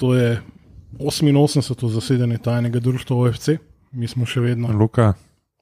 to 0.00 0.14
je 0.14 0.40
88. 0.98 1.88
zasedanje 1.92 2.38
tajnega 2.38 2.80
društva 2.80 3.16
OFC, 3.16 3.48
mi 3.92 4.08
smo 4.08 4.24
še 4.26 4.40
vedno 4.40 4.72
Luka, 4.72 5.12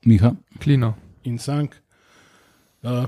Miha. 0.07 0.31
Klino. 0.63 0.95
in 1.25 1.39
sank. 1.39 1.75
Uh, 2.83 3.05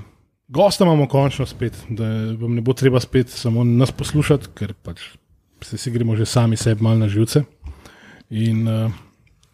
gosta 0.47 0.83
imamo 0.83 1.07
končno 1.07 1.45
spet, 1.45 1.77
da 1.89 2.05
vam 2.35 2.55
ne 2.55 2.61
bo 2.61 2.73
treba 2.73 2.99
spet 2.99 3.29
samo 3.29 3.63
nas 3.63 3.91
poslušati, 3.91 4.51
ker 4.55 4.73
pač 4.73 5.07
se 5.63 5.77
si 5.77 5.91
gremo 5.91 6.15
že 6.15 6.25
sami 6.25 6.57
sebi 6.57 6.83
mal 6.83 6.99
na 6.99 7.07
živce. 7.07 7.45
In 8.29 8.67
uh, 8.67 8.91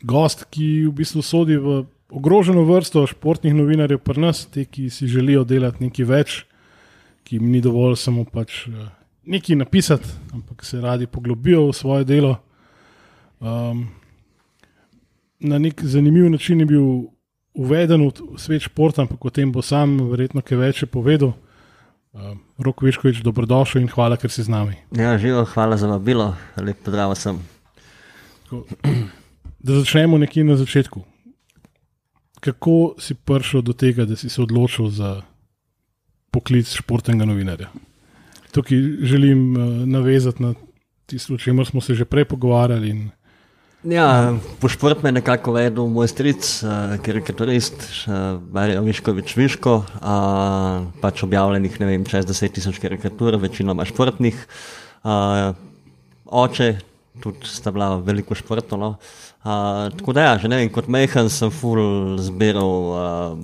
gost, 0.02 0.48
ki 0.50 0.88
v 0.90 0.96
bistvu 0.98 1.22
sodi 1.22 1.58
v 1.62 1.84
ogroženo 2.10 2.66
vrsto 2.66 3.06
športnih 3.08 3.54
novinarjev, 3.54 4.02
pri 4.02 4.26
nas, 4.28 4.46
te, 4.50 4.66
ki 4.66 4.90
si 4.90 5.08
želijo 5.08 5.46
delati 5.46 5.86
nekaj 5.86 6.06
več, 6.10 6.38
ki 7.24 7.38
jim 7.38 7.52
ni 7.52 7.62
dovolj 7.62 8.00
samo 8.02 8.26
pač 8.26 8.66
uh, 8.68 8.90
nekaj 9.28 9.56
napisati, 9.56 10.10
ampak 10.34 10.66
se 10.66 10.82
radi 10.82 11.08
poglobijo 11.08 11.68
v 11.68 11.76
svoje 11.76 12.08
delo. 12.08 12.38
Um, 13.40 13.88
na 15.40 15.60
nek 15.60 15.84
zanimiv 15.84 16.30
način 16.32 16.60
je 16.60 16.66
bil 16.66 16.86
uveden 17.54 18.08
v 18.08 18.38
svet 18.38 18.62
športa, 18.62 19.02
ampak 19.02 19.26
o 19.26 19.30
tem 19.30 19.52
bo 19.52 19.62
sam 19.62 19.98
verjetno 20.12 20.42
kaj 20.42 20.58
več 20.58 20.86
povedal. 20.92 21.34
Uh, 22.18 22.34
Rok 22.58 22.82
Viškovič, 22.82 23.22
dobrodošel 23.22 23.84
in 23.84 23.92
hvala, 23.94 24.18
ker 24.18 24.32
si 24.34 24.42
z 24.42 24.50
nami. 24.50 24.80
Ja, 24.98 25.18
živo, 25.22 25.44
hvala 25.46 25.78
za 25.78 25.90
vabilo, 25.92 26.32
lep 26.58 26.82
pozdrav 26.86 27.14
vsem. 27.14 27.44
Tako, 28.48 28.66
Da 29.68 29.74
začnemo 29.74 30.18
nekje 30.18 30.44
na 30.46 30.56
začetku. 30.56 31.02
Kako 32.40 32.96
si 33.02 33.18
prišel 33.18 33.66
do 33.66 33.74
tega, 33.74 34.06
da 34.06 34.16
si 34.16 34.30
se 34.30 34.42
odločil 34.42 34.88
za 34.94 35.26
poklic 36.32 36.70
športnega 36.72 37.26
novinarja? 37.26 37.68
Tukaj 38.58 38.82
želim 39.06 39.54
uh, 39.54 39.86
navezati 39.86 40.44
na 40.44 40.56
tisto, 41.06 41.38
o 41.38 41.42
čemer 41.42 41.66
smo 41.70 41.82
se 41.82 41.94
že 41.94 42.06
prej 42.10 42.26
pogovarjali. 42.26 42.90
In, 42.90 43.10
Ja, 43.86 44.34
po 44.60 44.68
šport 44.68 45.04
me 45.04 45.14
je 45.14 45.20
nekako 45.22 45.54
vedel 45.54 45.86
moj 45.88 46.10
stric, 46.10 46.42
uh, 46.66 46.98
karikaturist, 47.06 47.86
Marijo 48.52 48.82
Viškovič 48.82 49.36
Viško, 49.38 49.76
uh, 49.78 50.88
pač 51.02 51.22
objavljenih, 51.24 51.78
ne 51.80 51.92
vem, 51.92 52.06
čez 52.10 52.26
10 52.26 52.58
tisoč 52.58 52.82
karikatur, 52.82 53.38
večinoma 53.38 53.86
športnih. 53.86 54.42
Uh, 55.06 55.54
oče, 56.26 56.72
tudi 57.22 57.48
sta 57.48 57.72
bila 57.72 57.94
veliko 58.02 58.36
športov. 58.36 58.82
No. 58.82 58.90
Uh, 59.48 59.98
tako 59.98 60.12
da, 60.14 60.22
ja, 60.22 60.38
že 60.38 60.50
ne 60.52 60.58
vem, 60.60 60.70
kot 60.76 60.90
mehen 60.92 61.30
sem 61.32 61.52
ful 61.56 62.18
zbiral 62.20 62.74
uh, 62.92 63.38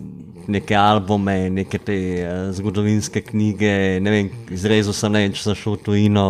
neke 0.51 0.75
albume, 0.75 1.47
neke 1.47 1.79
te 1.79 1.95
uh, 2.19 2.49
zgodovinske 2.51 3.21
knjige, 3.23 4.01
ne 4.03 4.11
vem, 4.11 4.31
izrezal 4.51 4.97
sem, 4.97 5.13
ne 5.15 5.21
vem, 5.23 5.35
če 5.37 5.45
sem 5.45 5.55
šel 5.61 5.77
v 5.77 5.81
tujino. 5.85 6.25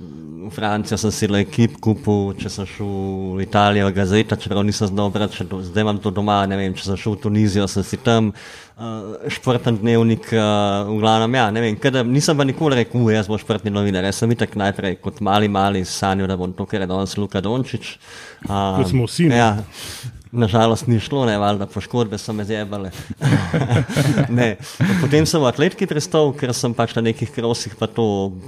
V 0.00 0.48
Francijo 0.48 0.96
sem 0.96 1.10
si 1.12 1.26
le 1.28 1.42
ekip 1.44 1.74
kupil, 1.84 2.30
če 2.40 2.48
sem 2.48 2.64
šel 2.64 2.92
v 3.36 3.42
Italijo, 3.44 3.90
gazeta, 3.92 4.38
čeprav 4.40 4.64
nisem 4.64 4.88
znal 4.88 5.10
brati, 5.12 5.44
do, 5.44 5.58
zdaj 5.60 5.84
imam 5.84 5.98
to 6.00 6.08
doma, 6.14 6.38
ne 6.48 6.56
vem, 6.56 6.72
če 6.72 6.86
sem 6.86 6.96
šel 7.02 7.18
v 7.18 7.20
Tunizijo, 7.26 7.66
sem 7.68 7.84
si 7.84 7.98
tam, 8.00 8.30
uh, 8.32 9.26
športen 9.28 9.76
dnevnik, 9.82 10.30
uh, 10.32 10.88
v 10.88 10.96
glavnem, 11.02 11.36
ja, 11.36 11.44
ne 11.52 11.64
vem, 11.66 11.76
kada, 11.76 12.00
nisem 12.06 12.40
pa 12.40 12.46
nikoli 12.48 12.80
rekel, 12.80 13.04
jaz 13.12 13.28
bom 13.28 13.40
športni 13.42 13.74
novinar, 13.74 14.08
jaz 14.08 14.22
sem 14.22 14.32
itak 14.32 14.56
najprej 14.56 14.96
kot 15.04 15.20
mali, 15.20 15.52
mali 15.52 15.84
sanjal, 15.84 16.30
da 16.32 16.38
bom 16.40 16.56
to, 16.56 16.64
kar 16.70 16.80
je 16.80 16.88
danes 16.88 17.18
Luka 17.20 17.44
Dončić. 17.44 17.92
Uh, 18.48 18.80
Kot 18.80 18.94
smo 18.94 19.04
vsi, 19.04 19.28
ne? 19.28 19.36
Ja, 19.36 19.52
Nažalost 20.32 20.86
ni 20.86 21.00
šlo, 21.02 21.24
ne 21.26 21.34
valjda, 21.38 21.66
poškodbe 21.66 22.18
so 22.18 22.32
me 22.32 22.44
zjebale. 22.46 22.92
ne. 24.38 24.52
Potem 25.00 25.26
sem 25.26 25.42
v 25.42 25.48
atletiki 25.48 25.88
prestal, 25.90 26.30
ker 26.38 26.52
sem 26.54 26.74
pač 26.76 26.94
na 26.94 27.02
nekih 27.08 27.32
krosih 27.34 27.74
pa 27.78 27.88
to 27.90 28.04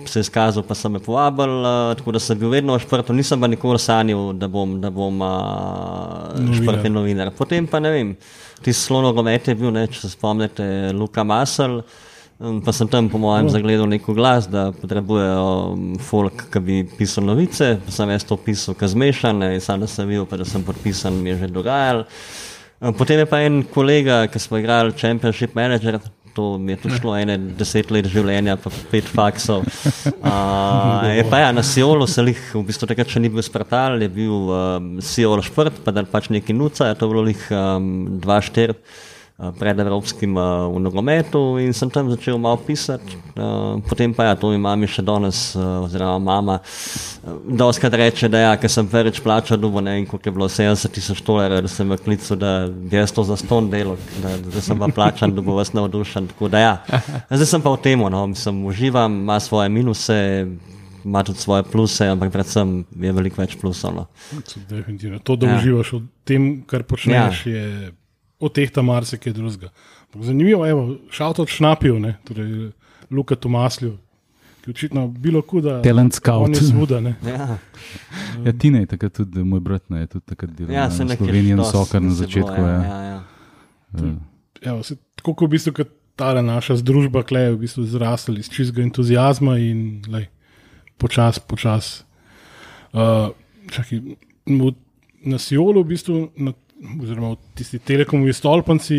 se 0.06 0.22
izkazal, 0.22 0.62
pa 0.62 0.76
sem 0.78 0.94
me 0.94 1.00
povabil, 1.02 1.56
uh, 1.58 1.90
tako 1.98 2.14
da 2.14 2.22
sem 2.22 2.38
bil 2.38 2.54
vedno 2.54 2.76
v 2.78 2.84
športu, 2.84 3.16
nisem 3.18 3.42
pa 3.42 3.50
nikoli 3.50 3.82
sanjal, 3.82 4.30
da 4.38 4.46
bom, 4.46 4.76
da 4.78 4.92
bom 4.94 5.18
uh, 5.26 6.30
Novinar. 6.38 6.60
športni 6.60 6.94
novinar. 6.94 7.32
Potem 7.34 7.66
pa 7.66 7.82
ne 7.82 7.90
vem, 7.90 8.14
ti 8.62 8.70
slono 8.70 9.10
gomet 9.16 9.50
je 9.50 9.58
bil, 9.58 9.74
ne, 9.74 9.88
če 9.90 10.04
se 10.04 10.14
spomnite, 10.14 10.64
Luka 10.94 11.26
Masel. 11.26 11.80
Pa 12.42 12.72
sem 12.74 12.88
tam, 12.90 13.06
po 13.06 13.20
mojem, 13.22 13.46
zagledal 13.54 13.86
neko 13.86 14.16
glas, 14.18 14.48
da 14.50 14.72
potrebujejo 14.74 15.98
folk, 16.02 16.48
ki 16.50 16.62
bi 16.64 16.78
pisal 16.98 17.28
novice. 17.28 17.76
Pa 17.84 17.94
sem 17.94 18.10
jaz 18.10 18.24
to 18.26 18.34
pisal, 18.34 18.74
ki 18.74 18.88
zmešan, 18.90 19.44
in 19.54 19.62
sam 19.62 19.78
da 19.78 19.86
sem 19.86 20.08
videl, 20.10 20.26
pa 20.26 20.40
da 20.40 20.46
sem 20.48 20.64
podpisan, 20.66 21.20
mi 21.22 21.30
je 21.30 21.36
že 21.44 21.52
dogajalo. 21.54 22.08
Potem 22.98 23.22
je 23.22 23.28
pa 23.30 23.44
en 23.46 23.62
kolega, 23.62 24.24
ki 24.26 24.42
smo 24.42 24.58
igrali 24.58 24.90
Championship 24.98 25.54
Manager, 25.54 26.00
to 26.34 26.58
mi 26.58 26.72
je 26.72 26.80
tu 26.82 26.90
šlo 26.90 27.14
ene 27.14 27.36
deset 27.38 27.94
let 27.94 28.08
življenja, 28.10 28.56
pa 28.58 28.74
pet 28.90 29.06
faksov. 29.06 29.62
Uh, 29.62 31.06
je 31.14 31.22
pa 31.30 31.44
ja, 31.44 31.54
na 31.54 31.62
Siolu 31.62 32.10
se 32.10 32.26
jih, 32.26 32.42
v 32.56 32.64
bistvu 32.72 32.90
takrat 32.90 33.12
še 33.12 33.22
ni 33.22 33.30
bil 33.30 33.44
Spartal, 33.46 34.02
je 34.02 34.10
bil 34.10 34.50
um, 34.50 34.92
Siol 34.98 35.46
Šprt, 35.46 35.78
pa 35.86 35.94
da 35.94 36.02
pač 36.02 36.32
neki 36.34 36.58
nuca, 36.58 36.90
je 36.90 36.98
to 36.98 37.12
bilo 37.12 37.22
jih 37.30 37.46
um, 37.54 38.18
dva 38.18 38.42
štir 38.42 38.74
pred 39.58 39.78
evropskim 39.80 40.36
uh, 40.36 40.68
v 40.70 40.80
nogometu 40.80 41.58
in 41.58 41.72
sem 41.74 41.90
tam 41.90 42.10
začel 42.10 42.38
malo 42.38 42.56
pisati. 42.56 43.16
Uh, 43.34 43.80
potem 43.88 44.14
pa 44.14 44.24
ja, 44.24 44.34
to 44.38 44.52
mi 44.52 44.58
mami 44.60 44.86
še 44.86 45.02
danes, 45.02 45.56
oziroma 45.56 46.18
mama, 46.22 46.58
uh, 46.60 47.38
doskrat 47.48 47.96
reče, 47.98 48.28
da 48.30 48.44
ja, 48.44 48.52
ker 48.60 48.70
sem 48.70 48.86
prvič 48.86 49.22
plačal, 49.24 49.58
dubo 49.58 49.82
ne 49.82 49.96
vem, 49.96 50.06
koliko 50.06 50.28
je 50.28 50.34
bilo 50.36 50.48
70 50.48 50.94
tisoč 50.94 51.22
dolarjev, 51.26 51.64
da 51.66 51.72
sem 51.72 51.90
v 51.90 51.98
klicu, 52.04 52.36
da 52.38 52.52
jaz 52.92 53.14
to 53.14 53.24
za 53.26 53.38
ston 53.40 53.70
delal, 53.72 53.96
da, 54.22 54.36
da 54.46 54.62
sem 54.62 54.78
pa 54.78 54.90
plačan, 54.92 55.34
da 55.34 55.42
bo 55.42 55.56
vas 55.58 55.72
navdušen. 55.74 56.28
Tako 56.34 56.52
da 56.52 56.62
ja, 56.62 56.74
zdaj 57.32 57.48
sem 57.56 57.64
pa 57.64 57.72
v 57.74 57.80
tem, 57.82 58.04
no, 58.12 58.26
mislim, 58.30 58.62
uživam, 58.70 59.24
ima 59.24 59.40
svoje 59.40 59.72
minuse. 59.72 60.20
Ima 61.02 61.24
tudi 61.26 61.42
svoje 61.42 61.64
pluse, 61.66 62.06
ampak 62.06 62.30
predvsem 62.30 62.84
je 63.02 63.10
veliko 63.12 63.40
več 63.42 63.56
plusov. 63.58 63.96
No. 63.96 64.04
Definitivno. 64.70 65.18
To, 65.26 65.34
da 65.34 65.48
ja. 65.50 65.56
uživaš 65.58 65.90
v 65.96 65.98
tem, 66.22 66.44
kar 66.62 66.84
počneš, 66.86 67.40
ja. 67.50 67.56
je 67.56 67.90
od 68.42 68.54
tehta 68.54 68.82
marsikaj 68.82 69.32
drugega. 69.32 69.70
Zanimivo 70.14 70.66
je, 70.66 70.74
šalt 71.14 71.38
od 71.38 71.48
šnapil, 71.48 72.00
ne, 72.02 72.16
torej 72.26 72.72
Luka 73.10 73.36
Tomaslju, 73.38 73.94
ki 74.64 74.70
očitno 74.70 75.06
bilo 75.08 75.42
kuda. 75.42 75.78
Talent 75.82 76.14
scout. 76.14 76.56
Svuda, 76.56 77.00
ne. 77.00 77.14
Ja. 77.26 77.58
Ja, 78.44 78.52
Tina 78.58 78.82
je 78.82 78.86
takrat 78.86 79.12
tudi, 79.12 79.44
moj 79.44 79.60
brat 79.60 79.88
ne, 79.90 80.04
je 80.04 80.06
tudi 80.16 80.26
takrat 80.26 80.52
delal 80.56 80.74
Ja, 80.74 80.84
na 80.88 80.90
se 80.90 81.04
nekaj 81.04 81.26
Slovenijan 81.26 81.64
sokar 81.64 82.02
na 82.02 82.10
se 82.10 82.14
bilo, 82.14 82.26
začetku. 82.26 82.60
Ja, 82.60 82.68
Ja, 82.68 82.82
ja, 82.82 83.02
ja. 83.04 83.22
ja. 84.02 84.14
Evo, 84.62 84.82
se, 84.82 84.96
tako 85.18 85.34
kot 85.34 85.48
v 85.48 85.56
bistvu, 85.56 85.72
kot 85.76 85.90
ta 86.16 86.34
naša 86.42 86.76
združba, 86.82 87.22
ki 87.26 87.34
je 87.34 87.52
v 87.54 87.60
bistvu 87.64 87.84
zrasla 87.88 88.38
iz 88.38 88.50
čistega 88.50 88.82
entuzijazma 88.82 89.56
in 89.58 90.02
lej, 90.08 90.28
počas, 90.98 91.38
počas. 91.38 92.04
Uh, 92.92 93.32
čakaj, 93.72 94.02
v, 94.46 94.72
na 95.24 95.38
Sijolu, 95.38 95.82
v 95.82 95.94
bistvu, 95.94 96.18
na, 96.36 96.52
oziroma 97.02 97.36
tisti 97.54 97.78
telekomovi 97.78 98.32
stolpnici, 98.32 98.96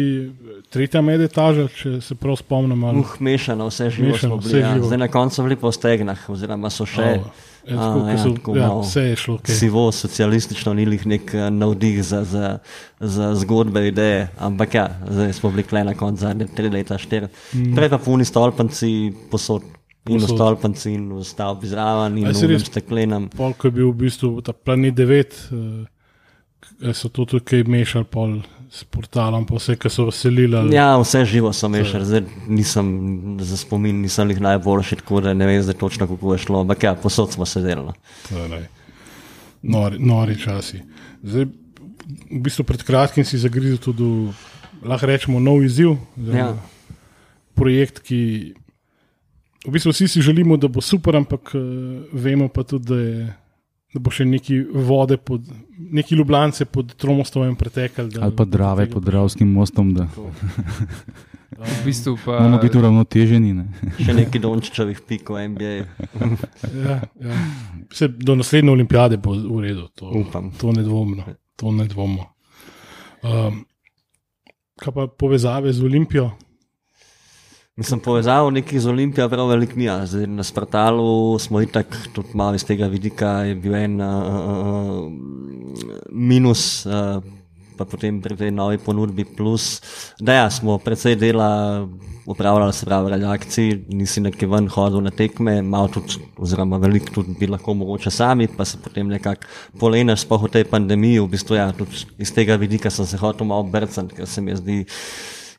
tretja 0.70 1.02
med 1.02 1.22
etaža, 1.22 1.68
če 1.68 2.02
se 2.02 2.16
prav 2.16 2.36
spomnim. 2.36 2.84
ali- 2.84 3.00
Uh, 3.00 3.16
mešano, 3.20 3.68
vse 3.68 3.90
živo 3.90 4.12
Mešano, 4.12 4.36
smo 4.36 4.42
vse 4.42 4.50
bili. 4.50 4.62
Ja. 4.62 4.74
živo. 4.74 4.86
Zdaj 4.86 4.98
na 4.98 5.08
koncu 5.08 5.36
so 5.36 5.44
bili 5.44 5.56
po 5.56 5.72
stegnah, 5.72 6.30
oziroma 6.30 6.70
so 6.70 6.86
še. 6.86 7.02
Oh, 7.02 7.28
ja, 7.68 7.76
tako, 7.76 8.00
A, 8.00 8.16
ko 8.16 8.18
so- 8.20 8.36
tako 8.36 8.56
ja, 8.56 8.70
vse 8.80 9.02
je 9.02 9.16
šlo, 9.16 9.36
okej. 9.36 9.56
Sivo, 9.56 9.92
socialistično, 9.92 10.74
ni 10.74 10.84
jih 10.84 11.06
nek 11.06 11.34
eh, 11.34 11.50
navdih 11.50 12.04
za, 12.04 12.24
za, 12.24 12.60
za 13.00 13.36
zgodbe, 13.36 13.88
ideje, 13.88 14.30
ampak 14.40 14.74
ja, 14.74 14.88
zdaj 15.10 15.34
smo 15.34 15.52
bili 15.52 15.64
kle 15.64 15.84
na 15.84 15.94
koncu 15.94 16.22
zadnje 16.22 16.48
tri 16.48 16.70
leta, 16.70 16.98
štiri. 16.98 17.28
Mm. 17.54 17.76
Prej 17.76 17.90
pa 17.90 17.98
puni 17.98 18.26
stolpnici 18.26 19.14
posod. 19.32 19.64
In 20.04 20.20
v 20.20 20.28
stolpnici, 20.28 20.92
in 20.92 21.14
v 21.14 21.24
stavbi 21.24 21.68
zraven, 21.68 22.18
in 22.18 22.28
v 22.28 22.60
steklenem. 22.60 23.30
Pol, 23.32 23.54
ko 23.56 23.68
je 23.68 23.72
bil 23.72 23.88
v 23.88 23.96
bistvu 24.04 24.42
ta 24.44 24.52
planet 24.52 24.96
9, 24.96 25.32
uh, 25.52 25.88
so 26.94 27.10
to 27.10 27.26
tudi 27.26 27.64
mešali 27.64 28.06
pol 28.06 28.42
s 28.74 28.84
portalom, 28.84 29.46
pa 29.46 29.56
vse, 29.56 29.76
ki 29.78 29.90
so 29.90 30.06
veselili. 30.06 30.56
ali- 30.58 30.76
Ja, 30.76 30.98
vse 30.98 31.26
živo 31.26 31.54
so 31.54 31.70
mešali, 31.70 32.06
zdaj 32.06 32.22
nisem 32.48 32.88
za 33.40 33.58
spomin, 33.58 34.02
nisem 34.02 34.30
jih 34.30 34.42
najboljši, 34.42 34.96
tako 34.96 35.22
da 35.22 35.34
ne 35.34 35.46
vem 35.46 35.62
zdaj 35.62 35.76
točno, 35.76 36.08
kako 36.08 36.34
je 36.34 36.40
šlo, 36.40 36.62
ampak 36.62 36.84
ja, 36.84 36.96
posod 36.96 37.32
smo 37.32 37.46
no. 37.76 37.94
Torej, 38.30 38.66
Nori, 39.64 40.00
nori 40.00 40.36
časi. 40.36 40.82
Zdaj, 41.24 41.46
v 42.32 42.40
bistvu 42.42 42.64
pred 42.64 42.84
kratkim 42.84 43.24
si 43.26 43.38
zagrizel 43.38 43.78
tudi, 43.78 44.34
lahko 44.84 45.06
rečemo, 45.06 45.40
nov 45.40 45.64
izziv. 45.64 45.96
Ja. 46.18 46.58
Projekt, 47.56 48.00
ki 48.04 48.54
v 49.66 49.72
bistvu 49.72 49.92
vsi 49.92 50.08
si 50.08 50.22
želimo, 50.22 50.58
da 50.58 50.68
bo 50.68 50.82
super, 50.82 51.16
ampak 51.16 51.54
uh, 51.56 51.62
vemo 52.12 52.50
pa 52.50 52.64
tudi, 52.64 52.86
da, 52.86 52.96
je, 52.96 53.34
da 53.94 54.00
bo 54.00 54.10
še 54.10 54.26
neki 54.26 54.56
vode, 54.84 55.18
pod, 55.18 55.46
neki 55.80 56.16
ljubljance 56.16 56.66
pod 56.66 56.96
Tromostovem 56.96 57.56
pretekali. 57.56 58.10
da- 58.10 58.24
Ali 58.24 58.36
pa 58.36 58.46
drave 58.46 58.88
pod 58.88 59.04
Dravskim 59.04 59.48
mostom, 59.50 59.94
da 59.94 60.08
V 61.54 61.86
bistvu 61.86 62.18
pa 62.18 62.32
moramo 62.34 62.58
biti 62.58 62.78
uravnoteženi. 62.78 63.54
ne. 63.54 63.66
Še 64.00 64.14
neki 64.16 64.40
dončičevih 64.40 65.02
pikov 65.02 65.38
NBA. 65.48 65.86
Ja, 66.76 66.96
ja. 67.22 67.36
Se, 67.92 68.08
do 68.10 68.36
naslednje 68.36 68.72
olimpijade 68.72 69.18
bo 69.18 69.32
v 69.32 69.62
redu, 69.62 69.86
to, 69.90 70.10
Upam. 70.12 70.50
to 70.52 70.72
ne 70.72 70.82
dvomno. 70.82 71.24
To 71.56 71.72
ne 71.72 71.86
dvomno. 71.86 72.26
Um, 73.22 73.62
kaj 74.76 74.94
pa 74.94 75.08
povezave 75.08 75.70
z 75.70 75.84
Olimpijo? 75.84 76.32
Mislim, 77.76 78.00
povezal 78.00 78.52
nekih 78.54 78.82
z 78.82 78.86
Olimpijo, 78.86 79.26
prav 79.30 79.48
velik 79.50 79.72
ni. 79.76 79.88
Zdaj, 80.06 80.28
na 80.28 80.44
Spartalu 80.46 81.40
smo 81.40 81.62
itak 81.62 81.96
tudi 82.14 82.30
malo 82.38 82.54
iz 82.56 82.66
tega 82.66 82.86
vidika, 82.86 83.30
je 83.50 83.56
bil 83.56 83.74
en 83.76 83.96
uh, 84.02 85.10
minus, 86.12 86.86
uh, 86.86 87.18
pa 87.74 87.90
potem 87.90 88.22
pri 88.22 88.38
tej 88.38 88.54
novi 88.54 88.78
ponudbi 88.78 89.26
plus. 89.26 89.82
Da, 90.22 90.34
ja, 90.34 90.46
smo 90.54 90.78
precej 90.78 91.16
dela 91.16 91.50
upravljali, 92.30 92.78
se 92.78 92.86
pravi, 92.86 93.16
reakcij, 93.18 93.74
nisi 93.90 94.22
nekje 94.22 94.54
ven 94.54 94.70
hodil 94.70 95.02
na 95.02 95.10
tekme, 95.10 95.62
malo 95.66 95.90
tudi, 95.98 96.22
oziroma 96.38 96.78
veliko 96.78 97.10
tudi 97.10 97.34
bi 97.40 97.50
lahko 97.50 97.74
mogoče 97.74 98.14
sami, 98.14 98.52
pa 98.58 98.70
se 98.70 98.78
potem 98.86 99.10
nekako 99.10 99.50
polenaš, 99.82 100.28
spoh 100.28 100.46
v 100.46 100.60
tej 100.60 100.70
pandemiji, 100.70 101.26
v 101.26 101.32
bistvu 101.34 101.58
ja, 101.58 101.72
tudi 101.74 102.06
iz 102.22 102.38
tega 102.38 102.54
vidika 102.54 102.94
sem 102.94 103.10
se 103.10 103.18
hotel 103.18 103.50
malo 103.50 103.66
brcati, 103.66 104.14
ker 104.14 104.30
se 104.30 104.46
mi 104.46 104.62
zdi, 104.62 104.84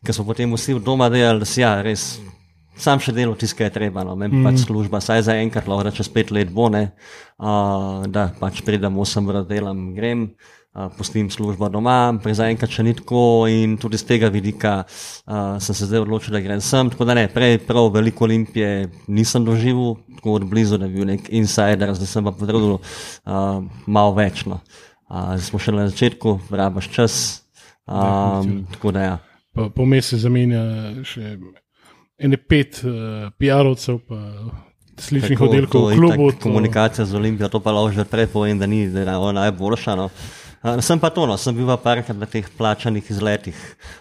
ker 0.05 0.17
smo 0.17 0.27
potem 0.29 0.53
vsi 0.53 0.77
v 0.77 0.85
doma 0.85 1.09
delali, 1.13 1.43
da 1.43 1.49
si 1.49 1.63
ja, 1.65 1.77
res. 1.83 2.15
Sam 2.75 2.99
še 2.99 3.13
delo 3.15 3.37
tiskaj 3.39 3.69
je 3.69 3.75
treba, 3.77 4.03
no, 4.03 4.17
meni 4.19 4.41
mm. 4.41 4.47
pač 4.49 4.65
služba, 4.67 4.99
saj 4.99 5.29
za 5.29 5.37
enkrat, 5.39 5.69
lahko 5.71 5.87
da 5.87 5.93
čez 5.95 6.09
pet 6.11 6.33
let 6.35 6.51
bo, 6.51 6.67
ne, 6.75 6.89
uh, 7.39 8.03
da 8.11 8.33
pač 8.41 8.65
pridem, 8.67 8.99
osem 8.99 9.29
ur 9.31 9.39
delam, 9.47 9.93
grem, 9.95 10.25
uh, 10.75 10.89
pustim 10.99 11.29
službo 11.31 11.69
doma, 11.71 12.17
prej 12.23 12.41
zaenkrat 12.41 12.75
še 12.75 12.83
ni 12.83 12.95
tako 12.99 13.47
in 13.47 13.77
tudi 13.79 14.01
z 14.01 14.09
tega 14.09 14.31
vidika 14.35 14.73
uh, 14.83 15.55
sem 15.63 15.79
se 15.79 15.87
zdaj 15.87 16.03
odločil, 16.03 16.35
da 16.35 16.43
grem 16.43 16.63
sem, 16.65 16.91
tako 16.91 17.07
da 17.07 17.15
ne, 17.15 17.29
prej 17.31 17.61
prav 17.63 17.93
veliko 17.95 18.27
olimpije 18.27 18.89
nisem 19.07 19.47
doživel, 19.47 19.95
tako 20.19 20.41
od 20.41 20.49
blizu, 20.51 20.81
da 20.83 20.91
bi 20.91 20.99
bil 20.99 21.13
nek 21.13 21.31
insider, 21.31 21.95
zdaj 21.95 22.11
sem 22.11 22.27
pa 22.27 22.35
potreboval 22.35 22.81
uh, 22.81 23.63
malo 23.87 24.17
več, 24.19 24.43
no. 24.51 24.59
Uh, 25.07 25.37
smo 25.39 25.63
še 25.63 25.77
na 25.77 25.87
začetku, 25.93 26.41
rabaš 26.51 26.91
čas, 26.91 27.21
um, 27.87 28.65
tako 28.75 28.95
da 28.97 29.07
ja. 29.07 29.15
Pa 29.55 29.69
Pomes 29.71 30.09
se 30.11 30.19
zamenja 30.19 30.63
še 31.07 31.37
ene 32.19 32.37
pet 32.39 32.81
uh, 32.83 33.29
PR-ovcev, 33.39 34.01
pa 34.09 34.19
sličnih 34.97 35.39
Tako, 35.39 35.47
oddelkov 35.49 35.81
to 35.81 35.87
v 35.87 35.97
klubu. 35.97 36.29
itak 36.29 36.43
Komunikacija 36.43 37.05
z 37.07 37.15
Olimpijo, 37.15 37.49
to 37.49 37.61
pa 37.61 37.71
lahko 37.71 37.93
že 37.93 38.05
prej 38.05 38.27
povem, 38.27 38.59
da 38.59 38.67
ni 38.67 38.89
da 38.89 39.05
najboljša. 39.33 39.95
No. 39.95 40.09
Uh, 40.65 40.79
sem 40.81 40.99
pa 40.99 41.11
to, 41.11 41.27
no, 41.27 41.37
sem 41.37 41.55
bil 41.55 41.67
pa 41.67 41.77
parkrat 41.77 42.17
na 42.17 42.27
teh 42.27 42.47
plačanih 42.51 43.05
izletih. 43.11 43.59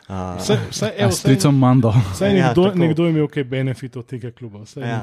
Uh, 0.07 0.37
vsaj, 0.39 0.89
Ja, 0.89 1.05
evo, 1.05 1.11
s 1.11 1.21
tricom 1.21 1.53
Mando. 1.53 1.93
vsaj 2.13 2.29
Ja, 2.31 2.47
nekdo, 2.47 2.69
tako. 2.69 2.79
nekdo 2.79 3.05
je 3.05 3.09
imel 3.11 3.27
kaj 3.27 3.43
benefit 3.43 3.97
od 3.97 4.05
tega 4.05 4.31
kluba. 4.31 4.63
vsaj 4.63 4.83
ja. 4.83 5.01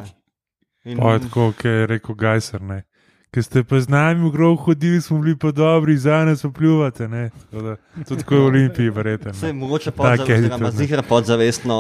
In, 0.85 0.97
Pa 0.97 1.13
je 1.13 1.21
tako, 1.21 1.53
kot 1.53 1.65
je 1.65 1.87
rekel 1.87 2.15
Gajser. 2.15 2.63
Ne. 2.63 2.83
Ker 3.31 3.47
ste 3.47 3.63
pa 3.63 3.79
z 3.79 3.87
nami 3.87 4.27
v 4.27 4.35
grob 4.35 4.59
hodili, 4.67 4.99
smo 4.99 5.23
bili 5.23 5.39
pa 5.39 5.55
dobri, 5.55 5.95
za 5.95 6.27
nas 6.27 6.43
pa 6.43 6.51
pljuvate. 6.51 7.07
ne. 7.09 7.31
Tako 7.31 7.63
da, 7.63 7.77
Tudi 8.03 8.27
tako 8.27 8.35
je 8.35 8.41
v 8.41 8.47
Olimpiji, 8.47 8.91
verjete. 8.91 9.31
Ne. 9.43 9.53
mogoče 9.53 9.91
Take 9.91 10.03
podzavestno, 10.03 10.35
edite, 10.35 10.65
ne. 10.65 10.71
zihra 10.71 11.03
podzavestno, 11.03 11.77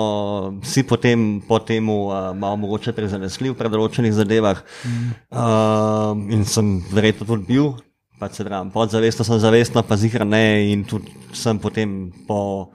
si 0.62 0.86
potem 0.86 1.42
po 1.42 1.58
tem 1.58 1.82
uh, 1.90 2.30
malo 2.38 2.56
mogoče 2.56 2.94
prezanesljiv 2.94 3.58
pri 3.58 3.66
določenih 3.66 4.14
zadevah. 4.14 4.62
Mm. 4.86 5.10
Uh, 5.34 6.22
in 6.30 6.46
sem 6.46 6.78
verjetno 6.94 7.26
tudi 7.26 7.50
bil, 7.50 7.74
pač 8.22 8.38
se 8.38 8.46
pravi, 8.46 8.70
podzavestno 8.70 9.26
sem 9.26 9.42
zavestno, 9.42 9.82
pa 9.82 9.98
zihra 9.98 10.22
ne. 10.22 10.70
In 10.70 10.86
tudi 10.86 11.10
sem 11.34 11.58
potem 11.58 12.14
po. 12.30 12.70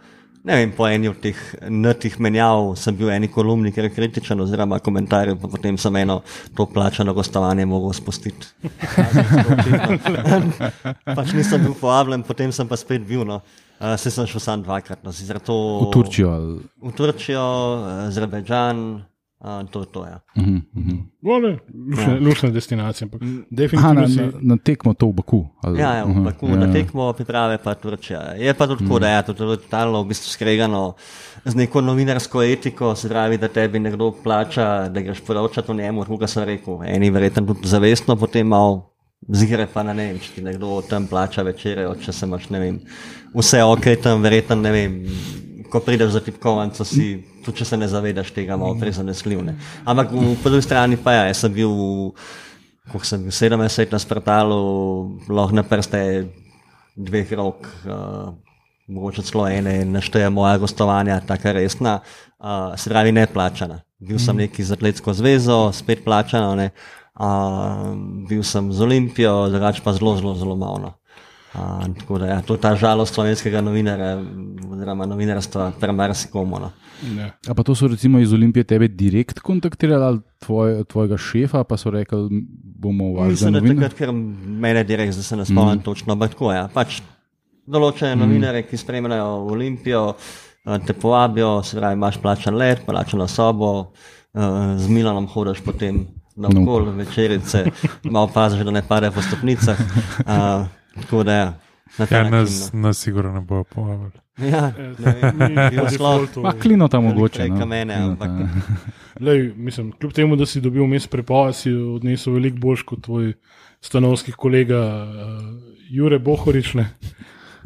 Ne 0.45 0.59
vem, 0.59 0.71
po 0.77 0.85
eni 0.85 1.09
od 1.09 1.17
teh 1.17 1.37
nutih 1.73 2.19
menjav 2.21 2.75
sem 2.77 2.93
bil 2.93 3.09
v 3.09 3.15
eni 3.15 3.29
kolumni, 3.33 3.71
ker 3.73 3.87
je 3.87 3.95
kritičen, 3.95 4.43
oziroma 4.43 4.77
komentarjev, 4.77 5.39
pa 5.41 5.49
potem 5.49 5.77
sem 5.81 5.95
eno 6.03 6.19
to 6.53 6.67
plačano 6.69 7.15
gostovanje 7.17 7.65
mogel 7.65 7.95
spustiti. 7.97 8.51
pač 11.17 11.33
nisem 11.33 11.65
bil 11.65 11.73
povabljen, 11.79 12.21
potem 12.27 12.53
sem 12.53 12.69
pa 12.69 12.77
spet 12.77 13.07
bil. 13.09 13.25
No. 13.25 13.41
Uh, 13.75 13.95
se 13.99 14.13
sem 14.13 14.29
šel 14.29 14.39
sam 14.39 14.61
dvakrat, 14.63 15.01
no, 15.03 15.11
sicer 15.11 15.41
to 15.43 15.55
V 15.81 15.89
Turčijo. 15.91 16.31
V 16.79 16.93
Turčijo, 16.95 17.47
Azerbajdžan, 18.05 18.85
uh, 19.45 19.61
to 19.69 19.79
je 19.79 19.87
to. 19.87 20.01
Ja. 20.03 20.17
Mhm, 20.35 20.57
mhm. 20.73 20.97
Vole, 21.21 21.57
lušna, 21.89 22.17
lušna 22.19 22.49
destinacija. 22.49 23.05
Ampak 23.05 23.21
Aha, 23.21 23.31
definitivno 23.51 24.01
na, 24.01 24.07
si. 24.07 24.17
na, 24.17 24.31
na 24.41 24.57
tekmo 24.57 24.93
to 24.93 25.07
v 25.07 25.13
Baku. 25.13 25.45
ali- 25.61 25.79
Ja, 25.79 25.93
ja, 25.93 26.03
v 26.03 26.09
aha, 26.11 26.21
Baku 26.21 26.47
ja, 26.47 26.55
na 26.55 26.65
ja. 26.65 26.73
tekmo 26.73 27.13
priprave 27.13 27.57
pa 27.57 27.73
Turčija. 27.73 28.21
Je 28.33 28.53
pa 28.53 28.67
tudi 28.67 28.83
tako, 28.83 28.99
da 28.99 29.09
je 29.09 29.23
to 29.23 29.33
totalno 29.33 30.01
v 30.01 30.07
bistvu 30.07 30.29
skregano 30.29 30.95
z 31.45 31.55
neko 31.55 31.81
novinarsko 31.81 32.41
etiko, 32.43 32.95
se 32.95 33.09
pravi, 33.09 33.37
da 33.37 33.47
tebi 33.47 33.79
nekdo 33.79 34.11
plača, 34.23 34.89
da 34.89 35.01
greš 35.01 35.21
poročati 35.21 35.71
o 35.71 35.75
njemu, 35.75 36.05
kot 36.05 36.29
sem 36.29 36.43
rekel. 36.43 36.83
Eni 36.83 37.09
verjetno 37.09 37.45
tudi 37.45 37.67
zavestno, 37.67 38.15
potem 38.15 38.47
malo 38.47 38.91
zigre 39.29 39.65
pa 39.65 39.83
na 39.83 39.93
ne 39.93 40.05
vem, 40.05 40.19
če 40.19 40.31
ti 40.35 40.41
nekdo 40.41 40.81
tam 40.89 41.07
plača 41.07 41.41
večere, 41.41 41.87
če 42.01 42.13
se 42.13 42.25
imaš, 42.25 42.49
ne 42.49 42.59
vem, 42.59 42.75
vse 43.33 43.63
ok, 43.63 43.87
tam 44.03 44.21
verjetno 44.21 44.55
ne 44.55 44.71
vem. 44.71 44.99
Ko 45.71 45.79
prideš 45.81 46.11
za 46.13 46.19
tipkovnico, 46.21 46.85
si, 46.85 47.23
tudi 47.45 47.57
če 47.57 47.65
se 47.65 47.77
ne 47.77 47.87
zavedaš 47.87 48.31
tega, 48.31 48.57
malo 48.57 48.75
prezanesljiv. 48.75 49.43
ne. 49.43 49.55
Ampak 49.85 50.11
v- 50.11 50.35
po 50.43 50.49
drugi 50.49 50.65
strani 50.65 50.97
pa 50.97 51.13
ja, 51.13 51.23
jaz 51.25 51.37
sem 51.37 51.53
bil 51.53 51.69
ko 52.85 52.99
sem 53.01 53.21
bil 53.21 53.31
70 53.31 53.91
na 53.91 53.99
spratalu, 53.99 54.57
lahko 55.27 55.55
na 55.55 55.63
prste 55.63 56.29
dveh 56.95 57.31
rok, 57.33 57.65
uh, 57.85 58.29
mogoče 58.87 59.23
celo 59.23 59.47
ene, 59.47 59.85
našteje 59.85 60.29
moja 60.29 60.57
gostovanja, 60.57 61.19
tako 61.19 61.51
resna, 61.51 61.99
uh, 62.39 62.77
se 62.77 62.89
pravi 62.89 63.11
neplačana. 63.11 63.79
Bil 63.99 64.19
sem 64.19 64.37
neki 64.37 64.63
z 64.63 64.71
atletsko 64.71 65.13
zvezo, 65.13 65.71
spet 65.73 66.03
plačano, 66.05 66.53
ne, 66.55 66.69
uh, 67.17 67.89
bil 68.29 68.43
sem 68.43 68.69
z 68.71 68.81
Olimpijo, 68.81 69.49
drugače 69.49 69.81
pa 69.81 69.93
zelo, 69.93 70.13
zelo, 70.17 70.35
zelo 70.35 70.55
malo. 70.55 70.93
No. 71.57 71.93
Tako 71.99 72.17
da 72.17 72.25
ja, 72.25 72.41
to 72.41 72.53
je 72.53 72.61
ta 72.61 72.75
žalost 72.75 73.13
slovenskega 73.13 73.61
novinarja, 73.61 74.17
oziroma 74.71 75.05
novinarstva, 75.05 75.71
premarsikomu. 75.79 76.59
No. 76.59 76.71
Ne. 77.15 77.31
A 77.47 77.53
pa 77.53 77.63
to 77.63 77.75
so 77.75 77.87
recimo 77.87 78.19
iz 78.19 78.33
Olimpije 78.33 78.63
tebe 78.63 78.87
direkt 78.87 79.39
kontaktirali 79.39 80.03
ali 80.03 80.19
tvoj, 80.39 80.83
tvojega 80.83 81.17
šefa, 81.17 81.63
pa 81.63 81.77
so 81.77 81.91
rekli, 81.91 82.43
bomo 82.61 83.13
vašega 83.13 83.31
Mislim, 83.31 83.53
da 83.53 83.59
novinarja. 83.59 83.89
takrat, 83.89 83.99
ker 83.99 84.13
mene 84.65 84.83
direkt, 84.83 85.13
zdaj 85.13 85.23
se 85.23 85.37
ne 85.37 85.45
spomnim 85.45 85.77
mm. 85.77 85.83
točno, 85.83 86.13
ampak 86.13 86.35
tako 86.35 86.51
je. 86.51 86.57
Ja. 86.57 86.67
Pač 86.73 86.99
določene 87.65 88.15
mm. 88.15 88.19
novinare, 88.25 88.65
ki 88.67 88.77
spremljajo 88.77 89.31
Olimpijo, 89.51 90.03
eh, 90.65 90.77
te 90.87 90.93
povabijo, 90.93 91.57
se 91.63 91.79
pravi, 91.79 91.99
imaš 91.99 92.21
plačan 92.21 92.55
let, 92.55 92.85
plačano 92.85 93.27
sobo, 93.27 93.73
eh, 94.35 94.77
z 94.77 94.89
Milanom 94.89 95.27
hodiš 95.27 95.63
potem 95.65 96.05
na 96.35 96.49
okol, 96.51 96.85
no. 96.85 96.91
večerice, 96.91 97.65
malo 98.03 98.27
paziš, 98.33 98.65
da 98.67 98.71
ne 98.71 98.83
pade 98.87 99.11
po 99.11 99.21
stopnicah. 99.21 99.79
Uh, 100.25 100.65
tako 100.95 101.23
da 101.23 101.33
ja. 101.33 101.45
na 101.97 102.07
Ja, 102.07 102.23
način, 102.23 102.31
nas, 102.31 102.69
nas 102.73 102.97
sigurno 102.97 103.31
ne 103.31 103.41
bo 103.41 103.63
povabili. 103.65 104.11
no. 104.11 104.21
Ja, 104.47 104.71
ne 104.99 105.13
vem, 105.13 105.37
Ni 105.39 105.69
bil 105.69 105.79
po 105.79 105.89
šlo. 105.89 106.09
defaultu. 106.09 106.43
Pa 106.43 106.51
klinota 106.53 106.99
mogoče. 106.99 107.39
Veliko 107.39 107.55
No. 107.55 107.59
kamene, 107.59 107.95
ampak- 107.95 108.39
ja. 108.41 108.47
Lej, 109.21 109.53
mislim, 109.55 109.91
kljub 109.91 110.11
temu, 110.13 110.35
da 110.35 110.45
si 110.45 110.61
dobil 110.61 110.83
vmes 110.83 111.07
prepoved, 111.07 111.55
si 111.55 111.71
odnesel 111.71 112.33
veliko 112.33 112.57
boljš 112.57 112.81
kot 112.83 113.01
tvoj 113.01 113.33
stanovski 113.81 114.31
kolega 114.31 114.79
uh, 115.03 115.45
Jure 115.89 116.19
Bohorič, 116.19 116.73
ne, 116.73 116.89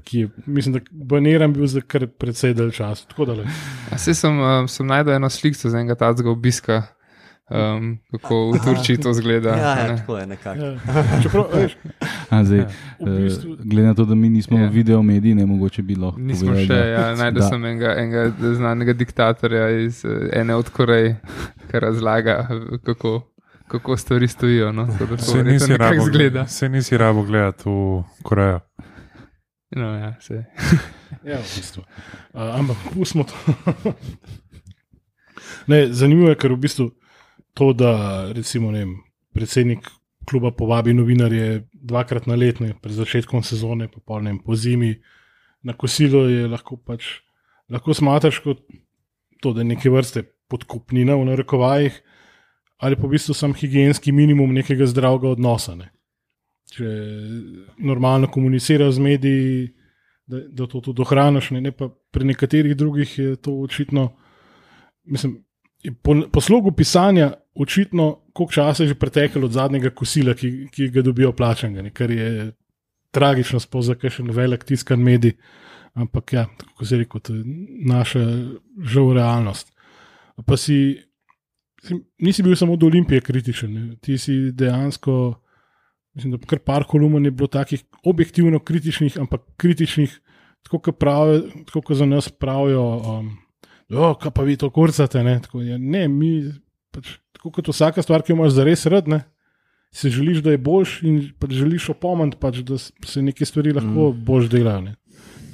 ki 0.04 0.20
je, 0.20 0.30
mislim, 0.46 0.74
da 0.74 0.80
baniran 0.92 1.54
bil 1.54 1.66
za 1.66 1.82
kar 1.82 2.08
precej 2.10 2.54
dalj 2.54 2.72
časa. 2.72 3.06
Saj 3.98 4.14
sem, 4.16 4.40
um, 4.40 4.68
sem 4.68 4.88
najdel 4.88 5.14
eno 5.14 5.30
sliko 5.30 5.58
z 5.60 5.74
enega 5.74 5.96
tacga 5.96 6.30
obiska, 6.30 6.84
um, 7.52 7.98
kako 8.12 8.52
v 8.52 8.60
Turčiji 8.60 8.98
to 8.98 9.14
zgleda. 9.14 9.50
Ja, 9.52 9.80
ja, 9.80 9.98
tako 9.98 10.18
je 10.18 10.28
nekako. 10.28 10.60
Ja. 10.60 10.78
Čeprav, 11.24 11.46
veš, 11.54 11.78
A, 12.30 12.44
zdaj, 12.44 12.66
v 13.00 13.18
bistvu- 13.20 13.54
eh, 13.54 13.64
glede 13.64 13.88
na 13.88 13.94
to, 13.94 14.06
da 14.06 14.16
mi 14.16 14.30
nismo 14.30 14.60
Ja. 14.60 14.68
video 14.68 15.02
mediji, 15.02 15.36
ne 15.36 15.46
mogoče 15.46 15.82
bi 15.82 15.96
lahko. 15.96 16.20
Nismo 16.20 16.48
povedali, 16.48 16.68
še, 16.68 16.90
ja, 16.90 17.16
najdel 17.16 17.42
sem 17.44 17.66
enega, 17.66 17.96
enega 17.96 18.24
znanega 18.54 18.94
diktatorja 18.94 19.70
iz 19.80 20.06
eh, 20.06 20.10
ene 20.34 20.56
od 20.56 20.70
Korej, 20.70 21.16
ki 21.66 21.80
razlaga, 21.80 22.48
kako, 22.84 23.22
kako 23.68 23.98
stvari 23.98 24.28
stojijo. 24.28 24.72
No? 24.72 24.88
Tako 24.90 25.06
da 25.08 25.18
to 25.18 25.24
Se 25.24 25.44
nisi 25.44 25.78
rabo, 25.78 26.02
zgleda. 26.02 26.48
se 26.48 26.70
nisi 26.70 26.98
rabo 26.98 27.24
gledati 27.24 27.64
v 27.66 28.04
Korejo. 28.24 28.60
No, 29.72 29.86
ja, 29.96 30.16
saj. 30.20 30.38
Ja, 31.24 31.38
v 31.38 31.50
bistvu. 31.52 31.84
Uh, 32.34 32.42
ampak 32.56 32.78
pustimo 32.92 33.24
to. 33.24 33.34
ne, 35.68 35.88
zanimivo 35.90 36.30
je, 36.30 36.36
ker 36.36 36.52
v 36.52 36.58
bistvu 36.58 36.90
to, 37.60 37.74
da 37.76 37.94
recimo, 38.32 38.72
vem, 38.72 38.96
predsednik 39.36 39.88
kluba 40.30 40.52
povabi 40.56 40.94
novinarje 40.94 41.66
dvakrat 41.74 42.28
na 42.30 42.38
let, 42.40 42.60
ne, 42.64 42.74
pred 42.82 42.96
začetkom 42.96 43.44
sezone, 43.44 43.90
pa 43.92 44.22
ne 44.24 44.34
vem, 44.34 44.40
po 44.44 44.56
zimi 44.56 44.94
na 45.66 45.76
kosilo, 45.76 46.28
je 46.30 46.48
lahko 46.48 46.78
pač 46.78 47.20
lahko 47.70 47.94
smatraš 47.94 48.40
kot 48.44 48.62
to, 49.42 49.54
da 49.54 49.62
je 49.62 49.72
neke 49.72 49.92
vrste 49.92 50.24
podkupnina 50.50 51.16
v 51.16 51.28
narekovajih, 51.30 52.00
ali 52.80 52.96
pa 52.96 53.08
v 53.08 53.14
bistvu 53.14 53.36
sam 53.36 53.54
higijenski 53.54 54.12
minimum 54.16 54.54
nekega 54.56 54.88
zdravega 54.90 55.34
odnosa. 55.36 55.76
Ne. 55.76 55.92
Če 56.74 56.88
normalno 57.78 58.30
komuniciraš 58.32 58.98
z 58.98 59.04
mediji, 59.04 59.68
da, 60.30 60.42
da 60.62 60.68
to 60.70 60.82
tudi 60.86 61.04
ohraniš, 61.04 61.52
ne, 61.56 61.62
ne 61.68 61.74
pa 61.76 61.90
pri 61.90 62.32
nekaterih 62.32 62.76
drugih 62.78 63.18
je 63.20 63.36
to 63.36 63.56
očitno. 63.66 64.10
Mislim, 65.10 65.40
po, 66.04 66.16
po 66.32 66.42
slogu 66.42 66.72
pisanja 66.72 67.32
očitno, 67.56 68.20
koliko 68.34 68.54
časa 68.54 68.84
je 68.84 68.94
že 68.94 69.00
preteklo 69.00 69.46
od 69.46 69.52
zadnjega 69.52 69.90
kosila, 69.90 70.34
ki, 70.34 70.68
ki 70.72 70.90
ga 70.90 71.02
dobijo 71.02 71.32
plačanega, 71.36 71.82
ne, 71.82 71.92
kar 71.96 72.12
je 72.12 72.52
tragično, 73.12 73.60
sploh 73.60 73.84
za 73.84 73.96
kakšen 73.96 74.32
velik 74.32 74.64
tiskan 74.64 75.02
medij. 75.02 75.36
Ampak 75.94 76.34
ja, 76.34 76.46
kot 76.78 76.88
se 76.88 76.98
reče, 76.98 77.20
to 77.24 77.36
je 77.36 77.44
naša 77.86 78.24
žal 78.86 79.14
realnost. 79.18 79.74
pa 80.46 80.58
si 80.58 80.96
nisi 82.20 82.44
bil 82.44 82.56
samo 82.56 82.76
do 82.76 82.86
Olimpije 82.86 83.22
kritičen, 83.22 83.74
ne. 83.74 83.96
ti 84.02 84.18
si 84.18 84.52
dejansko, 84.52 85.42
mislim, 86.14 86.32
da 86.32 86.48
kar 86.48 86.60
par 86.60 86.84
kolumn 86.88 87.26
je 87.26 87.32
bilo 87.32 87.48
takih 87.48 87.84
objektivno 88.04 88.60
kritičnih, 88.60 89.18
ampak 89.20 89.42
kritičnih, 89.58 90.20
tako 90.64 90.80
kot 90.80 91.00
pravijo, 91.00 91.42
tako 91.66 91.82
kot 91.82 91.98
za 91.98 92.06
nas 92.06 92.30
pravijo, 92.30 92.84
um, 92.84 93.38
"Jo, 93.90 94.14
kaj 94.22 94.32
pa 94.32 94.46
vi 94.46 94.58
to 94.58 94.70
kurcate. 94.70 95.24
Ne, 95.24 95.40
tako, 95.42 95.62
je, 95.66 95.80
ne 95.80 96.08
mi, 96.08 96.52
pač, 96.94 97.18
tako 97.34 97.52
kot 97.52 97.72
vsaka 97.74 98.06
stvar, 98.06 98.22
ki 98.22 98.34
jo 98.34 98.38
imaš 98.38 98.56
zares 98.60 98.86
rad, 98.86 99.10
ne, 99.10 99.24
si 99.92 100.10
želiš, 100.14 100.44
da 100.46 100.54
je 100.54 100.62
boljš 100.62 101.02
in 101.04 101.20
pač 101.40 101.58
želiš 101.58 101.90
opomniti, 101.96 102.38
pač, 102.40 102.62
da 102.66 102.78
se 102.78 103.22
neke 103.22 103.46
stvari 103.46 103.74
lahko 103.74 104.12
mm. 104.12 104.26
boljš 104.26 104.50
delajo. 104.54 104.82
Ne. 104.82 104.96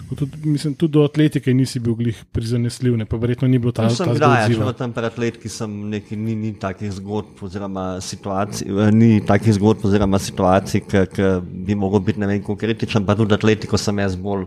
Tako 0.05 0.15
Tudi, 0.15 0.37
mislim, 0.49 0.73
tudi 0.77 0.93
do 0.93 1.03
atletike 1.03 1.53
nisi 1.53 1.79
bil 1.79 1.95
glih 1.97 2.17
prizanesljiv, 2.31 2.97
ne, 2.97 3.05
pa 3.09 3.17
verjetno 3.17 3.47
ni 3.47 3.57
bilo 3.57 3.71
ta 3.73 3.87
Jaz 3.87 3.97
sem 3.97 4.11
ta 4.11 4.13
kdaj, 4.13 4.51
če 4.53 4.73
tam 4.77 4.91
pred 4.93 5.07
atletki 5.07 5.49
sem 5.49 5.71
neki, 5.89 6.17
ni, 6.19 6.35
ni 6.37 6.51
takih 6.61 6.91
zgodb 6.93 7.41
oziroma 7.47 7.85
situacij, 8.05 8.69
eh, 8.69 8.91
ni 8.93 9.23
takih 9.25 9.55
zgodb 9.57 9.87
oziroma 9.89 10.19
situacij, 10.21 10.83
ki 10.85 11.31
bi 11.65 11.79
mogel 11.79 12.03
biti 12.05 12.21
ne 12.21 12.29
vem 12.29 12.43
kako 12.43 12.57
kritičen, 12.61 13.07
pa 13.07 13.15
tudi 13.17 13.33
atletiko 13.33 13.79
sem 13.81 14.03
jaz 14.03 14.19
bolj 14.19 14.45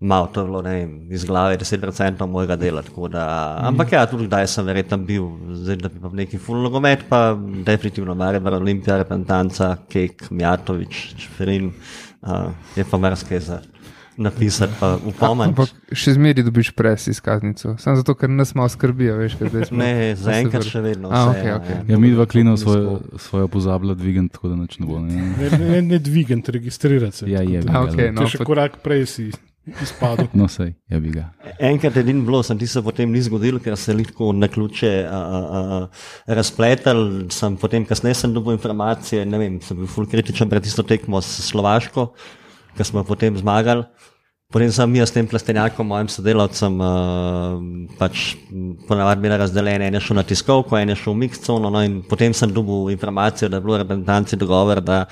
malo, 0.00 0.26
to 0.26 0.40
je 0.40 0.46
bilo 0.46 0.62
ne 0.62 0.70
vem, 0.70 0.92
iz 1.12 1.24
glave 1.24 1.58
10% 1.58 2.26
mojega 2.26 2.56
dela. 2.56 2.82
tako 2.82 3.08
Da, 3.08 3.56
ampak 3.62 3.92
ja, 3.92 4.06
tudi 4.06 4.26
kdaj 4.26 4.46
sem 4.46 4.66
verjetno 4.66 4.98
bil, 4.98 5.26
zdaj 5.62 5.76
da 5.76 5.88
bi 5.88 6.00
pa 6.00 6.08
neki 6.08 6.38
full 6.38 6.62
nogomet, 6.62 7.04
pa 7.08 7.36
definitivno 7.66 8.14
Maribor, 8.14 8.54
Olimpija, 8.54 8.96
reprezentanca, 8.96 9.76
Kek, 9.88 10.30
Mijatovič, 10.30 11.14
Čeferin, 11.16 11.72
uh, 12.22 12.48
je 12.76 12.84
pa 12.90 12.98
marsikaj 12.98 13.40
za 13.40 13.60
napisati, 14.16 14.72
pa 14.80 14.98
upomniti. 15.06 15.48
Ampak 15.48 15.96
še 15.96 16.12
zmeraj 16.16 16.44
dobiš 16.44 16.70
pres 16.76 17.06
izkaznico, 17.08 17.74
samo 17.80 18.00
zato, 18.00 18.14
ker 18.20 18.28
nas 18.28 18.52
malo 18.54 18.68
skrbijo, 18.68 19.16
veš, 19.20 19.36
smo. 19.40 19.78
Ne, 19.80 20.14
zaenkrat 20.16 20.66
še 20.68 20.82
vedno. 20.84 21.08
A, 21.08 21.22
vse, 21.24 21.38
okej, 21.38 21.48
ja, 21.48 21.56
okej. 21.60 21.78
ja. 21.88 22.00
Mi 22.00 22.12
dva 22.12 22.26
klinov 22.28 22.58
Ni 22.58 22.64
svojo, 22.64 22.96
svojo 23.16 23.48
pozabila 23.48 23.96
dvigant, 23.96 24.32
tako 24.32 24.52
da 24.52 24.58
nič 24.60 24.76
ne 24.80 24.88
bo. 24.88 25.00
Ne? 25.00 25.28
Ne, 25.40 25.52
ne, 25.56 25.82
ne 25.94 26.00
dvigant, 26.02 26.48
registrirati 26.52 27.22
se. 27.22 27.30
Ja, 27.32 27.40
je, 27.40 27.64
A, 27.64 27.84
ga, 27.88 28.10
no. 28.12 28.26
No, 28.26 28.28
še 28.28 28.44
korak 28.44 28.82
prej 28.84 29.08
si 29.08 29.30
izpadel. 29.82 30.28
no, 30.34 30.48
sej, 30.48 30.74
je 30.90 31.00
bi 31.00 31.12
ga. 31.14 31.28
Enkrat 31.58 31.96
je 31.96 32.04
edin 32.04 32.24
bilo, 32.26 32.42
sem 32.46 32.58
ti 32.58 32.66
se 32.70 32.82
potem 32.82 33.10
ni 33.12 33.22
zgodil, 33.22 33.60
ker 33.62 33.76
se 33.78 33.92
je 33.92 33.98
lahko 34.00 34.32
na 34.36 34.48
ključe 34.48 34.92
razpletel. 36.26 37.02
Sem 37.34 37.56
potem 37.60 37.86
kasneje 37.86 38.20
sem 38.22 38.34
dobil 38.34 38.58
informacije, 38.58 39.24
ne 39.26 39.40
vem, 39.40 39.58
sem 39.64 39.78
bil 39.78 39.90
ful 39.90 40.08
kritičen 40.10 40.50
pred 40.50 40.64
tisto 40.64 40.86
tekmo 40.86 41.20
s 41.22 41.48
Slovaško, 41.50 42.10
ker 42.76 42.88
smo 42.88 43.04
potem 43.04 43.36
zmagali. 43.38 43.86
Potem 44.50 44.66
sem 44.74 44.94
jaz 44.98 45.12
s 45.12 45.14
tem 45.14 45.26
plastenjakom, 45.30 45.86
mojim 45.86 46.08
sodelavcem, 46.10 46.74
uh, 46.82 47.92
pač 48.00 48.32
ponavadi 48.88 49.22
bile 49.22 49.36
razdeljene, 49.38 49.86
en 49.86 49.94
je 49.94 50.00
šel 50.02 50.18
na 50.18 50.24
tiskovko, 50.26 50.74
en 50.74 50.90
je 50.90 50.96
šel 50.98 51.14
v 51.14 51.20
mixcono, 51.20 51.70
no 51.70 51.82
in 51.86 52.00
potem 52.02 52.34
sem 52.34 52.50
dobil 52.50 52.90
informacijo, 52.90 53.46
da 53.46 53.60
je 53.60 53.66
bilo 53.68 53.78
reprezentanci 53.78 54.38
dogovor, 54.40 54.80
da 54.82 55.04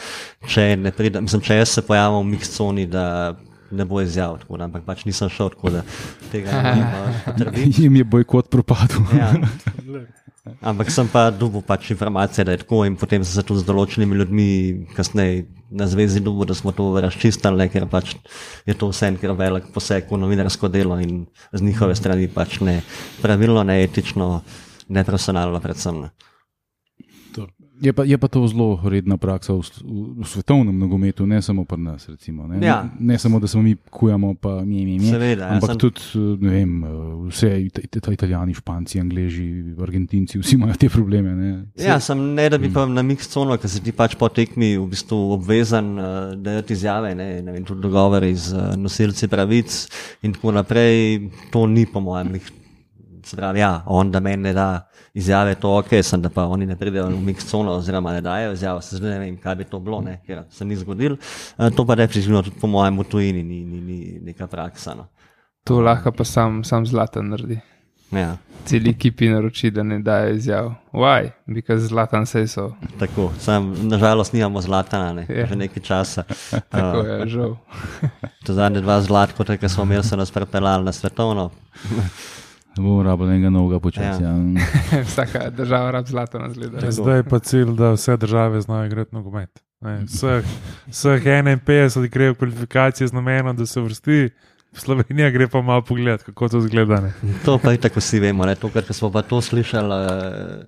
če 0.43 0.73
ne 0.83 0.91
pridem, 0.91 1.29
mislim, 1.29 1.45
če 1.47 1.61
jaz 1.61 1.77
se 1.77 1.87
pojavim 1.87 2.19
v 2.19 2.33
mixconi, 2.33 2.89
da 2.91 3.05
ne 3.71 3.85
bo 3.85 4.01
izjav, 4.01 4.39
da, 4.49 4.65
ampak 4.65 4.85
pač 4.87 5.05
nisem 5.09 5.31
šel, 5.33 5.53
tako 5.55 5.75
da 5.79 5.83
tega 6.33 6.63
ne 6.63 6.75
morem 6.77 7.19
potrditi. 7.27 7.83
Jim 7.83 7.97
je 8.01 8.05
bojkot 8.05 8.51
propadel. 8.51 9.05
Ja. 9.19 9.35
Ampak 10.65 10.89
sem 10.89 11.05
pa 11.13 11.29
dobil 11.29 11.61
pač 11.61 11.91
informacije, 11.93 12.45
da 12.45 12.55
je 12.55 12.63
tako, 12.63 12.83
in 12.89 12.97
potem 12.97 13.25
sem 13.25 13.35
se 13.37 13.45
tudi 13.45 13.61
z 13.61 13.69
določenimi 13.69 14.17
ljudmi 14.17 14.49
kasneje 14.97 15.45
na 15.69 15.85
zvezi 15.91 16.23
dobil, 16.25 16.49
da 16.49 16.57
smo 16.57 16.73
to 16.73 16.89
razčistili, 16.97 17.69
ker 17.69 17.85
pač 17.91 18.15
je 18.65 18.73
to 18.73 18.89
vse 18.89 19.13
en 19.13 19.19
kar 19.21 19.35
velik 19.37 19.69
poseg 19.75 20.09
v 20.09 20.21
novinarsko 20.23 20.71
delo 20.73 20.97
in 21.05 21.27
z 21.53 21.61
njihove 21.61 21.97
strani 21.99 22.31
pač 22.33 22.61
ne 22.65 22.81
pravilno, 23.21 23.61
ne 23.69 23.83
etično, 23.85 24.41
ne 24.89 25.05
profesionalno, 25.05 25.61
predvsem. 25.61 26.07
Ne. 26.07 26.28
Je 27.81 27.93
pa, 27.93 28.03
je 28.05 28.19
pa 28.19 28.27
to 28.29 28.43
zelo 28.51 28.81
redna 28.85 29.17
praksa 29.17 29.55
v, 29.55 29.63
v, 29.63 30.23
v 30.23 30.27
svetovnem 30.27 30.75
nogometu, 30.75 31.27
ne 31.27 31.39
samo 31.43 31.63
pri 31.65 31.79
nas. 31.79 32.09
Recimo, 32.09 32.47
ne? 32.47 32.59
Ja. 32.67 32.89
ne 32.99 33.19
samo, 33.19 33.39
da 33.39 33.47
se 33.47 33.59
mi 33.59 33.77
kujamo, 33.91 34.35
pa 34.35 34.65
mi, 34.67 34.83
mi, 34.85 34.99
mi. 34.99 35.11
Seveda, 35.11 35.47
ja, 35.47 35.55
ampak 35.55 35.71
sem- 35.71 35.79
tudi 35.79 36.03
ne 36.43 36.51
vem, 36.51 36.73
vse 37.29 37.53
it, 37.63 37.79
it, 37.79 37.97
it, 37.97 38.09
italijani, 38.09 38.55
španci, 38.55 38.99
angliži, 39.01 39.77
argentinci, 39.79 40.39
vsi 40.43 40.59
imajo 40.59 40.75
te 40.75 40.89
probleme. 40.89 41.35
Ne? 41.39 41.53
Ja, 41.79 42.01
sem 42.01 42.19
ne, 42.35 42.49
da 42.51 42.59
bi 42.59 42.73
pa 42.73 42.83
na 42.87 43.03
mix 43.07 43.31
cono, 43.31 43.55
ker 43.55 43.71
si 43.71 43.79
ti 43.79 43.95
pač 43.95 44.19
po 44.19 44.27
tekmi 44.29 44.75
v 44.75 44.87
bistvu 44.91 45.39
obvezan, 45.39 45.95
uh, 45.95 46.35
da 46.35 46.59
ti 46.63 46.75
izjave, 46.75 47.15
ne, 47.15 47.43
ne 47.47 47.55
vem, 47.55 47.63
tudi 47.63 47.87
dogovori 47.87 48.35
z 48.35 48.59
uh, 48.59 48.75
nosilci 48.75 49.31
pravic 49.31 49.85
in 50.27 50.35
tako 50.35 50.57
naprej. 50.59 51.29
To 51.55 51.67
ni 51.71 51.87
po 51.87 52.03
mojem. 52.03 52.41
Se 53.23 53.37
pravi, 53.37 53.61
ja, 53.61 53.83
on 53.87 54.11
da 54.11 54.21
meni 54.25 54.49
ne 54.49 54.53
da 54.57 54.88
izjave, 55.19 55.55
to 55.59 55.73
ok, 55.81 55.97
sem 56.03 56.23
da 56.23 56.31
pa 56.31 56.47
oni 56.47 56.67
ne 56.67 56.77
pridejo 56.79 57.09
v 57.11 57.21
mix 57.27 57.47
cono 57.51 57.75
oziroma 57.79 58.13
ne 58.17 58.21
dajo 58.25 58.53
izjave, 58.55 58.83
se 58.83 58.97
zdaj 59.01 59.17
ne 59.17 59.19
vem, 59.25 59.37
kaj 59.43 59.55
bi 59.61 59.67
to 59.69 59.81
bilo, 59.83 60.01
ne, 60.05 60.21
ker 60.27 60.45
se 60.51 60.65
ni 60.65 60.77
zgodil. 60.79 61.17
Uh, 61.59 61.69
to 61.75 61.87
pa 61.87 61.99
definitivno 61.99 62.43
tudi 62.47 62.61
po 62.61 62.71
mojem 62.71 62.99
v 62.99 63.09
tujini 63.11 63.43
ni, 63.43 63.65
ni, 63.65 63.81
ni 63.81 63.99
neka 64.31 64.47
praksa. 64.47 64.95
No. 64.95 65.09
To 65.69 65.81
lahko 65.85 66.13
pa 66.15 66.25
sam, 66.25 66.63
sam 66.65 66.87
zlatan 66.87 67.29
naredi. 67.35 67.59
Ja, 68.13 68.37
Celi 68.65 68.91
ekipi 68.91 69.29
naroči, 69.29 69.71
da 69.71 69.83
ne 69.85 69.99
dajo 70.05 70.33
izjav. 70.35 70.71
Why? 70.93 71.31
Because 71.47 71.87
zlatan 71.89 72.27
se 72.27 72.47
so. 72.49 72.71
tako, 72.99 73.31
sam 73.41 73.75
nažalost 73.89 74.33
nimamo 74.33 74.61
zlatana, 74.61 75.13
ne, 75.13 75.27
Ja. 75.29 75.47
že 75.47 75.57
nekaj 75.57 75.83
časa. 75.83 76.23
Tako 76.73 76.99
Uh, 77.01 77.07
je, 77.07 77.29
žal. 77.29 77.57
To 78.47 78.55
zadnje 78.57 78.81
dva 78.81 79.01
zlatka, 79.01 79.57
ki 79.57 79.69
smo 79.69 79.85
imeli, 79.85 80.05
so 80.05 80.17
nas 80.17 80.31
prepeljali 80.33 80.85
na 80.85 80.93
svetovno. 80.93 81.51
Ne 82.79 82.85
bomo 82.85 83.03
rabili 83.03 83.35
enega 83.35 83.51
novega 83.51 83.81
počasi. 83.83 84.23
Ja. 84.23 84.31
Ja. 84.31 85.03
Vsaka 85.09 85.51
država 85.51 85.91
rab 85.91 86.07
zlatan 86.07 86.53
zgleda. 86.55 86.85
Ja, 86.85 86.93
Zdaj 86.95 87.17
je 87.17 87.25
pa 87.27 87.39
cilj, 87.39 87.73
da 87.75 87.91
vse 87.97 88.17
države 88.17 88.61
znajo 88.61 88.87
igrati 88.87 89.15
nogomet. 89.15 89.63
Vseh, 90.07 90.47
vseh 90.91 91.25
51 91.27 92.09
gre 92.11 92.31
v 92.31 92.39
kvalifikacije 92.39 93.09
z 93.09 93.13
namenom, 93.13 93.57
da 93.57 93.67
se 93.67 93.81
vrsti, 93.81 94.31
Slovenija 94.73 95.31
gre 95.31 95.49
pa 95.49 95.63
malo 95.63 95.83
pogled, 95.83 96.23
kako 96.23 96.49
to 96.49 96.59
izgleda. 96.59 97.01
Ne. 97.01 97.13
To 97.45 97.59
pa 97.59 97.73
je 97.73 97.81
tako 97.81 98.01
vsi 98.01 98.21
vemo. 98.21 98.47
Ne? 98.47 98.55
To, 98.55 98.71
kar 98.71 98.87
smo 98.93 99.11
pa 99.11 99.23
to 99.23 99.41
slišali, 99.41 99.95
eh, 100.07 100.65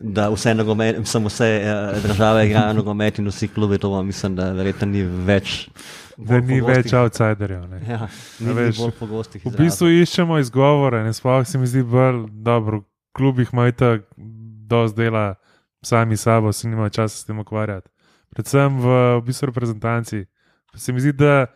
da 0.00 0.28
vse, 0.30 0.54
nogomet, 0.54 0.96
samo 1.06 1.28
vse 1.28 1.46
eh, 1.46 2.00
države 2.02 2.46
igrajo 2.46 2.72
nogomet 2.72 3.18
in 3.18 3.28
vsi 3.28 3.48
klubi, 3.48 3.78
to 3.78 4.02
mislim, 4.02 4.36
da 4.36 4.52
verjetno 4.52 4.86
ni 4.86 5.02
več. 5.02 5.68
Da 6.16 6.40
ni 6.40 6.60
pogostih- 6.60 6.76
več 6.76 6.92
outsiderjev. 6.92 7.68
ne. 7.68 7.80
Ja, 7.88 8.08
ni, 8.40 8.46
ni 8.46 8.52
veš, 8.54 8.76
bolj 8.78 8.90
pogostih. 8.98 9.42
V 9.44 9.56
bistvu 9.56 9.88
iščemo 9.90 10.38
izgovore, 10.38 11.04
ne 11.04 11.12
sploh 11.12 11.46
se 11.46 11.58
mi 11.58 11.66
zdi 11.66 11.82
bolj 11.82 12.26
dobro. 12.30 12.82
Klubih 13.12 13.48
imajo 13.52 13.72
tako 13.72 14.04
dosti 14.66 14.96
dela, 14.96 15.34
sami 15.82 16.16
sabo, 16.16 16.52
se 16.52 16.68
nimajo 16.68 16.88
časa 16.90 17.16
s 17.16 17.24
tem 17.24 17.38
ukvarjati. 17.38 17.88
Predvsem 18.34 18.78
v, 18.80 18.86
v 19.18 19.22
bistvu 19.22 19.46
reprezentanci. 19.46 20.24
Se 20.74 20.92
mi 20.92 21.00
zdi, 21.00 21.12
da 21.12 21.46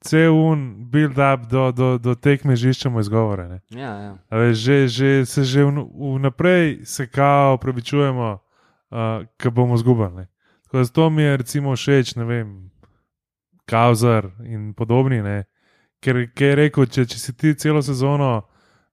cel 0.00 0.30
un 0.30 0.90
build-up 0.90 1.48
do, 1.50 1.72
do, 1.72 1.98
do 1.98 2.14
tekme 2.14 2.56
že 2.56 2.70
iščemo 2.70 3.00
izgovore. 3.00 3.48
Ne. 3.48 3.60
Ja, 3.70 3.92
ja. 3.98 4.12
Veš, 4.30 4.58
že, 4.58 4.88
že, 4.88 5.26
se 5.26 5.44
že 5.44 5.64
vn- 5.64 5.88
vnaprej 6.16 6.84
se 6.84 7.06
kao 7.06 7.54
upravičujemo, 7.54 8.38
uh, 8.90 9.26
ker 9.38 9.50
bomo 9.50 9.76
zgubili. 9.76 10.26
Tako 10.64 10.78
da 10.78 10.84
Zato 10.84 11.10
mi 11.10 11.22
je 11.22 11.36
recimo 11.36 11.76
všeč, 11.76 12.14
ne 12.16 12.24
vem, 12.24 12.70
Kauzar 13.66 14.30
in 14.44 14.74
podobni. 14.74 15.22
Ne. 15.22 15.44
Ker, 16.00 16.28
ker 16.34 16.46
je 16.46 16.54
rekel, 16.54 16.86
če, 16.86 17.04
če 17.06 17.18
si 17.18 17.34
ti 17.36 17.54
celo 17.54 17.82
sezono 17.82 18.46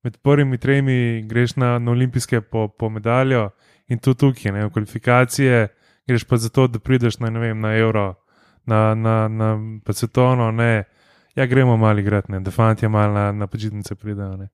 med 0.04 0.18
prvimi 0.22 0.58
tremi 0.58 1.24
greš 1.26 1.56
na, 1.56 1.80
na 1.80 1.92
olimpijske 1.92 2.42
po, 2.42 2.68
po 2.68 2.90
medaljo 2.90 3.50
in 3.88 4.00
tu 4.00 4.14
tukaj, 4.14 4.52
ne, 4.52 4.66
v 4.66 4.72
kvalifikacije, 4.74 5.68
greš 6.08 6.26
pa 6.30 6.38
zato, 6.38 6.68
da 6.68 6.80
prideš 6.80 7.20
na, 7.20 7.30
vem, 7.30 7.60
na 7.60 7.76
evro, 7.78 8.14
na, 8.66 8.96
na, 8.96 9.28
na 9.28 9.50
pa 9.86 9.94
svetovno, 9.94 10.52
ne. 10.52 10.84
Ja, 11.36 11.46
gremo 11.46 11.78
malo 11.78 12.00
igrati, 12.00 12.32
ne, 12.32 12.40
da 12.40 12.52
fanti 12.52 12.88
malo 12.88 13.14
na, 13.14 13.32
na 13.32 13.48
počitnice 13.48 13.96
pridejo. 13.96 14.38
Ne. 14.38 14.48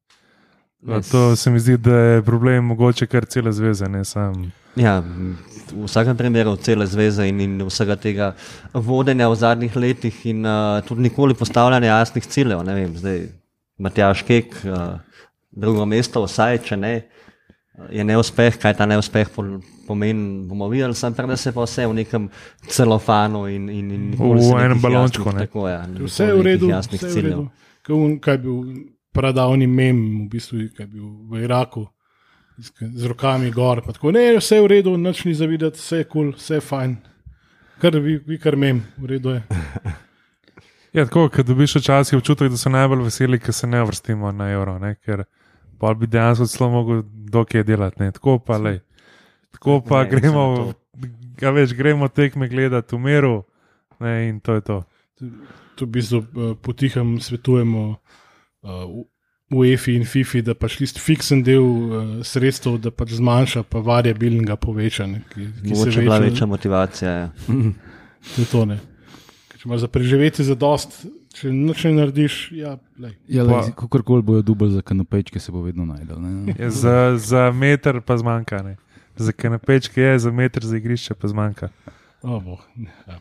Res. 0.87 1.11
To 1.11 1.35
se 1.35 1.51
mi 1.51 1.59
zdi, 1.59 1.77
da 1.77 1.95
je 1.95 2.21
problem 2.25 2.65
mogoče 2.65 3.05
kar 3.07 3.25
cele 3.25 3.51
zveze, 3.53 3.89
ne 3.89 4.01
sam. 4.05 4.51
Ja, 4.75 4.97
v 5.71 5.85
vsakem 5.85 6.17
primeru 6.17 6.55
cele 6.57 6.87
zveze 6.87 7.27
in, 7.29 7.41
in 7.43 7.61
vsega 7.67 7.95
tega 7.99 8.31
vodenja 8.73 9.27
v 9.29 9.35
zadnjih 9.37 9.75
letih 9.77 10.25
in 10.25 10.45
uh, 10.45 10.79
tudi 10.87 11.05
nikoli 11.05 11.37
postavljanja 11.37 11.91
jasnih 11.91 12.25
ciljev. 12.25 12.63
Ne 12.65 12.75
vem, 12.75 12.97
zdaj 12.97 13.27
Matjaš 13.77 14.23
Kek, 14.25 14.57
uh, 14.65 14.97
drugo 15.51 15.85
mesto, 15.85 16.23
vsaj 16.25 16.63
če 16.65 16.79
ne, 16.81 16.93
je 17.89 18.03
neuspeh, 18.03 18.57
kaj 18.57 18.73
ta 18.77 18.85
neuspeh 18.85 19.29
pol- 19.29 19.59
pomeni, 19.87 20.47
bomo 20.47 20.67
videli, 20.69 20.93
prej, 20.93 21.27
da 21.27 21.37
se 21.37 21.51
pa 21.51 21.63
vse 21.63 21.87
v 21.87 21.93
nekem 21.93 22.29
celofanu 22.67 23.47
in, 23.47 23.69
in, 23.69 23.91
in 23.91 24.11
V 24.17 24.59
enem 24.59 24.79
balončku, 24.81 25.23
jasnih- 25.23 25.33
ne. 25.35 25.47
Tako, 25.47 25.67
ja, 25.67 25.85
Vse 25.99 26.23
je 26.23 26.33
v 26.33 26.41
redu, 26.41 26.69
jasnih 26.69 27.01
vse 27.01 27.09
ciljev. 27.09 27.47
Kaj, 27.81 27.95
un, 27.95 28.19
kaj 28.19 28.33
je 28.33 28.37
bil 28.37 28.59
pradavni 29.11 29.67
mem, 29.67 30.25
v 30.25 30.29
bistvu, 30.29 30.69
kaj 30.77 30.83
je 30.83 30.87
bil 30.87 31.07
v 31.29 31.43
Iraku, 31.43 31.87
z- 32.59 32.71
z 32.95 33.03
rokami 33.05 33.51
gor. 33.51 33.81
pa 33.81 33.91
Tako, 33.91 34.11
ne, 34.11 34.37
vse 34.37 34.55
je 34.55 34.61
v 34.61 34.67
redu, 34.67 34.97
noč 34.97 35.25
ni 35.25 35.33
zavideti, 35.33 35.77
vse 35.77 35.97
je 35.97 36.03
kul, 36.03 36.31
cool, 36.31 36.31
vse 36.33 36.53
je 36.53 36.61
fajn. 36.61 36.97
Kar 37.81 37.97
vi, 37.99 38.19
vi 38.27 38.37
kar 38.37 38.55
mem, 38.55 38.83
v 38.97 39.05
redu 39.05 39.29
je. 39.29 39.41
Ja, 40.93 41.05
tako, 41.05 41.29
ker 41.29 41.45
dobiš 41.47 41.75
včasih 41.75 42.17
občutek, 42.17 42.49
da 42.51 42.57
so 42.57 42.69
najbolj 42.69 43.03
veseli, 43.03 43.37
ker 43.39 43.53
se 43.53 43.67
ne 43.67 43.79
vrstimo 43.79 44.31
na 44.31 44.49
evro. 44.51 44.73
Ne? 44.75 44.95
Ker 44.95 45.23
pa 45.79 45.93
bi 45.93 46.07
dejansko 46.07 46.45
celo 46.45 46.67
mogel 46.69 46.99
dokaj 47.31 47.63
delati. 47.67 48.03
Ne. 48.03 48.11
Tako 48.15 48.39
pa, 48.45 48.57
lej. 48.61 48.81
Tako 49.55 49.79
pa 49.87 50.03
Ne, 50.03 50.09
gremo, 50.11 50.45
ga 51.39 51.53
več 51.55 51.73
gremo 51.77 52.09
tekme 52.11 52.49
gledati 52.51 52.95
v 52.95 52.99
miru 52.99 53.35
ne, 54.01 54.29
in 54.29 54.39
to 54.43 54.57
je 54.57 54.65
to. 54.67 54.77
Tu 55.77 55.85
v 55.85 55.89
bistvu 55.97 56.19
uh, 56.19 56.53
potihem 56.61 57.15
svetujemo 57.21 57.83
uh, 57.91 59.01
UEFI 59.51 59.95
in 59.99 60.05
FIFI, 60.07 60.41
da 60.47 60.55
pač 60.55 60.77
tisti 60.79 61.01
fiksen 61.03 61.43
del 61.43 61.63
uh, 61.63 62.11
sredstev, 62.25 62.77
da 62.81 62.91
pač 62.95 63.17
zmanjša, 63.19 63.65
pa 63.67 63.81
variabilnega 63.83 64.55
povečanja. 64.61 65.23
Ki, 65.33 65.47
ki 65.61 65.73
se 65.75 65.75
Mogoče 65.75 65.99
je 65.99 66.05
bila 66.07 66.19
večja 66.23 66.47
motivacija. 66.47 67.11
Ja. 67.11 67.31
To 68.21 68.41
je 68.41 68.47
to, 68.51 68.65
ne. 68.69 68.77
Ker 69.49 69.61
Če 69.61 69.69
imaš 69.69 69.83
za 69.83 69.87
preživeti 69.91 70.45
za 70.45 70.55
dost, 70.55 71.01
če 71.31 71.49
nič 71.49 71.83
ne 71.83 71.91
narediš, 71.93 72.35
ja. 72.53 72.75
Ja, 73.27 73.43
lej, 73.43 73.71
kakorkoli 73.73 74.21
bojo 74.21 74.41
dubaj 74.43 74.69
za 74.69 74.81
kanapečke, 74.81 75.39
se 75.39 75.51
bo 75.51 75.61
vedno 75.61 75.85
najdel. 75.85 76.17
ne. 76.17 76.53
Je 76.53 76.69
Za, 76.69 76.95
za 77.17 77.51
meter 77.51 78.01
pa 78.01 78.15
zmanjka. 78.15 78.61
Ne. 78.61 78.75
Za 79.15 79.31
kanapečke 79.31 80.01
je, 80.01 80.19
za 80.19 80.31
meter 80.31 80.63
za 80.63 80.77
igrišče 80.77 81.13
pa 81.13 81.27
zmanjka. 81.27 81.69
O, 82.21 82.39
boh, 82.39 82.61
ja. 83.07 83.19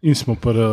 In 0.00 0.14
smo 0.14 0.34
pri 0.34 0.58
uh, 0.58 0.70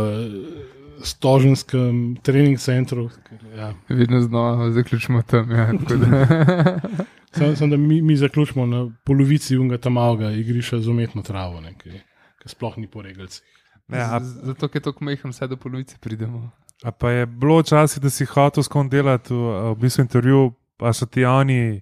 stoženskem 1.02 2.18
trening 2.18 2.58
centru. 2.58 3.10
ker, 3.22 3.38
Ja. 3.54 3.74
Vedno 3.88 4.22
znova 4.22 4.72
zaključimo 4.72 5.22
tam. 5.24 5.52
Ja, 5.52 5.72
tako 5.74 5.96
da- 5.96 6.80
Samo, 7.30 7.56
sam, 7.56 7.70
da 7.70 7.78
mi, 7.78 8.02
mi 8.02 8.16
zaključimo 8.16 8.66
na 8.66 8.92
polovici 9.04 9.58
unga 9.58 9.78
tam 9.78 9.98
avga 9.98 10.32
igrišča 10.32 10.80
z 10.80 10.88
umetno 10.88 11.22
travo, 11.22 11.62
ne, 11.62 11.74
ki, 11.74 11.90
ki 12.38 12.50
sploh 12.50 12.78
ni 12.78 12.88
po 12.88 13.02
regalcih. 13.02 13.44
Ne, 13.88 14.00
a, 14.00 14.20
Z- 14.20 14.42
Zato, 14.44 14.68
ker 14.68 14.80
je 14.80 14.84
tako 14.84 15.04
majhen, 15.04 15.32
vse 15.32 15.48
do 15.48 15.58
polovice 15.58 15.98
pridemo. 16.00 16.50
A 16.84 16.92
pa 16.92 17.12
je 17.12 17.26
bilo 17.26 17.60
včasih, 17.60 18.02
da 18.04 18.10
si 18.10 18.26
hotel 18.26 18.64
s 18.64 18.68
kom 18.68 18.90
delati 18.90 19.34
v, 19.34 19.74
v 19.74 19.78
bistvu 19.82 20.02
intervju, 20.02 20.52
pa 20.78 20.94
so 20.94 21.06
ti 21.06 21.26
oni, 21.26 21.82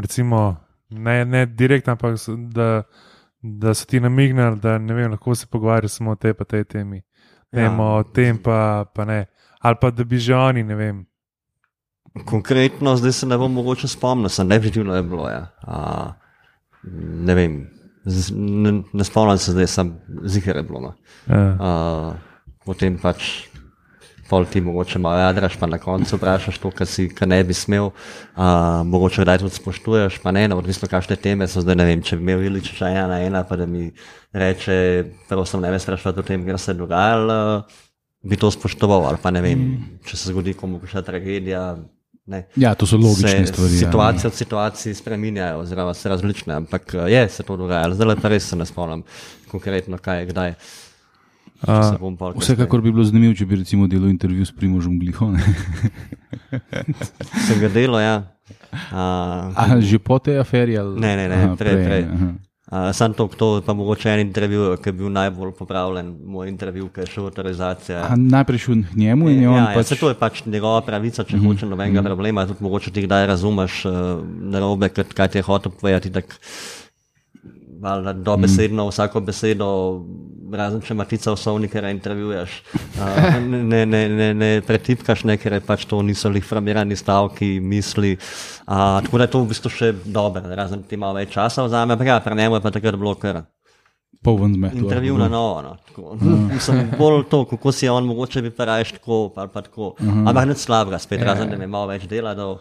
recimo, 0.00 0.56
ne, 0.90 1.24
ne 1.24 1.46
direktno, 1.46 1.92
ampak 1.92 2.14
da, 2.54 2.82
da 3.42 3.74
so 3.74 3.86
ti 3.86 4.00
namignili, 4.00 4.60
da 4.60 4.78
ne 4.78 4.94
vem, 4.94 5.10
lahko 5.10 5.34
se 5.34 5.46
pogovarjaš 5.46 5.98
samo 5.98 6.10
o 6.10 6.16
tej 6.16 6.34
pa 6.34 6.44
tej 6.44 6.64
temi. 6.64 7.02
Ne, 7.52 7.62
Ja. 7.62 7.62
ja. 7.62 7.80
o 7.80 8.02
tem 8.02 8.38
pa, 8.38 8.84
pa 8.94 9.04
ne. 9.04 9.26
Ali 9.60 9.76
pa 9.80 9.90
da 9.90 10.04
bi 10.04 10.18
že 10.18 10.34
oni, 10.34 10.62
ne 10.64 10.74
vem. 10.74 11.06
Konkretno, 12.24 12.96
zdaj 12.96 13.12
se 13.12 13.26
ne 13.26 13.36
bom 13.38 13.52
mogoče 13.52 13.88
spomnil, 13.88 14.28
sem 14.28 14.48
definitivno 14.48 14.94
je 14.94 15.02
bilo. 15.02 15.28
Ja. 15.28 15.46
A, 15.62 16.12
ne 17.26 17.34
vem, 17.34 17.70
z, 18.04 18.32
ne, 18.36 18.82
ne 18.92 19.04
spomnim 19.04 19.38
se 19.38 19.52
zdaj, 19.52 19.66
sem 19.66 19.94
zihar 20.24 20.56
je 20.56 20.62
bilo. 20.62 20.80
No. 20.80 20.92
Ja. 21.28 21.56
A, 21.60 22.14
potem 22.64 22.98
pač. 22.98 23.51
Pol 24.32 24.46
ti 24.48 24.62
mogoče 24.64 24.96
malo 24.98 25.18
jadraš, 25.20 25.58
pa 25.60 25.66
na 25.68 25.76
koncu 25.78 26.16
vprašaš 26.16 26.56
to, 26.58 26.70
kar 26.72 26.88
si 26.88 27.04
kar 27.12 27.28
ne 27.28 27.42
bi 27.44 27.52
smel. 27.52 27.90
Uh, 27.92 28.80
mogoče 28.88 29.26
kdaj 29.26 29.42
tudi 29.42 29.58
spoštuješ, 29.58 30.16
pa 30.24 30.32
ne, 30.32 30.46
no, 30.48 30.56
odvisno 30.62 30.88
kakšne 30.88 31.18
teme 31.20 31.44
so 31.44 31.60
zdaj. 31.60 31.76
Ne 31.76 31.84
vem, 31.84 32.00
če 32.00 32.16
bi 32.16 32.24
imel 32.24 32.46
Iličiča 32.48 32.88
ena 32.88 33.06
na 33.10 33.18
ena, 33.20 33.42
pa 33.44 33.58
da 33.60 33.66
mi 33.68 33.90
reče, 34.32 34.76
prosim, 35.28 35.60
ne 35.60 35.74
me 35.74 35.80
sprašujete 35.82 36.24
o 36.24 36.24
tem, 36.24 36.46
kar 36.48 36.56
se 36.56 36.72
je 36.72 36.78
dogajalo, 36.80 37.36
bi 38.24 38.38
to 38.40 38.48
spoštoval. 38.54 39.04
Ali 39.10 39.20
pa 39.20 39.34
ne 39.36 39.42
vem, 39.44 39.66
mm. 39.66 39.98
če 40.08 40.16
se 40.16 40.32
zgodi 40.32 40.54
komu 40.56 40.80
kakšna 40.80 41.02
tragedija. 41.04 41.66
Ne. 42.32 42.46
Ja, 42.56 42.70
to 42.78 42.86
so 42.88 42.96
logične 42.96 43.34
se 43.42 43.50
stvari. 43.52 43.82
Situacije 43.82 44.30
od 44.30 44.38
situacij 44.38 44.94
spreminjajo, 44.94 45.60
oziroma 45.66 45.92
so 45.92 46.08
različne, 46.08 46.54
ampak 46.54 46.94
je 47.10 47.28
se 47.28 47.44
to 47.44 47.56
dogajalo. 47.60 47.98
Zdaj 48.00 48.16
pa 48.22 48.32
res 48.32 48.48
se 48.48 48.56
ne 48.56 48.64
spomnim 48.64 49.04
konkretno, 49.52 50.00
kaj 50.00 50.22
je 50.22 50.30
kdaj. 50.32 50.54
A, 50.56 50.90
Ja. 51.68 51.94
Vsekakor 52.36 52.82
bi 52.82 52.92
bilo 52.92 53.04
zanimivo, 53.04 53.34
če 53.38 53.46
bi 53.46 53.60
recimo 53.60 53.86
delal 53.86 54.10
intervju 54.10 54.46
s 54.46 54.52
Primožem 54.54 54.98
Glihom. 54.98 55.36
Sem 57.46 57.60
ga 57.60 57.68
delal, 57.70 58.00
ja. 58.02 58.16
Uh, 58.90 59.52
A 59.54 59.78
že 59.78 60.00
po 60.02 60.18
tej 60.18 60.40
aferi? 60.42 60.74
Ali? 60.74 60.98
Ne, 60.98 61.12
ne, 61.16 61.28
ne, 61.28 61.52
prej, 61.54 61.76
prej. 61.86 62.02
aha. 62.08 62.32
Uh, 62.72 62.88
sam 62.96 63.12
to, 63.12 63.28
to 63.36 63.60
pa 63.60 63.74
mogoče 63.76 64.08
en 64.08 64.20
intervju, 64.24 64.78
ki 64.80 64.88
je 64.88 64.92
bil 64.96 65.10
najbolj 65.12 65.50
popravljen, 65.58 66.14
moj 66.24 66.48
intervju, 66.48 66.88
ki 66.88 67.04
je 67.04 67.10
šel 67.12 67.26
avtorizacija. 67.28 68.06
Najprej 68.16 68.62
šel 68.64 68.80
k 68.88 68.96
njemu 68.96 69.28
in 69.28 69.42
je 69.42 69.48
on 69.48 69.58
ja, 69.60 69.66
ja, 69.68 69.74
pač. 69.76 69.90
se 69.92 69.98
to 70.00 70.08
je 70.08 70.16
pač 70.16 70.40
njegova 70.46 70.80
pravica, 70.80 71.24
če 71.24 71.36
mm 71.36 71.40
-hmm. 71.40 71.52
hoče 71.52 71.66
nobenega 71.66 72.00
mm 72.00 72.04
-hmm. 72.04 72.08
problema, 72.08 72.46
tudi 72.46 72.64
mogoče 72.64 72.90
ti 72.90 73.02
kdaj 73.02 73.26
razumeš 73.26 73.84
uh, 73.84 73.92
narobe, 74.24 74.88
kaj, 74.88 75.28
ti 75.28 75.38
je 75.38 75.42
hotel 75.42 75.72
povedati. 75.72 76.12
Tak, 76.12 76.38
dobesedno 78.14 78.88
vsako 78.88 79.20
besedo, 79.20 80.00
razen 80.58 80.82
če 80.84 80.96
matica 80.98 81.32
v 81.32 81.40
sovnikarja 81.40 81.92
intervjuješ, 81.94 82.58
uh, 82.98 83.38
ne, 83.40 83.84
ne, 83.86 84.02
ne, 84.08 84.28
ne 84.34 84.50
pretipkaš, 84.66 85.24
ne, 85.28 85.38
ker 85.40 85.58
pač 85.66 85.86
to 85.90 86.02
niso 86.02 86.30
lih 86.32 86.44
framirani 86.44 86.96
stavki, 86.98 87.56
misli. 87.60 88.16
Tako 88.66 89.18
da 89.18 89.26
je 89.26 89.32
to 89.32 89.42
v 89.42 89.52
bistvu 89.52 89.72
še 89.72 89.92
dobro, 90.04 90.44
razen 90.56 90.84
ti 90.88 91.00
malo 91.00 91.18
več 91.20 91.34
časa 91.34 91.66
vzame, 91.66 91.96
ampak 91.96 92.12
ja, 92.12 92.20
pri 92.24 92.38
njemu 92.38 92.58
je 92.58 92.64
pa 92.64 92.74
takrat 92.74 93.00
bilo 93.00 93.16
kar 94.22 94.38
Poln 94.38 94.54
zmed. 94.54 94.74
intervju 94.74 95.18
na 95.18 95.28
novo. 95.28 95.62
No, 95.62 95.76
tako. 95.88 96.16
Mislim, 96.54 96.88
bolj 96.98 97.24
to, 97.30 97.44
kako 97.44 97.72
si 97.72 97.86
je 97.86 97.90
on, 97.90 98.04
mogoče 98.06 98.42
bi 98.42 98.50
pa 98.50 98.64
rajš 98.64 98.92
tako, 98.92 99.32
ali 99.36 99.48
pa 99.54 99.60
tako. 99.62 99.94
Ampak 100.00 100.48
nič 100.48 100.58
slabega, 100.58 100.98
spet 100.98 101.20
Ja, 101.20 101.26
razen, 101.26 101.50
da 101.50 101.56
je 101.56 101.66
malo 101.66 101.86
več 101.86 102.06
dela, 102.06 102.34
da 102.34 102.46
uh, 102.46 102.58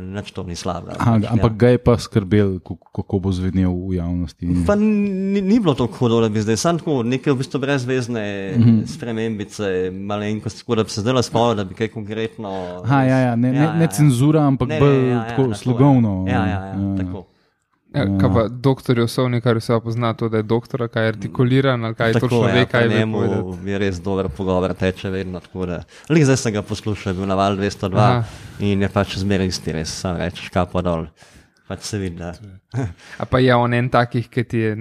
nič 0.00 0.30
to 0.30 0.42
ni 0.42 0.56
slabega. 0.56 0.96
Aha, 0.98 1.12
Pač, 1.14 1.30
ampak 1.30 1.52
ga 1.56 1.68
je 1.68 1.78
pa 1.78 1.94
skrbel, 1.98 2.58
kako, 2.60 3.18
bo 3.18 3.30
zvenel 3.32 3.70
v 3.70 3.94
javnosti. 3.94 4.50
Pa 4.66 4.74
ni, 4.74 5.40
ni 5.40 5.60
bilo 5.60 5.74
tako 5.74 5.94
hudo, 5.94 6.20
da 6.20 6.28
bi 6.28 6.42
zdaj 6.42 6.56
samo 6.56 6.78
tako 6.78 7.02
neke 7.04 7.30
v 7.30 7.36
bistvu 7.36 7.60
brezvezne 7.60 8.24
mm 8.50 8.60
Mhm. 8.60 8.70
-hmm. 8.70 8.86
spremembice, 8.86 9.90
malenkosti, 9.92 10.60
tako 10.60 10.74
da 10.74 10.82
bi 10.82 10.90
se 10.90 11.00
zdaj 11.00 11.22
spomnil, 11.22 11.54
da 11.54 11.64
bi 11.64 11.74
kaj 11.74 11.88
konkretno. 11.88 12.50
Aha, 12.84 13.02
ja, 13.02 13.18
ja, 13.20 13.36
ne, 13.36 13.52
ne, 13.52 13.72
ne 13.78 13.86
cenzura, 13.86 14.42
ampak 14.42 14.68
Ne, 14.68 14.74
ne, 14.74 14.80
bolj 14.80 14.96
ja, 14.98 15.14
ja, 15.14 15.28
tako 15.28 15.42
na 15.42 15.48
to, 15.48 15.54
slogovno. 15.54 16.24
Ja, 16.28 16.32
ja, 16.32 16.46
ja, 16.46 16.66
ja, 16.66 16.96
tako. 16.96 17.24
Ja, 17.94 18.04
kaj 18.20 18.30
pa 18.34 18.42
doktor 18.48 18.98
Josovni, 18.98 19.38
kar 19.40 19.58
vse 19.60 19.76
pozna, 19.84 20.14
to, 20.18 20.28
da 20.28 20.40
je 20.40 20.46
doktor, 20.50 20.88
kaj 20.88 21.04
je 21.04 21.08
artikuliran 21.08 21.84
ali 21.84 21.94
kaj 21.94 22.12
Tako, 22.12 22.28
točno 22.28 22.40
ve, 22.40 22.58
ja, 22.58 22.66
kaj 22.66 22.80
pri 22.80 22.94
ve 22.94 22.98
njemu 22.98 23.18
povedati. 23.18 23.70
je 23.70 23.78
res 23.78 24.00
dober 24.00 24.28
pogovor, 24.28 24.74
teče 24.74 25.10
vedno. 25.10 25.40
tako 25.40 25.66
Da, 25.66 25.82
Lik 26.10 26.24
zdaj 26.24 26.36
sem 26.36 26.52
ga 26.52 26.62
poslušal, 26.62 27.12
je 27.12 27.18
bil 27.18 27.26
na 27.30 27.34
val 27.38 27.56
202 27.56 27.98
Aha. 27.98 28.24
In 28.58 28.82
je 28.82 28.88
pač 28.88 29.14
zmeraj 29.18 29.46
isti, 29.46 29.72
res 29.72 29.94
sam 30.00 30.16
rečeš, 30.18 30.50
kapo 30.50 30.82
dol. 30.82 31.06
Pač 31.68 31.86
se 31.86 31.98
vidi. 31.98 32.22
A 33.18 33.24
pa 33.30 33.38
je 33.38 33.54
on 33.54 33.74
en 33.74 33.88
takih, 33.88 34.28
ki 34.28 34.44
ti 34.44 34.58
je 34.58 34.74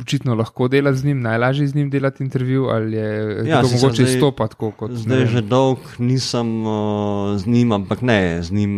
očitno 0.00 0.34
lahko 0.34 0.68
delati 0.68 0.98
z 0.98 1.04
njim, 1.04 1.20
najlažje 1.20 1.66
z 1.66 1.74
njim 1.74 1.90
delati 1.90 2.22
intervju, 2.22 2.66
ali 2.66 2.96
je 2.96 3.08
Ja, 3.46 3.62
to 3.62 3.68
mogoče 3.68 4.02
zdaj- 4.02 4.14
izstopati 4.14 4.54
kot 4.54 4.90
ne 4.90 4.96
Zdaj 4.96 5.18
vem. 5.18 5.26
že 5.28 5.40
dolg 5.42 5.78
nisem 5.98 6.66
uh, 6.66 6.72
z 7.36 7.46
njim, 7.46 7.72
ampak 7.72 8.02
ne, 8.02 8.42
z 8.42 8.50
njim 8.50 8.72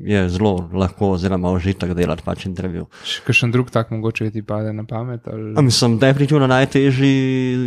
je 0.00 0.28
zelo 0.28 0.68
lahko, 0.72 1.10
oziroma 1.10 1.50
užitek 1.50 1.92
delati 1.94 2.22
pač 2.22 2.46
intervju. 2.46 2.86
Še 3.04 3.20
kakšen 3.22 3.52
drug 3.52 3.70
tak 3.70 3.90
mogoče 3.90 4.30
ti 4.30 4.42
pade 4.42 4.72
na 4.72 4.84
pamet. 4.84 5.28
Ali... 5.28 5.52
A 5.52 5.60
mislim, 5.60 5.98
definitivno 5.98 6.46
najtežji, 6.46 7.12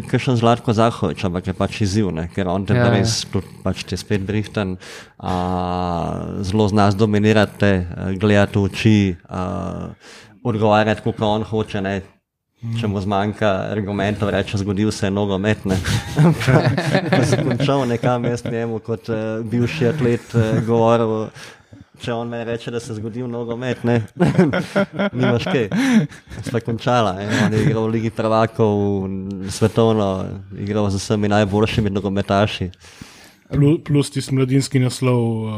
ker 0.10 0.20
sem 0.20 0.36
Zlatko 0.36 0.74
Zahovič, 0.74 1.24
ampak 1.24 1.48
je 1.48 1.54
pač 1.54 1.82
izziv, 1.82 2.10
ne? 2.12 2.30
ker 2.34 2.48
on 2.48 2.66
te 2.66 2.74
Ja, 2.74 2.80
ja, 2.80 2.86
ja. 2.86 3.00
res, 3.00 3.26
tudi 3.30 3.46
pač 3.64 3.84
ti 3.84 3.94
je 3.94 4.02
spet 4.02 4.22
brihten, 4.22 4.78
a, 5.20 5.34
zelo 6.42 6.68
zna 6.68 6.90
dominirati, 6.92 7.86
gledati 8.18 8.58
v 8.58 8.64
oči, 8.64 8.98
a, 9.30 9.94
odgovarjati, 10.44 11.02
kot 11.02 11.22
on 11.22 11.44
hoče. 11.44 11.82
Ne? 11.82 12.02
Če 12.64 12.88
mu 12.88 13.02
zmanjka 13.04 13.50
argumentov, 13.74 14.30
reče, 14.32 14.58
zgodil 14.62 14.92
se 14.96 15.10
je 15.10 15.12
nogomet. 15.12 15.66
ne. 15.68 15.76
Pa 17.12 17.24
se 17.28 17.42
končal 17.44 17.84
nekam 17.88 18.24
jaz 18.24 18.46
njemu 18.46 18.80
kot 18.80 19.10
uh, 19.12 19.44
bivši 19.44 19.90
atlet 19.92 20.36
uh, 20.36 20.64
govoril. 20.68 21.28
Če 22.00 22.14
on 22.16 22.32
meni 22.32 22.48
reče, 22.48 22.72
da 22.72 22.80
se 22.80 22.94
je 22.94 22.98
zgodil 23.02 23.28
nogomet, 23.32 23.84
ne, 23.88 24.02
nimaš 25.18 25.46
kaj. 25.48 25.68
Sva 26.48 26.60
končala. 26.64 27.14
Ne? 27.20 27.28
On 27.46 27.54
je 27.54 27.62
igral 27.64 27.88
v 27.88 27.94
Ligi 27.98 28.12
prvakov, 28.12 29.08
svetovno, 29.52 30.08
igral 30.60 30.90
z 30.92 31.00
vsemi 31.00 31.32
najboljšimi 31.32 31.92
nogometaši. 31.92 32.70
Plus, 33.86 34.10
tisti 34.12 34.36
mladinski 34.36 34.80
naslov 34.80 35.20
uh, 35.20 35.52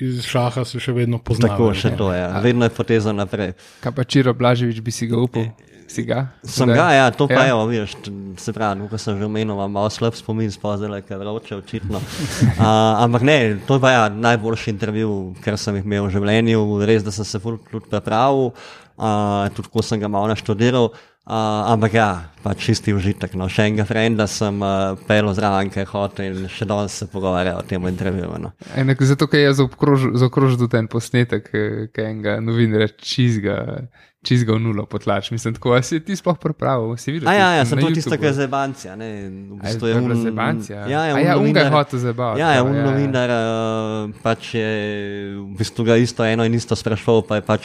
iz 0.00 0.22
šaha 0.28 0.64
se 0.68 0.80
še 0.80 0.92
vedno 0.92 1.18
pozna. 1.18 1.48
Tako 1.48 1.72
še 1.74 1.96
to 1.96 2.12
je, 2.12 2.20
ja. 2.20 2.36
vedno 2.44 2.68
je 2.68 2.72
poteza 2.76 3.16
naprej. 3.16 3.56
Kaj 3.80 3.96
pa 3.96 4.04
Čiro 4.04 4.36
Blaževič 4.36 4.84
bi 4.84 4.94
si 4.94 5.08
ga 5.10 5.18
upal? 5.24 5.48
Si 5.88 6.04
ga? 6.04 6.26
Sem 6.44 6.68
ga, 6.68 6.90
ja, 6.92 7.06
to 7.10 7.24
pa 7.28 7.34
Ja. 7.34 7.44
je, 7.44 7.48
ja. 7.48 7.64
vidiš, 7.64 7.94
t- 8.04 8.12
se 8.36 8.52
pravi, 8.52 8.76
no, 8.78 8.88
ko 8.92 8.98
sem 9.00 9.16
že 9.18 9.24
omenil, 9.24 9.54
imam 9.56 9.72
malo 9.72 9.88
slab 9.90 10.12
spomin, 10.14 10.50
spozele, 10.52 11.00
ker 11.02 11.18
vroče, 11.18 11.56
očitno. 11.56 12.00
Uh, 12.58 13.04
ampak 13.04 13.22
ne, 13.22 13.56
to 13.66 13.78
je 13.78 13.80
pa 13.80 13.90
ja, 13.90 14.08
najboljši 14.12 14.70
intervju, 14.70 15.34
kar 15.44 15.56
sem 15.58 15.78
jih 15.78 15.84
imel 15.86 16.08
v 16.08 16.14
življenju, 16.16 16.64
res, 16.84 17.04
da 17.06 17.12
sem 17.14 17.24
se 17.24 17.38
ful 17.40 17.56
tudi 17.70 17.86
pripravil, 17.88 18.50
uh, 18.98 19.46
tudi 19.56 19.70
ko 19.72 19.82
sem 19.82 20.00
ga 20.02 20.10
malo 20.10 20.28
naštudiral. 20.28 20.90
Uh, 21.28 21.72
ampak 21.72 21.92
ja, 21.92 22.08
pa 22.42 22.54
čisti 22.56 22.94
užitek. 22.96 23.34
No. 23.36 23.50
Še 23.52 23.66
enega 23.68 23.84
frenda 23.84 24.24
sem 24.26 24.62
uh, 24.64 24.96
pel 25.08 25.28
zraven, 25.36 25.68
ker 25.68 25.84
je 25.84 25.90
hotel 25.90 26.30
in 26.32 26.48
še 26.48 26.64
danes 26.64 26.94
se 26.96 27.04
pogovarja 27.12 27.58
o 27.60 27.64
tem 27.68 27.84
intervjuju. 27.84 28.38
No. 28.40 28.52
Zato, 29.04 29.28
ker 29.28 29.44
je 29.44 29.50
zaokrožil 29.60 30.16
zaokrožil 30.16 30.56
tudi 30.62 30.80
en 30.80 30.88
posnetek, 30.88 31.50
ki 31.92 32.00
enega 32.00 32.38
novinar 32.40 32.88
čizga, 32.96 33.58
čizga 34.28 34.52
v 34.52 34.60
nulo 34.60 34.84
potlač. 34.84 35.30
Mislim, 35.30 35.54
tako 35.54 35.72
si 35.80 35.98
ti 35.98 36.12
sploh 36.12 36.36
pripravil, 36.36 36.92
si 36.94 37.10
videl. 37.10 37.24
A 37.24 37.32
ja, 37.32 37.48
ja, 37.54 37.64
sem 37.64 37.78
to 37.78 37.88
tisto, 37.88 38.12
kar 38.12 38.28
je 38.28 38.36
zebancija. 38.38 38.92
Ne, 38.94 39.08
v 39.48 39.56
bistvu 39.58 39.86
je 39.86 39.94
un- 39.96 40.22
zebancija? 40.22 40.84
Ja, 40.84 41.06
ja, 41.06 41.14
A 41.14 41.20
ja, 41.22 41.34
un 41.34 41.46
unga 41.46 41.58
je 41.58 41.64
novinar- 41.64 41.72
hotel 41.74 41.98
zabavati. 42.00 42.38
Ja, 42.38 42.48
ja, 42.52 42.62
un 42.62 42.76
novinar 42.78 43.28
uh, 43.30 43.42
pač 44.20 44.52
je 44.52 44.68
v 45.34 45.56
bistvu 45.56 45.82
ga 45.82 45.96
isto 45.96 46.20
eno 46.22 46.44
in 46.44 46.52
isto 46.52 46.74
sprašval, 46.74 47.24
pa 47.24 47.36
je 47.36 47.42
pač 47.42 47.62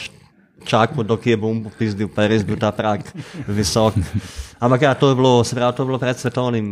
čakal, 0.64 1.04
dokje 1.04 1.36
bo 1.36 1.46
um 1.46 1.60
popizdil, 1.62 2.08
pa 2.08 2.24
je 2.24 2.28
res 2.30 2.42
bil 2.42 2.56
ta 2.56 2.72
prak 2.72 3.04
visok. 3.46 4.00
Ampak 4.58 4.80
ja, 4.82 4.94
to 4.94 5.08
je 5.08 5.14
bilo, 5.14 5.44
se 5.44 5.52
pravi, 5.52 5.70
to 5.70 5.82
je 5.82 5.86
bilo 5.86 5.98
pred 5.98 6.16
svetovnim, 6.16 6.66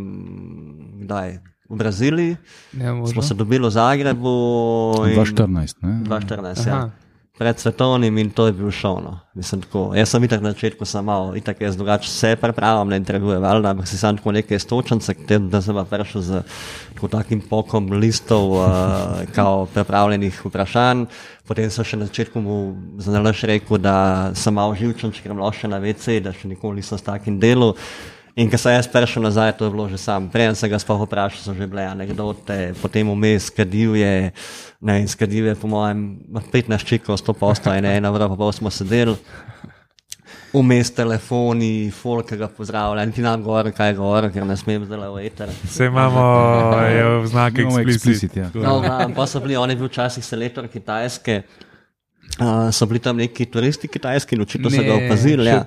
kdaj, 1.03 1.29
v 1.65 1.75
Braziliji, 1.75 2.33
Ne, 2.73 2.87
smo 2.87 2.97
možno. 3.03 3.23
se 3.23 3.35
dobili 3.35 3.61
v 3.63 3.71
Zagrebu. 3.71 4.33
in- 5.05 5.15
2014, 5.15 5.77
ne? 5.79 6.01
2014, 6.03 6.67
ja. 6.67 6.89
Pred 7.38 7.59
svetovnim 7.59 8.18
in 8.18 8.31
to 8.31 8.47
je 8.47 8.53
bil 8.53 8.71
šov. 8.71 8.99
No. 9.01 9.12
Mislim, 9.35 9.62
tako, 9.64 9.95
jaz 9.97 10.11
sem 10.12 10.25
itak 10.25 10.42
na 10.45 10.51
začetku 10.53 10.85
sam 10.85 11.05
malo, 11.09 11.33
itak 11.37 11.61
jaz 11.61 11.77
drugače 11.77 12.09
se 12.09 12.37
pripravljam 12.37 12.88
na 12.88 12.97
intervjuje, 12.97 13.38
valjda, 13.38 13.71
ampak 13.71 13.88
si 13.88 13.99
sam 13.99 14.16
tako 14.16 14.33
nekaj 14.37 14.59
stočence, 14.59 15.14
da 15.40 15.62
sem 15.62 15.75
pa 15.75 15.85
prišel 15.85 16.21
z 16.21 16.42
tako 16.95 17.09
takim 17.09 17.40
pokom 17.40 17.88
listov, 17.92 18.53
uh, 18.53 18.68
kao 19.37 19.66
pripravljenih 19.66 20.45
vprašanj. 20.45 21.07
Potem 21.49 21.71
sem 21.71 21.85
še 21.85 21.97
na 21.97 22.07
začetku 22.07 22.40
mu 22.40 22.59
zanalaš 23.01 23.47
rekel, 23.49 23.81
da 23.81 24.33
sem 24.37 24.55
malo 24.55 24.77
živčen, 24.77 25.12
če 25.12 25.25
grem 25.25 25.40
lahko 25.40 25.64
še 25.64 25.73
na 25.73 25.81
WC, 25.81 26.21
da 26.21 26.37
še 26.37 26.53
nikoli 26.53 26.85
nisem 26.85 27.01
s 27.01 27.09
takim 27.09 27.40
delom. 27.40 27.73
In 28.33 28.49
ko 28.49 28.57
sem 28.57 28.73
jaz 28.73 28.88
prišel 28.88 29.27
nazaj, 29.27 29.53
to 29.61 29.68
je 29.68 29.73
bilo 29.75 29.85
že 29.92 30.01
sam. 30.01 30.25
Preden 30.33 30.57
sem 30.57 30.71
ga 30.73 30.81
sploh 30.81 31.05
vprašal, 31.05 31.45
so 31.45 31.53
že 31.53 31.68
bile 31.68 31.85
anekdote, 31.85 32.73
potem 32.81 33.05
vmes 33.05 33.53
kadil 33.53 33.92
je, 33.92 34.33
ne 34.81 34.92
vem, 34.97 35.05
skadil 35.05 35.53
je 35.53 35.55
po 35.61 35.68
mojem 35.68 36.16
15 36.33 36.81
čikov, 36.81 37.21
100 37.21 37.37
posta 37.37 37.77
in 37.77 37.85
ena 37.85 38.09
ura, 38.09 38.33
pa 38.33 38.37
pol 38.37 38.49
smo 38.57 38.73
sedeli. 38.73 39.18
Vmes 40.53 40.92
telefoni, 40.97 41.92
folk 41.92 42.29
ki 42.29 42.40
ga 42.40 42.49
pozdravlja, 42.49 43.05
niti 43.09 43.25
nam 43.25 43.45
govori, 43.45 43.73
kaj 43.73 43.92
je 43.92 44.01
govori, 44.01 44.33
ker 44.33 44.49
ne 44.49 44.57
smem 44.57 44.85
zdaj 44.88 45.12
v 45.12 45.29
eter. 45.29 45.53
Vse 45.68 45.92
imamo 45.92 46.25
je 46.88 47.05
v 47.05 47.25
Imamo 47.61 47.81
eksplicit. 47.85 48.37
ja. 48.37 48.49
No, 48.57 48.81
va, 48.81 49.09
pa 49.12 49.29
so 49.29 49.40
bili, 49.45 49.61
on 49.61 49.68
je 49.68 49.77
bil 49.77 49.92
včasih 49.92 50.25
selektor 50.25 50.68
Kitajske, 50.73 51.42
uh, 52.40 52.68
so 52.73 52.88
bili 52.88 53.01
tam 53.01 53.21
neki 53.21 53.45
turisti 53.45 53.88
kitajski 53.88 54.40
in 54.40 54.49
očitno 54.49 54.73
so 54.73 54.81
ga 54.81 54.97
opazili. 55.05 55.53
Ja. 55.53 55.66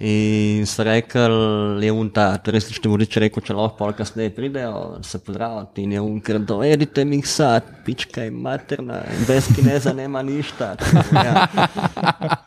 In 0.00 0.64
so 0.66 0.80
rekli, 0.80 1.20
je 1.84 1.92
un 1.92 2.08
ta 2.08 2.30
turistični 2.40 2.88
vodič 2.88 3.18
rekel, 3.20 3.42
če 3.44 3.52
lahko 3.52 3.76
pol 3.82 3.90
kasneje 3.98 4.30
pridejo, 4.32 5.02
se 5.04 5.18
pozdraviti 5.20 5.84
in 5.84 5.92
je 5.92 6.00
un, 6.00 6.14
ker 6.24 6.38
dovedite 6.40 7.04
mi 7.04 7.18
sad, 7.20 7.68
pička 7.84 8.24
je 8.24 8.30
materna, 8.32 9.02
brez 9.28 9.50
kineza 9.52 9.92
nema 9.92 10.22
ništa. 10.24 10.70
Ja. 11.12 11.44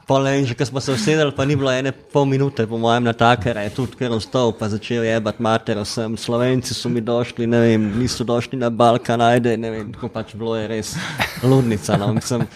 Pol 0.09 0.31
in 0.31 0.49
že, 0.49 0.57
ko 0.57 0.65
smo 0.65 0.81
se 0.81 0.97
usedeli, 0.97 1.29
pa 1.37 1.45
ni 1.45 1.53
bilo 1.53 1.69
ene 1.69 1.93
pol 1.93 2.25
minute, 2.25 2.65
po 2.65 2.81
mojem, 2.81 3.05
na 3.05 3.13
takere, 3.13 3.67
je 3.69 3.75
tudi 3.77 4.01
kar 4.01 4.17
vstal, 4.17 4.55
pa 4.57 4.73
začel 4.73 5.05
jebat 5.05 5.37
mater, 5.37 5.77
vsem 5.85 6.17
slovenci 6.17 6.73
so 6.73 6.89
mi 6.89 7.05
došli, 7.05 7.45
ne 7.45 7.61
vem, 7.61 7.89
niso 8.01 8.25
došli 8.25 8.57
na 8.65 8.73
Balkan, 8.73 9.21
ajde, 9.21 9.59
ne 9.61 9.75
vem, 9.77 9.93
tako 9.93 10.09
pač 10.09 10.33
bilo 10.33 10.57
je 10.57 10.65
res 10.73 10.97
ludnica. 11.45 12.01
No. 12.01 12.15
Mislim, 12.17 12.49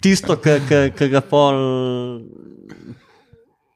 tisto, 0.00 0.40
ki 0.40 1.12
ga 1.12 1.20
pol 1.20 1.66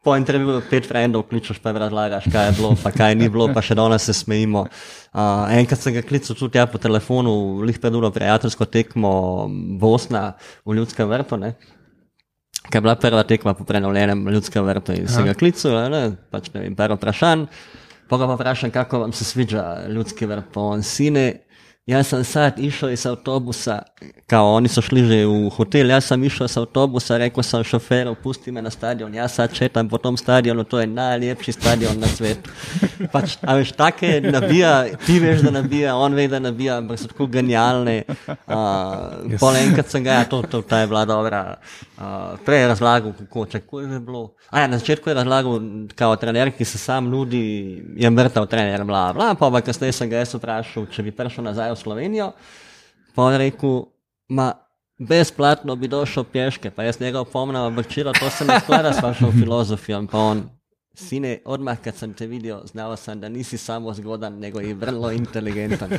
po 0.02 0.16
intervjuju 0.18 0.62
pet 0.70 0.86
frendov 0.88 1.22
kličeš, 1.30 1.60
pa 1.62 1.72
razlagaš, 1.72 2.24
kaj 2.32 2.48
je 2.48 2.54
bilo, 2.58 2.72
pa 2.82 2.90
kaj 2.90 3.14
ni 3.14 3.28
bilo, 3.30 3.46
pa 3.54 3.62
še 3.62 3.76
danes 3.78 4.02
se 4.02 4.14
smejimo. 4.16 4.64
Uh, 5.12 5.46
enkrat 5.54 5.78
sem 5.78 5.94
ga 5.94 6.02
klical 6.02 6.36
tudi 6.38 6.58
ja, 6.58 6.66
po 6.66 6.80
telefonu, 6.82 7.62
lih 7.62 7.78
pred 7.78 7.94
uro 7.94 8.10
prijateljsko 8.10 8.66
tekmo 8.66 9.12
Bosna 9.78 10.32
v 10.66 10.80
Ljudskem 10.80 11.06
vrtu. 11.10 11.38
Ne? 11.38 11.54
Kaj 12.62 12.78
je 12.78 12.82
bila 12.82 12.96
prva 12.98 13.22
tekma 13.26 13.54
po 13.54 13.64
prenovljenem 13.68 14.26
ljudskem 14.28 14.66
vrtu 14.66 14.94
in 14.96 15.08
sem 15.10 15.26
ga 15.26 15.34
klical, 15.38 15.78
ne, 15.90 16.02
pač 16.34 16.50
ne 16.54 16.66
vem, 16.66 16.76
par 16.78 16.94
vprašanj. 16.94 17.46
Pa 18.10 18.18
ga 18.18 18.26
pa 18.28 18.34
vprašam, 18.36 18.70
kako 18.70 18.98
vam 19.06 19.12
se 19.12 19.24
sviđa 19.24 19.86
ljudski 19.88 20.26
vrt, 20.26 20.50
pa 20.52 20.60
on 20.74 20.82
sine. 20.82 21.41
Jaz 21.86 22.06
sem 22.06 22.24
sad 22.24 22.58
išel 22.62 22.92
iz 22.94 23.02
avtobusa, 23.06 23.80
kao 24.30 24.52
oni 24.54 24.68
so 24.70 24.82
šli 24.82 25.02
že 25.02 25.16
v 25.26 25.48
hotel, 25.50 25.90
jaz 25.90 26.04
sem 26.06 26.24
išel 26.24 26.46
iz 26.46 26.54
avtobusa, 26.60 27.16
rekel 27.18 27.42
sem 27.42 27.64
šoferu, 27.66 28.14
pusti 28.14 28.52
me 28.54 28.62
na 28.62 28.70
stadion, 28.70 29.14
jaz 29.14 29.34
sad 29.34 29.50
četam 29.50 29.88
po 29.88 29.98
tom 29.98 30.16
stadionu, 30.16 30.62
to 30.64 30.78
je 30.78 30.86
najlepši 30.86 31.52
stadion 31.52 31.98
na 31.98 32.06
svetu. 32.06 32.54
Pač, 33.12 33.34
a 33.42 33.56
veš, 33.58 33.72
take 33.74 34.20
nabija, 34.22 34.94
ti 35.06 35.18
veš, 35.18 35.42
da 35.42 35.50
nabija, 35.58 35.96
on 35.98 36.14
ve, 36.14 36.28
da 36.30 36.38
nabija, 36.38 36.78
ampak 36.78 37.02
so 37.02 37.10
tako 37.10 37.26
genialne. 37.26 38.04
Uh, 38.06 39.26
yes. 39.26 39.40
Pol 39.42 39.58
enkrat 39.58 39.90
sem 39.90 40.06
ga, 40.06 40.20
ja, 40.22 40.30
to, 40.30 40.44
to, 40.46 40.62
ta 40.62 40.84
je 40.84 40.86
bila 40.86 41.02
dobra. 41.04 41.42
Uh, 42.02 42.38
prej 42.42 42.60
je 42.60 42.68
razlagal, 42.68 43.12
kako, 43.14 43.44
če 43.46 43.60
kako 43.62 43.80
je 43.80 44.00
bilo. 44.02 44.22
Ja, 44.50 44.66
na 44.66 44.78
začetku 44.80 45.10
je 45.10 45.14
razlagal, 45.14 45.60
kao 45.94 46.16
trener, 46.18 46.50
ki 46.50 46.64
se 46.66 46.78
sam 46.78 47.06
nudi, 47.12 47.42
je 47.94 48.10
mrtev 48.10 48.48
trener, 48.50 48.82
bla, 48.84 49.04
bla, 49.14 49.28
pa 49.38 49.50
pa 49.54 49.60
kasneje 49.62 49.94
sem 49.94 50.10
ga 50.10 50.24
jaz 50.24 50.34
vprašal, 50.34 50.88
če 50.90 51.04
bi 51.06 51.14
prišel 51.14 51.46
nazaj 51.46 51.70
v 51.70 51.78
Slovenijo. 51.78 52.32
Pa 53.14 53.28
je 53.30 53.38
rekel, 53.44 53.76
ma 54.34 54.48
brezplatno 54.98 55.76
bi 55.78 55.92
došel 55.92 56.26
peške, 56.26 56.74
pa 56.74 56.88
jaz 56.88 56.98
njega 57.00 57.22
opomnil, 57.22 57.68
ampak 57.70 57.86
čilo, 57.92 58.16
to 58.18 58.30
se 58.30 58.44
ne 58.50 58.58
sklada 58.60 58.92
s 58.92 59.02
vašo 59.02 59.30
filozofijo. 59.38 60.02
Sine, 60.94 61.38
odmah, 61.44 61.78
kad 61.80 61.96
sem 61.96 62.12
te 62.14 62.26
videl, 62.28 62.60
znal 62.68 62.96
sem, 63.00 63.20
da 63.20 63.28
nisi 63.28 63.58
samo 63.58 63.94
zgodan, 63.94 64.38
nego 64.38 64.60
i 64.68 64.74
vrlo 64.74 65.10
inteligenten. 65.12 65.92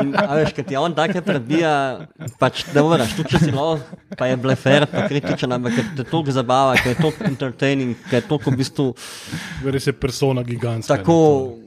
In, 0.00 0.14
a 0.16 0.34
veš, 0.36 0.52
kad 0.56 0.68
ti 0.68 0.76
on 0.76 0.94
take 0.94 1.22
prebija, 1.24 1.72
pač 2.38 2.66
ne 2.74 2.84
moraš, 2.84 3.16
tu 3.16 3.24
če 3.28 3.40
si 3.46 3.54
lo, 3.54 3.78
pa 4.18 4.28
je 4.28 4.36
blefer, 4.36 4.86
pa 4.90 5.06
kritičen, 5.08 5.52
ampak 5.52 5.78
kad 5.80 5.96
te 5.96 6.08
toliko 6.10 6.36
zabava, 6.36 6.76
kad 6.76 6.92
je 6.92 7.00
toliko 7.00 7.24
entertaining, 7.30 7.96
kad 8.10 8.20
je 8.22 8.28
toliko 8.28 8.52
v 8.52 8.62
bistvu 8.62 8.88
Res 9.72 9.86
je 9.86 9.92
persona 9.92 10.42
gigantska. 10.42 10.96
tako 10.96 11.61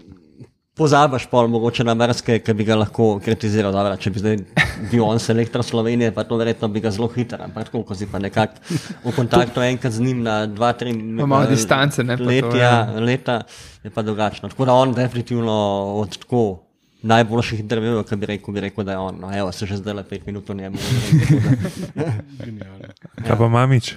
pozabaš 0.75 1.25
pol 1.31 1.47
mogoče 1.47 1.83
na 1.83 1.93
mrske, 1.95 2.39
ki 2.43 2.53
bi 2.53 2.65
ga 2.67 2.75
lahko 2.75 3.15
kritiziral. 3.23 3.71
Dobra, 3.71 3.95
če 3.99 4.11
bi 4.11 4.21
zdaj 4.21 4.37
bil 4.91 5.03
on 5.05 5.19
selektor 5.23 5.63
Slovenije, 5.63 6.11
pa 6.15 6.25
to 6.27 6.37
verjetno 6.39 6.67
bi 6.71 6.81
ga 6.83 6.91
zelo 6.91 7.07
hitro, 7.13 7.39
ampak 7.47 7.69
tako, 7.69 7.83
ko 7.87 7.95
si 7.95 8.07
pa 8.11 8.19
nekako 8.19 8.59
v 9.05 9.13
kontaktu 9.15 9.63
enkrat 9.63 9.95
z 9.95 10.03
njim 10.03 10.23
na 10.25 10.41
dva, 10.51 10.73
tri 10.75 10.91
Pa 10.91 11.25
malo 11.25 11.47
eh, 11.47 11.53
distance, 11.55 12.03
ne, 12.03 12.17
pa 12.19 12.23
to, 12.23 12.29
Letja, 12.29 12.59
ja. 12.59 12.99
leta 12.99 13.41
je 13.83 13.93
pa 13.93 14.03
drugačno. 14.03 14.49
Tako 14.51 14.67
da 14.67 14.75
on 14.75 14.93
definitivno 14.93 15.55
od 16.01 16.17
tako 16.17 16.43
najboljših 17.05 17.59
intervjujev, 17.59 18.03
ki 18.09 18.17
bi 18.19 18.29
rekel, 18.33 18.53
bi 18.53 18.63
rekel, 18.65 18.83
da 18.83 18.97
je 18.97 18.97
on. 18.97 19.21
No, 19.21 19.29
evo, 19.37 19.51
se 19.51 19.65
že 19.65 19.77
zdaj 19.77 19.93
le 19.93 20.03
pet 20.03 20.25
minut 20.25 20.49
o 20.49 20.53
njemu. 20.53 20.77
Kaj 23.27 23.37
pa 23.37 23.47
mamič? 23.47 23.93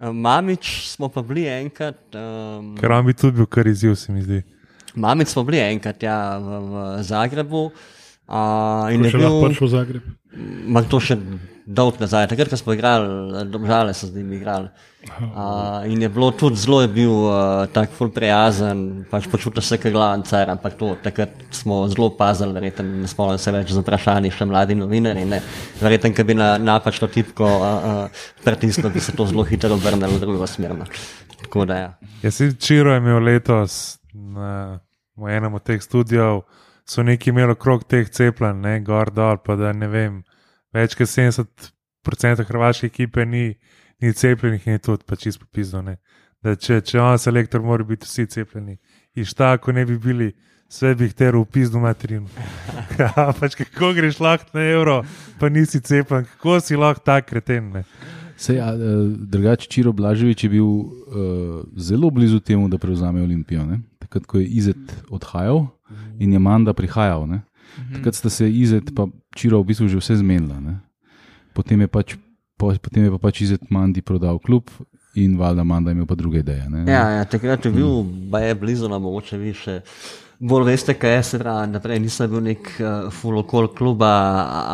Mamič 0.00 0.88
smo 0.88 1.08
pa 1.08 1.22
bili 1.22 1.44
enkrat. 1.48 2.00
Um, 2.14 2.76
Ker 2.80 2.92
on 2.92 3.04
bi 3.06 3.16
tudi 3.16 3.36
bil 3.36 3.46
kar 3.50 3.66
izziv, 3.66 3.94
se 4.00 4.12
mi 4.12 4.22
zdi. 4.22 4.42
Mamic 4.94 5.28
smo 5.28 5.44
bili 5.44 5.60
enkrat 5.62 6.02
ja, 6.02 6.38
v, 6.38 6.60
v 6.70 7.02
Zagrebu. 7.06 7.70
Uh, 8.30 8.86
in 8.94 9.04
je 9.04 9.10
bil 9.10 9.40
prišel 9.42 9.66
v 9.66 9.70
Zagreb. 9.70 10.02
ma, 10.70 10.82
to 10.86 11.00
še 11.02 11.16
dolg 11.70 11.98
nazaj, 12.02 12.28
takrat, 12.30 12.50
ko 12.50 12.58
smo 12.58 12.74
igrali, 12.74 13.44
domžale 13.50 13.94
so 13.94 14.06
z 14.06 14.14
njimi 14.18 14.38
igrali. 14.38 14.70
Uh, 15.06 15.86
in 15.86 16.02
je 16.02 16.08
bilo 16.12 16.30
tudi 16.30 16.58
zelo, 16.60 16.80
je 16.82 16.88
bil 16.92 17.10
uh, 17.10 17.66
tako 17.72 17.96
ful 17.96 18.10
prijazen, 18.14 19.04
pač 19.10 19.28
počutil 19.30 19.62
se 19.62 19.78
kot 19.80 19.94
glaven 19.94 20.22
car, 20.26 20.50
ampak 20.50 20.76
to 20.78 20.92
takrat 21.02 21.34
smo 21.54 21.82
zelo 21.90 22.10
pazili, 22.14 22.54
verjetno 22.54 22.84
ne 22.86 23.10
spomnim 23.10 23.38
se 23.38 23.54
več 23.54 23.72
z 23.74 23.82
vprašanji, 23.82 24.34
še 24.34 24.48
mladi 24.50 24.78
novinari. 24.78 25.24
ne. 25.24 25.40
Verjetno, 25.80 26.12
ker 26.14 26.26
bi 26.26 26.38
na 26.38 26.52
napačno 26.58 27.10
tipko 27.10 27.46
uh, 27.46 27.86
uh, 27.92 28.26
pritisnil, 28.44 28.90
bi 28.94 29.00
se 29.00 29.14
to 29.16 29.26
zelo 29.30 29.46
hitro 29.46 29.74
obrnilo 29.78 30.18
v 30.18 30.22
drugo 30.22 30.46
smer. 30.46 30.76
no. 30.76 30.90
Tako 31.40 31.64
da 31.66 31.78
ja. 31.78 31.90
Jaz 32.22 32.36
si 32.36 32.52
Čiro 32.58 32.94
imel 32.98 33.22
letos 33.24 33.99
na 34.14 34.80
v 35.16 35.28
enem 35.36 35.54
od 35.54 35.64
teh 35.64 35.82
studijev, 35.82 36.42
so 36.86 37.02
neki 37.02 37.30
imeli 37.30 37.52
okrog 37.52 37.84
teh 37.84 38.08
cepljen, 38.10 38.60
ne 38.60 38.80
gor 38.80 39.10
dol, 39.14 39.38
pa 39.44 39.56
da 39.56 39.72
ne 39.72 39.88
vem, 39.88 40.22
več 40.74 40.96
kot 40.98 41.10
70% 41.10 42.46
hrvaške 42.48 42.88
ekipe 42.90 43.26
ni, 43.26 43.54
ni 44.00 44.12
cepljenih 44.12 44.66
in 44.66 44.78
je 44.78 44.84
tudi 44.88 45.06
pač 45.06 45.26
čisto 45.28 45.46
pisno. 45.52 45.82
Da 46.40 46.56
če, 46.56 46.80
če 46.80 47.00
on 47.00 47.18
selektor, 47.20 47.60
mora 47.62 47.84
biti 47.84 48.08
vsi 48.08 48.26
cepljeni. 48.32 48.78
In 49.14 49.26
šta, 49.28 49.54
ako 49.58 49.74
ne 49.76 49.84
bi 49.84 49.98
bili, 50.00 50.30
sve 50.70 50.94
bi 50.94 51.04
jih 51.08 51.14
teral 51.14 51.44
v 51.44 51.52
pizdu 51.52 51.82
materinu. 51.82 52.28
Ja, 53.00 53.30
pač 53.32 53.54
kako 53.56 53.94
greš 53.96 54.18
lahko 54.20 54.50
na 54.52 54.64
evro, 54.74 54.98
pa 55.40 55.48
nisi 55.48 55.80
cepljen, 55.80 56.26
kako 56.34 56.58
si 56.60 56.76
lahko 56.76 57.00
tak 57.04 57.30
kreten. 57.30 57.70
Ne? 57.72 57.84
Sej, 58.40 58.58
a, 58.60 58.72
eh, 58.72 59.04
drugače, 59.30 59.68
Čiro 59.72 59.92
Blaževič 59.92 60.44
je 60.44 60.50
bil 60.52 60.64
uh, 60.64 61.62
zelo 61.76 62.10
blizu 62.10 62.40
temu, 62.40 62.68
da 62.68 62.78
prevzame 62.78 63.22
Olimpijo. 63.22 63.64
Ne? 63.64 63.80
Takrat, 64.10 64.26
ko 64.26 64.42
je 64.42 64.46
Izet 64.50 65.06
odhajal 65.06 65.70
in 66.18 66.34
je 66.34 66.38
Manda 66.42 66.74
prihajal. 66.74 67.30
Ne? 67.30 67.46
Takrat 67.94 68.18
sta 68.18 68.26
se 68.26 68.50
Izet 68.50 68.90
in 68.90 69.06
Čiro 69.38 69.62
v 69.62 69.70
bistvu 69.70 69.86
že 69.86 70.02
vse 70.02 70.18
zmenila. 70.18 70.58
Ne? 70.58 70.82
Potem 71.54 71.78
je, 71.78 71.86
pač, 71.86 72.18
po, 72.58 72.74
potem 72.74 73.06
je 73.06 73.10
pa 73.14 73.22
pač 73.22 73.46
Izet 73.46 73.70
Mandi 73.70 74.02
prodal 74.02 74.42
klub 74.42 74.66
in 75.14 75.38
valjda 75.38 75.62
Manda 75.62 75.94
imel 75.94 76.10
pa 76.10 76.18
druge 76.18 76.42
ideje. 76.42 76.66
Ne? 76.66 76.90
Ja, 76.90 77.22
ja, 77.22 77.24
takrat 77.24 77.62
je 77.62 77.70
bil, 77.70 78.02
pa 78.26 78.42
je 78.42 78.58
blizu 78.58 78.90
nam, 78.90 79.06
mogoče 79.06 79.38
vi 79.38 79.54
še 79.54 79.78
bolj 80.40 80.64
veste, 80.64 80.94
kaj 80.94 81.14
je 81.14 81.22
se 81.22 81.38
pravi. 81.38 81.68
Naprej 81.72 81.98
nisem 82.00 82.30
bil 82.30 82.40
nek 82.44 82.68
uh, 82.80 83.10
fulokol 83.12 83.68
kluba, 83.76 84.10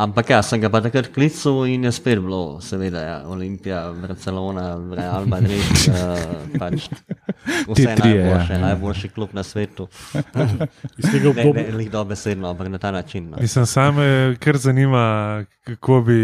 ampak 0.03 0.31
ja, 0.31 0.41
sem 0.47 0.61
ga 0.63 0.71
pa 0.71 0.81
takrat 0.85 1.11
klical 1.15 1.65
in 1.67 1.85
je 1.89 1.93
spet 1.93 2.21
bilo, 2.23 2.61
seveda, 2.63 3.03
ja, 3.03 3.17
Olimpija, 3.29 3.81
Barcelona, 4.03 4.69
Real 4.95 5.27
Madrid, 5.27 5.67
uh, 5.91 6.59
pač 6.61 6.87
vse 7.67 7.89
ja, 7.89 7.97
najboljše, 7.99 8.53
ja. 8.53 8.61
najboljši 8.63 9.09
klub 9.09 9.35
na 9.35 9.43
svetu. 9.43 9.89
Iz 11.01 11.11
tega 11.11 11.27
Ne, 11.27 11.43
ne, 11.43 11.49
obdobja, 11.51 11.75
lih 11.77 11.91
dobesedno, 11.91 12.51
ampak 12.51 12.69
na 12.71 12.79
ta 12.79 12.91
način. 12.91 13.31
No. 13.31 13.37
Mislim, 13.41 13.67
same, 13.67 14.37
kar 14.41 14.57
zanima, 14.57 15.45
kako 15.67 16.01
bi, 16.07 16.21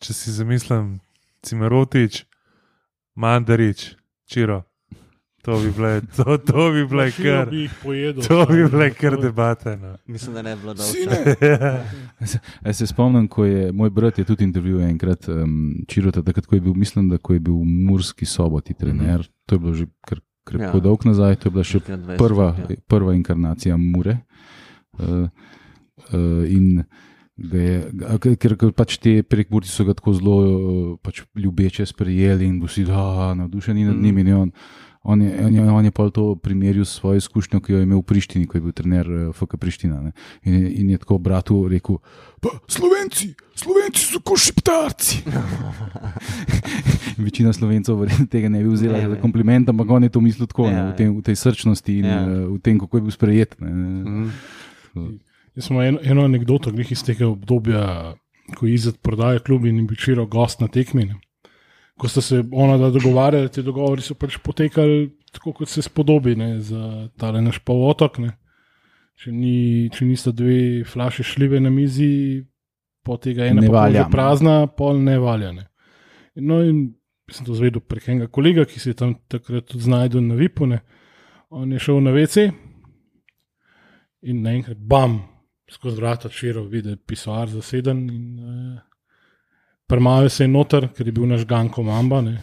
če 0.00 0.14
si 0.14 0.32
zamislim, 0.32 1.00
Cimerotič, 1.42 2.24
Mandarič, 3.14 3.94
Čiro. 4.26 4.62
To 5.46 5.54
bi 5.56 5.70
bile, 5.70 6.00
to, 6.16 6.38
to 6.42 6.64
bi 6.72 6.82
bile 6.84 7.04
kar, 7.12 7.46
bi 7.46 7.68
pojedel. 7.78 8.24
to 8.24 8.46
bi 8.46 8.64
bile 8.66 8.88
kar 8.90 9.14
debate. 9.14 9.76
No. 9.76 9.92
Mislim, 10.06 10.34
da 10.34 10.42
ne 10.42 10.56
bi 10.56 10.62
bilo. 10.62 10.74
Jaz 12.64 12.76
se 12.76 12.86
spomnim, 12.86 13.28
ko 13.28 13.44
je 13.44 13.72
moj 13.72 13.90
brat 13.90 14.18
je 14.18 14.24
tudi 14.24 14.44
intervjuval 14.44 14.88
enkrat 14.88 15.28
um, 15.28 15.74
Čirota, 15.88 16.22
takrat, 16.22 16.46
ko 16.46 16.54
je 16.54 16.60
bil, 16.60 16.74
mislim, 16.74 17.08
da 17.08 17.18
ko 17.18 17.32
je 17.32 17.40
bil 17.40 17.54
v 17.54 17.64
Murski 17.86 18.26
soboti 18.26 18.74
trener. 18.74 19.22
To 19.46 19.54
je 19.54 19.58
bilo 19.58 19.74
že 19.74 19.86
kar 20.02 20.18
krepko 20.44 20.76
Ja. 20.76 20.82
dolg 20.82 21.04
nazaj, 21.06 21.36
to 21.36 21.48
je 21.48 21.52
bila 21.52 21.64
še 21.64 21.80
Takrat 21.80 22.00
20, 22.00 22.18
prva, 22.18 22.48
ja. 22.58 22.76
prva 22.86 23.14
inkarnacija 23.14 23.76
Mure. 23.76 24.18
Uh, 24.98 25.28
uh, 26.10 26.42
in 26.48 26.82
ga 27.36 27.58
je, 27.60 27.76
ker, 28.40 28.56
ker 28.56 28.72
pač 28.72 28.96
te 28.98 29.20
prekmurci 29.22 29.68
so 29.70 29.84
ga 29.84 29.92
tako 29.94 30.14
zelo 30.16 30.36
uh, 30.40 30.98
pač 31.04 31.22
ljubeče 31.36 31.86
sprejeli 31.86 32.46
in 32.48 32.58
vsi 32.64 32.86
da 32.88 33.34
navdušeni 33.36 33.84
nad 33.84 33.94
Mm. 33.96 34.02
njimi. 34.02 34.20
in 34.26 34.52
On, 35.06 35.14
je, 35.16 35.30
on, 35.38 35.54
je, 35.54 35.62
on 35.62 35.84
je 35.84 35.92
pa 35.92 36.10
to 36.10 36.34
primerjal 36.34 36.82
s 36.82 36.98
svojo 36.98 37.16
izkušnjo, 37.16 37.60
ki 37.60 37.72
jo 37.72 37.78
je 37.78 37.84
imel 37.84 37.98
v 37.98 38.04
Prištini, 38.04 38.44
ko 38.44 38.56
je 38.56 38.62
bil 38.62 38.72
trener 38.72 39.06
uh, 39.06 39.30
FK 39.30 39.54
Priština. 39.56 40.00
Ne. 40.00 40.10
In, 40.42 40.54
je- 40.56 40.72
in 40.74 40.90
je 40.90 40.98
tako 40.98 41.18
bratu 41.18 41.60
rekel: 41.64 42.00
pa, 42.36 42.50
Slovenci, 42.66 43.30
Slovenci 43.54 44.02
so 44.04 44.18
kot 44.20 44.38
šiptarci. 44.40 45.22
Večina 47.18 47.52
slovencev 47.52 47.96
tega 48.26 48.48
ne 48.48 48.60
bi 48.60 48.68
vzela 48.68 48.98
Ne, 48.98 49.08
za 49.08 49.16
kompliment, 49.16 49.68
ampak 49.68 49.86
on 49.88 50.02
je 50.02 50.08
to 50.08 50.20
mislil 50.20 50.46
tako, 50.46 50.66
Ja, 50.66 50.70
ne, 50.70 50.78
ja. 50.78 50.86
v, 50.86 50.96
tem, 50.96 51.08
v 51.14 51.22
tej 51.22 51.36
srčnosti 51.36 51.92
in 51.92 52.04
Ja. 52.04 52.20
ja. 52.20 52.46
v 52.46 52.58
tem, 52.58 52.76
kako 52.76 52.96
je 52.96 53.02
bil 53.02 53.10
sprejet. 53.10 53.56
Ne. 53.60 53.70
Mm. 53.70 54.30
Jaz 55.54 55.64
sem 55.64 55.72
imel 55.72 55.86
eno, 55.86 55.98
eno 56.02 56.24
anegdoto, 56.24 56.72
iz 56.74 57.02
tega 57.02 57.26
obdobja, 57.26 58.16
ko 58.52 58.66
je 58.66 58.74
Izet 58.74 58.98
prodajal 59.00 59.40
klub 59.40 59.64
in 59.64 59.76
je 59.76 59.84
bil 59.84 59.96
širo 59.96 60.26
gost 60.26 60.60
na 60.60 60.68
tekmi. 60.68 61.08
Ko 61.96 62.08
sta 62.08 62.20
se 62.20 62.42
ona 62.52 62.76
da 62.76 62.90
dogovarjala, 62.92 63.48
ti 63.48 63.62
dogovori 63.64 64.02
so 64.04 64.14
pač 64.14 64.36
potekali 64.44 65.06
tako, 65.32 65.52
kot 65.52 65.68
se 65.68 65.82
spodobi 65.82 66.34
ne, 66.36 66.58
za 66.60 67.08
tale 67.16 67.40
naš 67.44 67.58
polotok. 67.64 68.18
Če, 69.16 69.32
ni, 69.32 69.88
če 69.92 70.04
nista 70.04 70.32
dve 70.36 70.84
flaše 70.84 71.24
šljive 71.24 71.60
na 71.64 71.70
mizi, 71.72 72.44
po 73.06 73.16
tega 73.16 73.46
ena 73.46 73.62
Ne 73.62 73.70
valja. 73.70 74.08
prazna, 74.10 74.66
pol 74.66 74.98
ne 75.00 75.18
valja. 75.22 75.52
Ne. 75.56 75.68
No, 76.42 76.60
in 76.66 76.90
sem 77.32 77.46
to 77.46 77.54
zvedel 77.56 77.80
prek 77.80 78.10
enega 78.10 78.28
kolega, 78.32 78.66
ki 78.66 78.82
se 78.82 78.92
je 78.92 78.98
tam 78.98 79.14
takrat 79.30 79.68
tudi 79.70 79.86
znašel 79.86 80.24
na 80.26 80.34
Vipune. 80.38 80.80
On 81.50 81.70
je 81.72 81.78
šel 81.78 82.02
na 82.02 82.12
WC 82.14 82.50
in 84.26 84.42
naenkrat, 84.42 84.78
bam, 84.82 85.20
skozi 85.70 86.00
vrata 86.00 86.30
širo, 86.32 86.64
vidi, 86.70 86.96
pisoar 86.96 87.48
zaseden. 87.48 88.02
In, 88.10 88.24
uh, 88.42 88.85
Prmajo 89.86 90.28
se 90.28 90.44
je 90.44 90.48
noter, 90.48 90.88
ker 90.96 91.06
je 91.06 91.12
bil 91.12 91.26
naš 91.26 91.44
ganko 91.46 91.82
mamba. 91.82 92.20
Ne. 92.20 92.36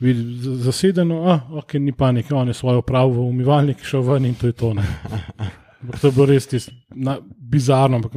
Vidi, 0.00 0.22
zasedeno, 0.62 1.22
a 1.26 1.40
ok, 1.58 1.74
ni 1.74 1.92
panike, 1.92 2.34
on 2.34 2.48
je 2.48 2.54
svojo 2.54 2.82
pravo 2.82 3.12
v 3.12 3.28
umivalnik 3.28 3.80
šel 3.82 4.02
ven 4.02 4.24
in 4.26 4.34
to 4.34 4.46
je 4.46 4.52
to. 4.52 4.74
ne. 4.74 4.84
To 6.00 6.06
je 6.08 6.12
bilo 6.12 6.26
res 6.26 6.46
tis, 6.46 6.68
na, 6.90 7.18
bizarno. 7.38 7.96
Ampak, 7.96 8.12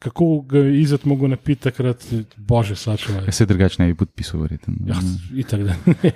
kako 0.00 0.40
ga 0.40 0.58
je 0.58 0.80
izet 0.80 1.04
mogel 1.04 1.28
napiti 1.28 1.62
takrat, 1.62 2.04
bože, 2.36 2.76
sačuvaj. 2.76 3.24
Jaz 3.28 3.34
se 3.34 3.46
drugače 3.46 3.82
ne 3.82 3.88
bi 3.88 3.94
podpisal, 3.94 4.40
verjetno. 4.40 4.74
Ja, 4.86 4.96
itak 5.36 5.60
da. 5.62 5.74
ne. 5.86 6.12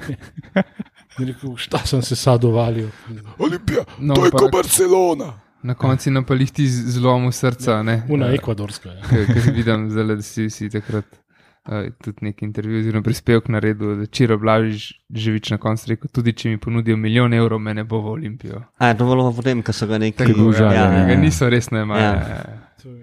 Rekel, 1.28 1.56
šta 1.56 1.78
sem 1.86 2.02
se 2.02 2.16
sad 2.16 2.44
uvalil. 2.44 2.88
Olimpija, 3.38 3.84
No, 3.98 4.14
to 4.14 4.24
je 4.24 4.30
kot 4.30 4.52
Barcelona. 4.52 5.40
Na 5.62 5.74
koncu 5.74 6.10
napalih 6.10 6.50
ti 6.52 6.66
zlom 6.68 7.28
v 7.28 7.32
srca. 7.32 7.82
Ne? 7.82 8.02
Una 8.08 8.32
ekvadorska. 8.34 8.88
Ja. 8.88 9.02
Ker 9.26 9.52
vidim, 9.54 9.86
zdaj, 9.90 10.04
da 10.04 10.22
si, 10.22 10.50
si 10.50 10.68
takrat 10.70 11.06
uh, 11.68 11.92
tudi 12.04 12.16
neki 12.20 12.44
intervju 12.44 12.78
oziroma 12.78 13.02
prispevek 13.02 13.48
naredil, 13.48 13.96
da 13.96 14.06
Čiro 14.06 14.38
Blažič 14.38 14.92
živič 15.10 15.50
na 15.50 15.58
koncu 15.58 15.90
rekel, 15.90 16.10
tudi 16.12 16.32
če 16.32 16.48
mi 16.48 16.58
ponudijo 16.58 16.96
milijon 16.96 17.34
evrov, 17.34 17.60
me 17.60 17.74
ne 17.74 17.84
bo 17.84 18.00
v 18.00 18.12
Olimpijo. 18.18 18.62
A 18.78 18.88
je 18.88 18.98
pa 18.98 19.32
potem, 19.36 19.62
ko 19.62 19.72
so 19.72 19.86
ga 19.86 19.98
neki 19.98 20.18
Tako, 20.18 20.48
užaljen, 20.48 20.80
ja, 20.80 20.98
ja. 21.00 21.06
ga 21.06 21.16
niso 21.16 21.48
res 21.50 21.70
najmanj. 21.70 22.02
Ja. 22.02 22.12
Ja. 22.28 23.00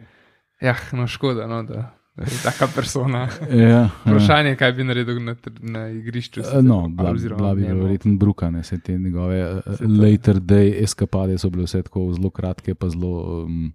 ja, 0.61 0.75
no 0.93 1.07
škoda, 1.07 1.47
no, 1.47 1.63
da, 1.63 1.87
da 2.15 2.23
je 2.23 2.41
taka 2.43 2.67
persona. 2.75 3.27
Ja, 3.49 3.89
Vprašanje 4.05 4.49
je, 4.49 4.55
kaj 4.55 4.73
bi 4.73 4.83
naredil 4.83 5.23
na, 5.23 5.35
na 5.61 5.87
igrišču. 5.89 6.41
Ja. 6.41 6.61
No, 6.61 6.87
bila, 6.89 7.13
bila 7.13 7.55
bi 7.55 7.65
verjetno 7.65 8.17
bruka, 8.17 8.51
ne 8.51 8.63
se 8.63 8.79
te 8.79 8.97
njegove 8.97 9.41
uh, 9.53 9.81
later 10.01 10.35
day 10.39 10.83
eskapade 10.83 11.37
so 11.37 11.49
bile 11.49 11.65
vse 11.65 11.81
tako 11.81 12.11
zelo 12.13 12.29
kratke, 12.29 12.75
pa 12.75 12.89
zelo 12.89 13.43
um, 13.45 13.73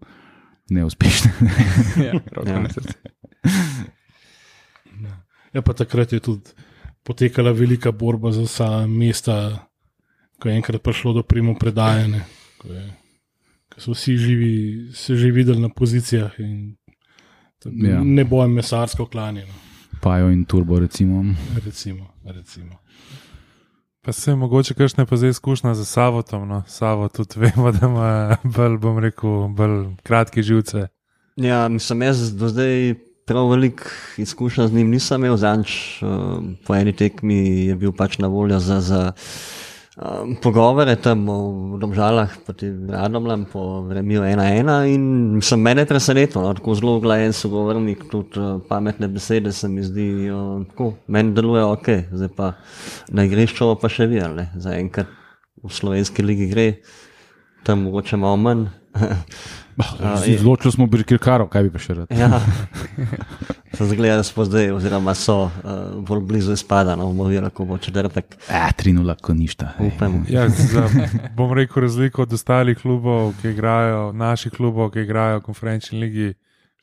neuspešne. 0.70 1.31
Ja, 2.07 2.12
roko 2.33 2.49
Ja. 2.51 2.61
na 2.61 2.68
srce. 2.68 2.94
Ja, 5.56 5.62
pa 5.62 5.72
takrat 5.72 6.12
je 6.12 6.20
tudi 6.20 6.52
potekala 7.02 7.52
velika 7.52 7.92
borba 7.92 8.28
za 8.28 8.42
vsa 8.42 8.68
mesta, 8.86 9.64
ko 10.36 10.48
je 10.48 10.56
enkrat 10.56 10.82
prišlo 10.82 11.12
do 11.12 11.22
primo 11.22 11.54
predajanja, 11.54 12.20
ko, 12.58 12.68
je- 12.68 12.92
ko 13.66 13.80
so 13.80 13.92
vsi 13.92 14.16
živi, 14.16 14.52
se 14.92 15.16
že 15.16 15.30
videli 15.30 15.56
na 15.58 15.68
pozicijah 15.70 16.36
in 16.38 16.76
Ja. 17.64 18.00
ne 18.00 18.24
bojem 18.24 18.52
mesarsko 18.52 19.06
klanjeno. 19.06 19.52
Pajo 20.00 20.28
in 20.30 20.44
turbo, 20.44 20.78
recimo. 20.78 21.24
Recimo, 21.56 22.06
recimo. 22.24 22.76
Pa 24.02 24.12
se 24.12 24.30
je 24.30 24.36
mogoče 24.36 24.74
kakšne 24.74 25.06
pa 25.06 25.16
zdaj 25.16 25.30
izkušnja 25.30 25.74
za 25.74 25.84
Savotom. 25.84 26.48
No. 26.48 26.62
Savo 26.68 27.08
tudi 27.08 27.34
vemo, 27.36 27.72
da 27.72 27.86
ima 27.86 28.10
bolj, 28.44 28.78
bom 28.78 28.98
rekel, 28.98 29.48
bolj 29.48 29.96
kratke 30.02 30.42
živce. 30.42 30.88
Ja, 31.36 31.68
mislim, 31.68 32.02
jaz 32.02 32.36
do 32.36 32.48
zdaj 32.48 32.94
prav 33.26 33.48
veliko 33.50 33.84
izkušenj 34.16 34.66
z 34.66 34.72
njim 34.72 34.90
nisem 34.90 35.24
imel. 35.24 35.36
Zanč, 35.36 35.70
uh, 36.02 36.38
po 36.66 36.74
eni 36.74 36.92
tekmi 36.92 37.38
je 37.66 37.74
bil 37.74 37.92
pač 37.92 38.18
na 38.22 38.30
voljo 38.30 38.58
za, 38.62 38.78
za 38.80 39.00
um, 39.96 40.36
pogovore 40.42 40.94
tam 41.02 41.26
v 41.26 41.80
Domžalah, 41.82 42.36
proti 42.46 42.70
Radomljam, 42.88 43.44
po 43.50 43.82
vremenu 43.88 44.22
1-1. 44.22 44.94
In 44.94 45.42
sem 45.42 45.60
mene 45.60 45.86
presenetil, 45.86 46.42
no, 46.42 46.54
tako 46.54 46.78
zelo 46.78 47.00
glajen 47.02 47.34
sogovornik, 47.34 48.06
tudi 48.12 48.38
uh, 48.38 48.60
pametne 48.68 49.10
besede 49.10 49.52
se 49.52 49.68
mi 49.68 49.82
zdi, 49.82 50.08
uh, 50.30 50.62
tako, 50.70 50.92
meni 51.10 51.34
deluje 51.34 51.66
ok, 51.66 51.92
zdaj 52.14 52.34
pa 52.36 52.52
na 53.10 53.26
igrišču 53.26 53.74
pa 53.82 53.90
še 53.90 54.06
videli, 54.06 54.44
ne. 54.44 54.48
zaenkrat 54.62 55.10
v 55.66 55.72
slovenski 55.72 56.22
ligi 56.22 56.46
gre, 56.52 56.68
tam 57.66 57.88
mogoče 57.88 58.22
malo 58.22 58.38
manj. 58.38 58.68
A, 60.00 60.24
je- 60.24 60.38
Zločili 60.38 60.72
smo 60.72 60.87
bi 60.87 61.04
kirkaro, 61.04 61.44
kaj 61.46 61.62
bi 61.62 61.70
pa 61.70 61.78
še 61.78 61.94
rad. 61.94 62.09
Ja, 62.11 62.40
se 63.76 63.85
zgleda, 63.87 64.16
da 64.16 64.22
smo 64.22 64.44
zdaj, 64.44 64.70
oziroma 64.70 65.12
so 65.14 65.35
uh, 65.42 65.50
bolj 66.00 66.22
blizu 66.22 66.52
izpada, 66.52 66.94
no, 66.96 67.06
bomo 67.06 67.24
videli, 67.24 67.50
kako 67.50 67.64
bo 67.64 67.78
četrtek. 67.78 68.38
A, 68.48 68.72
tri 68.72 68.92
nula, 68.92 69.14
ko 69.14 69.35
ništa. 69.35 69.74
Upamo. 69.78 70.22
Ja, 70.28 70.48
za, 70.48 70.87
bom 71.37 71.52
rekel, 71.52 71.82
razliko 71.82 72.22
od 72.22 72.32
ostalih 72.32 72.78
klubov, 72.78 73.35
ki 73.42 73.50
igrajo, 73.50 74.12
naših 74.14 74.52
klubov, 74.52 74.90
ki 74.90 75.00
igrajo 75.00 75.38
v 75.38 75.42
konferenčni 75.42 76.00
ligi, 76.00 76.32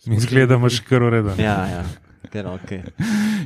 mi 0.06 0.15
izgledamo 0.15 0.69
še 0.69 0.86
kar 0.86 1.02
ureden. 1.02 1.41
Ja, 1.41 1.58
ja, 1.67 1.84
ker 2.30 2.45
ok. 2.47 2.76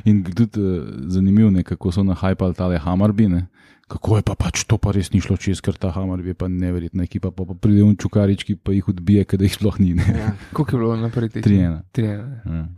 In 0.04 0.26
tudi 0.26 0.60
uh, 0.60 0.84
zanimivo 1.08 1.48
je, 1.50 1.64
kako 1.64 1.92
so 1.92 2.04
nahajpali 2.04 2.52
tale 2.54 2.76
Hamarbi. 2.78 3.28
Ne? 3.28 3.46
Kako 3.88 4.16
je 4.16 4.22
pa 4.22 4.34
pač 4.36 4.64
to 4.68 4.76
pa 4.76 4.92
res 4.92 5.08
ni 5.12 5.20
šlo 5.20 5.36
čez, 5.40 5.62
ker 5.64 5.72
ta 5.72 5.88
Hamarbi 5.90 6.28
je 6.28 6.36
pa 6.36 6.48
neverjetna 6.48 7.08
ekipa, 7.08 7.30
pa, 7.32 7.44
pa 7.44 7.54
pride 7.56 7.80
v 7.82 7.96
čukarički, 7.96 8.56
pa 8.56 8.72
jih 8.72 8.84
odbije, 8.84 9.24
ker 9.24 9.40
jih 9.40 9.54
sploh 9.54 9.80
ni. 9.80 9.94
ne. 9.96 10.04
Ja. 10.04 10.28
Koliko 10.52 10.76
je 10.76 10.78
bilo 10.78 10.96
naprej 10.96 11.28
teh? 11.28 11.42
3-1. 11.42 11.80
3-1. 11.94 12.28
Ja. 12.44 12.68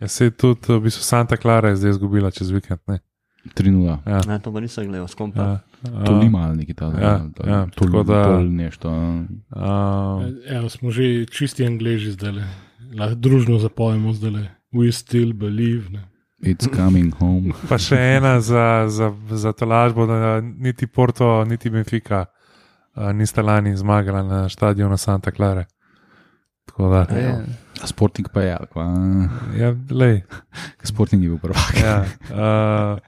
Ja, 0.00 0.08
se 0.08 0.24
je 0.24 0.30
tudi, 0.30 0.70
v 0.70 0.80
bistvu 0.80 1.02
Santa 1.02 1.36
Clara 1.36 1.68
je 1.68 1.76
zdaj 1.76 1.90
izgubila 1.90 2.30
čez 2.30 2.48
vikend. 2.50 2.80
Ne? 2.86 3.02
3-0. 3.56 3.98
Ja. 4.06 4.20
Ne, 4.28 4.38
to 4.38 4.52
pa 4.52 4.60
nisem 4.60 4.86
gledal, 4.86 5.08
skompa. 5.08 5.42
Ja, 5.42 5.56
To 6.04 6.12
a, 6.12 6.20
ni 6.20 6.28
malo 6.28 6.54
neki 6.54 6.74
ta 6.76 6.92
ja, 6.92 7.24
ja, 7.40 7.66
to 7.72 7.88
tako 7.88 8.02
da- 8.04 8.36
je 8.36 8.44
nešto. 8.44 8.88
a. 8.88 9.24
a, 9.50 10.30
Evo, 10.46 10.68
smo 10.68 10.90
že 10.92 11.24
čisti 11.26 11.64
angliži 11.64 12.12
zdaj, 12.12 12.44
družno 13.16 13.58
zapojemo 13.58 14.12
zdaj. 14.12 14.52
We 14.72 14.92
still 14.92 15.32
believe. 15.32 15.88
Ne. 15.90 16.04
It's 16.42 16.66
coming 16.66 17.12
home. 17.20 17.52
Pa 17.68 17.76
še 17.78 17.98
ena 18.16 18.40
za, 18.40 18.88
za, 18.88 19.12
za 19.30 19.52
tolažbo, 19.52 20.06
da 20.06 20.40
niti 20.40 20.86
Porto, 20.86 21.44
niti 21.44 21.70
Benfica 21.70 22.24
a, 22.24 23.12
nista 23.12 23.42
lani 23.42 23.76
zmagala 23.76 24.22
na 24.22 24.48
stadionu 24.48 24.96
Santa 24.96 25.30
Clara. 25.30 25.64
Da, 26.78 27.06
Ja. 27.12 27.44
Sporting 27.84 28.28
pa 28.32 28.40
je, 28.40 28.56
pa 28.72 28.84
ja, 29.58 29.74
lej, 29.90 30.22
Sporting 30.84 31.22
je 31.22 31.28
bil 31.28 31.38
prvak. 31.38 31.76
ja, 31.76 32.04
a, 32.32 32.98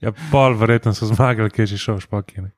ja, 0.00 0.12
pol 0.30 0.56
verjetno 0.56 0.94
so 0.94 1.06
zmagali, 1.10 1.50
ki 1.50 1.64
je 1.64 1.66
že 1.66 1.78
šel 1.78 1.98
v 2.00 2.04
špaki. 2.08 2.40
ne. 2.40 2.50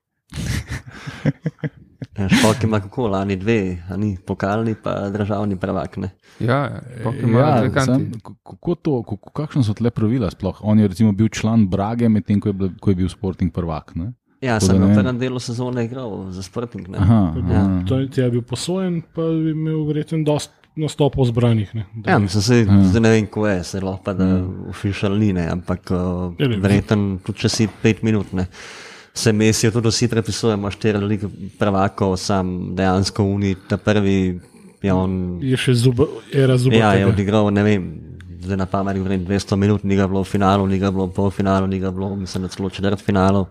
Ja, 1.25 1.69
Špok 2.31 2.63
ima 2.63 2.81
kako, 2.81 3.07
lani 3.09 3.37
dve, 3.37 3.59
a 3.87 3.97
ni 3.97 4.17
pokalni, 4.19 4.75
pa 4.75 5.09
državni 5.09 5.57
prvak. 5.57 5.97
Ne? 5.97 6.11
Ja, 6.41 6.81
Ja, 7.31 7.81
sam, 7.81 8.11
kako 8.43 8.75
to, 8.75 9.03
kako, 9.03 9.31
kakšno 9.33 9.63
so 9.63 9.75
tle 9.75 9.91
pravila 9.91 10.31
sploh? 10.31 10.61
On 10.63 10.79
je 10.79 10.89
recimo 10.89 11.13
bil 11.13 11.29
član 11.29 11.67
Brage, 11.67 12.09
medtem 12.09 12.41
ko, 12.41 12.49
je 12.49 12.53
bil- 12.55 12.75
ko 12.81 12.91
je 12.91 12.97
bil 12.97 13.09
Sporting 13.09 13.53
prvak. 13.53 13.95
Ne? 13.95 14.13
Ja, 14.41 14.61
sem 14.61 14.77
vem. 14.79 14.93
prvem 14.93 15.19
delu 15.19 15.39
sezone 15.39 15.85
igral 15.85 16.31
za 16.31 16.43
Sporting. 16.43 16.89
ne. 16.89 16.99
Aha, 16.99 17.35
Ja. 17.41 17.57
aha. 17.57 17.83
To 17.87 17.99
je, 17.99 18.31
bil 18.31 18.43
posojen, 18.43 19.03
pa 19.15 19.23
je 19.23 19.51
imel 19.51 19.85
verjetno 19.85 20.23
dost 20.23 20.51
nastopov 20.77 21.25
zbranih. 21.25 21.75
Ne, 21.75 21.87
Da 21.95 22.11
Ja, 22.11 22.19
mislim, 22.19 22.43
se, 22.43 22.57
zdaj 22.65 23.01
ne 23.01 23.11
vem, 23.11 23.27
ko 23.27 23.47
je, 23.47 23.63
se 23.65 23.81
lahko 23.81 24.13
da 24.13 24.43
ufišal 24.69 25.15
ni, 25.15 25.33
ne, 25.33 25.47
ampak 25.49 25.91
uh, 25.91 26.35
Ja, 26.37 26.49
verjetno 26.51 27.19
tudi 27.25 27.39
če 27.39 27.49
si 27.49 27.69
pet 27.83 28.03
minut. 28.03 28.33
Ne. 28.33 28.47
Se 29.15 29.33
mesijo, 29.33 29.71
tudi 29.71 29.89
vsi 29.89 30.09
prepisujemo 30.11 30.71
štiri 30.75 30.99
lige 30.99 31.29
prvakov, 31.59 32.17
sam 32.19 32.75
dejansko 32.75 33.25
uni, 33.25 33.55
ta 33.69 33.77
prvi 33.77 34.41
je 34.83 34.93
on. 34.93 35.39
je 35.43 35.57
še 35.57 35.75
zuba, 35.79 36.09
era 36.33 36.57
zuba. 36.59 36.77
Ja, 36.77 36.93
je 36.99 37.07
odigral, 37.07 37.49
ne 37.55 37.63
vem, 37.63 37.87
zdaj 38.43 38.59
na 38.59 38.67
pamet 38.67 38.99
govorim 38.99 39.25
200 39.27 39.57
minut, 39.57 39.85
ni 39.85 39.97
ga 39.97 40.09
bilo 40.11 40.25
v 40.25 40.29
finalu, 40.29 40.67
ni 40.67 40.79
ga 40.83 40.91
bilo 40.91 41.07
v 41.07 41.15
polfinalu, 41.17 41.71
ni 41.71 41.79
ga 41.81 41.95
bilo, 41.95 42.11
mislim, 42.17 42.45
da 42.45 42.53
celo 42.53 42.71
četrt 42.71 43.01
finalu. 43.01 43.47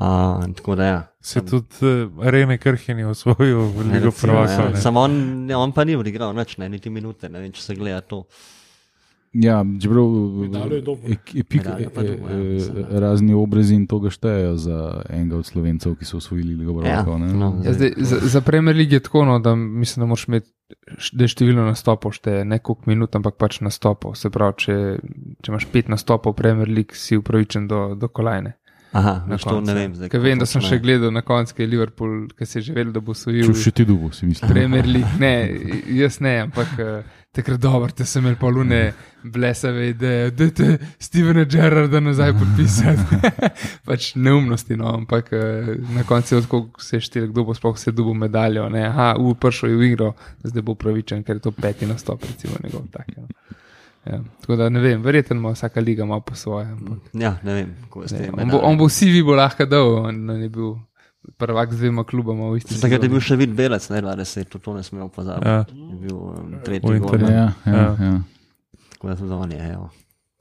Uh, 0.00 0.46
tako 0.56 0.74
da 0.78 0.84
ja. 0.84 1.00
Se 1.20 1.42
tudi 1.44 1.66
uh, 1.82 2.24
Rene 2.24 2.58
Krhin 2.58 2.98
je 2.98 3.06
osvojil 3.06 3.58
v 3.58 3.90
Ligo 3.90 4.08
Recimo, 4.08 4.32
prvakov. 4.32 4.64
ja. 4.64 4.70
ne. 4.70 4.80
Samo 4.80 5.00
on, 5.00 5.50
ja, 5.50 5.58
on 5.58 5.72
pa 5.72 5.84
ni 5.84 5.96
odigral, 5.96 6.32
nič, 6.32 6.56
ne, 6.56 6.68
niti 6.68 6.90
minute, 6.90 7.28
ne 7.28 7.42
vem, 7.42 7.52
če 7.52 7.62
se 7.62 7.74
gleda 7.76 8.00
to. 8.00 8.22
Ja, 9.32 9.64
čeprav 9.76 10.06
Medaljo 10.40 10.74
je 10.74 10.82
dobil. 10.82 11.10
ek- 11.12 11.34
epik, 11.36 11.62
Medaljo 11.62 11.90
pa 11.90 12.02
e- 12.02 12.06
ja, 12.06 12.14
e- 12.90 13.00
razni 13.00 13.30
obrazi 13.32 13.74
in 13.74 13.86
to 13.86 13.98
ga 13.98 14.10
štejejo 14.10 14.56
za 14.56 14.78
enega 15.08 15.36
od 15.36 15.46
slovencev, 15.46 15.94
ki 15.94 16.04
so 16.04 16.16
osvojili 16.16 16.54
Ligo 16.56 16.72
Ja, 16.74 17.04
Prvakov. 17.04 17.20
ne. 17.20 17.32
no, 17.32 17.62
Ja, 17.62 17.72
zdaj, 17.72 17.92
za, 17.96 18.16
za 18.20 18.40
Premier 18.40 18.74
League 18.74 18.92
je 18.92 19.00
tako, 19.00 19.24
no, 19.24 19.38
da 19.38 19.54
mislim, 19.54 20.02
da 20.02 20.06
moraš 20.06 20.26
imeti, 20.26 20.50
da 21.12 21.24
je 21.24 21.28
število 21.28 21.62
nastopov 21.62 22.12
šteje, 22.12 22.44
ne 22.44 22.58
koliko 22.58 22.82
minut, 22.86 23.10
ampak 23.12 23.34
pač 23.36 23.60
nastopov. 23.60 24.14
Se 24.14 24.30
pravi, 24.30 24.54
če, 24.56 24.74
če 25.38 25.48
imaš 25.48 25.66
pet 25.68 25.88
nastopov 25.88 26.34
Premier 26.34 26.68
League, 26.68 26.94
si 26.94 27.16
upravičen 27.16 27.68
do, 27.68 27.94
do 27.94 28.08
kolajne. 28.08 28.56
Aha, 28.92 29.22
Na 29.24 29.38
to 29.38 29.50
ne 29.52 29.56
koncu. 29.56 29.72
vem. 29.72 29.94
Zdaj, 29.94 30.08
kako 30.08 30.22
vem, 30.24 30.38
da 30.38 30.46
sem 30.46 30.58
točno 30.58 30.68
še 30.68 30.80
gledal 30.80 31.12
na 31.12 31.22
koncu, 31.22 31.54
ki 31.54 31.62
je 31.62 31.68
Liverpool, 31.68 32.26
ki 32.28 32.42
si 32.44 32.58
je 32.58 32.62
že 32.62 32.72
vedel, 32.72 32.90
da 32.90 32.98
bo 32.98 33.14
Če 33.14 33.18
osvojil 33.20 33.54
še 33.54 33.70
ti 33.70 33.84
dubu, 33.84 34.10
si 34.10 34.26
mislim. 34.26 34.50
Premier 34.50 34.82
League. 34.96 35.14
Ne, 35.16 35.34
jaz 35.94 36.18
ne, 36.18 36.40
ampak 36.40 36.74
uh, 36.74 37.06
takrat 37.32 37.60
dobro, 37.60 37.92
te 37.94 38.04
sem 38.04 38.24
imel 38.24 38.36
polune 38.36 38.92
blesave 39.22 39.88
ideje, 39.88 40.30
da 40.30 40.48
te 40.50 40.78
Stevena 40.98 41.44
Gerrarda 41.44 42.00
nazaj 42.00 42.32
podpisati. 42.32 43.20
pač 43.88 44.14
neumnosti, 44.14 44.76
no, 44.76 44.94
ampak 44.94 45.30
uh, 45.32 45.70
na 45.94 46.02
koncu 46.08 46.34
je 46.34 46.42
tako 46.42 46.62
se 46.78 47.00
štel, 47.00 47.28
kdo 47.30 47.44
bo 47.44 47.54
sploh 47.54 47.78
se 47.78 47.92
dubo 47.92 48.14
medaljo. 48.14 48.68
Ne, 48.68 48.86
aha, 48.88 49.14
v 49.18 49.34
pršo 49.38 49.70
je 49.70 49.76
v 49.76 49.92
igro, 49.92 50.12
zdaj 50.42 50.62
bo 50.62 50.74
pravičen, 50.74 51.22
ker 51.22 51.38
je 51.38 51.46
to 51.46 51.52
peti 51.54 51.86
nastop, 51.86 52.24
recimo 52.26 52.58
njegov 52.64 52.88
tak. 52.92 53.06
No. 53.16 53.28
Ja, 54.06 54.22
tako 54.40 54.56
da 54.56 54.68
ne 54.72 54.80
vem, 54.80 55.02
verjetno 55.02 55.36
ima 55.36 55.50
vsaka 55.52 55.80
liga 55.80 56.04
malo 56.04 56.20
po 56.20 56.34
svoje. 56.34 56.66
Ampak, 56.66 57.10
Ja, 57.12 57.36
ne 57.42 57.54
vem, 57.54 57.74
kako 57.84 58.02
je 58.02 58.08
s 58.08 58.12
ne, 58.12 58.18
tem. 58.18 58.38
on, 58.38 58.48
bo, 58.50 58.58
on 58.64 58.78
bo 58.78 58.88
vsi 58.88 59.10
vi 59.12 59.22
bo 59.22 59.34
lahko 59.36 59.66
dal, 59.68 59.94
on, 60.08 60.30
on 60.30 60.42
je 60.42 60.48
bil 60.48 60.70
prvak 61.36 61.72
z 61.72 61.78
dvema 61.78 62.04
klubama 62.04 62.48
v 62.48 62.56
isti 62.56 62.74
Takrat 62.74 62.90
je 62.92 62.96
sezoni. 62.98 63.08
bil 63.10 63.20
še 63.20 63.36
vid 63.36 63.52
belec, 63.52 63.88
ne 63.88 64.00
20, 64.00 64.44
tudi 64.46 64.64
to 64.64 64.74
ne 64.74 64.82
smemo 64.82 65.08
pozabiti. 65.08 65.46
Ja. 65.46 65.64
Je 65.68 65.96
bil 65.98 66.16
um, 66.16 66.52
V 66.52 66.62
tretji 66.62 66.98
gol. 66.98 67.20
Ja, 67.20 67.28
ja, 67.28 67.48
Ja. 67.66 67.86
ja. 68.00 68.14
tako 68.90 69.04
da 69.06 69.16
tudi 69.16 69.32
on 69.34 69.52
je. 69.52 69.60
Evo. 69.70 69.90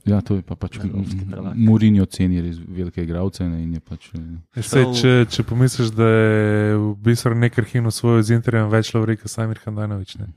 ja, 0.06 0.22
to 0.22 0.36
je 0.36 0.42
pa 0.42 0.56
pač 0.56 0.80
prvak. 0.80 1.54
Murinjo 1.54 2.06
ceni 2.06 2.42
res 2.42 2.58
velike 2.58 3.04
igralce 3.04 3.44
je 3.44 3.80
pač. 3.80 4.10
eh, 4.16 4.62
Sej, 4.62 4.86
če, 4.96 5.12
če 5.28 5.44
pomisliš, 5.44 5.92
da 5.92 6.08
je 6.08 6.78
v 6.78 6.96
bistvu 6.98 7.36
nekaj 7.36 7.62
Krhin 7.62 7.86
osvojil 7.86 8.24
z 8.24 8.32
Interjem 8.32 8.70
več 8.70 8.94
Lavrika, 8.94 9.28
Samir 9.28 9.60
Handanovič. 9.60 10.16
Ne? 10.18 10.28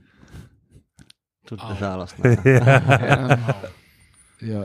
Tudi 1.47 1.63
Au. 1.63 1.75
žalostno. 1.75 2.23
Ja. 4.43 4.43
Ja. 4.43 4.63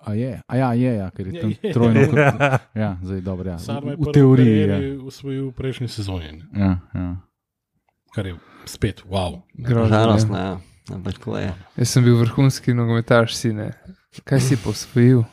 A 0.00 0.12
je, 0.12 0.40
a 0.42 0.56
ja, 0.56 0.72
je, 0.72 0.94
ja, 0.94 1.10
ker 1.10 1.26
je 1.26 1.40
tam 1.40 1.50
Je, 1.50 1.56
je. 1.62 1.72
trojno. 1.72 2.00
Ja, 2.74 2.96
zdaj 3.02 3.20
dobro. 3.20 3.50
Ja. 3.50 3.58
Sarma 3.58 3.90
je 3.90 3.96
V, 3.98 4.12
teoriji. 4.12 4.60
Ja. 4.60 4.78
osvojil 5.02 5.48
v 5.48 5.52
prejšnji 5.52 5.88
sezoni, 5.88 6.32
ne. 6.32 6.44
Ja, 6.54 6.72
ja. 6.94 7.16
kar 8.10 8.26
je 8.26 8.34
spet 8.64 9.02
wow. 9.04 9.42
Ne. 9.54 9.68
Žalostno, 9.68 10.36
ja. 10.36 10.54
Ampak 10.88 11.14
tako 11.14 11.36
je. 11.36 11.52
Jaz 11.76 11.88
sem 11.88 12.00
bil 12.00 12.16
vrhunski 12.16 12.72
nogometaš, 12.72 13.34
sine. 13.34 13.72
Kaj 14.24 14.40
si 14.40 14.56
posvojil? 14.56 15.24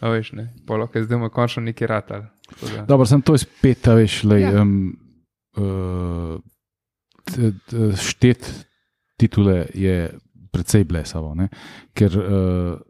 A 0.00 0.08
veš, 0.08 0.32
ne, 0.32 0.48
polo, 0.66 0.86
ker 0.86 1.04
zdaj 1.04 1.14
mu 1.16 1.24
je 1.24 1.30
končno 1.30 1.62
neki 1.62 1.86
da- 1.86 2.84
Dobro, 2.84 3.06
sem 3.06 3.20
to 3.20 3.36
spet, 3.36 3.86
a 3.86 3.94
veš, 3.94 4.24
lej, 4.24 4.40
Ja. 4.40 4.50
ja. 4.50 4.62
um, 4.62 4.96
uh, 5.54 6.40
t- 7.24 7.52
t- 7.62 7.92
štet 7.94 8.66
titule 9.16 9.66
je 9.70 10.10
precej 10.50 10.84
blesavo, 10.84 11.34
ne? 11.34 11.48
ker 11.92 12.10
uh, 12.10 12.80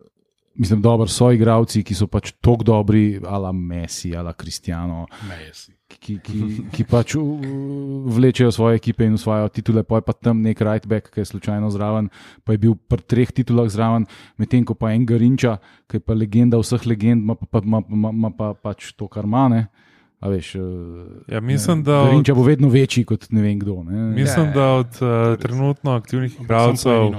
mislim, 0.54 0.82
dobro 0.82 1.06
so 1.08 1.30
igravci, 1.32 1.82
ki 1.84 1.94
so 1.94 2.06
pač 2.06 2.32
tako 2.40 2.64
dobri, 2.64 3.20
ala 3.26 3.52
Messi, 3.52 4.16
ala 4.16 4.34
si. 5.52 5.72
ki, 6.00 6.16
ki, 6.24 6.38
ki 6.72 6.84
pač 6.88 7.14
uh, 7.18 7.22
vlečejo 8.16 8.52
svoje 8.52 8.80
ekipe 8.80 9.04
in 9.04 9.14
usvajajo 9.14 9.48
titule, 9.52 9.82
pa 9.84 10.00
je 10.00 10.06
pa 10.06 10.12
tam 10.12 10.40
nek 10.42 10.60
right 10.60 10.86
back, 10.86 11.10
ki 11.12 11.20
je 11.20 11.30
slučajno 11.32 11.70
zraven, 11.70 12.08
pa 12.44 12.56
je 12.56 12.62
bil 12.64 12.74
pri 12.74 13.04
treh 13.04 13.32
titulah 13.32 13.68
zraven, 13.68 14.06
medtem 14.40 14.64
ko 14.64 14.74
pa 14.74 14.92
en 14.96 15.06
Garinča, 15.06 15.58
ki 15.86 16.00
je 16.00 16.04
pa 16.04 16.16
legenda 16.16 16.60
vseh 16.60 16.86
legend, 16.88 17.22
ima 17.22 17.36
pa, 17.36 17.46
pa, 17.46 17.64
ima, 17.64 17.82
ima, 17.88 18.10
ima 18.10 18.30
pa 18.30 18.52
pač 18.54 18.92
to, 18.96 19.08
kar 19.08 19.28
ima. 19.28 19.48
Ne? 19.52 19.66
A 20.22 20.28
veš, 20.28 20.54
uh, 20.54 20.62
Ja, 21.26 21.40
mislim, 21.40 21.82
da 21.82 21.98
od, 21.98 22.06
Garinča 22.06 22.34
bo 22.34 22.42
vedno 22.42 22.68
večji 22.68 23.04
kot 23.04 23.26
ne 23.30 23.42
vem 23.42 23.58
kdo. 23.58 23.82
Ne? 23.82 24.14
mislim, 24.14 24.46
Ja, 24.46 24.52
da 24.52 24.66
od 24.68 24.86
uh, 24.86 25.38
trenutno 25.38 25.90
aktivnih 25.92 26.40
igralcev, 26.40 27.10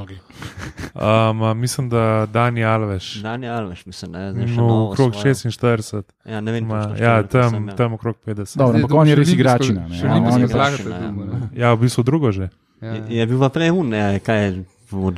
um, 0.96 1.60
mislim, 1.60 1.90
da 1.90 2.28
Dani 2.34 2.64
Alveš. 2.66 3.14
Dani 3.22 3.50
Alveš, 3.50 3.86
mislim, 3.86 4.12
ne, 4.12 4.32
zdaj 4.34 4.48
še 4.48 4.56
No, 4.56 4.88
okrog 4.88 5.16
svojo. 5.16 5.34
46, 5.36 6.04
Ja, 6.26 6.42
ne 6.42 6.52
vem, 6.52 6.64
ima, 6.64 6.84
točno 6.88 7.06
ja, 7.06 7.24
tam, 7.24 7.50
sem, 7.50 7.68
ja. 7.68 7.76
tam 7.76 7.94
okrog 7.94 8.16
50. 8.26 8.58
Dobro, 8.58 8.72
Zdaj 8.72 8.82
ampak 8.82 8.92
je 8.92 9.00
on 9.00 9.08
je 9.08 9.16
res 9.16 9.34
igračina. 9.34 9.88
ne. 9.88 9.98
Ja, 9.98 10.16
je 10.16 10.48
ja. 10.90 11.12
ne. 11.12 11.50
Ja, 11.56 11.74
v 11.74 11.80
bistvu 11.80 12.04
drugo 12.04 12.32
že. 12.32 12.50
Ja. 12.82 12.94
Je, 12.94 13.04
je 13.20 13.26
bil 13.26 13.40
pa 13.40 13.50
prej 13.50 13.72
un, 13.72 13.90
ne, 13.90 14.20
kaj 14.20 14.44
je 14.44 14.64
od 14.96 15.18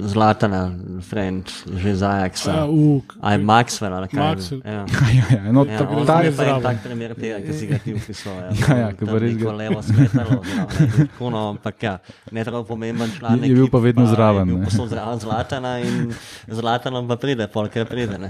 Zlatana, 0.00 0.70
Friend, 1.00 1.42
že 1.74 1.90
za 1.94 2.08
A, 2.08 2.14
Ajaxa. 2.20 2.64
v, 2.64 3.02
Aj 3.18 3.36
Maxwell, 3.36 3.92
ali 3.92 4.06
kaj. 4.06 4.14
bil? 4.14 4.28
Maxwell. 4.30 4.62
Ja. 4.62 4.82
Ja, 5.10 5.24
ja, 5.30 5.50
no, 5.50 5.62
Ja, 5.62 5.76
tak, 5.76 5.88
ta 6.02 6.16
je 6.18 6.24
je 6.24 6.32
pa 6.32 6.42
en 6.42 6.48
zraven. 6.48 6.62
tak 6.62 6.76
primer 6.80 7.10
tega, 7.12 7.36
ki 7.38 7.52
si 7.52 7.64
ga 7.66 7.76
ti 7.76 7.90
upisal. 7.92 8.34
Ja, 8.34 8.50
Ja, 8.50 8.74
ja, 8.78 8.88
ki 8.90 9.02
pa 9.02 9.16
res 9.16 9.34
ga- 9.34 9.52
levo 9.52 9.78
smetalo, 9.80 10.30
ne, 10.38 10.54
tako 11.02 11.24
no, 11.28 11.40
ampak 11.50 11.76
ja, 11.78 11.94
ne 12.28 12.40
tako 12.40 12.62
pomemben 12.64 13.10
član. 13.10 13.38
Je- 13.38 13.48
je 13.48 13.54
bil 13.54 13.66
pa 13.66 13.78
vedno 13.78 14.06
zraven, 14.06 14.44
Je 14.44 14.50
bil 14.50 14.58
ne. 14.58 14.64
posod 14.64 14.88
zraven 14.88 15.18
Zlatana 15.18 15.72
in 15.80 16.12
Zlatanom 16.46 17.04
pa 17.04 17.16
pride, 17.16 17.46
polkrat 17.46 17.86
pride. 17.86 18.16
Ne. 18.16 18.28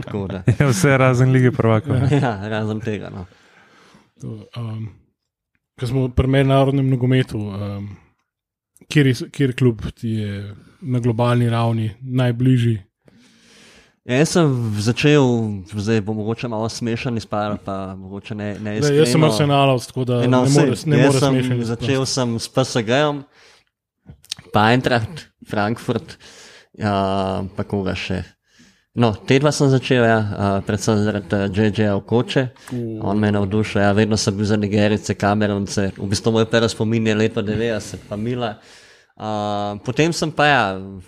Tako 0.00 0.26
da. 0.26 0.38
Ja, 0.54 0.66
vse 0.66 0.94
razen 0.94 1.28
lige 1.28 1.50
prvakov. 1.50 1.96
Ja, 2.08 2.38
razen 2.42 2.80
tega. 2.80 3.10
No. 3.10 3.26
To, 4.16 4.46
Um, 4.54 4.88
Ko 5.74 5.84
smo 5.84 6.06
pri 6.08 6.26
mednarodnem 6.28 6.86
nogometu, 6.86 7.34
um, 7.40 7.88
kjer, 8.88 9.12
kjer 9.32 9.54
klub 9.56 9.84
ti 9.96 10.18
je 10.20 10.54
na 10.80 11.00
globalni 11.00 11.48
ravni 11.50 11.90
najbližji? 12.00 12.78
Ja, 14.04 14.18
jaz 14.20 14.34
sem 14.34 14.50
začel, 14.84 15.24
zdaj 15.80 16.02
bo 16.04 16.12
mogoče 16.12 16.48
malo 16.52 16.68
smešen 16.68 17.16
izpad, 17.16 17.56
pa 17.64 17.94
mogoče 17.96 18.34
ne. 18.36 18.50
ne 18.60 18.74
Da, 18.80 18.90
jaz 18.92 18.92
sem 18.92 19.00
iskreno. 19.06 19.30
arsenalovc, 19.32 19.86
tako 19.88 20.04
da 20.04 20.20
ne 20.20 20.28
no, 20.28 20.42
sej, 20.44 20.66
moreš 20.66 20.84
ne 20.84 20.98
jaz 20.98 21.06
more 21.06 21.20
sem 21.20 21.38
smešen. 21.38 21.64
Začel 21.70 22.06
sem 22.06 22.34
s 22.38 22.52
PSG-om, 22.52 23.22
pa 24.52 24.66
Eintracht, 24.74 25.24
Frankfurt, 25.48 26.18
ja, 26.76 26.92
pa 27.56 27.64
koga 27.64 27.96
še. 27.96 28.20
No, 28.94 29.08
te 29.26 29.40
dva 29.42 29.50
sem 29.50 29.66
začel, 29.72 30.04
ja, 30.06 30.18
a, 30.18 30.48
predvsem 30.62 31.00
zaradi 31.02 31.48
J.J. 31.50 31.88
Okoče. 31.98 32.44
On 33.02 33.18
me 33.18 33.26
je 33.26 33.34
navdušil, 33.34 33.80
ja, 33.82 33.90
vedno 33.92 34.16
sem 34.16 34.36
bil 34.36 34.46
za 34.46 34.56
Nigerice, 34.56 35.16
Kamerunce. 35.18 35.88
V 35.96 36.06
bistvu 36.06 36.32
moj 36.32 36.46
prvi 36.46 36.68
spomin 36.70 37.06
je 37.10 37.14
leto 37.14 37.42
90, 37.42 38.06
pa 38.08 38.16
Mila. 38.16 38.52
A, 39.14 39.78
potem 39.84 40.10
sem 40.10 40.26
pa 40.26 40.46
ja. 40.46 40.62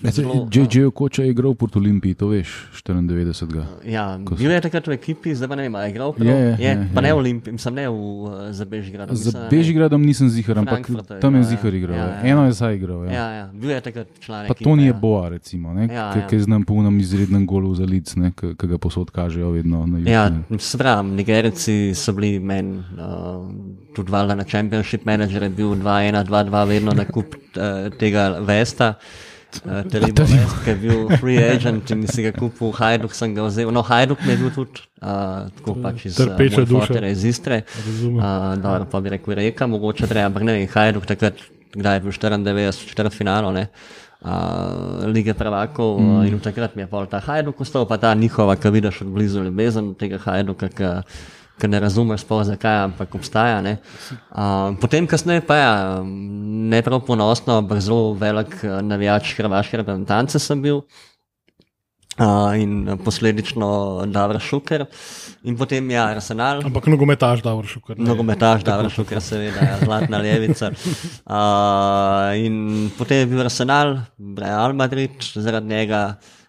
zelo- 0.04 0.46
JJ 0.46 0.84
Okoča 0.84 1.22
je 1.22 1.30
igral 1.30 1.54
pod 1.54 1.74
Olimpiji, 1.76 2.14
to 2.14 2.28
veš, 2.28 2.70
94. 2.86 3.66
Ja, 3.82 4.14
Ko 4.22 4.38
bil 4.38 4.46
je 4.46 4.60
takrat 4.60 4.86
v 4.86 4.94
ekipi, 4.94 5.34
zdaj 5.34 5.48
pa 5.48 5.56
ne 5.56 5.66
vem, 5.66 5.74
a 5.74 5.82
je 5.82 5.90
igral 5.90 6.14
prav. 6.14 6.22
Je, 6.22 6.30
je, 6.30 6.54
je, 6.54 6.70
je, 6.70 6.86
pa 6.94 7.00
je. 7.00 7.02
ne 7.02 7.10
v 7.10 7.18
Olimpiji, 7.18 7.58
sem 7.58 7.74
ne 7.74 7.88
v, 7.88 7.98
uh, 8.22 8.30
za 8.50 8.62
Bežigrad. 8.64 9.10
Za 9.10 9.50
Bežigradom 9.50 9.98
nisem 9.98 10.30
zihar, 10.30 10.54
ampak 10.58 10.86
je 10.86 11.18
tam 11.18 11.34
je 11.34 11.40
ja. 11.40 11.48
zihar 11.50 11.74
igral. 11.74 11.96
Ja, 11.96 12.04
Ja, 12.04 12.14
ja. 12.14 12.22
Eno 12.22 12.46
je 12.46 12.52
zdaj 12.52 12.74
igral. 12.76 13.00
Ja. 13.04 13.10
Ja, 13.10 13.26
ja, 13.32 13.44
bil 13.50 13.70
je 13.70 13.80
takrat 13.80 14.08
član. 14.20 14.46
Pa 14.46 14.54
ekipe, 14.54 14.64
to 14.64 14.76
ni 14.76 14.86
ja. 14.86 14.94
Boa, 14.94 15.28
recimo, 15.28 15.74
ne, 15.74 15.90
Ja, 15.90 16.14
ki 16.14 16.18
ja. 16.20 16.26
ki 16.28 16.38
znam 16.40 16.62
po 16.62 16.78
unem 16.78 16.94
izrednem 17.00 17.42
golu 17.42 17.74
za 17.74 17.82
lic, 17.82 18.14
ki 18.38 18.54
ga 18.54 18.78
posod 18.78 19.10
kažejo 19.10 19.50
vedno 19.50 19.82
na 19.82 19.98
jugu. 19.98 20.10
Ja, 20.10 20.30
pravi, 20.78 21.10
Nigerici 21.10 21.90
so 21.90 22.14
bili 22.14 22.38
meni, 22.38 22.78
uh, 22.94 23.50
tudi 23.90 24.12
valjda 24.12 24.34
na 24.34 24.44
Championship 24.44 25.02
Manager 25.04 25.42
je 25.42 25.50
bil 25.50 25.74
2-1, 25.74 26.22
2-2, 26.22 26.68
vedno 26.68 26.92
na 26.92 27.04
kup 27.04 27.34
uh, 27.34 27.95
tega 27.98 28.28
Vesta. 28.40 28.96
uh, 29.64 29.82
Telibo 29.88 30.22
West, 30.22 30.56
ki 30.64 30.70
je 30.70 30.76
bil 30.80 31.02
free 31.20 31.38
agent 31.40 31.90
in 31.94 32.06
si 32.10 32.24
ga 32.26 32.32
kupil, 32.34 32.72
Hajduk 32.76 33.14
sem 33.16 33.34
ga 33.34 33.46
vzel. 33.46 33.72
No, 33.74 33.82
Hajduk 33.86 34.22
je 34.26 34.36
bil 34.36 34.52
tudi, 34.54 34.84
uh, 35.00 35.46
tako 35.58 35.76
pač 35.82 36.06
iz 36.10 36.18
Trpeča 36.18 36.64
uh, 36.64 36.68
duša. 36.68 37.02
Iz 37.08 37.24
Istre. 37.24 37.62
Razumem. 37.86 38.18
Uh, 38.20 38.48
dobro, 38.62 38.88
pa 38.90 39.00
bi 39.00 39.14
rekel 39.16 39.38
reka, 39.40 39.68
mogoče 39.70 40.08
treba, 40.10 40.30
ampak 40.30 40.46
ne 40.48 40.58
Hajduk 40.72 41.06
takrat, 41.08 41.40
kdaj 41.76 42.00
je 42.00 42.04
bil 42.06 42.18
94, 42.18 42.90
četrt 42.90 43.16
finalo, 43.16 43.54
ne. 43.54 43.68
Uh, 44.26 45.04
lige 45.12 45.36
prvakov 45.36 46.00
mm. 46.00 46.22
in 46.26 46.38
takrat 46.42 46.72
mi 46.74 46.82
je 46.82 46.90
pol 46.90 47.06
ta 47.06 47.20
Hajduk 47.22 47.60
ostal, 47.62 47.84
pa 47.86 48.00
ta 48.00 48.14
njihova, 48.16 48.56
ki 48.56 48.72
vidiš 48.74 49.02
od 49.04 49.12
blizu 49.14 49.44
ljubezen 49.44 49.94
tega 49.94 50.18
Hajduka, 50.24 50.72
ki 50.72 50.92
ki 51.60 51.68
ne 51.72 51.80
razumeš 51.80 52.24
sploh 52.24 52.44
zakaj, 52.44 52.82
ampak 52.90 53.14
obstaja. 53.16 53.60
ne. 53.64 53.78
Uh, 54.30 54.76
potem, 54.80 55.06
kasneje 55.06 55.44
pa 55.46 55.56
je 55.56 55.68
ne 56.70 56.82
prav 56.82 57.04
ponosno, 57.06 57.60
ampak 57.62 57.80
zelo 57.80 58.14
velik 58.18 58.56
eh, 58.62 58.80
navijač 58.82 59.34
hrvaške 59.38 59.82
reprezentance 59.82 60.40
sem 60.42 60.62
bil. 60.62 60.82
Uh, 62.16 62.54
in 62.56 62.96
posledično 63.04 63.66
Davor 64.08 64.38
Šuker, 64.40 64.86
in 65.44 65.56
potem 65.56 65.90
ja, 65.92 66.06
Arsenal, 66.14 66.62
Ampak 66.64 66.86
nogometaš, 66.88 67.42
da 67.44 67.52
vrš 67.52 67.74
kar. 67.84 67.98
nogometaš 68.00 68.64
Davor 68.64 68.88
Šuker, 68.88 69.20
seveda, 69.20 69.66
ja, 69.68 69.74
zlatna 69.82 70.22
levica. 70.24 70.70
Uh, 71.28 72.32
in 72.40 72.88
potem 72.96 73.20
je 73.20 73.28
bil 73.34 73.44
Arsenal, 73.44 73.98
Real 74.40 74.72
Madrid, 74.72 75.28
zaradi 75.34 75.68
njega. 75.74 76.00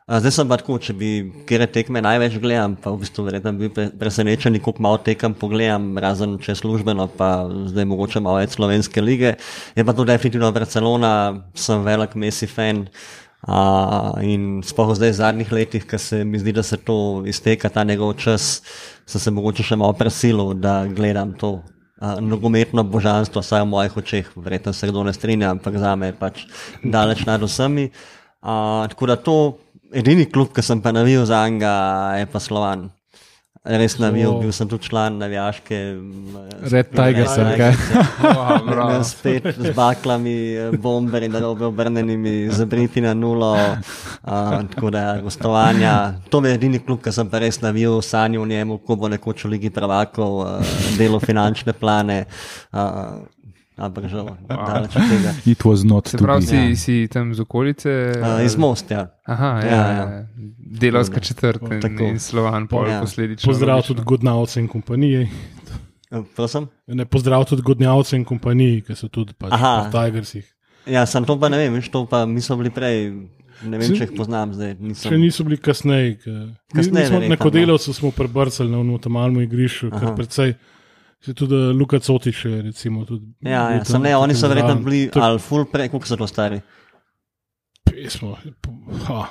Zdaj 0.08 0.32
sem 0.32 0.48
pa 0.48 0.56
tako, 0.56 0.78
če 0.80 0.94
bi 0.96 1.08
kjer 1.44 1.66
tekme 1.68 2.00
največ 2.00 2.38
gledal, 2.40 2.78
pa 2.80 2.94
v 2.94 3.02
bistvu 3.02 3.26
verjetno 3.26 3.52
bi 3.52 3.66
bil 3.66 3.72
pre- 3.76 3.90
presenečen, 3.92 4.56
koliko 4.64 4.86
malo 4.86 5.02
tekem 5.04 5.34
pogledam, 5.36 5.90
razen 6.00 6.38
če 6.40 6.56
službeno, 6.62 7.10
pa 7.20 7.44
zdaj 7.74 7.88
mogoče 7.92 8.22
malo 8.24 8.40
več 8.40 8.56
slovenske 8.56 9.04
lige. 9.04 9.34
Je 9.76 9.84
pa 9.84 9.92
to 9.92 10.06
definitivno 10.08 10.54
Barcelona, 10.56 11.12
sem 11.60 11.84
velik 11.84 12.16
Messi 12.16 12.48
fan. 12.48 12.86
Uh, 13.44 14.16
in 14.24 14.64
sploh 14.64 14.96
zdaj 14.96 15.12
v 15.12 15.20
zadnjih 15.20 15.52
letih, 15.52 15.84
ko 15.84 16.00
se 16.00 16.24
mi 16.24 16.40
zdi, 16.40 16.56
da 16.56 16.64
se 16.64 16.80
to 16.80 17.28
izteka, 17.28 17.68
ta 17.68 17.84
njegov 17.84 18.16
čas, 18.24 18.64
sem 19.04 19.28
se 19.28 19.36
mogoče 19.36 19.68
še 19.68 19.76
malo 19.76 19.92
presilil, 20.00 20.56
da 20.56 20.86
gledam 20.88 21.36
to 21.36 21.58
uh, 21.60 22.18
nogometno 22.24 22.88
božanstvo, 22.88 23.44
vsaj 23.44 23.68
v 23.68 23.74
mojih 23.76 24.00
očeh, 24.00 24.32
verjetno 24.40 24.72
se 24.72 24.88
kdo 24.88 25.04
ne 25.04 25.12
strinja, 25.12 25.52
ampak 25.52 25.84
za 25.84 25.96
me 26.00 26.14
je 26.14 26.20
pač 26.24 26.48
daleč 26.80 27.28
nad 27.28 27.44
vsemi. 27.44 27.92
Uh, 28.40 28.88
tako 28.88 29.12
da 29.12 29.20
to, 29.20 29.40
edini 29.94 30.28
klub, 30.30 30.54
ki 30.54 30.64
sem 30.64 30.82
pa 30.82 30.92
navil 30.92 31.26
za 31.26 31.48
njega, 31.50 31.74
je 32.20 32.26
pa 32.32 32.40
Slovan. 32.40 32.90
Res 33.68 33.98
navil, 34.00 34.30
O. 34.32 34.40
bil 34.40 34.52
sem 34.56 34.68
tudi 34.70 34.88
član 34.88 35.18
navijaške. 35.20 35.76
m, 35.76 36.38
Red 36.72 36.88
Tigers, 36.96 37.36
ali 37.36 37.58
kaj? 37.60 37.74
Wow, 38.24 39.04
spet 39.04 39.44
z 39.58 39.74
baklami, 39.76 40.36
eh, 40.56 40.78
bomberji, 40.78 41.28
da 41.28 41.42
robe 41.44 41.66
obrnjenimi, 41.68 42.48
zabriti 42.50 43.02
na 43.02 43.14
nulo. 43.14 43.52
Uh, 44.24 44.64
tako 44.72 44.90
da, 44.90 45.00
ja, 45.00 45.22
gostovanja. 45.22 46.14
To 46.30 46.40
je 46.46 46.54
edini 46.56 46.80
klub, 46.80 47.02
ki 47.04 47.12
sem 47.12 47.28
pa 47.30 47.44
res 47.44 47.60
navil, 47.60 48.00
sanjal 48.02 48.46
o 48.46 48.48
njemu, 48.48 48.80
ko 48.88 48.96
bo 48.96 49.12
nekoč 49.12 49.44
v 49.44 49.58
Ligi 49.58 49.70
prvakov, 49.70 50.40
uh, 50.46 50.76
delo 50.98 51.20
finančne 51.20 51.76
plane. 51.76 52.24
Uh, 52.72 53.28
ampak 53.78 54.10
žal, 54.10 54.34
daleč 54.44 54.92
od 54.92 55.04
tega. 55.04 55.32
It 55.54 55.62
was 55.62 55.84
not 55.84 56.08
Se 56.08 56.18
pravi, 56.18 56.42
si, 56.44 56.56
Ja. 56.56 56.76
si 56.76 56.96
tam 57.08 57.34
z 57.34 57.40
okolice? 57.40 57.90
Uh, 58.16 58.46
iz 58.46 58.58
Most, 58.58 58.92
ja. 58.92 59.08
Aha, 59.26 59.62
ja, 59.62 59.68
Ja, 59.68 59.76
ja. 59.88 60.04
ja. 60.12 60.26
Delovska 60.58 61.20
četrt 61.20 61.62
in, 61.62 61.82
Tako. 61.82 62.04
in 62.04 62.20
slovan, 62.20 62.68
pol 62.68 62.88
Ja. 62.88 63.00
posledično. 63.02 63.48
Pozdrav 63.48 63.82
tudi 63.82 64.02
godnavce 64.04 64.60
in 64.60 64.68
kompanije. 64.68 65.30
Prosim? 66.36 66.68
Ne 66.88 67.06
pozdrav 67.06 67.46
tudi 67.46 67.62
godnavce 67.62 68.16
in 68.16 68.26
kompanije, 68.26 68.82
ki 68.82 68.96
so 68.96 69.08
tudi 69.08 69.34
pač 69.34 69.52
v 69.52 69.92
Tigersih. 69.92 70.46
Ja, 70.88 71.06
sem 71.06 71.26
to 71.26 71.36
pa 71.36 71.50
ne 71.50 71.58
vem, 71.60 71.82
to 71.84 72.06
pa 72.06 72.26
mi 72.26 72.42
smo 72.42 72.56
bili 72.56 72.70
prej. 72.72 73.12
Ne 73.58 73.78
vem, 73.78 73.90
če 73.90 74.06
jih 74.06 74.14
poznam 74.16 74.54
zdaj. 74.54 74.76
Nisem. 74.80 75.12
Še 75.12 75.18
niso 75.18 75.44
bili 75.44 75.58
kasneje. 75.58 76.20
Kasneje 76.72 77.26
Na 77.26 77.36
kodelovcu 77.36 77.94
smo 77.94 78.12
prebrcali 78.12 78.70
na 78.70 78.80
unutem 78.80 79.12
malmu 79.12 79.42
igrišču, 79.42 79.90
kar 79.92 80.14
precej. 80.16 80.54
Se 81.28 81.34
tudi 81.34 81.56
eh, 81.58 81.74
Luka 81.74 82.00
Cotiš 82.00 82.44
recimo 82.64 83.04
tudi. 83.04 83.26
Ja, 83.42 83.68
ja, 83.70 83.78
tam 83.80 83.86
sem 83.90 84.02
ne, 84.02 84.14
oni 84.16 84.32
so 84.34 84.48
verjetno 84.48 84.76
bili 84.78 85.10
To 85.10 85.20
je 85.20 85.26
ali 85.26 85.40
full 85.40 85.66
prej, 85.66 85.90
koliko 85.90 86.08
so 86.08 86.16
to 86.16 86.24
stari. 86.26 86.62
Pesmo. 87.84 88.38
Ha. 89.04 89.26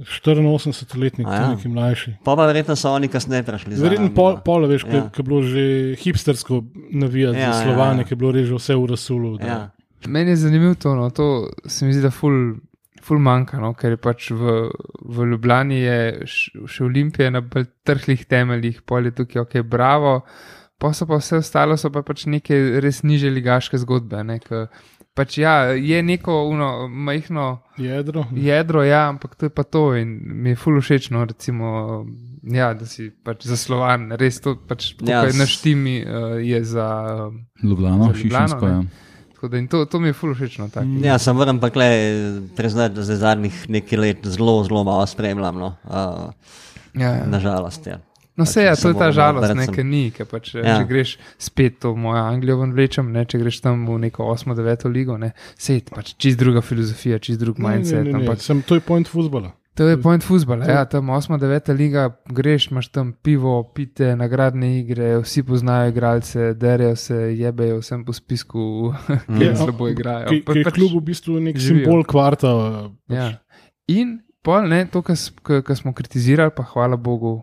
84-letnik, 0.00 1.26
A 1.26 1.34
ja. 1.34 1.40
ja. 1.42 1.48
neki 1.50 1.68
mlajši. 1.68 2.14
Pa 2.24 2.32
pa 2.32 2.46
verjetno 2.46 2.72
so 2.72 2.88
oni 2.90 3.08
kasneje 3.08 3.42
prišli. 3.42 3.76
Verjetno 3.76 4.08
pol, 4.14 4.32
no. 4.32 4.40
pol 4.40 4.64
veš, 4.64 4.84
Ja. 4.86 4.94
ja. 4.94 5.02
ki 5.10 5.20
je 5.20 5.24
bilo 5.24 5.42
že 5.42 5.64
hipstersko 5.96 6.62
navijati 6.94 7.36
Ja, 7.36 7.42
ja, 7.42 7.46
ja, 7.46 7.52
za 7.52 7.62
Slovane, 7.62 7.94
ja. 7.94 7.98
ja. 7.98 8.04
ki 8.04 8.12
je 8.12 8.16
bilo 8.16 8.32
res 8.32 8.48
že 8.48 8.54
vse 8.54 8.74
v 8.74 8.86
rasulu. 8.86 9.36
da- 9.36 9.46
Ja. 9.46 9.60
Meni 10.08 10.30
je 10.30 10.36
zanimivo 10.38 10.74
to, 10.74 10.94
no, 10.94 11.10
to 11.10 11.26
se 11.66 11.84
mi 11.84 11.92
zdi, 11.92 12.00
da 12.00 12.10
ful, 12.10 12.56
ful 13.00 13.18
manjka, 13.18 13.58
no, 13.58 13.72
ker 13.74 13.90
je 13.90 13.98
pač 13.98 14.30
v, 14.30 14.54
v 15.02 15.26
Ljubljani 15.26 15.80
je 15.80 15.98
še 16.66 16.84
Olimpija 16.84 17.30
na 17.30 17.40
bolj 17.40 17.66
trhlih 17.82 18.24
temeljih, 18.26 18.82
pol 18.82 19.04
je 19.04 19.14
tukaj 19.14 19.42
ok, 19.42 19.58
bravo, 19.64 20.20
pa 20.76 20.92
so 20.92 21.04
pa 21.04 21.16
vse 21.16 21.36
ostalo, 21.36 21.76
so 21.76 21.90
pa 21.90 22.02
pač 22.02 22.26
neke 22.26 22.54
res 22.80 23.02
niže 23.02 23.28
ligaške 23.30 23.76
zgodbe. 23.76 24.22
Ne, 24.22 24.38
ke, 24.38 24.66
pač 25.12 25.36
ja, 25.36 25.54
je 25.72 25.98
neko 26.02 26.46
uno, 26.46 26.70
majhno 26.88 27.60
Jedro. 27.76 28.24
jedro, 28.32 28.82
ja, 28.82 29.08
ampak 29.08 29.34
to 29.34 29.46
je 29.46 29.50
pa 29.50 29.64
to 29.64 29.94
in 29.94 30.12
mi 30.36 30.50
je 30.50 30.56
ful 30.56 30.78
všečno, 30.78 31.24
recimo, 31.26 32.06
ja, 32.44 32.72
da 32.72 32.86
si 32.86 33.10
pač 33.12 33.44
za 33.44 33.56
slovan, 33.56 34.12
res 34.14 34.40
to 34.40 34.54
pač, 34.56 34.94
Ja, 35.02 35.20
ja, 35.20 35.28
s- 35.28 35.36
na 35.36 35.46
štimi 35.46 35.98
uh, 36.00 36.38
je 36.38 36.64
za. 36.64 36.88
Um, 37.26 37.44
Ljubljano, 37.60 38.04
Za 38.06 38.14
Ljubljano, 38.14 38.48
Šišinsko. 38.48 38.66
ne. 38.66 38.72
Ja. 38.72 38.82
Da 39.42 39.56
in 39.56 39.68
to, 39.68 39.84
to 39.84 40.00
mi 40.00 40.08
je 40.08 40.12
ful 40.12 40.34
všečno. 40.34 40.68
tak. 40.68 40.84
Ja, 41.00 41.18
sem 41.18 41.36
moram 41.36 41.60
pa 41.60 41.70
kle 41.70 41.88
priznati, 42.52 42.94
da 42.94 43.02
zdaj 43.02 43.16
zadnjih 43.18 43.70
nekaj 43.70 43.98
let 43.98 44.26
zelo, 44.26 44.64
zelo 44.64 44.84
malo 44.84 45.06
spremljam. 45.06 45.56
No. 45.56 45.74
Uh, 45.84 46.30
Ja, 46.92 47.08
ja. 47.12 47.26
nažalost. 47.26 47.86
Ja. 47.86 48.00
No, 48.36 48.44
vse 48.44 48.62
je, 48.62 48.70
Pač 48.70 48.80
to 48.80 48.88
je 48.88 48.94
ta 48.94 49.12
žalost, 49.12 49.44
brcem. 49.44 49.58
nekaj 49.60 49.84
ni, 49.84 50.10
ker 50.10 50.26
pač, 50.26 50.54
ja. 50.54 50.62
Ja. 50.62 50.76
če 50.78 50.86
greš 50.86 51.10
spet 51.38 51.84
v 51.84 51.92
mojo 51.94 52.22
Anglijo, 52.24 52.56
ven 52.56 52.72
vlečem, 52.72 53.12
ne, 53.12 53.22
če 53.24 53.38
greš 53.38 53.60
tam 53.60 53.84
v 53.86 53.98
neko 54.00 54.24
8-9 54.24 54.88
ligo, 54.88 55.14
ne, 55.16 55.28
sej 55.54 55.84
pač 55.84 56.14
čist 56.16 56.38
druga 56.38 56.60
filozofija, 56.60 57.18
čist 57.18 57.38
drug 57.38 57.58
Ne, 57.58 57.62
ne, 57.62 57.76
mindset. 57.76 58.04
ne, 58.04 58.12
ne. 58.12 58.18
Ampak 58.18 58.42
Sem, 58.42 58.62
to 58.62 58.74
je 58.74 58.80
point 58.80 59.06
futbola. 59.06 59.52
To 59.80 59.86
je 59.86 59.96
point 59.96 60.20
futbola, 60.20 60.66
ja, 60.66 60.84
tam 60.84 61.08
8-9 61.08 61.40
liga, 61.72 62.02
greš, 62.26 62.66
imaš 62.68 62.88
tam 62.88 63.12
pivo, 63.14 63.64
pite, 63.64 64.10
nagradne 64.14 64.78
igre, 64.78 65.14
vsi 65.18 65.40
poznajo 65.42 65.88
igralce, 65.88 66.50
derajo 66.54 66.96
se, 66.96 67.16
jebejo 67.32 67.78
vsem 67.78 68.04
po 68.04 68.12
spisku, 68.12 68.92
ki 69.30 69.40
Ja, 69.42 69.54
slabo 69.56 69.88
igrajo. 69.88 70.28
Ki 70.28 70.42
Pa- 70.42 70.52
ki 70.52 70.58
je 70.58 70.64
pač- 70.64 70.74
klub 70.74 70.92
v 70.92 71.02
bistvu 71.02 71.38
nek 71.40 71.56
živijo. 71.56 71.86
simbol 71.86 72.04
kvarta. 72.04 72.52
Pač, 73.06 73.16
Ja. 73.16 73.30
In 73.88 74.18
pol, 74.40 74.68
ne, 74.68 74.84
to, 74.84 75.00
kar 75.00 75.16
smo 75.74 75.92
kritizirali, 75.92 76.52
pa 76.52 76.62
hvala 76.64 76.96
Bogu, 76.98 77.38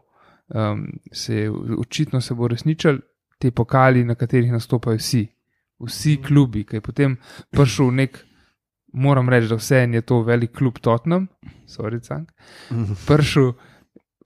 um, 0.48 0.86
se 1.12 1.36
je 1.36 1.50
očitno 1.76 2.22
se 2.22 2.34
bo 2.34 2.48
resničal, 2.48 3.02
te 3.36 3.50
pokali, 3.52 4.04
na 4.04 4.14
katerih 4.14 4.52
nastopajo 4.52 4.98
vsi, 4.98 5.26
vsi 5.80 6.20
klubi, 6.20 6.64
ki 6.64 6.76
je 6.76 6.82
potem 6.84 7.18
prišel 7.50 7.92
nek, 7.94 8.22
moram 8.94 9.28
reči, 9.28 9.48
da 9.48 9.56
vse 9.56 9.84
en 9.84 9.94
je 9.94 10.02
to 10.04 10.22
velik 10.22 10.54
klub 10.54 10.80
Tottenham, 10.80 11.28
sorry, 11.68 12.00
cank, 12.02 12.32
prišel. 13.08 13.54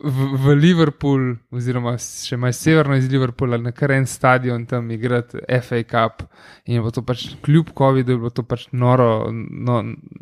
V, 0.02 0.24
v 0.34 0.54
Liverpool, 0.58 1.36
oziroma 1.54 1.92
še 2.02 2.34
malo 2.42 2.56
severno 2.58 2.96
iz 2.98 3.06
Liverpoola, 3.06 3.60
na 3.62 3.70
kar 3.72 3.92
en 3.94 4.08
stadion 4.10 4.64
tam 4.66 4.88
igrati 4.90 5.38
FA 5.62 5.84
Cup. 5.86 6.24
In 6.66 6.74
je 6.74 6.82
bilo 6.82 6.90
to 6.92 7.04
pač 7.06 7.28
kljub 7.46 7.70
COVID-u, 7.78 8.16
je 8.16 8.18
bilo 8.18 8.32
to 8.34 8.42
pač 8.42 8.64
noro, 8.74 9.30
no, 9.30 9.76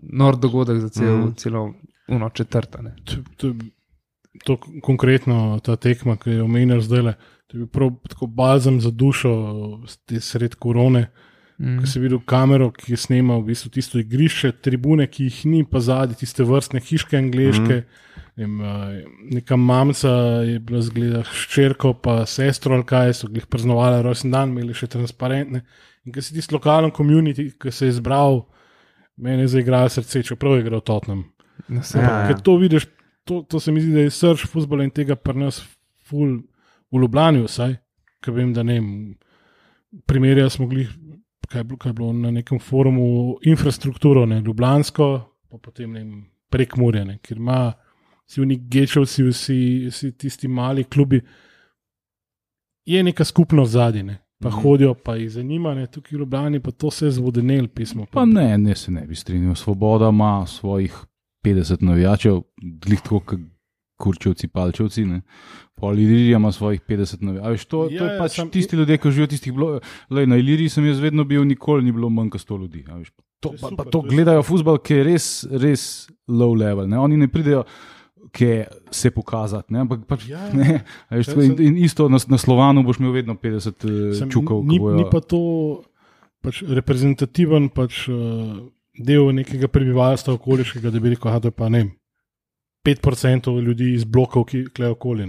nor 0.04 0.36
dogodek 0.36 0.82
za 0.84 0.90
cel, 0.90 1.14
Mhm. 1.14 1.30
mm. 1.30 1.36
celo 1.40 1.62
uno 2.10 2.28
četrtane. 2.30 2.96
To, 3.06 3.22
to, 3.38 3.54
to 4.44 4.58
konkretno 4.84 5.60
ta 5.64 5.78
tekma, 5.80 6.18
ki 6.20 6.30
je 6.36 6.44
omenjal 6.44 6.82
zdaj, 6.84 7.02
le, 7.02 7.14
to 7.48 7.56
je 7.56 7.64
bil 7.64 7.72
prav 7.72 7.96
tako 8.10 8.28
balzam 8.28 8.82
za 8.84 8.92
dušo 8.92 9.32
te 10.06 10.20
sred 10.20 10.60
korone. 10.60 11.08
Mm. 11.60 11.82
Ko 11.82 11.90
si 11.92 12.00
videl 12.00 12.22
kamero, 12.24 12.70
ki 12.72 12.94
je 12.94 12.98
snemal 13.02 13.42
v 13.42 13.52
bistvu 13.52 13.70
tisto 13.76 14.00
igrišče, 14.00 14.54
tribune, 14.64 15.10
ki 15.12 15.26
jih 15.28 15.40
ni, 15.52 15.64
pa 15.68 15.82
zadnji 15.84 16.22
tiste 16.22 16.46
vrstne 16.48 16.80
hiške, 16.80 17.18
angliške. 17.20 17.82
Mm. 18.40 19.10
Neka 19.36 19.58
mamica 19.60 20.14
je 20.48 20.62
bila 20.64 20.80
zgleda 20.86 21.26
ščerko, 21.28 21.98
pa 22.00 22.22
sestro 22.32 22.78
ali 22.78 22.88
kaj, 22.88 23.12
so 23.20 23.28
jih 23.36 23.50
praznovali 23.52 24.00
rojsten 24.06 24.32
dan, 24.32 24.54
imeli 24.56 24.78
še 24.78 24.88
transparentne. 24.94 25.66
In 26.08 26.16
ker 26.16 26.24
si 26.24 26.38
tisti 26.38 26.56
lokalen 26.56 26.96
komunity, 26.96 27.50
ki 27.60 27.74
se 27.76 27.90
je 27.90 27.98
zbral, 27.98 28.46
meni 29.20 29.44
je 29.44 29.52
zaigral 29.58 29.92
srce, 29.92 30.24
čeprav 30.32 30.56
je 30.56 30.64
igral 30.64 30.86
Tottenham. 30.86 31.26
No, 31.68 31.84
Ja, 31.84 32.06
ja. 32.06 32.24
Ker 32.30 32.40
to 32.40 32.56
vidiš, 32.56 32.88
to, 33.28 33.42
to 33.44 33.60
se 33.60 33.76
mi 33.76 33.84
zdi, 33.84 33.92
da 33.98 34.08
je 34.08 34.16
srč 34.16 34.48
futbola 34.48 34.88
in 34.88 34.96
tega 34.96 35.20
pri 35.20 35.44
nas 35.44 35.60
ful 36.08 36.40
v 36.90 37.04
Ljubljani 37.04 37.44
vsaj, 37.44 37.76
ker 38.24 38.34
vem, 38.34 38.56
da 38.56 38.64
ne 38.64 38.80
primerjali 40.08 40.50
smo 40.50 40.70
bili, 40.72 40.88
kaj 41.50 41.64
kaj 41.80 41.90
je 41.90 41.94
bilo 41.94 42.14
na 42.14 42.32
nekem 42.32 42.60
forumu, 42.60 43.38
infrastrukturo, 43.42 44.26
ne, 44.26 44.40
Ljubljansko, 44.42 45.08
pa 45.50 45.58
potem 45.58 45.92
ne 45.92 46.06
prek 46.50 46.76
Murjane, 46.78 47.18
ker 47.22 47.38
ima 47.38 47.74
vsi 48.28 48.42
oni 48.42 48.58
gečevci, 48.70 49.24
vsi, 49.24 49.60
vsi 49.90 50.12
tisti 50.18 50.48
mali 50.48 50.84
klubi, 50.84 51.22
je 52.86 53.04
neka 53.04 53.26
skupnost 53.26 53.72
zadnje, 53.72 54.18
pa 54.42 54.50
hodijo, 54.50 54.94
pa 54.94 55.16
jih 55.16 55.32
zanima, 55.32 55.74
ne, 55.76 55.88
tukaj 55.88 56.16
v 56.16 56.20
Ljubljani 56.20 56.60
pa 56.60 56.72
to 56.72 56.92
se 56.92 57.12
zvodenel 57.12 57.68
pismo. 57.68 58.06
Pa 58.12 58.26
ne, 58.26 58.58
ne 58.58 58.76
se 58.76 58.92
ne 58.92 59.06
bi 59.08 59.16
strinjal. 59.16 59.56
Svoboda 59.56 60.10
ima 60.10 60.46
svojih 60.48 60.96
50 61.46 61.84
navijačev, 61.84 62.42
glih 62.62 63.02
tako 63.02 63.20
kot 63.20 63.40
kurčevci, 64.00 64.48
palčevci. 64.50 65.04
Ne. 65.06 65.22
Pol 65.76 65.96
Ilirija 65.96 66.38
ima 66.38 66.52
svojih 66.52 66.82
50 66.82 67.22
navijačev. 67.22 67.46
A 67.46 67.52
veš, 67.52 67.66
To, 67.66 67.84
Ja, 67.84 67.98
to 67.98 68.06
je 68.06 68.12
ja, 68.12 68.18
pač 68.18 68.32
sam- 68.34 68.50
tisti 68.50 68.76
ljudje, 68.76 68.98
ki 68.98 69.12
živijo 69.12 69.28
tistih 69.28 69.54
blokih. 69.54 69.84
Na 70.10 70.36
Iliriji 70.36 70.70
sem 70.70 70.86
jaz 70.86 71.00
vedno 71.00 71.24
bil, 71.26 71.44
nikoli 71.46 71.84
ni 71.84 71.92
bilo 71.92 72.10
manj 72.10 72.30
kot 72.30 72.42
100 72.42 72.58
ljudi. 72.58 72.84
veš. 72.90 73.12
To, 73.12 73.24
To 73.42 73.48
je 73.50 73.58
pa, 73.58 73.68
super, 73.68 73.78
pa 73.78 73.84
to 73.86 73.92
to 73.92 74.00
je 74.02 74.10
gledajo 74.10 74.44
futbol, 74.44 74.78
ki 74.80 74.94
je 74.94 75.04
res, 75.06 75.26
res 75.54 75.84
low 76.28 76.52
level. 76.54 76.88
Ne. 76.88 77.00
Oni 77.00 77.18
ne 77.18 77.28
pridejo. 77.28 77.64
Ki 78.30 78.50
se 78.92 79.10
pokazati, 79.10 79.74
ne? 79.74 79.80
ampak 79.80 80.04
pač, 80.06 80.28
Ja. 80.28 80.38
ne, 80.54 80.84
a 81.08 81.16
veš, 81.16 81.26
Saj 81.26 81.34
tako, 81.34 81.42
in, 81.42 81.68
in 81.68 81.78
isto 81.80 82.06
na, 82.06 82.20
na 82.28 82.38
Slovanu 82.38 82.84
boš 82.84 83.00
imel 83.00 83.12
vedno 83.14 83.34
50 83.34 83.74
eh, 83.82 84.14
Sem, 84.14 84.30
čukov. 84.30 84.62
ni, 84.64 84.78
bojo- 84.78 84.98
ni 84.98 85.06
pa 85.06 85.18
to 85.20 85.82
pač 86.40 86.62
reprezentativen 86.64 87.70
pač, 87.70 88.06
uh, 88.08 88.60
del 88.96 89.32
nekega 89.34 89.68
prebivalstva 89.68 90.34
okoliškega, 90.36 90.92
da 90.92 91.00
bi 91.00 91.10
rekel, 91.10 91.40
da 91.40 91.48
je 91.48 91.52
pa 91.54 91.70
ne 91.70 91.82
5% 92.86 93.62
ljudi 93.62 93.94
iz 93.94 94.06
blokov, 94.06 94.46
ki 94.46 94.66
klejo 94.76 94.92
okoli. 94.92 95.28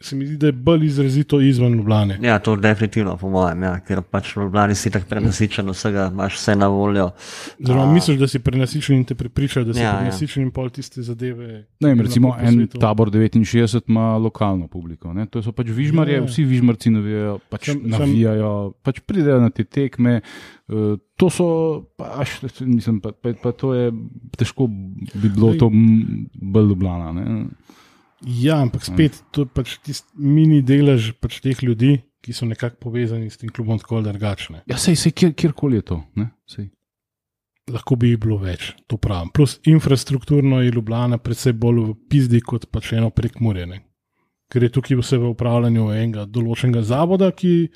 Se 0.00 0.16
mi 0.16 0.24
zdi, 0.24 0.36
da 0.36 0.46
je 0.46 0.52
bolj 0.54 0.86
izrazito 0.86 1.40
izven 1.40 1.74
Ljubljane. 1.74 2.18
Ja, 2.22 2.38
to 2.38 2.54
definitivno, 2.56 3.16
po 3.16 3.28
mojem, 3.28 3.62
ja, 3.62 3.74
ker 3.80 4.00
pač 4.02 4.30
v 4.32 4.46
Ljubljani 4.46 4.74
si 4.74 4.90
tako 4.90 5.04
prenasičen, 5.06 5.68
vsega 5.68 6.06
imaš 6.08 6.34
vse 6.34 6.54
na 6.56 6.68
voljo. 6.68 7.10
Zelo 7.60 7.84
misliš, 7.86 8.16
da 8.16 8.26
si 8.26 8.38
prenasičen 8.40 8.96
in 8.96 9.04
te 9.04 9.14
prepričajo, 9.14 9.64
da 9.64 9.74
si 9.74 9.80
Ja, 9.80 9.84
ja, 9.84 9.90
ja. 9.90 9.98
prenasičen 9.98 10.42
in 10.42 10.50
pol 10.50 10.70
tiste 10.70 11.02
zadeve. 11.02 11.48
Ne, 11.80 11.88
vem, 11.88 12.00
recimo 12.00 12.32
en 12.34 12.64
tabor 12.70 13.10
69 13.10 13.82
ima 13.86 14.16
lokalno 14.16 14.68
publiko. 14.68 15.12
Ne? 15.12 15.26
To 15.26 15.42
so 15.42 15.52
pač 15.52 15.68
vižmarje, 15.68 16.14
Ja. 16.14 16.20
ja. 16.20 16.26
vsi 16.26 16.44
vižmarci 16.44 16.90
navijajo, 16.90 17.38
pač 17.50 17.64
Sem- 17.64 17.80
sem- 17.80 17.90
navijajo, 17.90 18.54
pač 18.82 19.00
pridejo 19.00 19.40
na 19.40 19.50
te 19.50 19.64
tekme. 19.64 20.20
Uh, 20.66 20.96
to 21.16 21.28
so, 21.28 21.46
pač, 21.96 22.38
mislim, 22.60 23.00
pa, 23.00 23.12
pa, 23.12 23.34
pa 23.34 23.52
to 23.52 23.74
je 23.74 23.92
težko, 24.32 24.64
bi 25.12 25.28
bilo 25.28 25.52
to 25.54 25.68
bolj 26.34 26.68
Ljubljana. 26.68 27.12
Ne? 27.12 27.44
Ja, 28.26 28.60
ampak 28.60 28.84
spet 28.84 29.22
to 29.32 29.46
je 29.46 29.48
pač 29.48 29.78
tisti 29.80 30.12
mini 30.20 30.60
delež 30.66 31.14
pač 31.20 31.38
teh 31.40 31.62
ljudi, 31.64 31.96
ki 32.20 32.34
so 32.36 32.44
nekako 32.44 32.76
povezani 32.90 33.30
s 33.32 33.40
tem 33.40 33.48
klubom, 33.48 33.78
tako 33.80 33.96
ali 33.96 34.10
drugačne. 34.10 34.62
Ja, 34.68 34.76
sej, 34.76 34.98
sej 35.00 35.14
kjer, 35.16 35.32
kjerkoli 35.32 35.80
je 35.80 35.86
to. 35.92 35.98
Lahko 37.70 37.96
bi 37.96 38.10
jih 38.10 38.18
bilo 38.20 38.36
več, 38.42 38.74
to 38.90 38.98
pravim. 39.00 39.30
Plus 39.32 39.56
infrastrukturno 39.68 40.60
je 40.60 40.72
Ljubljana 40.74 41.20
predvsej 41.22 41.54
bolj 41.56 41.80
v 41.86 41.94
pizdi 42.10 42.40
kot 42.44 42.66
pač 42.72 42.92
eno 42.98 43.08
prek 43.14 43.40
Murjene. 43.40 43.84
Ker 44.50 44.66
je 44.66 44.72
tukaj 44.74 44.98
vse 44.98 45.20
v 45.22 45.30
upravljanju 45.30 45.86
enega 45.94 46.26
določenega 46.26 46.82
zavoda, 46.82 47.30
ki 47.30 47.70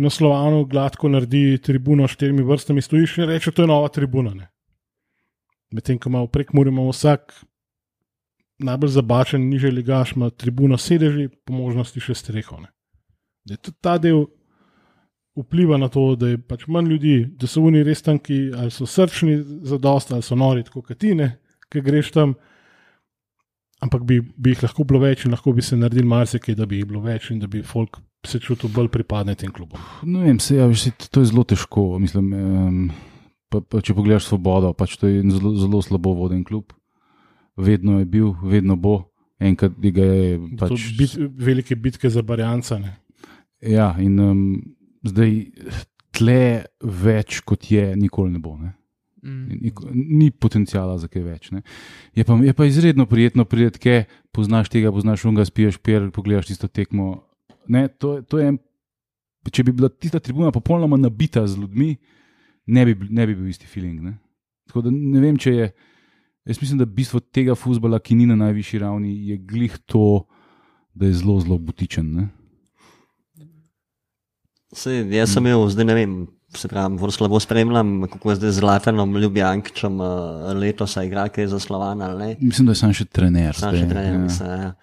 na 0.00 0.10
Slovanu 0.10 0.64
gladko 0.66 1.10
naredi 1.12 1.58
tribuno 1.62 2.08
s 2.08 2.16
štirimi 2.16 2.44
vrstami 2.44 2.82
stojiš 2.82 3.18
in 3.20 3.28
reče, 3.30 3.52
to 3.52 3.62
je 3.62 3.70
nova 3.70 3.92
tribuna. 3.92 4.32
Medtem 5.72 6.00
ko 6.00 6.10
ima 6.10 6.24
v 6.24 6.32
prek 6.32 6.54
Murju 6.56 6.88
vsak 6.90 7.36
najbolj 8.58 8.90
zabačen, 8.94 9.48
niže 9.50 9.70
ligaš, 9.70 10.14
ima 10.16 10.30
tribuno 10.30 10.78
sedeži, 10.78 11.28
po 11.44 11.54
možnosti 11.56 12.00
še 12.00 12.14
streho. 12.14 12.60
Ne. 12.60 12.72
Da 13.46 13.54
je 13.54 13.62
tudi 13.68 13.78
ta 13.80 13.96
del 13.98 14.24
vpliva 15.36 15.76
na 15.76 15.88
to, 15.92 16.14
da 16.16 16.32
je 16.32 16.40
pač 16.40 16.64
manj 16.72 16.90
ljudi, 16.90 17.16
da 17.36 17.48
so 17.50 17.62
oni 17.68 17.84
res 17.84 18.02
tam, 18.02 18.18
ki 18.18 18.38
ali 18.56 18.72
so 18.72 18.88
srčni 18.88 19.36
za 19.68 19.78
dost, 19.78 20.12
ali 20.12 20.24
so 20.24 20.38
nori, 20.38 20.64
kot 20.72 20.94
ti, 20.98 21.12
ne, 21.14 21.34
ki 21.72 21.84
greš 21.84 22.12
tam. 22.16 22.36
Ampak 23.84 24.06
bi, 24.08 24.22
bi 24.24 24.54
jih 24.54 24.62
lahko 24.64 24.86
bilo 24.88 25.02
več 25.02 25.26
in 25.26 25.34
lahko 25.36 25.52
bi 25.52 25.62
se 25.62 25.76
naredili 25.76 26.08
marsikaj, 26.08 26.56
da 26.56 26.64
bi 26.66 26.78
jih 26.80 26.86
bilo 26.88 27.02
več 27.04 27.28
in 27.30 27.42
da 27.42 27.50
bi 27.50 27.60
folk 27.60 27.98
se 28.26 28.40
čutil 28.40 28.72
bolj 28.72 28.88
pripadne 28.94 29.34
tem 29.38 29.52
klubom. 29.52 29.82
Ne 30.08 30.24
vem, 30.24 30.40
se, 30.40 30.56
ja, 30.56 30.64
veš, 30.70 30.88
to 31.12 31.20
je 31.20 31.28
zelo 31.28 31.44
težko. 31.44 31.84
Mislim, 32.00 32.32
um, 32.32 32.78
pa, 33.52 33.60
pa, 33.60 33.82
če 33.84 33.94
pogledaš 33.94 34.30
svobodo, 34.30 34.72
pač 34.78 34.96
to 34.96 35.10
je 35.10 35.20
zelo, 35.28 35.52
zelo 35.60 35.82
slabo 35.84 36.16
voden 36.16 36.40
klub. 36.48 36.72
Vedno 37.56 37.98
je 37.98 38.04
bil, 38.04 38.32
vedno 38.42 38.76
bo. 38.76 39.00
Enkrat 39.40 39.72
ga 39.76 40.04
je 40.04 40.38
Pač, 40.58 40.86
bit, 40.96 41.16
velike 41.36 41.76
bitke 41.76 42.10
za 42.10 42.22
barjanca. 42.22 42.78
Ne. 42.80 42.96
Ja, 43.60 43.90
in 44.00 44.16
um, 44.20 44.40
zdaj 45.04 45.34
tle 46.16 46.40
več 46.80 47.40
kot 47.44 47.68
je, 47.70 47.90
nikoli 47.96 48.32
ne 48.32 48.40
bo. 48.40 48.56
Ne? 48.60 48.72
Mm. 49.26 49.72
Ni 49.92 50.30
potencijala 50.30 50.96
za 51.02 51.08
kaj 51.10 51.24
več. 51.24 51.50
Ne? 51.52 51.62
Je 52.16 52.24
pa, 52.24 52.36
je 52.44 52.54
pa 52.56 52.68
izredno 52.68 53.08
prijetno 53.10 53.44
priti, 53.48 53.80
ker 53.82 54.04
poznaš 54.36 54.70
tega, 54.72 54.92
poznaš 54.94 55.24
unga, 55.28 55.44
spiješ 55.48 55.80
pier, 55.82 56.10
pogledaš 56.14 56.52
tisto 56.52 56.68
tekmo. 56.68 57.24
Ne, 57.72 57.88
to, 57.88 58.20
to 58.22 58.40
je, 58.40 58.52
če 59.50 59.64
bi 59.66 59.74
bila 59.74 59.90
tista 59.90 60.20
tribuna 60.22 60.52
popolnoma 60.54 60.98
nabita 61.00 61.44
z 61.48 61.58
ljudmi, 61.58 61.96
ne 62.72 62.86
bi, 62.86 62.96
ne 63.10 63.26
bi 63.26 63.34
bil 63.34 63.50
isti 63.50 63.68
feeling. 63.68 64.00
Ne? 64.04 64.16
Tako 64.70 64.86
da 64.86 64.94
ne 64.94 65.22
vem, 65.22 65.36
če 65.40 65.54
je. 65.56 65.68
Jaz 66.46 66.60
mislim, 66.62 66.78
da 66.78 66.86
bistvo 66.86 67.20
tega 67.20 67.54
futbola, 67.58 67.98
ki 67.98 68.14
ni 68.14 68.26
na 68.26 68.36
najvišji 68.38 68.78
ravni, 68.78 69.12
je 69.28 69.36
glih 69.36 69.78
to, 69.86 70.26
da 70.94 71.06
je 71.06 71.18
zelo, 71.18 71.40
zelo 71.42 71.58
butičen. 71.58 72.12
Ne? 72.14 72.28
Sej, 74.72 75.02
jaz 75.16 75.32
sem 75.34 75.46
imel, 75.46 75.64
zdaj 75.72 75.88
ne 75.88 75.94
vem, 75.96 76.14
se 76.54 76.68
pravi, 76.68 76.98
bolj 77.00 77.16
slabo 77.16 77.40
spremljam, 77.40 78.06
kako 78.12 78.30
je 78.30 78.36
zdaj 78.36 78.50
z 78.50 78.60
Zlatanom 78.60 79.16
Ljubljankičem 79.16 80.00
uh, 80.00 80.52
letos, 80.54 80.96
igra 81.02 81.28
kaj 81.28 81.46
za 81.46 81.58
Slovan 81.60 82.02
ali 82.02 82.18
ne. 82.18 82.36
Mislim, 82.40 82.66
da 82.66 82.76
je 82.76 82.82
sam 82.82 82.94
še 82.94 83.04
trener. 83.04 83.54
Sam 83.54 83.74
zdaj, 83.74 83.82
še 83.82 83.88
trener, 83.90 84.14
ja. 84.14 84.20
mislim. 84.20 84.50
Ja. 84.50 84.74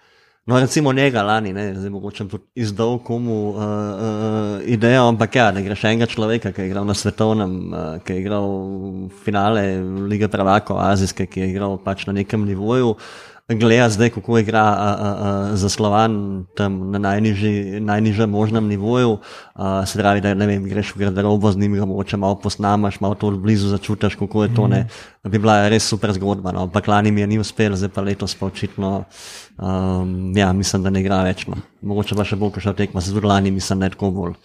No, 0.46 0.60
recimo 0.60 0.92
njega 0.92 1.22
lani, 1.22 1.52
ne, 1.52 1.74
zdaj 1.74 1.90
mogoče 1.90 2.24
izdal 2.54 2.98
komu 2.98 3.48
uh, 3.48 3.56
uh, 3.56 4.60
idejo, 4.64 5.06
ampak 5.08 5.36
ja, 5.36 5.46
da 5.52 5.60
greš 5.64 5.84
enega 5.88 6.06
človeka, 6.06 6.52
ki 6.52 6.60
je 6.60 6.66
igral 6.68 6.84
na 6.84 6.94
svetovnem, 6.94 7.54
uh, 7.72 7.78
ki 8.04 8.12
je 8.12 8.20
igral 8.20 8.50
finale 9.24 9.62
lige 10.10 10.28
prvakov 10.28 10.82
azijske, 10.84 11.26
ki 11.26 11.40
je 11.40 11.48
igral 11.54 11.78
pač 11.80 12.04
na 12.06 12.12
nekem 12.12 12.44
nivoju. 12.44 12.92
Gleda 13.48 13.90
zdaj, 13.92 14.08
kako 14.10 14.38
igra 14.38 14.62
a, 14.62 14.72
a, 14.72 15.08
a, 15.52 15.56
za 15.56 15.68
slovan 15.68 16.46
tam 16.56 16.90
na 16.90 16.98
najnižji, 16.98 17.80
najnižjem 17.80 18.30
možnem 18.30 18.64
nivoju. 18.68 19.18
A, 19.54 19.86
se 19.86 19.98
pravi, 19.98 20.22
da 20.24 20.32
ne 20.34 20.46
vem, 20.48 20.64
greš 20.64 20.94
v 20.94 21.02
garderobo 21.02 21.52
z 21.52 21.60
njim, 21.60 21.74
ga 21.76 21.84
mogoče 21.84 22.16
malo 22.16 22.38
posnamaš, 22.40 23.00
malo 23.00 23.14
to 23.14 23.30
blizu 23.30 23.68
začutiš, 23.68 24.16
kako 24.16 24.42
je 24.42 24.54
to. 24.54 24.68
Ne. 24.68 24.86
Bi 25.28 25.38
bila 25.38 25.68
res 25.68 25.84
super 25.84 26.12
zgodba, 26.16 26.52
no. 26.56 26.62
ampak 26.62 26.88
lani 26.88 27.12
mi 27.12 27.20
je 27.20 27.26
ni 27.26 27.38
uspel, 27.38 27.76
zdaj 27.76 27.92
pa 27.92 28.00
letos 28.00 28.34
pa 28.34 28.46
očitno. 28.46 29.04
Um, 29.58 30.32
ja, 30.36 30.52
mislim, 30.52 30.82
da 30.82 30.90
ne 30.90 31.04
igra 31.04 31.20
več. 31.28 31.44
No. 31.46 31.60
Mogoče 31.82 32.16
pa 32.16 32.24
še 32.24 32.40
bolj, 32.40 32.54
ko 32.56 32.64
še 32.64 32.72
tekma, 32.72 33.04
se 33.04 33.12
tudi 33.12 33.28
lani, 33.28 33.52
mislim, 33.52 33.84
da 33.84 33.92
je 33.92 33.98
tako 33.98 34.10
bolj. 34.10 34.38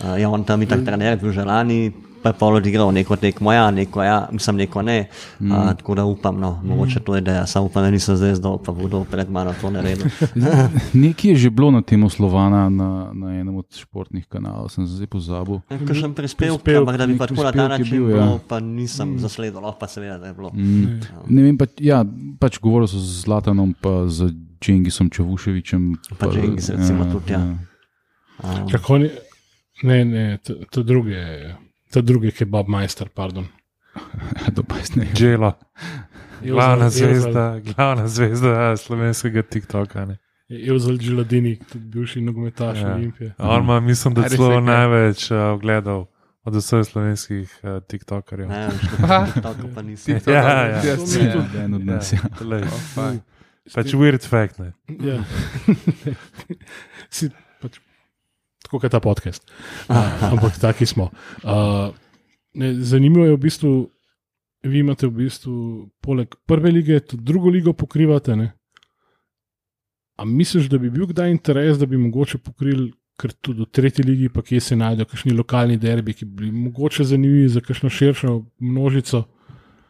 Uh, 0.00 0.16
ja, 0.16 0.32
on 0.32 0.48
tam 0.48 0.64
je 0.64 0.72
tak 0.72 0.88
trener, 0.88 1.20
bil 1.20 1.36
že 1.36 1.44
lani, 1.44 1.92
pa 2.26 2.34
je 2.34 2.38
pol 2.38 2.56
odigral 2.58 2.90
neko 2.90 3.16
tekmo, 3.16 3.52
ja, 3.52 3.70
neko 3.70 4.02
ja, 4.02 4.28
mislim, 4.32 4.56
neko 4.56 4.82
ne. 4.82 5.06
Mm. 5.40 5.50
Tako 5.78 5.94
da 5.94 6.04
upam, 6.04 6.40
no, 6.40 6.60
mogoče 6.64 7.00
to 7.00 7.14
je 7.16 7.20
ideja, 7.22 7.46
samo 7.46 7.66
upam, 7.66 7.82
da 7.82 7.90
nisem 7.90 8.16
zdaj 8.16 8.34
zdol, 8.34 8.58
pa 8.58 8.72
bodo 8.72 9.04
pred 9.10 9.30
mano 9.30 9.54
to 9.60 9.70
naredil. 9.70 10.06
Nekje 10.92 11.30
je 11.30 11.36
že 11.36 11.50
bilo 11.50 11.70
na 11.70 11.82
temo 11.82 12.10
Slovana 12.10 12.68
na, 12.68 13.10
na 13.14 13.34
enem 13.40 13.56
od 13.56 13.66
športnih 13.70 14.26
kanalov, 14.26 14.68
sem 14.74 14.86
se 14.86 14.98
zdaj 14.98 15.06
pozabil. 15.06 15.60
Ker 15.68 16.00
sem 16.00 16.14
prispel, 16.14 16.58
ampak 16.80 16.96
da 16.98 17.06
bi 17.06 17.18
pa 17.18 17.26
tako 17.30 17.44
na 17.46 17.52
ta 17.52 17.62
je 17.62 17.68
način 17.68 17.90
bil, 17.90 18.10
ja. 18.10 18.16
bilo, 18.16 18.40
pa 18.48 18.58
nisem 18.60 19.14
mm. 19.14 19.18
zasledil, 19.22 19.60
lahko 19.60 19.78
pa 19.78 19.86
seveda, 19.86 20.18
da 20.18 20.26
je 20.26 20.34
bilo. 20.34 20.50
Mm. 20.50 20.98
Ne 21.28 21.42
vem, 21.42 21.58
pa, 21.58 21.70
ja, 21.78 22.02
pač 22.40 22.58
govoril 22.58 22.90
so 22.90 22.98
z 22.98 23.22
Zlatanom, 23.22 23.74
pa 23.78 24.08
z 24.10 24.32
Džengisom 24.58 25.10
Čavuševičem. 25.14 25.94
Pa 26.18 26.26
Džengis, 26.32 26.72
recimo, 26.74 27.06
tudi, 27.12 27.36
ja. 27.36 27.44
Um, 28.42 28.66
Kako 28.72 28.98
ni? 28.98 29.10
Ne, 29.82 30.04
ne, 30.04 30.38
to, 30.42 30.54
to 30.70 30.82
druge. 30.82 31.14
To 31.14 31.65
druge, 32.02 32.30
ki 32.30 32.42
je 32.42 32.46
Bob 32.46 32.68
Majster, 32.68 33.08
pardon. 33.08 33.46
Ja, 34.36 34.52
vem. 34.96 35.06
Džela, 35.14 35.52
glavna 36.42 36.90
zvezda, 36.90 37.60
glavna 37.60 38.08
zvezda 38.08 38.48
ja, 38.50 38.76
slovenskega 38.76 39.42
TikToka. 39.42 40.04
Ne. 40.04 40.18
Evzel 40.50 40.98
Džiladini, 40.98 41.58
tudi 41.62 41.84
bivši 41.86 42.20
nogometaš 42.20 42.78
Ja. 42.78 42.94
Olimpije. 42.94 43.34
On 43.38 43.62
ima, 43.62 43.80
mislim, 43.80 44.14
da 44.14 44.28
celo 44.28 44.60
največ 44.60 45.30
uh, 45.30 45.38
ogledov 45.38 46.06
od 46.44 46.54
vseh 46.54 46.84
slovenskih 46.84 47.60
uh, 47.62 47.82
TikTokerjev. 47.82 48.48
ne, 48.48 48.68
tako 49.42 49.68
pa 49.74 49.82
nisem. 49.82 50.14
TikTok, 50.14 50.34
Ja, 50.34 50.42
ja. 50.42 50.82
jaz 50.84 51.16
mi 51.16 51.24
ne. 51.24 51.32
tudi- 51.32 51.58
En 51.58 51.74
od 51.74 51.84
nas. 51.84 52.12
Ja. 52.12 52.18
Oh, 52.96 53.12
pač 53.74 53.86
weird 53.88 54.28
fact. 54.28 54.58
Ne. 54.58 54.72
Ja. 55.00 55.24
si, 57.10 57.30
tako 58.66 58.82
kot 58.82 58.92
ta 58.92 59.00
podcast. 59.00 59.46
Uh, 59.88 59.96
ampak 60.32 60.58
taki 60.60 60.86
smo. 60.86 61.10
Uh, 61.42 61.94
ne, 62.54 62.74
zanimivo 62.82 63.26
je 63.26 63.36
v 63.36 63.40
bistvu, 63.46 63.72
vi 64.66 64.82
imate 64.82 65.06
v 65.06 65.24
bistvu 65.24 65.56
poleg 66.02 66.34
prve 66.46 66.74
lige 66.74 67.00
tudi 67.00 67.24
drugo 67.24 67.52
ligo 67.52 67.72
pokrivate. 67.72 68.36
Ne? 68.36 68.52
A 70.16 70.24
misliš, 70.24 70.70
da 70.72 70.78
bi 70.78 70.90
bil 70.90 71.06
kdaj 71.06 71.30
interes, 71.30 71.78
da 71.78 71.86
bi 71.86 72.00
mogoče 72.00 72.38
pokrili 72.38 72.92
kar 73.16 73.32
tudi 73.40 73.64
v 73.64 73.70
tretji 73.72 74.04
ligi, 74.04 74.28
pa 74.28 74.42
kje 74.44 74.60
se 74.60 74.76
najdejo 74.76 75.08
kakšni 75.08 75.32
lokalni 75.36 75.78
derbi, 75.80 76.12
ki 76.12 76.26
bi 76.26 76.42
bili 76.42 76.52
mogoče 76.66 77.04
zanimivi 77.04 77.48
za 77.48 77.62
kakšno 77.64 77.88
širšo 77.88 78.32
množico? 78.60 79.24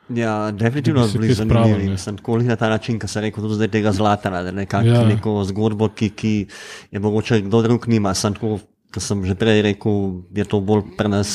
Ja, 0.09 0.50
definitivno 0.52 1.09
so 1.09 1.18
bili 1.18 1.34
zanimivi. 1.34 1.88
Mislim, 1.88 2.16
tako 2.16 2.38
na 2.38 2.57
ta 2.57 2.68
način, 2.68 2.98
ki 2.98 3.09
se 3.09 3.20
reče, 3.20 3.36
tudi 3.36 3.54
zdaj 3.54 3.68
tega 3.68 3.92
zlata, 3.92 4.30
da 4.30 4.50
nekako 4.50 4.86
Ja. 4.86 5.04
neko 5.04 5.44
zgodbo, 5.44 5.88
ki, 5.88 6.11
ki 6.11 6.46
je 6.90 7.00
mogoče 7.00 7.40
kdo 7.40 7.62
drug 7.62 7.88
nima, 7.88 8.14
sem 8.14 8.34
tako 8.34 8.59
kot 8.94 9.02
sem 9.02 9.24
že 9.24 9.34
prej 9.34 9.62
rekel, 9.62 9.96
je 10.32 10.44
to 10.44 10.61
bolj 10.61 10.82
pri 10.96 11.09
nas 11.09 11.32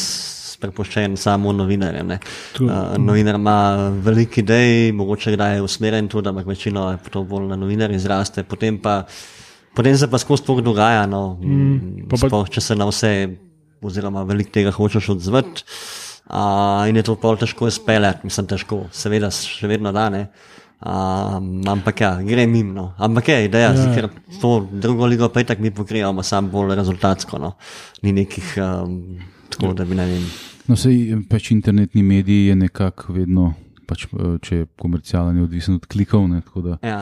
prepuščen 0.61 1.17
samo 1.17 1.51
novinarjem. 1.51 2.11
Uh, 2.59 2.97
novinar 2.97 3.35
ima 3.35 3.57
veliko 4.01 4.39
idej, 4.39 4.91
mogoče 4.91 5.31
kdaj 5.31 5.55
je 5.55 5.61
usmerjen 5.61 6.07
tudi, 6.07 6.29
ampak 6.29 6.45
večino 6.45 6.91
je 6.91 6.97
to 7.09 7.23
bolj 7.23 7.47
na 7.47 7.55
novinar 7.55 7.91
izraste, 7.91 8.43
potem 8.43 8.77
pa. 8.77 9.03
Potem 9.73 9.97
se 9.97 10.07
pa 10.07 10.17
skozi 10.17 10.43
to 10.43 10.61
dogaja, 10.61 11.05
no, 11.05 11.37
mm, 11.41 12.07
pa 12.09 12.17
pa- 12.19 12.27
sploh, 12.27 12.49
če 12.49 12.61
se 12.61 12.75
na 12.75 12.85
vse, 12.85 13.37
oziroma 13.81 14.23
veliko 14.23 14.51
tega 14.51 14.71
hočeš 14.71 15.09
odzvati. 15.09 15.63
Uh, 16.31 16.87
in 16.87 16.95
je 16.95 17.03
to 17.03 17.17
pol 17.19 17.35
težko 17.35 17.67
izpeljati, 17.67 18.23
mislim, 18.23 18.45
težko, 18.47 18.85
seveda 18.95 19.27
še 19.31 19.67
vedno 19.67 19.91
da 19.91 20.09
ne. 20.09 20.21
Um, 20.81 21.59
ampak 21.67 21.99
ja, 22.01 22.11
gre 22.23 22.47
mimo. 22.47 22.73
No. 22.73 22.85
Ampak 22.97 23.27
je 23.27 23.45
ideja, 23.45 23.73
ja. 23.75 23.89
ker 23.93 24.07
to 24.41 24.53
drugo 24.71 25.05
ligo 25.05 25.27
pa 25.29 25.43
itak 25.43 25.59
mi 25.59 25.69
pokrivamo, 25.75 26.23
sam 26.23 26.47
bolj 26.49 26.73
rezultatsko. 26.79 27.37
No. 27.37 27.51
Ni 28.01 28.15
nekih, 28.15 28.55
um, 28.63 28.95
tako 29.51 29.73
da 29.77 29.85
bi 29.85 29.97
ne 29.99 30.07
vem. 30.09 30.23
No, 30.71 30.77
sej, 30.79 31.17
pač 31.29 31.51
internetni 31.51 32.01
mediji 32.05 32.47
je 32.47 32.55
nekako 32.55 33.13
vedno, 33.13 33.51
pač, 33.89 34.07
eh, 34.07 34.37
če 34.41 34.61
je 34.61 34.69
komercialen, 34.79 35.37
je 35.37 35.43
odvisen 35.49 35.75
od 35.81 35.85
klikov. 35.85 36.29
Ne, 36.31 36.41
tako 36.47 36.61
da 36.61 36.77
Ja. 36.87 37.01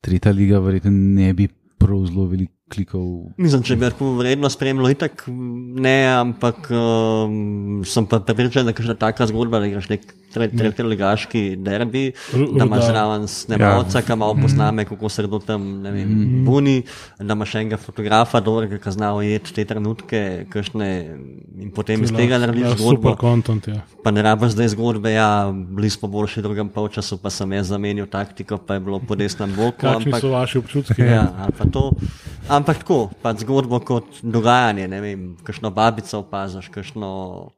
tretja 0.00 0.32
liga 0.32 0.62
verjetno 0.62 0.92
ne 0.94 1.32
bi 1.34 1.48
prav 1.78 2.06
zelo 2.06 2.28
veliko 2.30 2.54
klikov. 2.68 3.32
Mislim, 3.40 3.62
če 3.64 3.76
bi 3.76 3.86
lahko 3.88 4.12
vredno 4.18 4.50
spremljal, 4.52 4.90
itak 4.92 5.24
ne, 5.28 5.96
ampak 6.12 6.68
um, 6.70 7.82
sem 7.88 8.06
pa 8.08 8.20
prepričan, 8.20 8.68
da 8.68 8.74
je 8.74 8.78
kakšna 8.80 8.98
taka 9.00 9.26
zgodba, 9.30 9.62
da 9.62 9.70
igraš 9.70 9.88
nek 9.92 10.04
tre- 10.04 10.27
tretjeligaški 10.32 11.56
derbi, 11.56 12.12
Ru- 12.34 12.48
da 12.58 12.64
imaš 12.64 12.84
zraven 12.86 13.26
snemalca, 13.28 14.02
ki 14.02 14.16
malo 14.16 14.34
posname, 14.42 14.84
kako 14.84 15.08
se 15.08 15.22
kdo 15.22 15.38
tam, 15.38 15.82
ne 15.82 15.90
vem, 15.90 16.14
buni, 16.44 16.82
da 17.18 17.32
imaš 17.34 17.54
enega 17.54 17.76
fotografa, 17.76 18.40
dobrega, 18.40 18.78
ki 18.78 18.90
zna 18.92 19.14
ujeti 19.14 19.54
te 19.54 19.64
trenutke, 19.64 20.46
kakšne, 20.50 20.88
in 21.58 21.70
potem 21.74 22.04
iz 22.04 22.12
tega 22.12 22.38
narediš 22.38 22.62
ja, 22.62 22.76
zgodbo. 22.76 23.10
super 23.10 23.16
kontent. 23.20 23.68
Ja. 23.68 23.80
Pa 24.04 24.10
ne 24.10 24.22
rabiš 24.22 24.54
zdaj 24.56 24.68
zgodbe, 24.68 25.12
ja, 25.12 25.28
bili 25.52 25.90
smo 25.90 26.08
boljši 26.08 26.40
v 26.40 26.42
drugem 26.42 26.68
polčasu, 26.68 27.18
pa 27.18 27.30
sem 27.30 27.52
jaz 27.52 27.66
zamenil 27.72 28.06
taktiko, 28.06 28.58
pa 28.58 28.74
je 28.78 28.80
bilo 28.80 29.00
po 29.00 29.16
desnem 29.16 29.52
boku. 29.56 29.80
Kakšni 29.80 30.12
ampak- 30.12 30.20
so 30.20 30.30
vaši 30.30 30.58
občutki? 30.58 31.02
Ja, 31.02 31.48
pa 31.58 31.64
to. 31.64 31.90
Ampak 32.48 32.78
tako, 32.84 33.10
pač 33.22 33.42
zgodbo 33.44 33.80
kot 33.80 34.22
dogajanje, 34.22 34.88
ne 34.88 35.00
vem, 35.00 35.36
kakšno 35.44 35.70
babico 35.70 36.18
opaziš, 36.24 36.68
kakšno. 36.72 37.52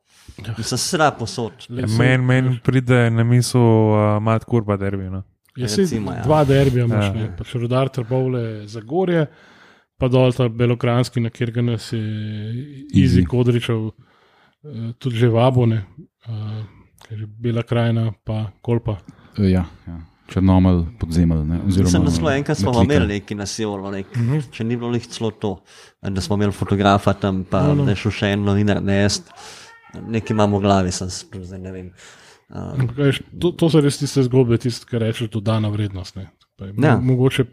Se 0.62 0.76
sra 0.78 1.10
posod. 1.10 1.52
Meni 1.68 2.18
men 2.24 2.58
pride 2.64 3.10
na 3.10 3.24
misel 3.24 3.60
uh, 3.60 4.22
mat 4.22 4.44
kurba 4.44 4.76
derbi. 4.76 5.10
No. 5.10 5.22
Ja, 5.56 5.66
Recimo, 5.66 6.12
ja. 6.12 6.22
Dva 6.22 6.44
derbija 6.44 6.84
imaš, 6.84 7.04
Ja. 7.04 7.22
ja. 7.22 7.30
pač 7.38 7.54
rodar 7.54 7.88
trbovle 7.88 8.66
za 8.66 8.80
gorje, 8.80 9.26
pa 9.98 10.08
dol 10.08 10.32
ta 10.32 10.48
belokranski, 10.48 11.20
na 11.20 11.30
kjer 11.30 11.50
ga 11.50 11.62
nas 11.62 11.92
je 11.92 12.00
Izi. 12.94 13.24
Kodričev 13.24 13.88
eh, 13.90 14.92
tudi 14.98 15.16
že 15.16 15.28
vabone, 15.28 15.82
uh, 16.28 16.62
že 17.10 17.26
Bela 17.26 17.62
krajina, 17.62 18.12
pa 18.24 18.46
Kolpa. 18.62 18.98
Eh, 19.38 19.50
Ja, 19.50 19.64
ja. 19.86 19.98
Črnomelj, 20.30 20.84
podzemelj. 21.00 21.42
ne, 21.44 21.56
oziroma, 21.66 21.84
Mislim, 21.88 22.04
da 22.04 22.10
smo 22.10 22.30
enkrat 22.30 22.58
smo 22.58 22.82
imeli 22.82 23.06
neki 23.06 23.34
nasijolo, 23.34 23.90
nek, 23.90 24.06
uh 24.06 24.22
-huh. 24.22 24.50
če 24.50 24.64
ni 24.64 24.76
bilo 24.76 24.92
njih 24.92 25.06
celo 25.06 25.30
to, 25.30 25.62
da 26.02 26.20
smo 26.20 26.36
imeli 26.36 26.52
fotografa 26.52 27.12
tam, 27.12 27.44
pa 27.44 27.62
no, 27.62 27.74
no. 27.74 27.84
da 27.84 27.90
je 27.90 27.96
šel 27.96 28.12
še 28.12 28.26
en 28.26 28.44
novinar 28.44 28.82
nest. 28.82 29.30
Nekaj 29.92 30.30
imamo 30.30 30.58
v 30.58 30.62
glavi, 30.62 30.92
sem 30.92 31.10
se 31.10 31.26
zdaj 31.34 31.58
ne 31.58 31.72
vem. 31.72 31.88
Ampak, 32.50 32.96
veš, 32.96 33.22
To, 33.32 33.52
to 33.52 33.68
so 33.68 33.80
res 33.80 33.96
tiste 33.96 34.22
zgodbe, 34.22 34.58
tiste, 34.58 34.86
ki 34.86 34.98
rečeš, 34.98 35.30
dodana 35.30 35.68
vrednost. 35.68 36.16
ne. 36.16 36.30
Je 36.60 36.72
mo- 36.72 36.84
Ja. 36.84 36.96
Mogoče 36.96 37.44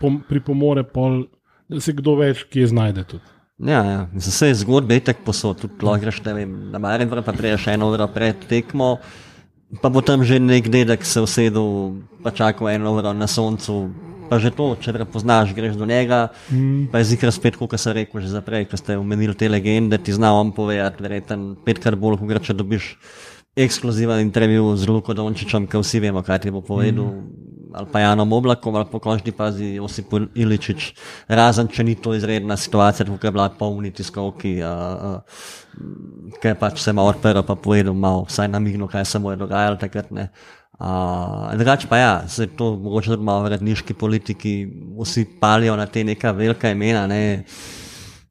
pom, 0.00 0.20
pripomore, 0.20 0.82
pol, 0.82 1.24
da 1.68 1.80
se 1.80 1.92
kdo 1.92 2.16
več 2.16 2.44
kje 2.44 2.66
znajde. 2.66 3.04
Tudi. 3.04 3.24
Ja, 3.58 3.80
ja. 3.82 4.00
Vse 4.12 4.54
zgodbe 4.54 4.94
je 4.94 5.00
tako 5.02 5.22
posod, 5.24 5.60
tudi 5.60 5.80
lahko 5.80 6.00
greš 6.00 6.20
ne 6.24 6.34
vem, 6.34 6.70
na 6.70 6.78
Maribor, 6.78 7.22
pa 7.22 7.32
prejš 7.32 7.66
eno 7.68 7.88
uro 7.88 8.06
pred 8.06 8.36
tekmo, 8.46 8.98
pa 9.80 9.88
bo 9.88 10.00
tam 10.00 10.22
že 10.22 10.38
nek 10.38 10.68
dedek 10.68 11.04
se 11.04 11.20
usedel, 11.20 11.96
pa 12.22 12.30
čakal 12.30 12.68
eno 12.68 12.92
uro 12.92 13.12
na 13.12 13.26
soncu. 13.26 13.90
Pa 14.30 14.40
že 14.42 14.50
to, 14.50 14.74
če 14.80 14.94
prepoznaš, 14.96 15.54
greš 15.56 15.78
do 15.78 15.86
njega, 15.86 16.28
mm. 16.50 16.90
pa 16.92 17.02
je 17.02 17.12
zikr 17.12 17.30
spet, 17.34 17.56
kot 17.60 17.76
sem 17.78 17.94
rekel 17.96 18.24
že 18.24 18.34
zaprej, 18.34 18.66
ko 18.70 18.78
ste 18.80 18.98
omenili 18.98 19.36
te 19.38 19.48
legende, 19.48 19.98
ti 19.98 20.12
zna 20.12 20.34
on 20.34 20.52
povedati, 20.56 21.02
verjetno 21.04 21.54
petkrat 21.66 21.98
bolj, 21.98 22.18
kot 22.22 22.50
če 22.50 22.56
dobiš 22.58 22.96
ekskluziven 23.56 24.20
intervju 24.20 24.76
z 24.76 24.88
Luko 24.88 25.14
Dončičem, 25.16 25.66
ki 25.66 25.80
vsi 25.80 26.00
vemo, 26.04 26.22
kaj 26.22 26.44
ti 26.44 26.52
bo 26.52 26.60
povedal. 26.60 27.08
Mm. 27.08 27.44
Ali 27.76 27.88
pa 27.92 28.00
Janom 28.00 28.32
Oblakom, 28.32 28.76
ali 28.76 28.88
pa 28.88 28.98
končni 29.02 29.32
pazi 29.36 29.74
Josip 29.76 30.12
Iličič, 30.34 30.94
razen 31.28 31.68
če 31.68 31.84
ni 31.84 31.96
to 32.00 32.14
izredna 32.16 32.56
situacija, 32.56 33.04
tukaj 33.04 33.28
je 33.28 33.32
bila 33.36 33.48
polni 33.52 33.90
tiskovki, 33.92 34.52
ki 36.40 36.52
je 36.52 36.54
pač 36.56 36.80
se 36.80 36.94
malo 36.96 37.12
odprl, 37.12 37.42
pa 37.44 37.56
povedal, 37.58 37.92
malo 37.92 38.24
vsaj 38.30 38.48
namignil, 38.48 38.88
kaj 38.88 39.04
se 39.04 39.20
mu 39.20 39.34
je 39.34 39.40
dogajalo 39.42 39.76
takrat. 39.82 40.08
Ne. 40.14 40.30
Uh, 40.78 41.56
drugače 41.56 41.88
pa 41.88 41.96
ja, 41.96 42.28
se 42.28 42.46
to 42.46 42.76
mogoče 42.76 43.14
tudi 43.14 43.24
malo 43.24 43.46
v 43.46 43.54
redniški 43.54 43.94
politiki, 43.94 44.68
vsi 45.00 45.24
palijo 45.40 45.76
na 45.76 45.86
te 45.86 46.04
neka 46.04 46.30
velika 46.36 46.70
imena. 46.70 47.06
Ne. 47.06 47.44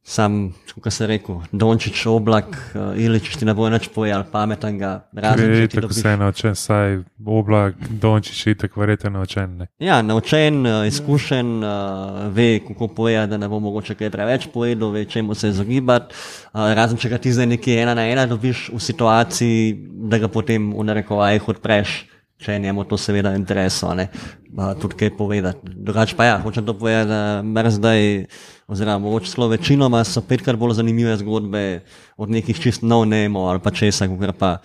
Sam, 0.06 0.52
kot 0.84 0.94
sem 0.94 1.08
rekel, 1.10 1.40
Dončić, 1.50 2.04
oblak, 2.06 2.52
uh, 2.76 2.94
Ilič, 2.94 3.32
ti 3.42 3.46
ne 3.50 3.56
bo 3.58 3.66
nič 3.74 3.88
povedal, 3.90 4.28
pametnega, 4.30 4.92
razen 5.18 5.50
Ker 5.50 5.64
če 5.64 5.72
ti 5.72 5.82
dobiš. 5.82 5.98
vse 5.98 6.14
naučen, 6.22 6.54
saj 6.54 7.00
oblak, 7.26 7.80
dončiš 7.90 8.44
je 8.46 8.56
tako 8.62 8.84
verjetno 8.84 9.16
naučen. 9.18 9.58
Ne. 9.58 9.68
Ja, 9.82 10.04
naučen, 10.06 10.62
eh, 10.62 10.88
izkušen, 10.94 11.58
uh, 11.66 12.30
ve, 12.30 12.60
kako 12.68 12.94
povedati, 12.94 13.34
da 13.34 13.42
ne 13.42 13.50
bo 13.50 13.58
mogoče 13.60 13.98
kaj 13.98 14.14
preveč 14.14 14.46
povedal, 14.54 14.94
ve, 14.94 15.08
čemu 15.10 15.34
se 15.34 15.50
izogibati. 15.50 16.14
Uh, 16.54 16.70
razen 16.78 17.02
če 17.02 17.10
ga 17.10 17.18
ti 17.18 17.34
zdaj 17.34 17.56
nekje 17.58 17.82
ena 17.82 17.98
na 17.98 18.06
ena 18.06 18.30
dobiš 18.30 18.70
v 18.78 18.80
situaciji, 18.80 19.74
da 20.14 20.22
ga 20.22 20.30
potem 20.30 20.70
v 20.70 20.86
narekovajih 20.86 21.50
odpreš, 21.50 22.04
če 22.38 22.54
je 22.54 22.60
njemu 22.60 22.84
to 22.84 22.98
seveda 22.98 23.32
uh, 23.32 24.74
tudi 24.82 24.96
kaj 24.96 25.18
povedati. 25.18 25.60
Drugače 25.64 26.16
pa 26.16 26.26
ja, 26.26 26.40
hočem 26.42 26.66
to 26.66 26.74
povedati, 26.74 27.10
da 27.10 27.42
mer 27.44 27.70
zdaj, 27.70 28.26
oziroma 28.68 29.00
mogoče 29.00 29.32
celo 29.32 29.48
večinoma 29.48 30.04
so 30.04 30.22
petkrat 30.22 30.60
bolj 30.60 30.74
zanimive 30.74 31.18
zgodbe 31.18 31.84
od 32.18 32.30
nekih 32.30 32.60
čist 32.60 32.82
no-name 32.82 33.40
ali 33.40 33.60
pa 33.60 33.72
česa, 33.72 34.08
kot 34.08 34.36
pa 34.40 34.58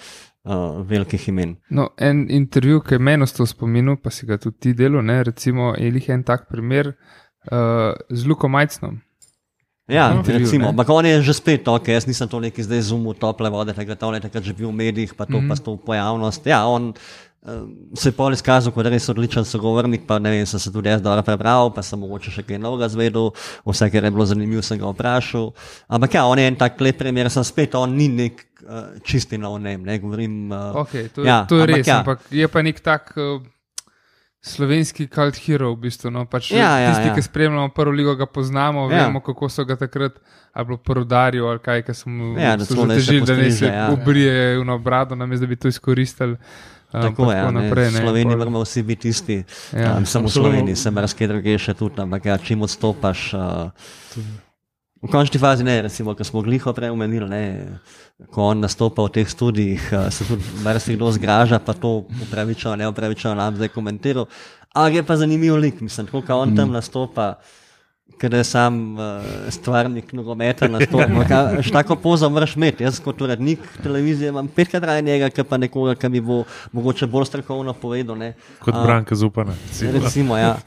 uh, 0.45 0.81
velikih 0.87 1.29
imen. 1.29 1.57
No, 1.71 1.91
en 1.99 2.27
intervju, 2.31 2.81
ki 2.81 2.95
je 2.95 2.99
meni 2.99 3.23
ostal 3.23 3.47
v 3.47 3.55
spominu, 3.55 3.97
pa 4.03 4.11
si 4.11 4.27
ga 4.27 4.39
tudi 4.39 4.59
ti 4.59 4.75
delo, 4.75 5.03
ne, 5.03 5.23
recimo, 5.25 5.75
je 5.79 5.93
jih 5.93 6.11
en 6.11 6.23
tak 6.23 6.49
primer 6.49 6.93
uh, 6.93 7.95
z 8.11 8.27
Luko 8.27 8.49
Majcnom. 8.49 9.01
Ja, 9.91 10.13
Intervju, 10.15 10.47
recimo, 10.47 10.69
ampak 10.71 10.87
on 10.95 11.07
je 11.07 11.19
že 11.23 11.35
spet 11.35 11.67
ok, 11.67 11.89
jaz 11.91 12.07
nisem 12.07 12.29
to 12.31 12.39
neki 12.39 12.63
zdaj 12.63 12.95
zumil 12.95 13.15
tople 13.19 13.51
vode, 13.51 13.75
on 13.75 14.15
je 14.15 14.23
takrat 14.23 14.45
že 14.47 14.55
bil 14.55 14.71
v 14.71 14.79
medijih, 14.87 15.15
pa 15.19 15.27
to 15.27 15.35
mm 15.35 15.43
-hmm. 15.43 15.49
pa 15.49 15.57
s 15.57 15.61
to 15.61 15.77
pojavnost. 15.77 16.47
Ja, 16.47 16.67
on 16.67 16.95
se 17.97 18.09
je 18.09 18.13
pol 18.13 18.35
izkazal 18.37 18.73
kot 18.73 18.85
res 18.87 19.09
odličen 19.09 19.45
sogovornik, 19.49 20.03
pa 20.07 20.19
ne 20.21 20.31
vem, 20.31 20.47
sem 20.47 20.61
se 20.61 20.73
tudi 20.73 20.91
jaz 20.93 21.01
dobro 21.01 21.23
prebral, 21.25 21.71
pa 21.73 21.81
sem 21.83 21.97
mogoče 21.99 22.31
še 22.31 22.43
kaj 22.45 22.59
novega 22.61 22.89
zvedel, 22.93 23.31
vse, 23.65 23.89
kar 23.91 24.05
je 24.05 24.11
bilo 24.11 24.27
zanimivo, 24.29 24.63
sem 24.63 24.77
ga 24.79 24.91
vprašal. 24.93 25.53
Ampak 25.89 26.15
ja, 26.15 26.27
on 26.29 26.39
je 26.39 26.45
en 26.47 26.59
tak 26.61 26.81
lep 26.81 26.99
primer, 27.01 27.31
sem 27.33 27.45
spet, 27.45 27.75
on 27.75 27.97
ni 27.97 28.09
nek 28.09 28.45
uh, 28.61 28.93
čisti 29.03 29.39
na 29.41 29.49
onem, 29.51 29.81
ne 29.83 29.97
govorim. 29.99 30.53
Uh, 30.53 30.85
Okay, 30.85 31.09
to, 31.09 31.25
ja, 31.25 31.47
to 31.49 31.57
je 31.57 31.65
ampak 31.65 31.77
res, 31.77 31.87
ja. 31.89 31.99
ampak 32.03 32.29
je 32.31 32.49
pa 32.49 32.63
nek 32.63 32.81
tak 32.85 33.17
uh, 33.17 33.41
slovenski 34.41 35.09
cult 35.09 35.37
hero, 35.37 35.73
v 35.75 35.89
bistvu. 35.89 36.11
No? 36.13 36.25
Pač 36.29 36.53
Ja, 36.53 36.77
ja, 36.81 36.93
tisti, 36.93 37.09
ja. 37.09 37.15
ki 37.15 37.23
spremljamo 37.23 37.73
prvo 37.73 37.93
ligo, 37.93 38.15
ga 38.17 38.27
poznamo, 38.27 38.89
Ja. 38.91 39.07
vemo, 39.07 39.21
kako 39.21 39.49
so 39.49 39.65
ga 39.65 39.77
takrat. 39.77 40.21
Ali 40.53 40.67
bilo 40.67 40.77
porodarjo, 40.83 41.47
ali 41.47 41.61
kaj, 41.63 41.83
ki 41.87 41.95
so 41.95 42.09
mu 42.11 42.35
Ja, 42.35 42.57
so 42.59 42.85
ne 42.85 42.99
se 42.99 43.07
zatežili, 43.07 43.27
da 43.27 43.37
ne 43.37 43.51
se 43.55 43.67
ja. 43.67 43.89
obrije 43.93 44.59
v 44.59 44.79
brado, 44.83 45.15
namesto 45.15 45.47
da 45.47 45.49
bi 45.49 45.57
to 45.57 45.69
izkoristili. 45.69 46.37
Tako 46.91 47.31
je, 47.33 47.39
tako 47.39 47.53
ne, 47.53 47.63
naprej. 47.63 47.89
v 47.89 47.97
Sloveniji 48.03 48.35
pol- 48.35 48.39
moramo 48.39 48.61
vsi 48.65 48.83
biti 48.83 49.09
isti. 49.09 49.45
Ja. 49.73 49.81
Ja, 49.81 49.97
um, 49.97 50.07
samo 50.07 50.27
v. 50.27 50.35
Sloveniji 50.35 50.77
se 50.77 50.91
marsikaj 50.91 51.29
druge 51.31 51.59
še 51.59 51.75
tudi, 51.75 52.01
ampak 52.03 52.27
ja, 52.27 52.39
čim 52.39 52.63
odstopaš. 52.67 53.31
Uh, 53.35 53.71
v 55.01 55.09
končni 55.09 55.41
fazi 55.41 55.65
ne, 55.65 55.79
recimo, 55.87 56.13
ko 56.15 56.25
smo 56.27 56.43
gliho 56.43 56.73
prej 56.77 56.91
omenili, 56.91 57.29
ne, 57.31 57.43
ko 58.35 58.51
on 58.51 58.61
nastopa 58.61 59.07
v 59.07 59.15
teh 59.17 59.29
studijih, 59.31 59.87
uh, 59.95 60.11
se 60.13 60.27
tudi 60.29 60.45
marsikdo 60.67 61.09
zgraža, 61.15 61.63
pa 61.63 61.73
to 61.73 62.05
upravičeno, 62.27 62.77
ne 62.77 62.91
upravičeno 62.91 63.39
nam 63.39 63.57
zdaj 63.57 63.71
komentiral. 63.73 64.27
Ampak 64.75 64.95
je 64.95 65.03
pa 65.07 65.17
zanimiv 65.17 65.57
lik, 65.57 65.81
mislim, 65.81 66.07
kot 66.11 66.31
on 66.31 66.55
tam 66.59 66.75
nastopa. 66.75 67.39
Ker 68.21 68.35
je 68.35 68.45
sam 68.45 68.99
uh, 68.99 69.23
stvarnik 69.49 70.13
nogometa 70.13 70.69
na 70.69 70.81
stolu. 70.85 71.25
Tako 71.73 71.97
pozo 71.97 72.29
moraš 72.29 72.57
imeti. 72.57 72.85
Jaz 72.85 73.01
kot 73.01 73.23
urednik 73.25 73.61
televizije 73.83 74.29
imam 74.29 74.49
petkrat 74.49 74.85
raje 74.85 75.03
njega, 75.03 75.31
kot 75.33 75.49
pa 75.49 75.57
nekoga, 75.57 75.95
ki 75.95 76.09
mi 76.09 76.21
bo 76.21 76.43
mogoče 76.73 77.07
bolj 77.07 77.31
strokovno 77.33 77.73
povedal. 77.73 78.19
Ne. 78.19 78.35
Kot 78.61 78.75
A, 78.77 78.83
Branka 78.85 79.15
Zupana. 79.15 79.57
recimo. 79.93 80.37
Ja. 80.37 80.57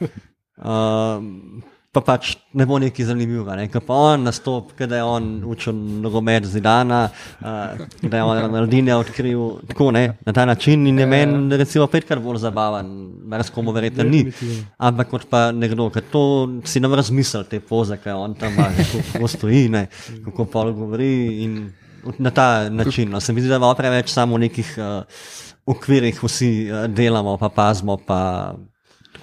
Um, 0.54 1.64
pa 1.94 2.02
pač 2.02 2.32
ne 2.58 2.66
bo 2.66 2.78
nekaj 2.82 3.06
zanimivega. 3.06 3.54
Ne? 3.58 3.68
Ko 3.70 3.80
pa 3.84 3.98
on 4.10 4.26
nastop, 4.26 4.72
da 4.78 4.98
je 4.98 5.04
on 5.06 5.28
učil 5.54 5.76
nogomet 6.02 6.46
zidana, 6.50 7.04
uh, 7.38 7.84
da 8.02 8.18
je 8.18 8.24
on 8.26 8.40
Ronaldinho 8.42 8.98
odkril 8.98 9.44
tako 9.70 9.92
ne, 9.94 10.04
na 10.26 10.34
ta 10.34 10.44
način 10.44 10.86
in 10.90 10.98
je 10.98 11.06
meni 11.06 11.56
recimo 11.60 11.86
petkrat 11.90 12.22
bolj 12.22 12.42
zabaven, 12.42 12.90
res 13.38 13.52
komu 13.54 13.74
verjetno 13.76 14.08
ni. 14.08 14.24
Ampak 14.78 15.12
kot 15.12 15.28
pa 15.30 15.46
nekdo, 15.54 15.88
ki 15.94 16.02
to 16.10 16.24
si 16.66 16.82
nam 16.82 16.98
razmisel, 16.98 17.46
te 17.46 17.62
poze, 17.62 18.00
ki 18.02 18.16
on 18.18 18.34
tam 18.38 18.58
ima, 18.58 18.68
kako 19.12 19.30
stoji, 19.30 19.68
ne? 19.70 19.86
kako 20.26 20.50
pa 20.50 20.66
govori 20.74 21.14
in 21.46 21.58
na 22.18 22.30
ta 22.30 22.68
način. 22.68 23.10
No. 23.10 23.20
Se 23.20 23.32
mi 23.32 23.40
zdi, 23.40 23.48
da 23.48 23.56
imamo 23.56 23.74
preveč 23.74 24.10
samo 24.12 24.36
v 24.36 24.48
nekih 24.48 24.76
uh, 24.78 25.02
okvirih, 25.66 26.22
vsi 26.22 26.52
uh, 26.70 26.86
delamo, 26.90 27.36
pa 27.38 27.48
pazimo. 27.48 27.96
Pa, 27.96 28.54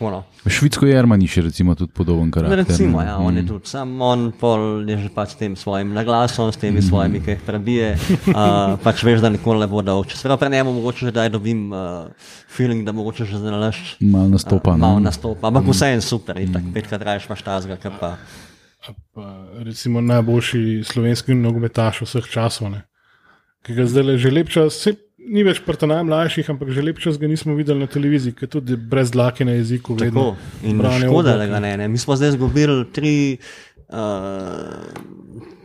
tako, 0.01 0.11
no. 0.11 0.49
Švicko 0.49 0.85
je 0.85 0.97
Armani 0.97 1.27
še 1.29 1.43
recimo 1.45 1.75
tudi 1.77 1.91
podoben 1.93 2.31
karakter. 2.33 2.63
Recimo, 2.63 3.01
ne? 3.01 3.07
ja, 3.07 3.17
on 3.21 3.37
je 3.37 3.43
tudi 3.45 3.69
sam, 3.69 3.93
on 4.01 4.31
pol 4.33 4.89
je 4.89 4.97
že 4.97 5.09
pač 5.13 5.35
s 5.35 5.37
tem 5.37 5.55
svojim 5.55 5.93
naglasom, 5.93 6.49
s 6.51 6.57
temi 6.57 6.81
svojimi, 6.81 7.21
ki 7.21 7.35
jih 7.35 7.43
prebije. 7.45 7.89
Uh, 8.31 8.77
pač 8.81 9.01
veš, 9.03 9.19
da 9.21 9.29
nikoli 9.29 9.59
ne 9.59 9.67
bo 9.67 9.81
dol. 9.83 10.05
Če 10.07 10.15
se 10.15 10.25
prav 10.25 10.37
pri 10.39 10.49
njemu 10.53 10.71
mogoče 10.77 11.09
že 11.09 11.11
daj 11.13 11.29
dobim 11.33 11.65
uh, 11.73 12.31
feeling, 12.49 12.85
da 12.87 12.93
mogoče 12.95 13.27
že 13.27 13.41
znalaš. 13.41 13.79
Mal 13.99 14.29
nastopa. 14.31 14.73
Uh, 14.73 14.79
mal 14.79 14.99
ne? 14.99 15.09
nastopa, 15.09 15.49
ampak 15.49 15.67
vse 15.67 15.91
je 15.91 15.99
super, 16.05 16.39
in 16.39 16.53
tako 16.53 16.71
petkrat 16.73 17.03
rajš 17.05 17.27
imaš 17.27 17.43
tazga, 17.45 17.77
kar 17.81 17.97
pa. 17.99 18.13
Pa, 19.13 19.25
recimo 19.61 20.01
najboljši 20.01 20.81
slovenski 20.87 21.35
nogometaš 21.37 22.01
vseh 22.07 22.29
časov, 22.31 22.71
ne? 22.73 22.85
ki 23.67 23.75
ga 23.77 23.85
zdaj 23.85 24.17
že 24.17 24.31
lep 24.33 24.49
čas, 24.49 24.79
se, 24.79 24.95
ni 25.28 25.43
več 25.45 25.61
prta 25.65 25.88
najmlajših, 25.89 26.49
ampak 26.53 26.72
že 26.74 26.84
lep 26.84 26.99
čas 27.01 27.19
ga 27.22 27.30
nismo 27.30 27.55
videli 27.57 27.84
na 27.84 27.89
televiziji, 27.91 28.36
ker 28.38 28.49
tudi 28.51 28.76
brez 28.76 29.13
dlake 29.13 29.45
na 29.47 29.57
jeziku. 29.59 29.97
Tako. 29.99 30.36
In 30.65 30.82
škoda, 30.82 31.38
da 31.39 31.47
ga 31.49 31.61
ne, 31.63 31.76
ne. 31.78 31.89
Mi 31.91 32.01
smo 32.01 32.17
zdaj 32.17 32.36
izgubili 32.36 32.86
tri. 32.93 33.15
Uh, 33.91 35.19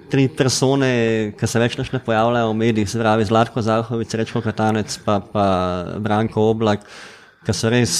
Tri 0.06 0.28
persone, 0.30 0.88
ki 1.34 1.46
se 1.50 1.58
več 1.58 1.74
ne 1.90 1.98
pojavljajo 1.98 2.52
v 2.52 2.54
medijih, 2.54 2.86
se 2.86 2.98
pravi 3.00 3.24
Zlatko 3.26 3.58
Zahovic, 3.58 4.12
Rečko 4.14 4.38
Katanec, 4.38 4.94
pa, 5.02 5.16
pa 5.18 5.46
Branko 5.98 6.44
Oblak, 6.52 6.84
ki 7.42 7.50
so 7.50 7.72
res, 7.74 7.96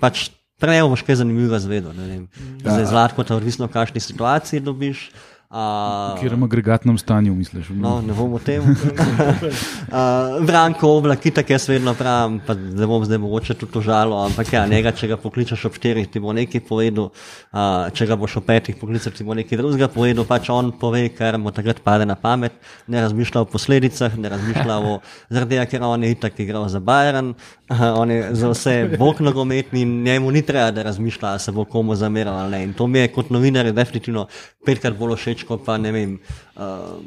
pač 0.00 0.30
prej 0.64 0.80
boš 0.88 1.04
kaj 1.04 1.20
zanimivega 1.20 1.60
zvedel. 1.60 1.92
ne 1.92 2.08
vem. 2.08 2.24
Zdaj 2.64 2.88
Zlatko, 2.88 3.20
to 3.20 3.36
je 3.36 3.42
odvisno, 3.42 3.68
v 3.68 3.76
kakšni 3.76 4.00
situaciji 4.00 4.64
dobiš. 4.64 5.10
V 5.12 5.33
Uh, 5.54 6.16
katerem 6.18 6.42
agregatnem 6.42 6.96
stanju 6.98 7.34
misliš? 7.34 7.68
No, 7.78 8.00
ne 8.02 8.10
bom 8.12 8.32
o 8.34 8.38
tem. 8.42 8.64
uh, 8.66 10.40
Branko 10.42 10.88
oblak, 10.96 11.20
ki 11.22 11.30
tako 11.30 11.52
jaz 11.54 11.68
vedno 11.70 11.92
pravim, 11.94 12.40
pa 12.42 12.56
ne 12.58 12.88
bom 12.90 13.04
zdaj 13.06 13.20
mogoče 13.22 13.54
tudi 13.60 13.78
užalo, 13.78 14.18
ampak 14.24 14.50
ja, 14.50 14.64
njega, 14.66 14.90
če 14.90 15.12
ga 15.12 15.18
pokličeš 15.22 15.68
ob 15.68 15.76
štirih, 15.78 16.08
ti 16.10 16.18
bo 16.18 16.34
nekaj 16.34 16.58
povedal, 16.66 17.12
uh, 17.54 17.86
če 17.94 18.08
ga 18.10 18.16
boš 18.18 18.40
ob 18.40 18.48
petih 18.48 18.74
poklical, 18.80 19.14
ti 19.14 19.26
bo 19.28 19.36
nekaj 19.38 19.60
drugega 19.60 19.86
povedal, 19.94 20.26
pač 20.26 20.50
on 20.50 20.72
pove, 20.80 21.04
kar 21.14 21.38
mu 21.38 21.54
takrat 21.54 21.84
pade 21.86 22.10
na 22.10 22.18
pamet, 22.18 22.58
ne 22.90 23.04
razmišlja 23.06 23.44
o 23.46 23.48
posledicah, 23.54 24.18
ne 24.18 24.34
razmišlja 24.34 24.80
o, 24.90 24.98
zaradi 25.38 25.54
tega, 25.54 25.68
ker 25.70 25.86
on 25.86 26.02
je 26.02 26.10
itak 26.16 26.42
igral 26.42 26.66
za 26.66 26.82
Bayern, 26.82 27.30
uh, 27.70 27.86
on 28.00 28.10
je 28.10 28.26
za 28.42 28.50
vse 28.50 28.76
bog 28.98 29.22
nogometni 29.22 29.86
in 29.86 29.94
njemu 30.02 30.34
ni 30.34 30.42
treba, 30.42 30.74
da 30.74 30.88
razmišlja, 30.90 31.36
se 31.38 31.54
bo 31.54 31.62
komu 31.62 31.94
zameral 31.94 32.42
ali 32.42 32.56
ne. 32.58 32.62
In 32.66 32.74
to 32.74 32.90
mi 32.90 33.04
je 33.04 33.14
kot 33.14 33.30
novinar 33.30 33.70
definitivno 33.70 34.26
petkrat 34.66 34.98
bolj 34.98 35.14
všeč, 35.20 35.43
kot 35.48 35.64
pa 35.66 35.76
ne 35.80 35.92
vem. 35.94 36.18
Uh, 36.56 36.98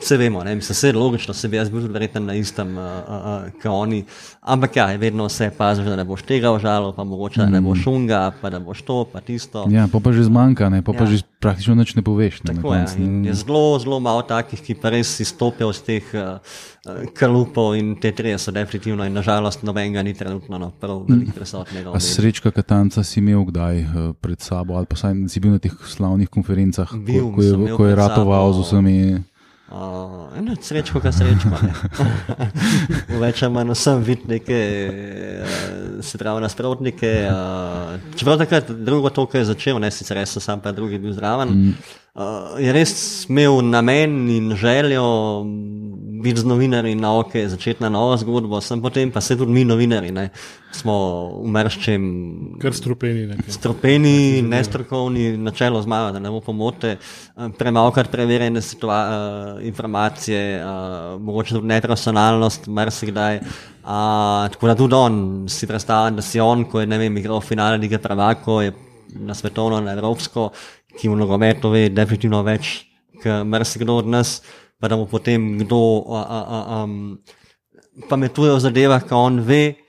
Vse 0.00 0.16
vemo, 0.18 0.42
ne, 0.44 0.56
mislim, 0.58 0.74
vse 0.74 0.88
je 0.88 0.96
logično, 0.98 1.34
se 1.34 1.48
bi 1.48 1.56
jaz 1.56 1.70
bil 1.70 1.86
verjetno 1.92 2.20
na 2.20 2.34
istem, 2.34 2.72
uh, 2.78 2.84
uh, 2.84 3.14
uh, 3.14 3.60
kot 3.62 3.70
oni. 3.70 4.04
Ampak 4.40 4.76
ja, 4.76 4.86
vedno 4.98 5.28
se 5.28 5.50
paziš, 5.58 5.86
da 5.86 5.96
ne 5.96 6.04
boš 6.04 6.24
tega 6.26 6.50
užalil, 6.52 6.92
pa 6.92 7.04
mogoče 7.04 7.40
da 7.40 7.46
ne 7.46 7.60
boš 7.60 7.84
šunga, 7.86 8.32
pa 8.40 8.50
da 8.50 8.58
boš 8.58 8.82
to, 8.82 9.04
pa 9.12 9.20
tisto. 9.20 9.68
Ja, 9.70 9.86
pa, 9.92 10.00
pa 10.02 10.12
že 10.12 10.26
zmanjka, 10.26 10.68
ne? 10.68 10.82
pa, 10.82 10.92
ja. 10.92 10.98
pa 10.98 11.04
Ja. 11.04 11.10
že 11.20 11.28
praktično 11.40 11.76
nič 11.76 11.92
ne 11.94 12.02
poveš. 12.02 12.40
Ne, 12.44 12.56
na 12.56 12.62
Tako 12.62 12.74
ne. 12.74 13.28
je 13.28 13.34
zelo, 13.36 13.78
zelo 13.78 14.00
malo 14.00 14.24
takih, 14.24 14.60
ki 14.60 14.74
pa 14.80 14.90
res 14.94 15.20
izstopijo 15.20 15.68
iz 15.70 15.80
teh 15.84 16.04
uh, 16.16 16.40
uh, 16.40 17.04
kalupov 17.12 17.76
in 17.76 17.94
te 18.00 18.12
trije 18.16 18.38
so 18.40 18.54
definitivno 18.54 19.04
in 19.04 19.12
nažalost 19.12 19.62
nobenega 19.62 20.02
ni 20.02 20.14
trenutno 20.16 20.58
no, 20.58 20.70
prav 20.80 21.04
veliko 21.08 21.36
prisotnega. 21.36 21.92
v 21.92 21.96
A 21.96 22.00
srečka 22.00 22.50
Katanca 22.50 23.04
si 23.04 23.20
imel 23.20 23.44
kdaj 23.44 23.76
eh, 23.78 23.86
pred 24.20 24.40
sabo, 24.40 24.80
ali 24.80 24.88
pa 24.88 24.96
saj 24.96 25.28
si 25.28 25.40
bil 25.40 25.52
na 25.54 25.60
teh 25.60 25.72
slavnih 25.72 26.28
konferencah, 26.28 26.88
Bil 26.96 27.28
ko, 27.28 27.36
ko 27.36 27.42
je, 27.42 27.76
ko 27.76 27.82
je 27.86 27.94
ratoval 27.94 28.52
z 28.56 28.58
vsemi. 28.64 28.98
Uh, 29.74 30.28
kar 31.02 31.10
srečko. 31.12 31.50
ne. 31.66 31.72
V 33.08 33.16
več 33.24 33.40
ali 33.42 33.54
manj 33.56 33.72
vsem 33.74 34.04
vidi 34.06 34.28
neke, 34.30 34.58
uh, 35.42 35.96
se 36.04 36.18
pravi, 36.20 36.44
nasprotnike. 36.44 37.10
Uh, 37.26 37.96
čeprav 38.14 38.38
takrat 38.44 38.70
drugo 38.70 39.10
to, 39.10 39.26
kar 39.26 39.42
je 39.42 39.48
začel, 39.50 39.80
ne 39.82 39.90
sicer 39.90 40.20
res 40.20 40.36
sem 40.36 40.44
sam, 40.44 40.62
pa 40.62 40.70
drugi 40.76 41.00
bil 41.02 41.16
zraven. 41.16 41.74
Uh, 42.14 42.54
je 42.62 42.70
res 42.76 42.94
imel 43.26 43.58
namen 43.66 44.14
in 44.30 44.52
željo 44.60 45.08
mm, 45.42 46.03
biti 46.24 46.40
z 46.40 46.48
novinarji 46.48 46.94
na 46.96 47.12
oke, 47.18 47.42
začeti 47.48 47.84
na 47.84 47.90
novo 47.92 48.16
zgodbo, 48.16 48.60
sem 48.64 48.80
potem 48.82 49.12
pa 49.12 49.20
se 49.20 49.36
tudi 49.36 49.52
mi 49.52 49.64
novinari, 49.68 50.10
ne, 50.14 50.30
smo 50.72 50.94
umrščem 51.44 52.06
Kar 52.62 52.74
strupeni. 52.74 53.26
nekaj. 53.30 53.52
Stropeni, 53.58 54.42
nestrokovni, 54.42 55.36
načelo 55.36 55.82
zmaga, 55.84 56.14
da 56.16 56.22
ne 56.24 56.32
bo 56.32 56.40
pomote, 56.40 56.96
premalkrat 57.58 58.10
preverjene 58.12 58.60
eh, 58.60 58.96
informacije, 59.68 60.40
eh, 60.56 60.64
mogoče 61.20 61.58
tudi 61.58 61.72
neprofesionalnost, 61.74 62.66
marsikdaj. 62.66 63.40
Uh, 63.84 64.48
tako 64.48 64.66
da 64.66 64.74
tudi 64.74 64.94
on 64.96 65.16
si 65.48 65.66
predstavlja, 65.68 66.16
da 66.16 66.22
si 66.24 66.40
on, 66.40 66.62
ko 66.64 66.80
je 66.80 66.86
ne 66.88 66.96
vem, 66.98 67.16
igral 67.20 67.42
v 67.42 67.44
finale 67.44 67.76
lige 67.76 67.98
prvako, 68.00 68.62
je 68.64 68.72
na 69.20 69.34
svetovno, 69.34 69.80
na 69.84 69.92
evropsko, 69.92 70.48
ki 70.96 71.10
v 71.12 71.18
nogometu 71.20 71.68
ve 71.68 71.90
definitivno 71.92 72.40
več, 72.46 72.78
kot 73.20 73.44
marsikdo 73.44 73.98
od 74.00 74.08
nas, 74.08 74.38
pa 74.84 74.88
da 74.88 74.96
mu 75.00 75.06
potem 75.08 75.56
kdo 75.64 76.04
a, 76.12 76.20
a, 76.20 76.40
a, 76.44 76.84
um, 76.84 77.16
pametuje 78.08 78.52
o 78.52 78.60
zadevah, 78.60 79.00
ki 79.00 79.14
on 79.16 79.40
ve, 79.40 79.80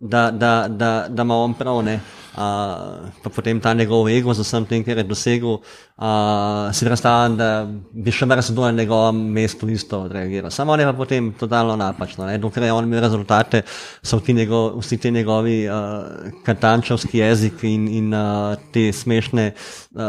da, 0.00 0.30
da, 0.34 0.66
da, 0.66 1.06
da 1.06 1.22
ima 1.22 1.36
on 1.38 1.54
prav, 1.54 1.78
ne. 1.86 2.00
Uh, 2.30 3.10
pa 3.22 3.30
potem 3.34 3.58
ta 3.60 3.74
njegov 3.74 4.08
ego 4.08 4.30
za 4.34 4.44
vsem 4.46 4.62
tem, 4.64 4.84
kar 4.86 4.98
je 4.98 5.04
dosegel, 5.04 5.56
uh, 5.58 6.70
si 6.70 6.86
predstavljam, 6.86 7.34
da 7.36 7.48
bi 7.90 8.14
še 8.14 8.28
marsikdo 8.30 8.62
na 8.68 8.70
njegovem 8.70 9.18
mestu 9.34 9.66
isto 9.68 10.04
odreagiral. 10.06 10.50
Samo 10.54 10.72
on 10.72 10.80
je 10.80 10.86
pa 10.86 10.94
potem 10.94 11.32
totalno 11.34 11.74
napačno. 11.76 12.28
Ne? 12.30 12.38
Dokler 12.38 12.68
je 12.68 12.72
on 12.72 12.86
imel 12.86 13.02
rezultate, 13.02 13.64
so 14.02 14.20
njegov, 14.28 14.78
vsi 14.78 15.00
ti 15.02 15.10
njegovi 15.10 15.66
uh, 15.66 16.30
katančevski 16.46 17.18
jezik 17.18 17.64
in, 17.66 17.88
in 17.88 18.14
uh, 18.14 18.54
te 18.70 18.92
smešne 18.92 19.50
uh, 19.50 20.00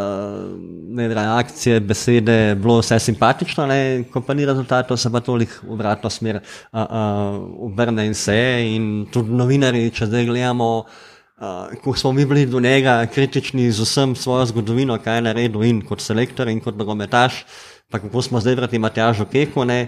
ne, 0.93 1.07
reakcije, 1.07 1.80
besede, 1.80 2.55
bilo 2.55 2.80
vse 2.84 2.99
simpatično, 2.99 3.65
ne? 3.65 4.03
ko 4.13 4.22
pa 4.22 4.38
ni 4.38 4.45
rezultatov, 4.45 4.97
se 4.97 5.09
pa 5.09 5.19
toliko 5.19 5.74
obratno 5.74 6.09
smer 6.09 6.38
uh, 6.38 6.82
uh, 6.82 7.65
obrne 7.65 8.05
in 8.05 8.13
se. 8.13 8.41
In 8.76 9.07
tudi 9.11 9.34
novinari, 9.34 9.89
če 9.89 10.05
zdaj 10.05 10.30
gledamo. 10.30 10.76
Uh, 11.42 11.74
ko 11.82 11.96
smo 11.98 12.12
mi 12.14 12.22
bili 12.26 12.46
do 12.46 12.60
njega 12.62 13.06
kritični 13.10 13.72
z 13.72 13.82
vsem 13.82 14.12
svojo 14.16 14.46
zgodovino, 14.46 14.94
kaj 15.02 15.16
je 15.18 15.22
naredil 15.26 15.64
in 15.66 15.80
kot 15.82 16.02
selektor 16.02 16.48
in 16.48 16.60
kot 16.62 16.78
nogometaš, 16.78 17.39
pa 17.89 17.98
kako 18.00 18.22
smo 18.22 18.39
zdaj 18.39 18.56
proti 18.60 18.80
Matjažu 18.80 19.26
Keku, 19.26 19.66
ne, 19.66 19.80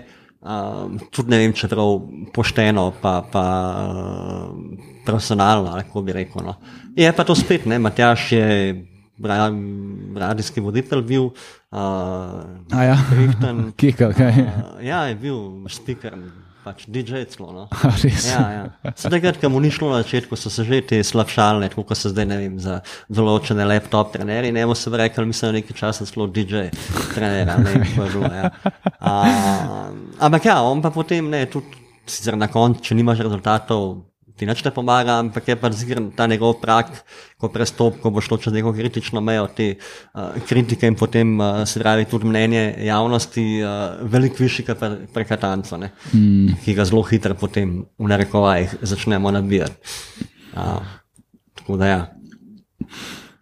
uh, 0.42 0.90
tudi 1.14 1.30
ne 1.30 1.38
vem, 1.44 1.54
če 1.54 1.70
prav 1.70 2.00
pošteno, 2.34 2.88
pa, 3.02 3.20
pa 3.32 3.44
uh, 3.86 4.56
profesionalno, 5.06 5.76
kako 5.78 6.02
bi 6.02 6.18
rekel. 6.18 6.42
No. 6.42 6.56
Je 6.98 7.14
pa 7.14 7.24
to 7.24 7.36
spet, 7.38 7.70
ne, 7.70 7.78
Matjaž 7.80 8.32
je 8.34 8.48
ra- 9.22 9.54
radijski 10.26 10.62
voditelj 10.62 11.06
bil, 11.06 11.30
uh, 11.30 11.78
A 12.74 12.84
ja, 12.84 12.98
keka, 13.80 14.10
kaj. 14.18 14.42
uh, 14.42 14.82
ja, 14.82 15.04
je 15.06 15.16
bil 15.22 15.70
speaker, 15.70 16.18
pač 16.64 16.86
DJ 16.88 17.26
celo. 17.32 17.52
No. 17.52 17.64
Res. 18.04 18.28
Ja, 18.32 18.44
ja. 18.52 18.94
Sedaj, 19.00 19.34
ker 19.40 19.52
mu 19.52 19.60
ni 19.64 19.72
šlo 19.74 19.92
na 19.92 20.02
začetku, 20.04 20.40
so 20.40 20.52
se 20.54 20.66
že 20.68 20.82
te 20.88 21.02
slabšalne, 21.04 21.70
kot 21.76 21.92
se 21.98 22.14
zdaj 22.14 22.28
ne 22.30 22.40
vem, 22.40 22.56
za 22.64 22.80
določene 23.12 23.68
laptop 23.68 24.16
trenerji. 24.16 24.54
Ne 24.56 24.66
bomo 24.66 24.78
se 24.78 24.94
rekli, 24.94 25.28
mislim, 25.28 25.52
da 25.52 25.60
nekaj 25.60 25.78
časa 25.78 26.08
celo 26.08 26.30
DJ 26.32 26.70
trener, 27.14 27.52
ne 27.52 27.60
vem, 27.68 27.84
kako 27.84 28.08
je 28.08 28.14
bilo. 28.16 28.32
Ja. 28.32 28.50
A, 29.00 29.14
ampak 30.24 30.48
ja, 30.48 30.62
on 30.64 30.84
pa 30.84 30.94
potem 30.96 31.30
ne, 31.34 31.46
tudi 31.52 31.84
sicer 32.08 32.40
na 32.40 32.50
koncu, 32.52 32.84
če 32.84 32.98
nimaš 32.98 33.24
rezultatov. 33.28 34.13
Ti 34.34 34.48
nič 34.50 34.64
ne 34.66 34.72
pomaga, 34.74 35.20
ampak 35.22 35.48
je 35.48 35.56
pa 35.60 35.70
zgren 35.70 36.10
ta 36.18 36.26
njegov 36.26 36.58
prak, 36.62 36.90
ko 37.38 37.52
prestop, 37.54 38.00
ko 38.02 38.10
bo 38.10 38.22
šlo 38.24 38.40
čez 38.42 38.56
neko 38.56 38.74
kritično 38.74 39.22
mejo 39.22 39.46
te 39.54 39.76
uh, 39.78 40.34
kritike 40.50 40.90
in 40.90 40.98
potem 40.98 41.36
uh, 41.38 41.62
se 41.70 41.80
pravi 41.84 42.08
tudi 42.10 42.26
mnenje 42.26 42.64
javnosti, 42.88 43.46
uh, 43.62 44.02
veliko 44.10 44.42
višji 44.42 44.66
kot 44.66 44.82
pre, 44.82 44.92
pre 45.14 45.28
Katanco, 45.30 45.78
ne, 45.78 45.92
mm. 46.14 46.58
ki 46.66 46.74
ga 46.74 46.88
zelo 46.90 47.06
hitro 47.06 47.38
potem 47.38 47.84
v 48.00 48.10
narekovajih 48.10 48.80
začnemo 48.82 49.32
nabijati. 49.38 49.94
Uh, 50.58 50.82
tako 51.54 51.78
da 51.78 51.94
ja. 51.94 52.02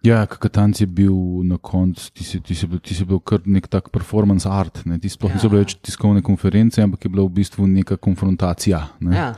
Ja, 0.02 0.26
Katanc 0.26 0.80
je 0.80 0.86
bil 0.90 1.14
na 1.46 1.54
koncu, 1.62 2.10
ti, 2.10 2.24
si- 2.26 2.40
ti, 2.42 2.54
si 2.58 2.66
bil- 2.66 2.80
ti 2.82 2.90
si 2.94 3.04
bil 3.06 3.20
kar 3.22 3.38
nek 3.46 3.68
tak 3.70 3.86
performance 3.94 4.48
art. 4.50 4.82
Ne? 4.82 4.98
Ti 4.98 5.06
sploh 5.06 5.30
ja. 5.30 5.38
niso 5.38 5.46
bile 5.46 5.62
več 5.62 5.76
tiskovne 5.78 6.18
konference, 6.26 6.82
ampak 6.82 7.06
je 7.06 7.10
bila 7.12 7.22
v 7.22 7.30
bistvu 7.38 7.68
neka 7.70 7.94
konfrontacija. 8.02 8.80
Ne? 8.98 9.14
Ja. 9.14 9.28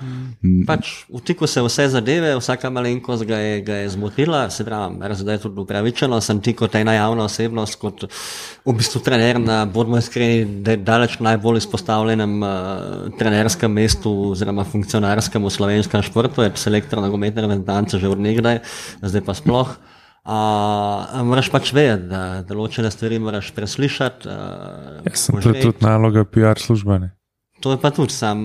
Pač 0.65 1.05
vtiko 1.13 1.45
se 1.45 1.61
vse 1.61 1.89
zadeve, 1.93 2.33
vsaka 2.41 2.73
malenkost 2.73 3.29
ga 3.29 3.37
je, 3.37 3.61
ga 3.61 3.77
je 3.85 3.93
zmotila, 3.93 4.49
se 4.49 4.65
pravi, 4.65 4.97
razumem, 5.05 5.39
tudi 5.45 5.61
upravičeno. 5.61 6.17
Sem 6.25 6.41
ti 6.41 6.57
kot 6.57 6.75
ena 6.81 6.97
javna 6.97 7.29
osebnost, 7.29 7.77
kot 7.77 8.09
v 8.65 8.73
bistvu 8.73 9.05
trener 9.05 9.37
na, 9.45 9.67
bodimo 9.69 10.01
iskreni, 10.01 10.63
da 10.65 10.79
je 10.79 10.81
daleč 10.81 11.21
najbolj 11.21 11.61
izpostavljenem 11.61 12.41
uh, 12.41 12.51
trenerskem 13.21 13.69
mestu 13.69 14.33
oziroma 14.33 14.65
funkcionarskem 14.65 15.45
v 15.45 15.53
slovenskem 15.53 16.01
športu, 16.01 16.41
je 16.41 16.57
selektor 16.57 17.05
nogometne 17.05 17.45
reprezentance 17.45 18.01
že 18.01 18.09
od 18.09 18.17
nekdaj, 18.17 18.65
zdaj 19.05 19.29
pa 19.29 19.37
sploh. 19.37 19.77
Uh, 20.25 21.21
moraš 21.25 21.51
pač 21.53 21.73
vedeti, 21.77 22.09
da 22.09 22.41
določene 22.49 22.89
stvari 22.89 23.19
moraš 23.21 23.51
preslišati. 23.53 24.29
Uh, 24.29 25.03
Ja, 25.05 25.13
sem 25.21 25.37
to 25.37 25.53
je 25.53 25.61
tudi 25.67 25.85
naloga 25.85 26.25
PR 26.25 26.57
službe. 26.57 26.99
ne. 26.99 27.11
To 27.61 27.73
je 27.73 27.81
pa 27.81 27.91
tudi 27.91 28.13
sam 28.13 28.41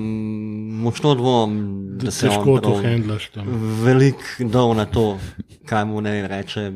močno 0.83 1.15
dvom, 1.15 1.55
da 1.99 2.11
se 2.11 2.27
Težko 2.27 2.53
on 2.53 2.61
to 2.63 2.75
handlaš 2.83 3.29
tam. 3.35 3.47
Velik 3.83 4.19
dol 4.39 4.75
na 4.75 4.85
to, 4.85 5.17
kaj 5.67 5.85
mu 5.85 6.01
ne 6.01 6.11
vem, 6.11 6.27
reče. 6.27 6.61
ja, 6.61 6.71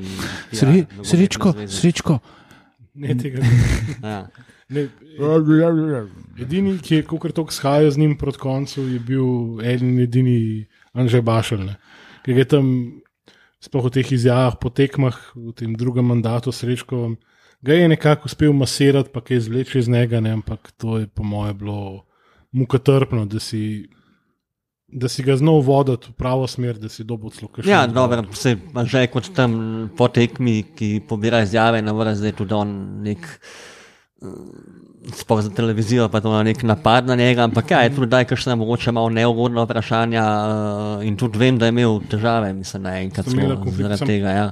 nogometna 0.62 1.04
srečko, 1.04 1.54
srečko. 1.68 2.18
Ne, 2.95 3.16
tega 3.20 3.43
ne. 3.43 3.51
Ja. 4.04 4.28
Ne, 4.70 4.88
edini, 6.39 6.78
ki 6.80 6.95
je 6.95 7.06
kot 7.06 7.32
tok 7.36 7.51
shajal 7.51 7.91
z 7.91 7.97
njim 7.97 8.18
proti 8.18 8.39
koncu, 8.39 8.88
je 8.88 8.99
bil 8.99 9.60
eden 9.64 9.93
in 9.93 10.04
edini 10.08 10.66
Anžej 10.93 11.22
Bašel, 11.22 11.64
ne. 11.68 11.76
ki 12.26 12.32
je 12.32 12.45
tam, 12.45 12.68
sploh 13.64 13.88
v 13.88 13.93
teh 13.95 14.11
izjavah, 14.11 14.57
po 14.59 14.68
tekmah, 14.68 15.16
v 15.36 15.55
tem 15.55 15.72
drugem 15.80 16.11
mandatu 16.11 16.51
srečko, 16.51 17.16
ga 17.64 17.80
je 17.80 17.88
nekako 17.88 18.28
uspel 18.28 18.53
masirati, 18.53 19.11
pa 19.14 19.24
kaj 19.24 19.39
izvleči 19.39 19.80
iz 19.80 19.89
njega, 19.89 20.20
ne, 20.20 20.36
ampak 20.39 20.74
to 20.78 20.99
je 20.99 21.07
po 21.07 21.24
mojem 21.24 21.57
bilo 21.57 21.82
mukotrpno, 22.51 23.26
da 23.26 23.39
si. 23.39 23.89
Da 24.93 25.09
si 25.09 25.24
ga 25.26 25.34
znal 25.34 25.64
voditi 25.66 26.11
v 26.11 26.14
pravo 26.14 26.45
smer, 26.45 26.78
da 26.78 26.86
si 26.86 27.01
dobil 27.01 27.32
celo 27.34 27.47
kakšen 27.49 27.72
Ja, 27.72 27.88
dobro, 27.89 28.28
se 28.38 28.51
že 28.86 29.07
kot 29.09 29.32
tam 29.34 29.89
po 29.97 30.05
tekmi, 30.05 30.59
ki 30.78 31.01
pobira 31.09 31.39
izjave, 31.41 31.82
na 31.82 31.95
vrh 31.97 32.14
zdaj 32.20 32.36
tudi 32.38 32.53
on 32.53 32.76
nek. 33.01 33.26
Sploh 35.03 35.41
za 35.43 35.49
televizijo, 35.51 36.07
pa 36.07 36.21
to 36.24 36.32
na 36.32 36.43
nek 36.47 36.61
napad 36.63 37.07
na 37.07 37.15
njega, 37.19 37.43
ampak 37.43 37.71
ja, 37.71 37.82
je 37.84 37.91
tudi 37.95 38.07
daj, 38.07 38.24
kakšne 38.30 38.55
mogoče 38.55 38.93
malo 38.95 39.09
neugodne 39.11 39.65
vprašanja 39.65 40.24
uh, 40.24 41.03
in 41.03 41.17
tudi 41.19 41.41
vem, 41.41 41.57
da 41.59 41.67
je 41.67 41.76
imel 41.76 41.99
težave, 42.09 42.53
mislim, 42.55 42.86
naenkrat 42.88 43.28
celo 43.28 43.57
konflikt, 43.59 43.82
zaradi 43.84 44.07
tega. 44.07 44.32
Ja. 44.38 44.45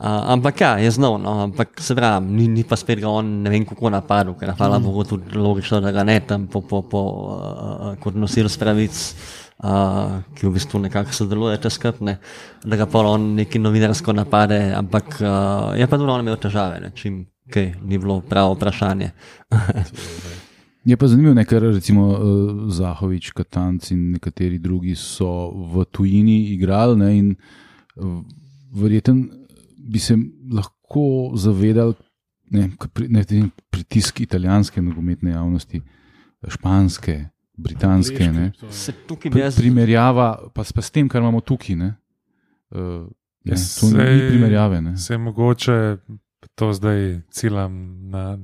Uh, 0.00 0.06
ampak 0.32 0.60
ja, 0.60 0.74
je 0.80 0.90
znal, 0.90 1.18
no, 1.20 1.32
ampak 1.44 1.80
se 1.80 1.96
pravi, 1.96 2.26
ni, 2.26 2.48
ni 2.48 2.64
pa 2.64 2.76
spet 2.76 3.00
ga 3.00 3.08
on 3.08 3.42
ne 3.44 3.50
vem 3.52 3.64
kako 3.68 3.90
napadel, 3.92 4.36
ker 4.36 4.52
hvala 4.56 4.78
mm. 4.78 4.84
Bogu 4.84 5.04
tudi 5.04 5.36
logično, 5.36 5.80
da 5.80 5.92
ga 5.92 6.04
ne 6.04 6.20
tam 6.20 6.46
po, 6.48 6.60
po, 6.60 6.82
po, 6.82 7.02
uh, 7.36 7.90
kot 8.00 8.16
nosilc 8.16 8.56
pravic, 8.60 9.00
uh, 9.64 10.20
ki 10.36 10.46
v 10.46 10.54
bistvu 10.56 10.80
nekako 10.86 11.16
sodelujete 11.16 11.72
skupne, 11.72 12.16
da 12.64 12.80
ga 12.80 12.88
pa 12.88 13.04
on 13.04 13.34
neki 13.42 13.60
novinarsko 13.60 14.12
napade, 14.16 14.60
ampak 14.76 15.20
uh, 15.20 15.76
je 15.76 15.88
pa 15.88 16.00
tudi 16.00 16.16
on 16.16 16.24
imel 16.24 16.40
težave, 16.40 16.80
ne, 16.80 16.92
čim 16.96 17.20
kaj 17.50 17.72
ni 17.82 17.98
bilo 17.98 18.20
pravo 18.20 18.54
vprašanje. 18.54 19.10
Je 20.84 20.96
pa 20.96 21.06
zanimivo, 21.06 21.34
ne, 21.34 21.44
ker 21.44 21.62
recimo 21.62 22.06
uh, 22.08 22.20
Zahovič, 22.72 23.30
Katanc 23.36 23.90
in 23.92 24.14
nekateri 24.14 24.58
drugi 24.58 24.94
so 24.96 25.50
v 25.74 25.84
tujini 25.92 26.54
igrali 26.54 26.96
ne, 26.96 27.10
in 27.18 27.34
uh, 27.34 28.22
verjeten 28.72 29.26
bi 29.76 30.00
se 30.00 30.16
lahko 30.52 31.32
zavedali 31.36 31.94
ne, 32.50 32.70
ne, 33.08 33.24
tem 33.24 33.50
pritisk 33.70 34.20
italijanske 34.24 34.82
nogometne 34.82 35.34
javnosti, 35.34 35.82
španske, 36.48 37.18
britanske. 37.60 38.32
Ne. 38.32 38.50
Pri, 39.30 39.44
primerjava 39.56 40.32
pa 40.54 40.64
s, 40.64 40.72
pa 40.72 40.82
s 40.82 40.90
tem, 40.90 41.08
kar 41.08 41.20
imamo 41.20 41.44
tukaj. 41.44 41.76
Ne, 41.76 41.92
uh, 42.72 43.04
ne, 43.44 43.52
Ja, 43.52 43.56
to 43.80 43.86
ni 43.88 44.28
primerjave. 44.28 44.80
Ne. 44.80 44.96
Se 44.96 45.14
je 45.14 45.18
mogoče 45.18 45.96
to 46.54 46.72
zdaj 46.72 47.20
ciljam 47.30 48.00
na. 48.10 48.38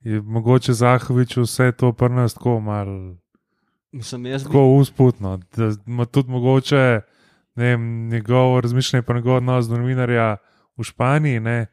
Je 0.00 0.20
mogoče 0.22 0.72
Zahovič 0.72 1.36
vse 1.36 1.72
to 1.72 1.92
prnast 1.92 2.36
tako 2.36 2.60
malo 2.60 3.16
Mislim, 3.92 4.26
jaz 4.26 4.42
bi, 4.42 4.46
tako 4.46 4.66
usputno, 4.76 5.40
da 5.56 5.72
ima 5.86 6.04
tudi 6.04 6.30
mogoče 6.30 7.00
ne 7.58 7.64
vem, 7.64 8.08
njegovo 8.08 8.60
razmišljanje, 8.60 9.02
pa 9.02 9.14
njegov 9.14 9.36
odnos 9.36 9.66
do 9.66 9.78
novinarja 9.78 10.36
v 10.76 10.82
Španiji, 10.82 11.40
ne, 11.40 11.66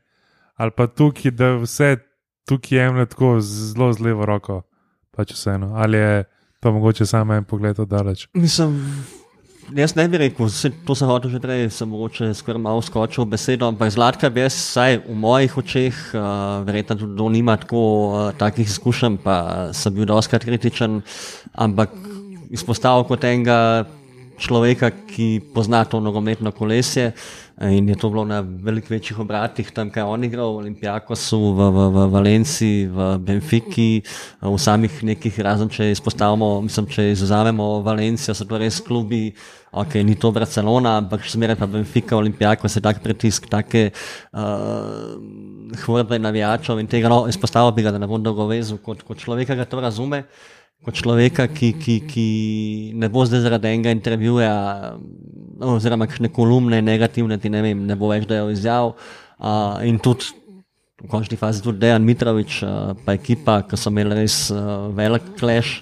ali 0.55 0.71
pa 0.71 0.87
tukaj, 0.87 1.31
da 1.31 1.51
vse 1.61 1.97
tukaj 2.47 2.77
jemlje 2.77 3.05
tako 3.05 3.35
zelo 3.41 3.93
z 3.93 4.01
levo 4.01 4.25
roko, 4.25 4.61
pač 5.11 5.33
vseeno. 5.33 5.73
Ali 5.75 5.97
je 5.97 6.23
to 6.59 6.71
mogoče 6.71 7.05
samo 7.05 7.33
en 7.33 7.43
pogled 7.43 7.79
od 7.79 7.87
daleč. 7.87 8.27
Mislim, 8.33 8.81
jaz 9.73 9.95
ne 9.95 10.05
bi 10.09 10.17
rekel, 10.17 10.49
se, 10.49 10.69
to 10.85 10.95
sem 10.95 11.09
hotel 11.09 11.31
že 11.33 11.39
prej, 11.41 11.69
sem 11.73 11.89
mogoče 11.89 12.29
skoraj 12.37 12.61
malo 12.61 12.81
skočil 12.85 13.25
besedo, 13.25 13.67
ampak 13.71 13.89
zlatka 13.93 14.29
bi 14.29 14.43
jaz, 14.43 14.53
vsaj 14.53 14.99
v 15.07 15.15
mojih 15.17 15.57
očeh, 15.57 15.95
uh, 16.13 16.61
verjetno 16.67 16.99
tudi 16.99 17.17
do 17.17 17.29
nima 17.29 17.57
tako 17.57 17.81
uh, 17.81 18.29
takih 18.37 18.67
izkušenj, 18.67 19.17
pa 19.23 19.37
sem 19.73 19.93
bil 19.95 20.05
doskrat 20.05 20.45
kritičen, 20.45 21.01
ampak 21.53 21.95
izpostavil 22.53 23.07
kot 23.09 23.25
enega 23.25 23.87
človeka, 24.37 24.91
ki 24.91 25.39
pozna 25.55 25.85
to 25.87 26.01
nogometno 26.03 26.51
kolesje. 26.51 27.13
In 27.61 27.87
je 27.87 27.95
to 27.95 28.09
bilo 28.09 28.25
na 28.27 28.41
veliko 28.43 28.91
večjih 28.91 29.19
obratih, 29.23 29.69
tam, 29.71 29.87
kaj 29.87 30.03
on 30.03 30.23
igral, 30.27 30.51
v 30.51 30.65
Olimpijakosu, 30.65 31.37
v, 31.55 31.67
v, 31.71 31.83
v 31.93 32.07
Valenciji, 32.11 32.81
v 32.91 33.05
Benfiki, 33.23 34.03
v 34.41 34.57
samih 34.59 34.97
nekih, 35.07 35.37
razen 35.39 35.71
če 35.71 35.87
izpostavimo, 35.93 36.49
mislim, 36.65 36.89
če 36.91 37.05
izuzamemo 37.13 37.79
Valencijo, 37.85 38.35
so 38.35 38.43
to 38.43 38.59
res 38.59 38.81
klubi, 38.83 39.29
ok, 39.71 39.95
ni 40.03 40.17
to 40.19 40.33
Barcelona, 40.35 40.97
ampak 40.99 41.23
še 41.23 41.37
zmeraj 41.37 41.55
pa 41.61 41.69
Benfika, 41.71 42.19
Olimpijakos 42.19 42.75
je 42.75 42.83
tak 42.83 42.99
pritisk, 42.99 43.47
take 43.47 43.87
uh, 44.35 45.15
horde 45.85 46.19
navijačev 46.19 46.83
in 46.83 46.91
tega, 46.91 47.07
no, 47.07 47.23
izpostavil 47.31 47.71
bi 47.71 47.87
ga, 47.87 47.95
da 47.95 48.03
ne 48.03 48.11
bom 48.11 48.19
dolgo 48.19 48.49
vezil, 48.51 48.83
kot, 48.83 49.07
kot 49.07 49.23
človeka, 49.23 49.55
ki 49.55 49.71
to 49.71 49.79
razume. 49.79 50.25
Kot 50.85 50.99
človeka, 51.01 51.47
ki, 51.49 51.71
ki, 51.81 51.95
ki 52.05 52.25
ne 52.93 53.09
bo 53.09 53.23
zdaj 53.25 53.41
zaradi 53.41 53.71
enega 53.73 53.93
intervjuja, 53.95 54.51
no, 55.57 55.75
oziroma 55.79 56.05
kakšne 56.05 56.29
kolumne 56.29 56.77
negativne, 56.85 57.39
ti 57.41 57.49
ne, 57.49 57.63
vem, 57.65 57.85
ne 57.89 57.97
bo 57.97 58.11
več 58.11 58.27
dajal 58.29 58.51
izjav. 58.53 58.93
Uh, 59.35 59.81
in 59.87 59.97
tudi 59.97 60.29
v 61.01 61.09
končni 61.11 61.39
fazi 61.41 61.63
tudi 61.65 61.81
Dejan 61.81 62.05
Mitrovič, 62.05 62.59
uh, 62.63 62.93
pa 63.01 63.17
ekipa, 63.17 63.59
ki 63.65 63.79
so 63.79 63.89
imeli 63.89 64.21
res 64.21 64.37
uh, 64.53 64.87
velik 64.95 65.33
kleš, 65.39 65.79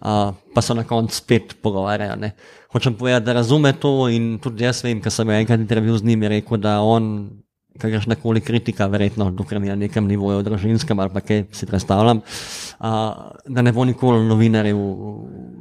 uh, 0.00 0.30
pa 0.54 0.62
so 0.64 0.78
na 0.78 0.86
koncu 0.86 1.18
spet 1.18 1.56
pogovarjali. 1.58 2.30
Hočem 2.74 2.94
povedati, 2.98 3.26
da 3.26 3.36
razume 3.42 3.74
to 3.78 4.06
in 4.10 4.36
tudi 4.42 4.64
jaz 4.66 4.84
vem, 4.86 5.02
ker 5.02 5.12
sem 5.12 5.34
enkrat 5.34 5.60
intervju 5.60 5.98
z 5.98 6.08
njim, 6.08 6.24
rekel, 6.30 6.62
da 6.62 6.78
on 6.82 7.10
kakršna 7.78 8.14
koli 8.14 8.40
kritika, 8.40 8.86
verjetno, 8.86 9.30
dokler 9.30 9.60
ni 9.60 9.68
na 9.68 9.76
nekem 9.76 10.06
nivoju 10.06 10.42
družinskem 10.46 10.98
ali 11.00 11.20
kaj 11.20 11.44
si 11.52 11.66
predstavljam, 11.66 12.20
uh, 12.22 12.86
da 13.46 13.62
ne 13.62 13.72
bo 13.72 13.84
nikoli 13.84 14.24
novinarjev 14.28 14.78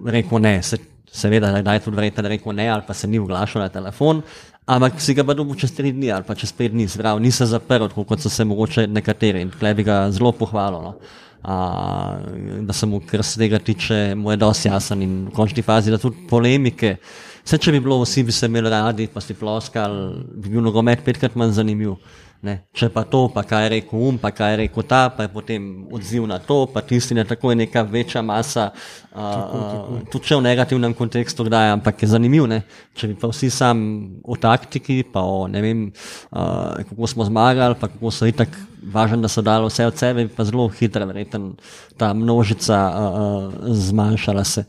rekel 0.06 0.42
ne. 0.42 0.62
Se, 0.64 0.78
seveda, 1.14 1.52
da 1.62 1.74
je 1.74 1.84
tudi 1.86 1.98
verjetno 1.98 2.28
rekel 2.30 2.56
ne, 2.56 2.68
ali 2.70 2.84
pa 2.88 2.94
se 2.94 3.08
ni 3.08 3.20
oglašal 3.20 3.62
na 3.62 3.70
telefon, 3.70 4.22
ampak 4.66 5.02
si 5.02 5.14
ga 5.14 5.24
pa 5.24 5.36
dobil 5.38 5.56
čez 5.60 5.76
tri 5.76 5.92
dni 5.94 6.12
ali 6.12 6.26
pa 6.26 6.36
čez 6.36 6.54
pet 6.58 6.72
dni, 6.74 6.88
zdrav, 6.88 7.20
ni 7.22 7.32
se 7.32 7.46
zaprl, 7.46 7.90
kot 7.94 8.22
so 8.22 8.30
se 8.30 8.46
mogoče 8.46 8.88
nekateri 8.88 9.42
in 9.42 9.52
tukaj 9.54 9.74
bi 9.78 9.86
ga 9.86 10.08
zelo 10.12 10.32
pohvalil. 10.32 10.90
No. 10.90 10.96
Uh, 11.44 12.64
da 12.64 12.74
se 12.74 12.88
mu, 12.88 13.02
kar 13.04 13.24
se 13.24 13.40
tega 13.40 13.60
tiče, 13.60 14.16
mu 14.16 14.32
je 14.32 14.38
dosti 14.40 14.70
jasen 14.70 15.02
in 15.04 15.16
v 15.28 15.34
končni 15.36 15.64
fazi, 15.64 15.92
da 15.92 16.00
tudi 16.00 16.24
polemike. 16.30 16.96
Vse, 17.44 17.60
če 17.60 17.74
bi 17.76 17.82
bilo, 17.84 18.00
vsi 18.04 18.24
bi 18.24 18.32
se 18.32 18.48
imeli 18.48 18.72
radi, 18.72 19.10
pa 19.12 19.22
si 19.22 19.36
ploskali, 19.36 20.24
bi 20.40 20.54
bil 20.54 20.64
nogomet 20.64 21.04
petkrat 21.04 21.36
manj 21.40 21.58
zanimiv. 21.60 21.98
Ne. 22.44 22.58
Če 22.76 22.90
pa 22.92 23.06
to, 23.08 23.22
pa 23.32 23.46
kaj 23.48 23.62
je 23.64 23.68
rekel 23.72 24.02
um, 24.04 24.18
pa 24.20 24.34
kaj 24.36 24.50
je 24.52 24.58
rekel 24.66 24.84
ta, 24.84 25.06
pa 25.16 25.24
je 25.24 25.30
potem 25.32 25.68
odziv 25.96 26.26
na 26.28 26.42
to, 26.44 26.66
pa 26.68 26.82
tisti 26.84 27.16
na 27.16 27.24
tako 27.24 27.54
je 27.54 27.62
neka 27.62 27.86
večja 27.88 28.20
masa, 28.20 28.66
uh, 29.16 29.22
uh, 29.24 30.02
tudi 30.12 30.28
če 30.28 30.42
v 30.42 30.44
negativnem 30.44 30.96
kontekstu 30.96 31.46
kdaj, 31.48 31.72
ampak 31.78 32.04
je 32.04 32.10
zanimiv. 32.12 32.50
Ne. 32.52 32.60
Če 33.00 33.14
bi 33.14 33.16
pa 33.22 33.30
vsi 33.32 33.48
sam 33.48 33.86
o 34.28 34.36
taktiki, 34.36 35.06
pa 35.08 35.24
o 35.24 35.46
ne 35.48 35.64
vem, 35.64 35.86
uh, 36.36 36.84
kako 36.84 37.08
smo 37.14 37.30
zmagali, 37.32 37.80
pa 37.80 37.88
kako 37.88 38.12
so 38.12 38.28
itak 38.28 38.60
važno, 38.92 39.22
da 39.24 39.32
so 39.32 39.40
dali 39.40 39.72
vse 39.72 39.88
od 39.88 40.04
sebe, 40.04 40.28
pa 40.28 40.44
zelo 40.44 40.68
hitro, 40.68 41.08
verjetno 41.08 41.56
ta 41.96 42.12
množica 42.12 42.84
uh, 42.92 43.24
uh, 43.24 43.72
zmanjšala 43.88 44.44
se. 44.44 44.68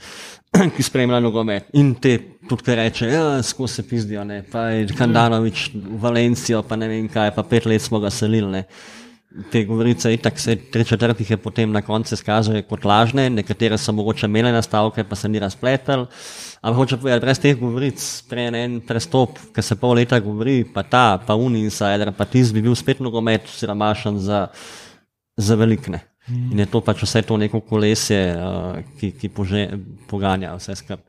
ki 0.76 0.82
spremlja 0.86 1.18
nogomet. 1.22 1.68
In 1.78 1.94
te 1.98 2.14
tudi, 2.49 2.62
ki 2.66 2.74
reče, 2.80 3.07
da 3.11 3.36
ja, 3.36 3.68
se 3.68 3.86
pizdijo, 3.88 4.24
ne, 4.24 4.42
pa 4.53 4.68
je 4.74 4.88
Kandanovič 4.97 5.70
v 5.74 6.03
Valencijo, 6.03 6.62
pa 6.62 6.76
ne 6.76 6.88
vem 6.88 7.09
kaj, 7.09 7.34
pa 7.36 7.42
pet 7.42 7.66
let 7.66 7.82
smo 7.82 8.01
ga 8.01 8.11
selili. 8.11 8.51
Ne. 8.51 8.64
te 9.51 9.64
govorice, 9.64 10.12
itak 10.14 10.38
se 10.38 10.57
tri 10.57 10.84
četrtih 10.84 11.30
je 11.30 11.36
potem 11.36 11.72
na 11.72 11.82
koncu 11.82 12.14
izkaže 12.14 12.62
kot 12.62 12.84
lažne, 12.84 13.30
nekatere 13.30 13.78
so 13.78 13.92
mogoče 13.92 14.26
imele 14.26 14.53
nastavke, 14.53 15.05
pa 15.05 15.16
se 15.16 15.28
ni 15.28 15.38
razpletel. 15.38 16.07
Ampak 16.62 16.76
hoče 16.76 16.97
povedati, 16.97 17.20
brez 17.20 17.40
teh 17.42 17.59
govoric, 17.59 18.05
prej 18.30 18.49
en- 18.64 18.80
prestop, 18.80 19.38
ki 19.55 19.62
se 19.62 19.76
pol 19.76 19.97
leta 19.99 20.20
govori, 20.20 20.64
pa 20.74 20.82
ta, 20.82 21.18
pa 21.26 21.34
Uninsider, 21.34 22.12
pa 22.12 22.24
tis 22.24 22.53
bi 22.53 22.62
bil 22.62 22.74
spet 22.74 23.01
nogomet 23.01 23.49
siromašen 23.49 24.18
za, 24.18 24.47
za 25.36 25.55
velikne. 25.55 26.05
In 26.28 26.59
je 26.59 26.66
to 26.66 26.80
pač 26.80 27.03
vse 27.03 27.22
to 27.22 27.36
neko 27.36 27.61
kolesje, 27.61 28.20
uh, 28.32 28.78
ki, 29.01 29.12
ki 29.18 29.28
pože, 29.28 29.66
poganja 30.09 30.55
vse 30.57 30.76
skupaj. 30.78 31.03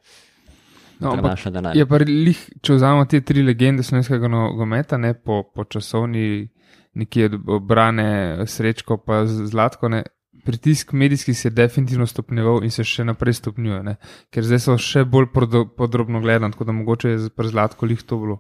No, 1.00 1.12
ampak 1.12 1.24
prenaša 1.24 1.52
denar. 1.52 1.78
Je 1.78 1.86
pa 1.86 2.00
lih, 2.08 2.42
če 2.64 2.78
vzamemo 2.78 3.06
te 3.12 3.22
tri 3.26 3.44
legende 3.44 3.84
slovenskega 3.84 4.30
nogometa, 4.32 4.98
ne 5.02 5.14
po, 5.14 5.42
po 5.44 5.66
časovni, 5.68 6.48
nekje 6.96 7.30
od 7.30 7.40
obrane, 7.58 8.46
srečko 8.48 8.98
pa 9.04 9.26
zlatko, 9.28 9.90
ne, 9.92 10.04
pritisk 10.46 10.94
medijski 10.94 11.34
se 11.34 11.48
je 11.48 11.58
definitivno 11.58 12.08
stopnjeval 12.08 12.64
in 12.64 12.72
se 12.72 12.86
še 12.88 13.04
naprej 13.04 13.40
stopnjuje, 13.42 13.82
ne, 13.84 13.96
ker 14.32 14.46
zdaj 14.46 14.62
so 14.64 14.78
še 14.80 15.04
bolj 15.10 15.32
podrobno 15.78 16.22
gledani, 16.24 16.54
tako 16.54 16.70
da 16.70 16.78
mogoče 16.78 17.12
je 17.12 17.34
pri 17.36 17.52
zlatko 17.52 17.90
lih 17.90 18.04
to 18.04 18.22
bilo. 18.22 18.40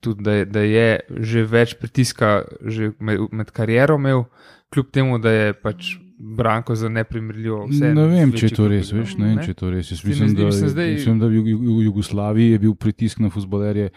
Tudi, 0.00 0.24
da, 0.24 0.32
je, 0.32 0.44
da 0.48 0.60
je 0.64 0.86
že 1.28 1.42
več 1.44 1.74
pritiska 1.76 2.44
že 2.64 2.94
med, 3.04 3.26
med 3.36 3.50
kariero 3.52 3.98
imel, 4.00 4.24
kljub 4.72 4.88
temu, 4.94 5.18
da 5.20 5.32
je 5.34 5.52
pač 5.52 5.90
Branko 6.20 6.74
za 6.74 6.88
neprimerljivo. 6.90 7.66
vseeno 7.66 8.02
Ne 8.02 8.08
vem, 8.10 8.32
če 8.32 8.46
je 8.46 8.50
to 8.52 8.68
res, 8.68 8.92
veš, 8.92 9.16
ne 9.16 9.30
ne? 9.30 9.42
če 9.42 9.50
je 9.50 9.54
to 9.56 9.70
res. 9.70 9.90
Jaz 9.90 10.04
mislim, 10.04 10.28
zdi 10.28 10.42
da, 10.42 10.52
se 10.52 10.68
zdaj- 10.68 10.92
mislim, 10.92 11.18
da 11.18 11.26
v, 11.26 11.34
Ju- 11.42 11.58
v 11.72 11.84
Jugoslaviji 11.84 12.50
je 12.50 12.58
bil 12.58 12.74
pritisk 12.74 13.18
na 13.18 13.30
futbolerje, 13.30 13.88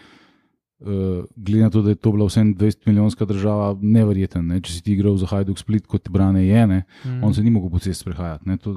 uh, 0.80 0.88
glede 1.36 1.60
na 1.60 1.70
to, 1.70 1.82
da 1.82 1.90
je 1.90 1.96
to 1.96 2.10
bila 2.10 2.26
vsem 2.26 2.54
20 2.54 2.86
milijonska 2.86 3.24
država, 3.24 3.76
neverjeten. 3.78 4.46
Ne? 4.46 4.60
Če 4.60 4.72
si 4.72 4.82
ti 4.82 4.92
igral 4.92 5.16
za 5.16 5.26
Hajduk 5.26 5.58
Split, 5.58 5.86
kot 5.86 6.08
Brane 6.08 6.42
je, 6.42 6.66
ne? 6.66 6.82
Mhm. 7.04 7.20
on 7.20 7.34
se 7.34 7.42
ni 7.42 7.50
mogel 7.50 7.70
po 7.70 7.78
cesti 7.78 8.00
sprehajati. 8.00 8.48
Ne? 8.48 8.56
To, 8.56 8.72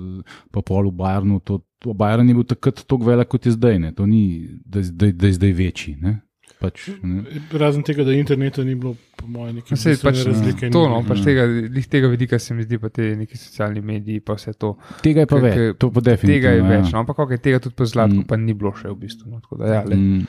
pa 0.52 0.62
pol 0.62 0.84
v 0.86 0.94
Bayernu, 0.94 1.40
to, 1.40 1.60
to 1.80 1.94
Bayern 1.94 2.28
je 2.28 2.34
bil 2.34 2.44
takrat 2.46 2.84
tako 2.84 3.04
velik, 3.06 3.28
kot 3.28 3.46
je 3.46 3.52
zdaj. 3.54 3.80
Ne? 3.80 3.92
To 3.94 4.06
ni, 4.06 4.24
da, 4.62 4.80
zdaj- 4.82 5.14
da 5.14 5.26
je 5.26 5.34
zdaj 5.34 5.52
večji. 5.54 5.96
Ne? 5.98 6.20
Pač, 6.58 6.88
ne? 7.06 7.22
Razen 7.54 7.84
tega, 7.86 8.02
da 8.08 8.16
interneta 8.18 8.64
ni 8.66 8.74
bilo, 8.76 8.96
po 9.16 9.28
mojem, 9.30 9.60
neki 9.60 9.76
No, 9.76 9.78
saj 9.78 10.00
pač 10.02 10.24
razlike. 10.26 10.70
To, 10.74 10.88
no, 10.90 11.04
pač 11.06 11.22
tega, 11.26 11.44
lih 11.46 11.86
tega 11.86 12.10
vidika 12.10 12.40
se 12.42 12.56
mi 12.58 12.66
zdi, 12.66 12.80
pa 12.82 12.90
te 12.90 13.12
neki 13.20 13.38
socialni 13.38 13.84
mediji, 13.86 14.24
pa 14.26 14.34
vse 14.40 14.56
to. 14.58 14.72
Tega 15.06 15.28
je 15.28 15.30
pa 15.30 15.38
več, 15.44 15.60
to 15.78 15.92
pa 15.94 16.02
definitivno. 16.02 16.34
Tega 16.34 16.56
je 16.56 16.64
ja. 16.64 16.70
več, 16.72 16.90
no, 16.96 17.04
ampak 17.04 17.22
okay, 17.28 17.38
tega 17.38 17.62
tudi 17.62 17.78
po 17.78 17.86
zlatku 17.86 18.24
Mm. 18.24 18.28
pa 18.28 18.40
ni 18.42 18.54
bilo 18.58 18.74
še 18.74 18.90
v 18.90 18.98
bistvu. 19.04 19.30
No, 19.30 19.42
tako 19.46 19.62
da, 19.62 19.74
ja, 19.76 19.84
le, 19.86 19.96
Mm, 19.96 20.28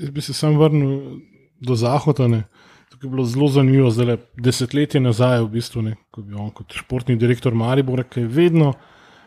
Jaz 0.00 0.10
bi 0.10 0.20
se 0.20 0.34
sam 0.34 0.58
vrnil 0.58 1.20
do 1.60 1.74
Zahoda. 1.78 2.26
Ne. 2.28 2.42
Tukaj 2.90 3.06
je 3.06 3.10
bilo 3.14 3.24
zelo 3.24 3.48
zanimivo, 3.48 3.90
zdaj 3.90 4.06
le 4.06 4.16
desetletje 4.36 5.00
nazaj, 5.00 5.40
v 5.46 5.48
bistvu, 5.54 5.82
ne, 5.82 5.94
ko 6.10 6.20
je 6.20 6.26
bil 6.28 6.38
on 6.38 6.50
kot 6.50 6.74
športni 6.74 7.16
direktor 7.16 7.54
Maribora, 7.54 8.04
ki 8.04 8.20
je 8.26 8.28
vedno 8.28 8.74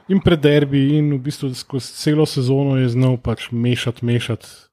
in 0.08 0.22
pred 0.24 0.40
derbi, 0.40 0.98
in 1.00 1.10
v 1.16 1.20
bistvu 1.24 1.50
skozi 1.56 1.96
celo 1.98 2.26
sezono 2.26 2.78
je 2.78 2.88
znal 2.94 3.18
pač 3.18 3.50
mešati, 3.52 4.06
mešati. 4.06 4.67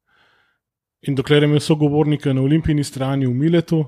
In 1.09 1.15
dokler 1.15 1.43
je 1.43 1.49
imel 1.49 1.61
sogovornika 1.61 2.33
na 2.33 2.41
olimpijski 2.43 2.85
strani 2.85 3.27
v 3.27 3.35
Miletu, 3.35 3.85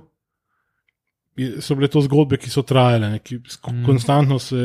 so 1.61 1.75
bile 1.77 1.89
to 1.89 2.01
zgodbe, 2.01 2.37
ki 2.41 2.51
so 2.51 2.62
trajale, 2.62 3.11
ne, 3.11 3.19
ki 3.19 3.39
Mm. 3.39 3.85
konstantno 3.85 4.39
se, 4.39 4.57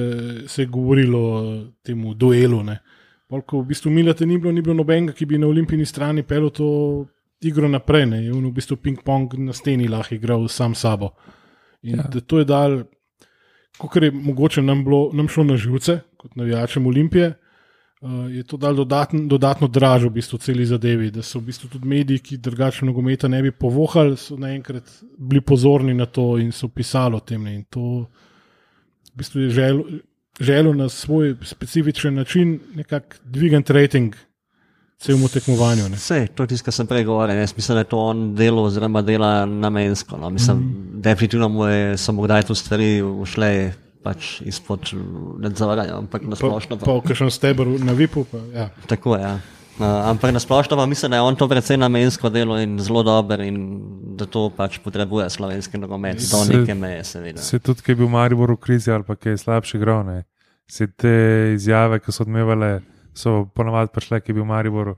se 0.48 0.62
je 0.62 0.66
govorilo 0.66 1.20
o 1.20 1.66
temu 1.84 2.14
duelu. 2.14 2.64
Ne. 2.64 2.80
Pol, 3.28 3.42
ko 3.42 3.62
v 3.62 3.68
bistvu 3.68 3.92
Milete 3.92 4.26
ni 4.26 4.38
bilo, 4.38 4.52
ni 4.52 4.62
bilo 4.62 4.74
nobenega, 4.76 5.14
ki 5.14 5.26
bi 5.26 5.38
na 5.38 5.48
olimpijski 5.48 5.86
strani 5.86 6.24
pel 6.24 6.50
to 6.50 7.08
igro 7.42 7.68
naprej. 7.68 8.06
Ne. 8.06 8.24
Je 8.26 8.32
v 8.32 8.52
bistvu 8.52 8.78
ping-pong 8.78 9.34
na 9.40 9.54
steni 9.54 9.88
lahko 9.88 10.16
igral 10.16 10.48
sam 10.48 10.76
sabo. 10.76 11.12
In 11.84 11.96
Ja. 11.96 12.04
ja. 12.14 12.22
to 12.22 12.40
je 12.40 12.46
dal, 12.46 12.84
kot 13.78 13.96
je 14.04 14.12
mogoče 14.12 14.62
nam, 14.62 14.84
bilo, 14.84 15.10
nam 15.14 15.28
šlo 15.28 15.44
na 15.44 15.58
živce, 15.58 16.00
kot 16.18 16.36
navijačem 16.36 16.88
Olimpije. 16.88 17.34
Uh, 18.02 18.26
je 18.34 18.44
to 18.44 18.58
dal 18.58 18.74
dodatn, 18.74 19.28
dodatno 19.30 19.68
dražo 19.68 20.10
v 20.10 20.16
bistvu 20.16 20.40
celi 20.42 20.66
zadevi, 20.66 21.12
da 21.14 21.22
so 21.22 21.38
v 21.38 21.52
bistvu 21.52 21.68
tudi 21.70 21.88
mediji, 21.88 22.20
ki 22.20 22.38
drugače 22.42 22.86
nogometa 22.86 23.30
ne 23.30 23.44
bi 23.46 23.52
povohali, 23.52 24.16
so 24.18 24.38
naenkrat 24.42 24.90
bili 25.18 25.42
pozorni 25.42 25.94
na 25.94 26.08
to 26.10 26.40
in 26.42 26.50
so 26.52 26.68
pisali 26.68 27.16
o 27.16 27.20
tem. 27.20 27.44
Ne. 27.44 27.54
In 27.60 27.64
to 27.70 28.08
v 29.12 29.22
bistvu 29.22 29.44
je 29.46 29.50
želo, 29.50 29.86
želo 30.40 30.74
na 30.74 30.90
svoj 30.90 31.36
specifičen 31.46 32.18
način 32.18 32.60
nekako 32.76 33.22
dvigati 33.24 33.74
rating 33.74 34.16
celemu 34.98 35.28
tekmovanju. 35.28 35.90
Ne. 35.90 36.02
Vse, 36.02 36.28
to 36.36 36.44
je 36.44 36.48
tisto, 36.48 36.66
kar 36.66 36.74
sem 36.74 36.88
prej 36.88 37.04
govoril. 37.04 37.38
Jaz 37.38 37.54
mislim, 37.58 37.76
da 37.76 37.86
je 37.86 37.92
to 37.94 38.00
on 38.00 38.36
delo, 38.36 38.64
oziroma 38.64 39.02
dela 39.02 39.46
namensko. 39.46 40.18
No. 40.18 40.30
Mislim, 40.30 40.58
mm. 40.58 41.02
definitivno 41.02 41.50
mu 41.50 41.66
je, 41.66 41.98
so 41.98 42.18
mu 42.18 42.26
kdaj 42.26 42.44
tu 42.50 42.56
stvari 42.56 43.02
ušle 43.02 43.74
pač 44.02 44.42
izpod 44.42 44.90
nadzora, 45.38 45.86
ampak 45.94 46.22
na 46.24 46.30
Pa, 46.32 46.36
splošno. 46.38 46.78
pa 46.78 46.92
v 46.92 47.02
kakšnem 47.04 47.30
stebru 47.30 47.78
na 47.78 47.94
Vipu. 47.94 48.24
Pa, 48.24 48.38
ja. 48.52 48.68
Tako 48.86 49.16
je. 49.16 49.22
Ja. 49.22 49.36
Uh, 49.74 49.86
ampak 50.08 50.30
na 50.30 50.38
splošno 50.38 50.74
pa 50.74 50.86
mislim, 50.86 51.10
da 51.10 51.18
je 51.18 51.22
on 51.24 51.36
to 51.36 51.48
precej 51.48 51.74
namensko 51.76 52.30
delo 52.30 52.58
in 52.58 52.78
zelo 52.78 53.02
dober, 53.02 53.40
in 53.40 53.82
da 54.12 54.26
to 54.26 54.50
pač 54.50 54.78
potrebuje 54.78 55.30
slovenski 55.30 55.78
nogomet, 55.78 56.18
do 56.18 56.38
Se- 56.38 56.50
neke 56.52 56.74
meje, 56.74 57.04
seveda. 57.04 57.40
Se 57.40 57.58
tudi, 57.58 57.82
ki 57.82 57.92
je 57.92 57.96
bil 57.96 58.08
Maribor 58.08 58.52
v 58.52 58.58
krizi 58.58 58.92
ali 58.92 59.04
pa 59.04 59.16
ki 59.16 59.30
je 59.30 59.38
slabši 59.40 59.78
igral. 59.78 60.04
ne. 60.04 60.24
Se 60.68 60.88
te 60.88 61.14
izjave, 61.56 62.00
ki 62.00 62.12
so 62.12 62.22
odmevale, 62.22 62.82
so 63.14 63.46
ponovadi 63.48 63.90
prišle, 63.90 64.20
ki 64.20 64.30
je 64.30 64.34
bil 64.34 64.46
Maribor 64.46 64.94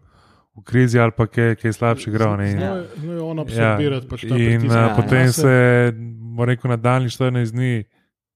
v 0.54 0.62
krizi 0.64 1.00
ali 1.00 1.12
pa 1.12 1.28
ki, 1.28 1.56
ki 1.56 1.66
je 1.66 1.74
slabši 1.74 2.10
igral. 2.10 2.36
ne. 2.36 2.46
In- 2.46 2.58
Znal 2.58 2.78
je- 2.78 2.88
znal 2.98 3.14
je 3.14 3.22
on 3.22 3.38
Ja, 3.38 3.44
absorbirati 3.44 4.08
pač 4.08 4.22
ta 4.22 4.28
in 4.28 4.60
pritisk. 4.60 4.66
uh, 4.66 4.76
Ja, 4.76 4.96
potem 4.96 5.22
ja. 5.22 5.32
se 5.34 5.48
je, 5.50 5.92
moram 6.28 6.50
reči, 6.50 6.68
na 6.68 6.78
daljni 6.78 7.10
14 7.10 7.52
dni 7.52 7.74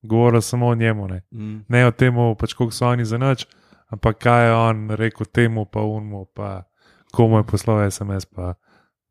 govorilo 0.08 0.42
samo 0.42 0.68
o 0.68 0.76
njemu. 0.76 1.08
Ne, 1.08 1.22
Mm. 1.32 1.66
ne 1.68 1.86
o 1.86 1.92
tem, 1.92 2.14
pač, 2.36 2.54
koliko 2.54 2.74
so 2.74 2.88
oni 2.88 3.06
za 3.06 3.18
noč, 3.18 3.46
ampak 3.88 4.18
kaj 4.18 4.46
je 4.46 4.54
on 4.56 4.90
rekel 4.92 5.26
temu, 5.28 5.66
pa 5.66 5.82
unmu, 5.82 6.26
pa 6.28 6.64
komu 7.12 7.38
je 7.38 7.44
poslal 7.46 7.86
SMS, 7.86 8.26
pa 8.26 8.54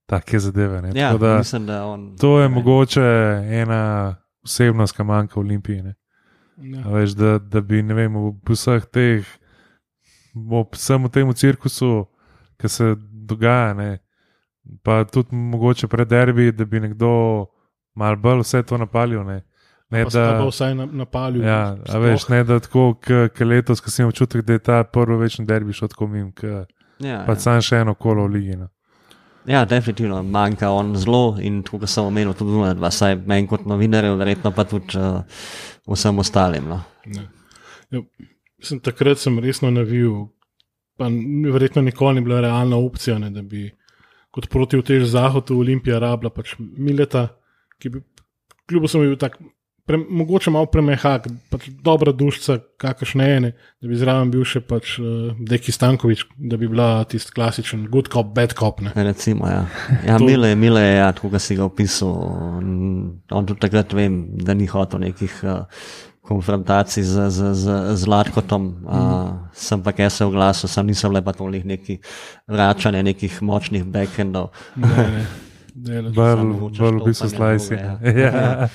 take 0.07 0.39
zadeve. 0.39 0.83
Ne. 0.83 0.89
Ja, 0.91 1.09
Tako 1.09 1.19
da, 1.19 1.39
mislim, 1.39 1.67
da 1.67 1.85
on. 1.87 2.17
to 2.17 2.41
je 2.41 2.49
ne. 2.49 2.55
mogoče 2.55 3.07
ena 3.53 4.15
osebnost, 4.45 4.97
ki 4.97 5.03
manjka 5.05 5.35
v 5.35 5.43
Olimpiji. 5.43 5.83
Ne. 5.83 5.95
Ja. 6.59 6.89
Veš, 6.89 7.11
da, 7.13 7.39
da 7.39 7.61
bi 7.61 7.83
ne 7.83 7.95
vem, 7.95 8.15
v 8.15 8.31
vseh 8.47 8.85
teh, 8.87 9.27
ob 10.51 10.73
vsem 10.73 11.09
tem 11.09 11.33
cirkusu, 11.35 12.07
ki 12.57 12.69
se 12.69 12.95
dogaja, 12.99 13.75
ne, 13.75 13.99
pa 14.83 15.05
tudi 15.05 15.35
mogoče 15.35 15.87
pred 15.87 16.09
derbi, 16.09 16.53
da 16.53 16.65
bi 16.65 16.81
nekdo 16.81 17.11
mal 17.95 18.17
bolj 18.17 18.41
vse 18.41 18.63
to 18.63 18.79
napalil. 18.79 19.25
Ne, 19.25 19.43
ne 19.91 20.05
Pa 20.05 20.11
da, 20.11 20.25
pa 20.35 20.47
vsaj 20.47 20.75
na- 20.75 20.87
napalil. 20.89 21.43
ja, 21.43 21.77
a 21.87 21.99
veš, 21.99 22.29
ne 22.29 22.45
da 22.45 22.59
tako, 22.59 22.95
kot 22.97 23.41
letos, 23.43 23.81
ko 23.81 23.91
sem 23.91 24.03
imel 24.03 24.11
občutek, 24.11 24.43
da 24.43 24.53
je 24.53 24.59
ta 24.61 24.85
prvi 24.85 25.17
večni 25.17 25.47
derbi 25.47 25.73
šel 25.73 25.89
tako 25.89 26.07
mim, 26.09 26.33
ki 26.33 26.47
Ja, 26.99 27.25
pa 27.27 27.33
ja. 27.33 27.39
sam 27.39 27.61
še 27.61 27.77
eno 27.77 27.95
kolo 27.95 28.25
v 28.25 28.33
ligi. 28.33 28.57
No. 28.57 28.69
Ja, 29.47 29.65
definitivno 29.65 30.23
manjka 30.25 30.71
on 30.71 30.97
zelo 30.97 31.37
in 31.39 31.63
tako 31.63 31.79
kot 31.79 31.89
sem 31.89 32.05
omenil, 32.05 32.33
tudi 32.33 32.51
druga 32.51 32.75
dva, 32.75 32.91
saj 32.91 33.17
meni 33.17 33.47
kot 33.47 33.65
novinarju, 33.65 34.17
verjetno 34.17 34.51
pa 34.51 34.65
tudi 34.65 34.97
uh, 34.97 35.21
vsem 35.87 36.19
ostalim. 36.19 36.67
No. 36.67 36.81
Ja, 37.93 38.01
mislim, 38.59 38.81
takrat 38.81 39.19
sem 39.19 39.39
resno 39.39 39.71
navil, 39.71 40.27
pa 40.97 41.07
verjetno 41.47 41.83
nikoli 41.83 42.15
ni 42.15 42.21
bila 42.23 42.41
realna 42.41 42.77
opcija, 42.77 43.19
ne, 43.19 43.31
da 43.31 43.43
bi 43.43 43.69
kot 44.31 44.49
proti 44.49 44.77
vtež 44.77 45.05
zahodu 45.07 45.55
Olimpija 45.57 45.99
rabila 45.99 46.31
pač 46.31 46.57
Mileta, 46.59 47.29
ki 47.79 47.89
bi 47.89 48.01
kljub 48.67 48.85
vsemu 48.85 49.05
bil 49.05 49.17
tak. 49.17 49.39
Pre, 49.87 49.99
mogoče 50.11 50.51
malo 50.51 50.67
premehak, 50.67 51.29
pač 51.51 51.69
dobra 51.85 52.11
dušica, 52.13 52.57
kakršne 52.77 53.27
ene, 53.37 53.51
da 53.79 53.87
bi 53.87 53.95
zraven 53.95 54.33
bil 54.35 54.43
še 54.43 54.59
pač 54.67 54.97
uh, 54.99 55.31
Deki 55.39 55.71
Stankovič, 55.71 56.25
da 56.37 56.59
bi 56.59 56.67
bila 56.67 57.05
tisti 57.07 57.31
klasičen 57.31 57.85
good 57.87 58.11
cop, 58.11 58.33
bad 58.35 58.51
cop. 58.59 58.81
Ne. 58.83 58.91
Recimo, 58.99 59.47
ja. 59.47 59.63
Ja, 60.09 60.19
To- 60.19 60.27
Mile, 60.27 60.57
Mile 60.59 60.83
je, 60.83 60.97
ja, 60.97 61.13
tako 61.15 61.31
kot 61.31 61.45
si 61.45 61.55
ga 61.55 61.65
opisal. 61.65 62.11
On, 63.31 63.47
tudi 63.47 63.61
takrat 63.63 63.95
vem, 63.95 64.25
da 64.43 64.59
ni 64.59 64.67
hotel 64.67 65.07
nekih 65.07 65.39
uh, 65.47 65.63
konfrontacij 66.27 67.07
z, 67.07 67.31
z, 67.31 67.55
z, 67.55 67.65
z 67.95 68.11
Latkotom. 68.11 68.67
Uh, 68.83 69.31
sem 69.55 69.79
pa 69.83 69.95
kaj 69.95 70.11
se 70.11 70.27
oglasil, 70.27 70.67
sem 70.69 70.87
nisem 70.87 71.15
le 71.15 71.23
pa 71.23 71.31
tolik 71.33 71.63
neki 71.63 72.01
vračanje 72.51 73.07
nekih 73.07 73.39
močnih 73.39 73.87
backendov. 73.87 74.51
Ne, 74.75 74.91
ne, 74.91 75.27
ne, 76.03 76.11
Bolj 76.11 76.35
samo 76.35 76.45
mogoče 76.51 76.83
bolj 76.83 76.99
v 76.99 77.05
bistvu 77.07 77.29
štopanje 77.31 77.59
slajsi. 77.61 77.77
druge, 77.79 78.21
Ja. 78.27 78.69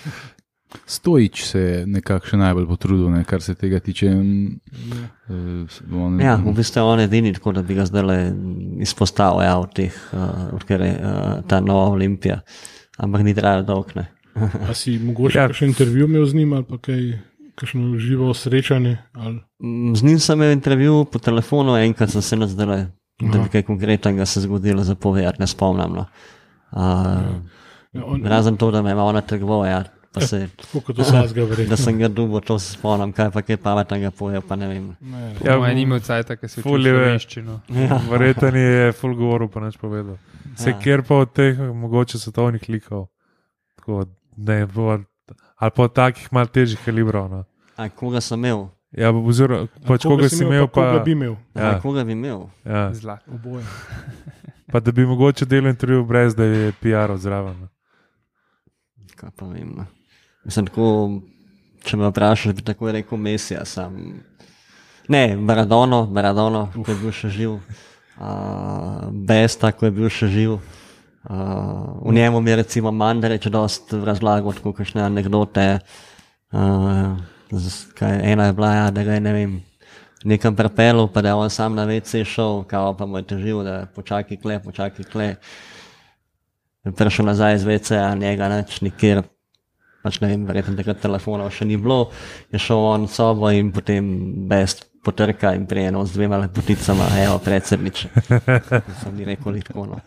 Stojič 0.86 1.44
se 1.44 1.60
je 1.60 1.86
nekako 1.88 2.28
še 2.28 2.38
najbolj 2.38 2.68
potrudil, 2.68 3.10
ne, 3.10 3.24
kar 3.24 3.42
se 3.42 3.56
tega 3.56 3.80
tiče. 3.80 4.08
eh, 4.08 5.66
on- 5.94 6.20
Ja, 6.20 6.36
v 6.36 6.54
bistvu 6.54 6.80
je 6.80 6.84
on 6.84 7.00
edini, 7.00 7.34
tako 7.34 7.52
da 7.52 7.62
bi 7.62 7.76
ga 7.76 7.86
zdaj 7.86 8.32
izpostavil 8.80 9.44
ja, 9.44 9.58
od 9.58 9.74
teh, 9.74 9.92
uh, 10.14 10.20
odkar 10.54 10.82
je 10.82 10.94
uh, 10.94 11.04
ta 11.44 11.60
nova 11.60 11.90
olimpija. 11.90 12.42
Ampak 12.98 13.22
ni 13.22 13.34
trajalo 13.34 13.64
dolgo. 13.64 13.90
ne. 13.96 14.08
A 14.70 14.74
si 14.74 15.00
mogoče 15.00 15.38
Ja. 15.38 15.44
ja. 15.44 15.54
še 15.54 15.66
intervju 15.66 16.06
imel 16.06 16.26
z 16.26 16.34
njim 16.34 16.54
ali 16.54 16.64
pa 16.64 16.78
kaj, 16.78 17.20
kakšno 17.56 17.98
živo 17.98 18.34
srečanje? 18.34 18.98
Ali... 19.14 19.40
Mm, 19.60 19.96
Z 19.96 20.04
njim 20.04 20.20
sem 20.20 20.40
imel 20.40 20.52
intervju 20.52 21.06
po 21.06 21.20
telefonu, 21.20 21.76
enkrat 21.78 22.10
sem 22.10 22.22
se 22.22 22.36
nazdel, 22.38 22.88
da 23.22 23.38
bi 23.38 23.50
kaj 23.50 23.64
konkretnega 23.64 24.26
se 24.26 24.42
zgodilo 24.42 24.84
za 24.84 24.96
povedati, 24.96 25.40
ne 25.40 25.48
spomnim. 25.48 25.94
No. 25.94 26.06
Uh, 26.72 27.42
Ja, 27.94 28.06
on, 28.06 28.24
razen 28.24 28.56
to, 28.56 28.72
da 28.72 28.82
me 28.82 28.90
je 28.90 28.96
malo 28.96 29.12
natrgoval, 29.12 29.66
ja, 29.66 29.84
se, 30.20 30.50
Tako 30.58 30.82
kot 30.82 30.98
vsakega 30.98 31.34
da 31.36 31.46
verjetno. 31.46 31.78
sem 31.78 31.98
ga 31.98 32.08
dubo, 32.08 32.40
to 32.40 32.60
se 32.60 32.74
spomnim, 32.74 33.14
kaj 33.14 33.32
pa 33.32 33.42
je 33.48 33.58
pametnega 33.58 34.12
poje, 34.12 34.42
pa 34.42 34.56
ne 34.56 34.68
vem. 34.68 34.96
Ne, 35.02 35.18
ne. 35.20 35.36
Ja, 35.38 35.52
Ja, 35.52 35.58
moj 35.58 35.76
nima 35.76 36.00
cajt, 36.00 36.34
ki 36.36 36.48
se 36.48 36.62
Ful 36.62 36.86
je 36.86 36.94
ve. 36.94 37.06
veščino. 37.08 37.60
Verjetno 38.10 38.48
je 38.50 38.92
full 38.92 39.16
govoril, 39.16 39.48
pa 39.48 39.60
neč 39.60 39.78
povedal. 39.78 40.18
Se 40.56 40.70
Ja. 40.70 40.80
kjer 40.80 41.04
pa 41.04 41.16
od 41.16 41.32
teh 41.32 41.56
mogoče 41.58 42.20
svetovnih 42.20 42.70
likov, 42.70 43.08
tako, 43.76 44.06
ne, 44.38 44.66
bo, 44.66 45.00
ali 45.56 45.72
pa 45.72 45.84
od 45.84 45.94
takih 45.94 46.28
mal 46.32 46.48
težjih 46.48 46.80
kalibrov. 46.86 47.30
No. 47.30 47.44
A 47.78 47.90
koga 47.90 48.20
sem 48.22 48.40
imel? 48.40 48.68
Ja, 48.92 49.08
oziroma, 49.10 49.68
pač 49.88 50.04
koga 50.04 50.28
si 50.28 50.44
imel, 50.44 50.68
pa 50.68 50.74
koga 50.74 50.98
pa, 50.98 51.04
bi 51.04 51.12
imel. 51.12 51.36
Ja. 51.56 51.62
Ja. 51.64 51.80
Koga 51.80 52.04
bi 52.04 52.12
imel? 52.12 52.50
ja, 52.66 52.92
Zlat. 52.94 53.24
Oboje. 53.30 53.64
pa 54.68 54.80
da 54.80 54.92
bi 54.92 55.06
mogoče 55.06 55.46
delal 55.46 55.70
intervju 55.70 56.04
brez, 56.06 56.36
da 56.36 56.44
je 56.44 56.72
PR 56.74 57.16
zraven. 57.16 57.56
no. 57.58 57.68
Kaj 59.16 59.30
pa 59.32 59.46
vem. 59.46 59.72
No. 59.78 59.86
Mislim, 60.46 60.68
tako, 60.68 60.86
če 61.86 61.98
me 61.98 62.10
vprašaš, 62.10 62.56
bi 62.58 62.66
tako 62.66 62.92
rekel 62.92 63.18
Mesija. 63.18 63.66
Sam. 63.66 63.98
Ne, 65.08 65.36
Maradono, 65.38 66.06
Maradono, 66.06 66.68
ko 66.76 66.92
je 66.92 66.98
bil 67.02 67.12
še 67.12 67.30
živ, 67.30 67.58
uh, 67.58 69.10
Besta, 69.12 69.72
ko 69.72 69.86
je 69.90 69.92
bil 69.92 70.10
še 70.10 70.30
živ. 70.32 70.60
Uh, 71.22 72.02
v 72.08 72.16
njemu 72.18 72.42
mi 72.42 72.50
je 72.50 72.56
recimo 72.64 72.92
Mandarič 72.92 73.46
dost 73.54 73.94
razlagal, 73.94 74.56
tako 74.58 74.74
kakšne 74.74 75.04
anekdote. 75.06 75.80
Uh, 76.52 77.18
z- 77.52 77.92
ena 78.02 78.50
je 78.50 78.54
bila, 78.54 78.72
ja, 78.76 78.88
da 78.92 79.04
ga 79.04 79.14
je 79.14 79.22
ne 79.22 79.34
vem. 79.34 79.60
Nekam 80.24 80.56
prepelil, 80.56 81.08
pa 81.10 81.22
da 81.22 81.30
je 81.30 81.34
on 81.34 81.50
sam 81.50 81.76
na 81.76 81.86
WC 81.86 82.24
šel, 82.26 82.64
kao 82.70 82.94
pa 82.98 83.06
mu 83.06 83.18
je 83.18 83.24
težil, 83.34 83.64
da 83.66 83.86
počakaj 83.96 84.38
kle, 84.38 84.60
počakaj 84.62 85.06
kle. 85.10 85.30
Je 86.86 86.92
prišel 86.94 87.26
nazaj 87.26 87.56
iz 87.56 87.66
WC-ja, 87.66 88.14
njega 88.16 88.50
neč 88.50 88.82
nikjer. 88.82 89.24
Pač 90.02 90.22
ne 90.22 90.32
vem, 90.32 90.46
verjetno 90.50 90.78
takrat 90.80 91.02
telefonov 91.04 91.52
še 91.54 91.68
ni 91.70 91.78
bilo, 91.78 92.10
je 92.54 92.62
šel 92.62 92.88
on 92.94 93.10
sobo 93.12 93.52
in 93.54 93.70
potem 93.76 94.08
best 94.50 94.88
potrka 95.04 95.54
in 95.54 95.66
prijeno 95.66 96.06
z 96.06 96.14
dvema 96.14 96.38
lepoticama, 96.38 97.06
evo, 97.24 97.38
predsednič. 97.38 98.06
Sem 99.02 99.16
ni 99.18 99.26
rekel 99.26 99.62
tako, 99.66 99.86
no. 99.86 100.02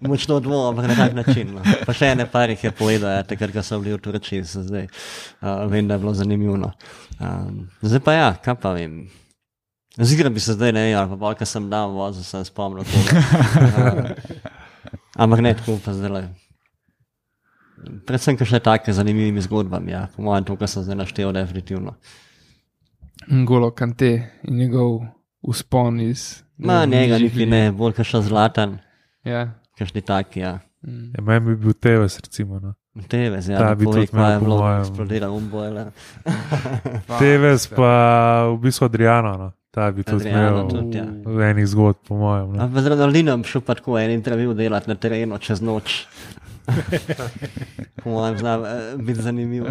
Močno 0.08 0.40
dvom, 0.40 0.66
ampak 0.70 0.88
na 0.88 0.96
tak 0.96 1.14
način. 1.14 1.54
No. 1.54 1.62
Pa 1.86 1.94
še 1.94 2.10
ene 2.14 2.26
par 2.30 2.50
jih 2.50 2.64
je 2.64 2.72
povedal, 2.74 3.20
ja, 3.20 3.26
takrat, 3.26 3.54
ko 3.54 3.62
so 3.62 3.78
bili 3.82 3.94
v 3.94 4.02
Turčiji, 4.02 4.42
zdaj 4.42 4.88
uh, 4.88 5.66
vem, 5.70 5.86
da 5.86 5.94
je 5.94 6.02
bilo 6.02 6.14
zanimivo. 6.14 6.56
no. 6.58 6.72
Um, 7.20 7.68
zdaj 7.82 8.02
pa 8.02 8.16
ja, 8.16 8.32
kaj 8.42 8.58
pa 8.62 8.74
vem. 8.74 9.04
Zigra 9.96 10.30
bi 10.30 10.42
se 10.42 10.58
zdaj 10.58 10.74
ne, 10.74 10.88
ali 10.94 11.08
pa 11.08 11.16
bolj, 11.16 11.38
ker 11.38 11.48
sem 11.48 11.70
dal 11.70 11.94
vozil, 11.94 12.26
sem 12.26 12.42
spomnil. 12.44 12.82
Uh, 12.82 14.10
ampak 15.22 15.46
ne 15.46 15.54
tako, 15.54 15.78
pa 15.84 15.94
zdaj. 15.94 16.26
Predvsem, 18.06 18.36
ker 18.36 18.48
še 18.48 18.60
take 18.64 18.92
zanimivimi 18.92 19.42
zgodbami, 19.44 19.92
ja. 19.92 20.06
po 20.16 20.22
mojem, 20.22 20.44
to, 20.48 20.56
kar 20.56 20.68
sem 20.68 20.82
zdaj 20.82 20.96
naštel, 20.96 21.32
definitivno. 21.32 21.96
Golo 23.46 23.70
Kante 23.70 24.10
in 24.44 24.56
njegov 24.56 25.00
uspon 25.42 26.00
iz. 26.00 26.42
Ma, 26.56 26.84
njega 26.86 27.18
niti 27.18 27.38
lig. 27.38 27.48
ne, 27.48 27.72
bolj 27.72 27.92
kakšen 27.92 28.22
zlatan, 28.22 28.78
Ja. 29.24 29.52
kakšni 29.78 30.00
taki, 30.02 30.40
ja. 30.40 30.58
Mm. 30.86 31.10
Ja, 31.16 31.22
meni 31.22 31.46
bi 31.46 31.56
bil 31.56 31.72
Tevez, 31.74 32.16
recimo. 32.20 32.60
No. 32.60 32.74
Tevez, 33.08 33.48
ja, 33.48 33.58
da 33.58 33.74
bi 33.74 33.84
pove, 33.84 34.06
tudi 34.06 34.12
kaj 34.14 34.32
je 34.32 34.40
bilo, 34.40 34.58
mojem. 34.58 34.80
eksplodiral 34.80 35.34
umbojler. 35.36 35.90
Tevez 37.20 37.66
pa 37.68 37.90
v 38.48 38.58
bistvu 38.62 38.84
Adriano, 38.86 39.32
no. 39.36 39.48
ta 39.70 39.90
bi 39.92 40.04
tudi 40.06 40.30
imel 40.30 40.62
tudi, 40.70 40.96
ja. 40.96 41.04
v 41.04 41.50
enih 41.50 41.66
zgodb, 41.68 41.98
po 42.08 42.16
mojem. 42.16 42.54
No. 42.56 42.62
Ampak 42.64 42.86
z 42.86 42.94
Ronaldinom 42.94 43.44
šel 43.44 43.60
pa 43.60 43.74
tako 43.76 43.98
en 44.00 44.14
intervju 44.14 44.54
delati 44.56 44.88
na 44.88 44.96
terenu 44.96 45.36
čez 45.38 45.60
noč. 45.60 46.06
Po 48.02 48.10
mojem, 48.10 48.38
zna 48.38 48.54
eh, 48.54 48.96
biti 48.96 49.22
zanimiv. 49.22 49.64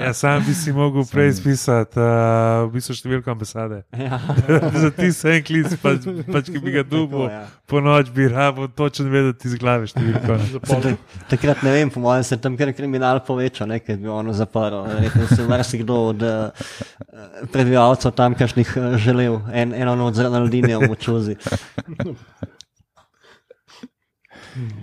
Ja, 0.00 0.12
sam 0.14 0.44
bi 0.46 0.54
si 0.54 0.72
mogel 0.72 1.04
prej 1.10 1.32
spisati 1.32 1.98
uh, 2.00 2.64
v 2.66 2.70
bistvu 2.76 2.96
številko 2.96 3.32
ambasade. 3.32 3.82
Ja. 4.02 4.18
Za 4.82 4.90
ti 4.90 5.12
se 5.14 5.36
en 5.36 5.44
klic, 5.46 5.74
pač, 5.82 6.06
pač 6.32 6.48
ki 6.50 6.60
bi 6.62 6.72
ga 6.74 6.82
dubo, 6.86 7.26
ja. 7.30 7.44
po 7.70 7.80
noč 7.84 8.10
bi 8.14 8.26
rabo 8.28 8.66
točno 8.66 9.12
vedeti 9.12 9.46
iz 9.50 9.54
glave 9.60 9.86
številko. 9.90 10.38
Takrat 11.32 11.62
ne 11.62 11.74
vem, 11.76 11.92
po 11.92 12.02
mojem 12.02 12.24
se 12.26 12.34
je 12.34 12.42
tam 12.42 12.56
kar 12.58 12.72
kriminal 12.76 13.20
povečal, 13.26 13.70
nekaj 13.70 14.00
bi 14.00 14.10
ono 14.10 14.34
zaprl. 14.36 14.82
Verjetno 14.88 15.28
se 15.30 15.46
marsikdo 15.48 16.00
od 16.08 16.26
uh, 16.26 16.72
prebivalcev 17.52 18.16
tamkajšnjih 18.18 18.74
uh, 18.80 18.88
želel 19.02 19.38
en, 19.52 19.76
eno 19.76 19.94
noč 20.00 20.18
z 20.18 20.28
Ronaldinjem 20.28 20.88
v 20.88 20.98
čuzi. 20.98 21.38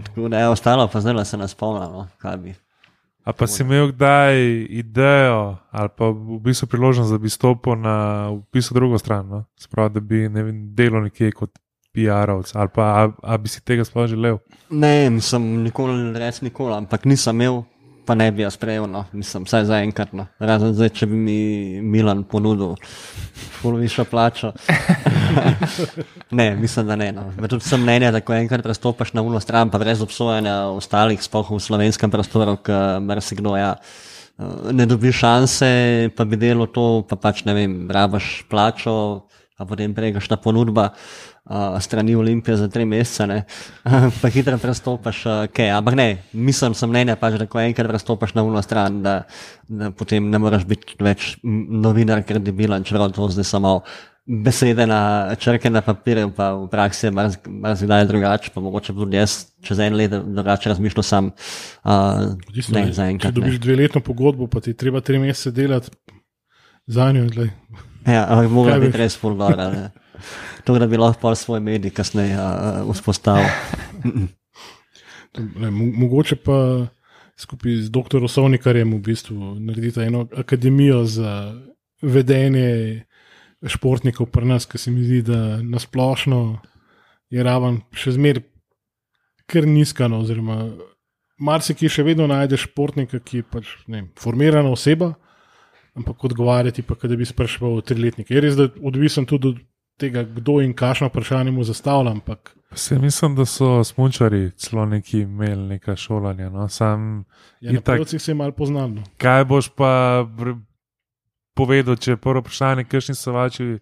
Tako 0.06 0.28
da 0.30 0.40
je 0.40 0.50
ostalo, 0.50 0.88
pa 0.88 1.02
zdaj 1.02 1.26
se 1.26 1.38
nas 1.38 1.52
spomnimo, 1.52 2.08
kaj 2.18 2.38
bi. 2.38 2.56
A 3.24 3.34
pa 3.34 3.48
si 3.48 3.64
imel 3.64 3.92
kdaj 3.92 4.36
idejo 4.70 5.58
ali 5.72 5.90
pa 5.98 6.10
v 6.10 6.40
bistvu 6.40 6.68
priložnost, 6.68 7.12
da 7.12 7.18
bi 7.18 7.30
stopil 7.30 7.76
na 7.76 8.30
v 8.30 8.42
bistvu 8.54 8.74
drugo 8.74 8.98
stran, 8.98 9.28
no? 9.28 9.44
Sprav, 9.60 9.90
da 9.94 10.00
bi 10.00 10.30
ne 10.30 10.44
vem, 10.44 10.62
delal 10.76 11.04
nekje 11.06 11.32
kot 11.32 11.52
PR-ovc 11.94 12.54
ali 12.56 12.70
pa 12.74 12.86
a, 13.02 13.04
a 13.22 13.38
bi 13.38 13.50
si 13.50 13.62
tega 13.66 13.86
sploh 13.86 14.08
želel? 14.08 14.40
Ne, 14.70 15.10
nisem 15.10 15.46
nikoli, 15.64 16.14
res 16.18 16.42
nikoli, 16.42 16.74
ampak 16.78 17.06
nisem 17.06 17.36
imel, 17.36 17.64
pa 18.10 18.16
ne 18.18 18.32
bi 18.34 18.42
jaz 18.42 18.56
sprejel, 18.58 18.88
no, 18.90 19.04
nisem, 19.14 19.44
vsaj 19.46 19.68
za 19.70 19.78
enkrat. 19.86 20.16
No. 20.18 20.26
Razen 20.42 20.74
zdaj, 20.74 20.90
če 20.98 21.08
bi 21.12 21.18
mi 21.22 21.38
Milan 21.86 22.24
ponudil 22.26 22.74
polovišo 23.60 24.08
plačo. 24.10 24.50
ne, 26.40 26.48
mislim, 26.58 26.88
da 26.90 26.98
ne. 26.98 27.12
No. 27.14 27.28
Tudi 27.46 27.68
sem 27.68 27.84
mnenja, 27.86 28.10
da 28.16 28.24
ko 28.26 28.34
enkrat 28.34 28.66
prestopiš 28.66 29.14
na 29.14 29.22
uno 29.22 29.38
stran, 29.44 29.70
pa 29.70 29.78
brez 29.78 30.02
obsojanja 30.02 30.56
ostalih, 30.74 31.22
sploh 31.22 31.54
v 31.54 31.62
slovenskem 31.62 32.10
prostoru, 32.10 32.58
ker 32.66 32.98
marsikdo 33.06 33.54
ja. 33.60 33.76
eh, 34.42 34.72
Ne 34.74 34.90
dobi 34.90 35.14
šanse, 35.14 35.70
pa 36.18 36.26
bi 36.26 36.42
delo 36.42 36.66
to, 36.66 37.04
pa 37.06 37.20
pač 37.30 37.46
ne 37.46 37.54
vem, 37.54 37.78
rabaš 37.94 38.40
plačo, 38.50 38.96
a 39.60 39.68
potem 39.68 39.94
pregaš 39.94 40.28
ta 40.32 40.38
ponudba 40.40 40.90
uh, 40.94 41.76
strani 41.84 42.16
Olimpije 42.16 42.58
za 42.58 42.70
tri 42.72 42.86
mesece, 42.88 43.28
ne, 43.28 43.42
pa 44.22 44.32
hitro 44.32 44.58
prestopiš, 44.58 45.26
uh, 45.28 45.42
kaj. 45.52 45.74
Ampak 45.76 45.98
ne, 46.00 46.08
mislim, 46.34 46.74
sem 46.74 46.90
mnenja, 46.90 47.18
pač, 47.20 47.36
da 47.42 47.48
ko 47.50 47.60
enkrat 47.60 47.92
prestopiš 47.92 48.38
na 48.40 48.46
uno 48.48 48.62
stran, 48.64 49.02
da, 49.04 49.18
da 49.68 49.92
potem 49.92 50.30
ne 50.32 50.40
moreš 50.40 50.64
biti 50.70 50.96
več 51.04 51.34
novinar 51.44 52.24
kredibilen, 52.24 52.88
čeprav 52.88 53.12
to 53.16 53.28
zdaj 53.36 53.52
samo 53.52 53.82
besede 54.30 54.86
na 54.88 55.36
črke 55.36 55.70
na 55.70 55.82
papirju, 55.82 56.30
pa 56.38 56.54
v 56.54 56.68
praksi 56.70 57.08
je 57.08 57.12
marsikdaj 57.12 58.06
drugače, 58.06 58.52
pa 58.54 58.62
mogoče 58.62 58.94
tudi 58.94 59.18
jaz 59.18 59.40
čez 59.66 59.80
en 59.82 59.98
let 59.98 60.14
drugače 60.14 60.70
razmišljal 60.70 61.04
sam. 61.04 61.32
Uh, 61.84 62.38
Odvisno, 62.48 62.78
ne, 62.78 62.86
ne, 62.86 62.94
Če 62.94 63.10
enkrat. 63.10 63.34
Ne. 63.34 63.42
dobiš 63.42 63.60
dveletno 63.66 64.02
pogodbo, 64.06 64.48
pa 64.48 64.62
ti 64.62 64.78
treba 64.78 65.02
tri 65.02 65.20
mesece 65.20 65.52
delati 65.52 65.90
za 66.88 67.12
njo. 67.12 67.26
Ja, 68.08 68.26
ampak 68.30 68.72
Kaj 68.72 68.80
biti 68.80 68.98
res 68.98 69.18
ne. 69.24 69.90
To, 70.66 70.76
da 70.80 70.88
bi 70.88 70.98
lahko 71.00 71.36
svoj 71.36 71.60
medij 71.60 71.92
kasneje 71.96 72.36
uh, 72.36 72.94
vzpostavil. 72.94 73.48
Mo- 75.72 75.94
mogoče 75.96 76.36
pa 76.36 76.88
skupaj 77.40 77.76
z 77.86 77.92
dr. 77.92 78.24
Osovnikarjem 78.24 78.94
v 78.94 79.00
bistvu 79.00 79.56
narediti 79.60 80.02
eno 80.02 80.28
akademijo 80.36 81.06
za 81.06 81.56
vedenje 82.02 83.06
športnikov 83.64 84.30
pri 84.32 84.46
nas, 84.46 84.66
ki 84.66 84.78
se 84.78 84.92
mi 84.92 85.04
zdi, 85.04 85.22
da 85.22 85.62
nasplošno 85.62 86.60
je 87.30 87.44
raven 87.44 87.82
še 87.94 88.16
zmeraj 88.16 88.44
kar 89.50 89.68
nizka. 89.68 90.08
No, 90.08 90.22
oziroma, 90.24 90.70
marsikje 91.40 91.90
še 91.92 92.06
vedno 92.08 92.28
najdeš 92.30 92.70
športnika, 92.70 93.20
ki 93.20 93.42
je 93.42 93.48
pač, 93.52 93.72
ne, 93.88 94.06
formirana 94.20 94.72
oseba, 94.72 95.14
ampak 95.96 96.24
odgovarjati 96.24 96.82
pa, 96.82 96.96
da 97.04 97.16
bi 97.16 97.26
spraševal 97.26 97.82
triletnike. 97.82 98.34
Je 98.34 98.42
res, 98.42 98.56
da 98.56 98.70
odvisen 98.84 99.26
tudi 99.26 99.48
od 99.48 99.60
tega, 100.00 100.24
kdo 100.24 100.60
in 100.64 100.74
kakšno 100.74 101.08
vprašanje 101.08 101.52
mu 101.52 101.64
zastavlja, 101.64 102.12
ampak 102.12 102.56
Se 102.76 103.00
mislim, 103.00 103.36
da 103.36 103.46
so 103.46 103.84
smunčari 103.84 104.52
celo 104.52 104.86
neki 104.86 105.20
imeli 105.20 105.68
neka 105.68 105.96
šolanja. 105.96 106.50
No? 106.50 106.70
Sam, 106.70 107.26
ja, 107.62 107.72
na 107.72 107.80
Itak. 107.80 107.98
prvcih 107.98 108.22
se 108.22 108.32
je 108.32 108.36
malo 108.36 108.52
poznano. 108.52 109.04
kaj 109.18 109.46
boš 109.46 109.70
pa 109.76 110.26
povedal, 111.54 111.96
če 111.96 112.12
je 112.12 112.18
prvo 112.18 112.40
vprašanje, 112.40 112.84
kakšni 112.84 113.16
so 113.16 113.32
vaši 113.32 113.80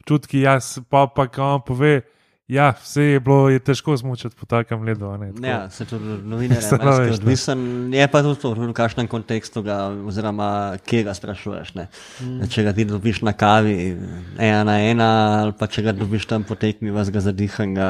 občutki, 0.00 0.40
jaz 0.40 0.78
pa 0.88 1.06
pa 1.06 1.28
kam 1.28 1.60
pove. 1.66 2.00
Ja, 2.48 2.72
vse 2.82 3.02
je 3.02 3.20
bilo, 3.20 3.48
je 3.48 3.58
težko 3.62 3.94
smučati 3.96 4.36
po 4.36 4.46
takem 4.46 4.82
ledu. 4.82 5.06
a 5.06 5.16
ne, 5.16 5.32
tako. 5.32 5.46
Ja, 5.46 5.70
se 5.70 5.84
tudi 5.84 6.04
novinarje 6.04 6.68
ne. 6.84 7.12
odvisen. 7.12 7.94
Je 7.94 8.08
pa 8.08 8.22
tudi 8.22 8.40
to, 8.40 8.50
v 8.54 8.72
kakšnem 8.76 9.08
kontekstu 9.08 9.62
ga, 9.62 9.88
oziroma 10.06 10.76
kje 10.84 11.04
ga 11.06 11.14
sprašuješ. 11.14 11.74
Ne. 11.74 11.86
Mm. 12.20 12.48
Če 12.50 12.66
ga 12.66 12.74
ti 12.76 12.84
dobiš 12.84 13.22
na 13.22 13.32
kavi, 13.32 13.96
ena 14.38 14.64
na 14.68 14.76
ena, 14.82 15.10
ali 15.42 15.54
pa 15.58 15.70
če 15.70 15.86
ga 15.86 15.94
dobiš 15.96 16.26
tam 16.26 16.44
po 16.44 16.58
tekmi, 16.58 16.90
vas 16.90 17.10
ga 17.14 17.22
zadihanega. 17.22 17.88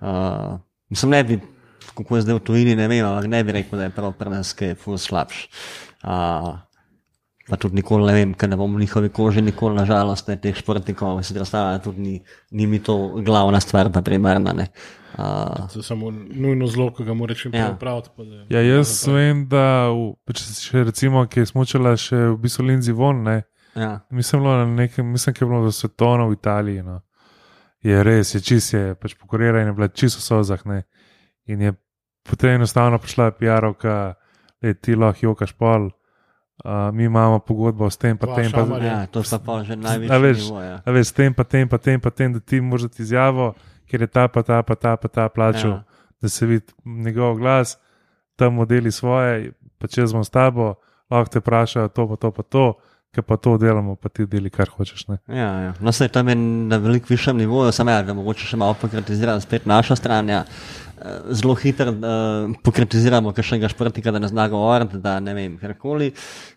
Uh, 0.00 0.62
mislim, 0.88 1.10
ne 1.18 1.24
bi, 1.24 1.40
kako 1.94 2.16
je 2.16 2.22
zdaj 2.28 2.38
v 2.38 2.44
tujini, 2.46 2.78
ne 2.78 2.88
vem, 2.88 3.04
ampak 3.04 3.28
ne 3.28 3.44
bi 3.44 3.58
rekel, 3.58 3.78
da 3.78 3.90
je 3.90 3.96
prav 3.96 4.14
pri 4.16 4.32
nas 4.32 4.54
kaj 4.56 4.78
ful 4.80 4.96
slabš. 4.96 5.48
Uh, 6.00 6.54
pa 7.44 7.56
tudi 7.56 7.74
nikoli 7.74 8.06
ne 8.06 8.14
vem, 8.14 8.34
ker 8.34 8.48
ne 8.48 8.56
bom 8.56 8.74
v 8.74 8.80
njihovi 8.80 9.08
koži, 9.08 9.42
nikoli 9.42 9.76
nažalost 9.76 10.28
ne 10.28 10.36
teh 10.36 10.56
športnikov, 10.56 11.22
si 11.22 11.34
predstavljam, 11.34 11.80
tudi 11.80 12.00
ni, 12.00 12.14
ni 12.50 12.66
mi 12.66 12.78
to 12.78 12.94
glavna 13.20 13.60
stvar, 13.60 13.92
pa 13.92 14.00
primarna. 14.00 14.52
Ne. 14.52 14.68
Uh, 15.14 15.68
To 15.70 15.78
je 15.78 15.82
samo 15.82 16.10
nujno 16.10 16.66
zlo, 16.66 16.88
ki 16.90 17.04
ga 17.04 17.14
mora 17.14 17.34
čim 17.34 17.52
prej 17.52 17.60
Ja. 17.60 17.68
da- 17.68 18.46
Ja, 18.48 18.60
jaz 18.60 19.06
vem, 19.06 19.46
da 19.46 19.88
v, 19.88 20.14
pač 20.24 20.40
še 20.40 20.84
recimo, 20.84 21.26
ki 21.26 21.40
je 21.40 21.46
smočala 21.46 21.96
še 21.96 22.16
v 22.16 22.38
bistvu 22.38 22.64
Lindsay 22.64 22.92
Von, 22.92 23.22
ne, 23.22 23.42
ja. 23.76 24.00
mislim, 24.10 24.42
na 24.42 24.64
nekem, 24.66 25.06
mislim, 25.06 25.34
ki 25.34 25.44
je 25.44 25.48
bilo 25.48 25.60
v 25.62 25.70
svetovno 25.70 26.28
v 26.28 26.32
Italiji. 26.32 26.82
No. 26.82 27.00
Je 27.82 28.02
res, 28.02 28.34
je 28.34 28.40
čist 28.40 28.72
je, 28.72 28.94
pač 28.94 29.14
pokorira 29.14 29.60
in 29.60 29.66
je 29.66 29.72
bila 29.72 29.88
čisto 29.88 30.18
v 30.18 30.24
sozah. 30.24 30.66
Ne. 30.66 30.82
In 31.46 31.60
je 31.60 31.74
potem 32.24 32.56
enostavno 32.56 32.98
prišla 32.98 33.30
PR-ovka, 33.32 34.14
da 34.62 34.74
ti 34.74 34.94
lahko 34.96 35.26
jokaš 35.26 35.52
pol, 35.52 35.90
uh, 36.64 36.92
mi 36.92 37.04
imamo 37.04 37.38
pogodbo 37.38 37.90
s 37.90 37.96
tem, 37.96 38.16
pa 38.16 38.26
Dva 38.26 38.36
tem, 38.36 38.50
pa 38.52 38.62
šamarja. 38.62 38.92
ja, 38.92 39.06
to 39.06 39.22
sta 39.22 39.38
pa 39.38 39.62
že 39.64 39.76
največji 39.76 40.20
veš, 40.20 40.38
nivo. 40.44 40.62
Ja. 40.62 40.76
Veš, 40.86 41.06
s 41.06 41.12
tem, 41.12 41.34
pa 41.34 41.44
tem, 41.44 41.68
pa 41.68 41.78
tem, 41.78 42.00
pa 42.00 42.10
tem, 42.10 42.32
da 42.32 42.40
ti 42.40 42.60
moraš 42.60 42.82
dati 42.82 43.02
izjavo, 43.02 43.54
ker 43.84 44.00
je 44.00 44.06
ta, 44.06 44.28
pa 44.28 44.42
ta, 44.42 44.62
pa 44.62 44.74
ta, 44.74 44.96
pa 44.96 45.08
ta 45.08 45.28
plačal, 45.28 45.70
Ja. 45.70 45.82
da 46.20 46.28
se 46.28 46.46
vidi 46.46 46.66
njegov 46.84 47.36
glas, 47.36 47.78
tam 48.36 48.54
modeli 48.54 48.92
svoje, 48.92 49.52
pa 49.78 49.86
če 49.86 50.06
smo 50.06 50.24
s 50.24 50.30
tabo, 50.30 50.74
lahko 51.10 51.30
te 51.30 51.38
vprašajo 51.38 51.88
to, 51.88 52.08
pa 52.08 52.16
to, 52.16 52.30
pa 52.30 52.42
to, 52.42 52.64
ker 53.14 53.22
pa 53.22 53.36
to 53.36 53.58
delamo, 53.58 53.94
pa 53.94 54.08
ti 54.08 54.26
deli, 54.26 54.50
kar 54.50 54.66
hočeš. 54.68 55.06
Ne? 55.06 55.18
Ja, 55.28 55.50
ja. 55.62 55.72
No, 55.80 55.92
se 55.92 56.08
tam 56.08 56.28
je 56.28 56.34
na 56.34 56.76
veliko 56.76 57.06
višjem 57.10 57.36
nivoju, 57.36 57.70
samo 57.72 57.90
ja, 57.90 58.02
da 58.02 58.14
mogoče 58.14 58.46
še 58.46 58.56
malo 58.58 58.74
pokritiziramo 58.74 59.40
spet 59.40 59.66
našo 59.66 59.94
stran. 59.96 60.28
Ja. 60.28 60.40
Eh, 61.04 61.34
Zelo 61.36 61.52
hitro 61.54 61.92
uh, 61.92 62.54
pokritiziramo 62.64 63.32
kakšnega 63.36 63.68
športnika, 63.68 64.12
da 64.14 64.18
ne 64.18 64.28
zna 64.28 64.46
govoriti, 64.48 64.96
da 65.04 65.18
ne 65.20 65.34
vem, 65.36 65.58
karkoli. 65.60 66.14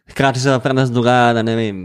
Hkrati 0.08 0.40
se 0.40 0.54
pa 0.54 0.62
pri 0.64 0.74
nas 0.78 0.92
dogaja, 0.92 1.34
da 1.36 1.44
ne 1.44 1.56
vem, 1.56 1.82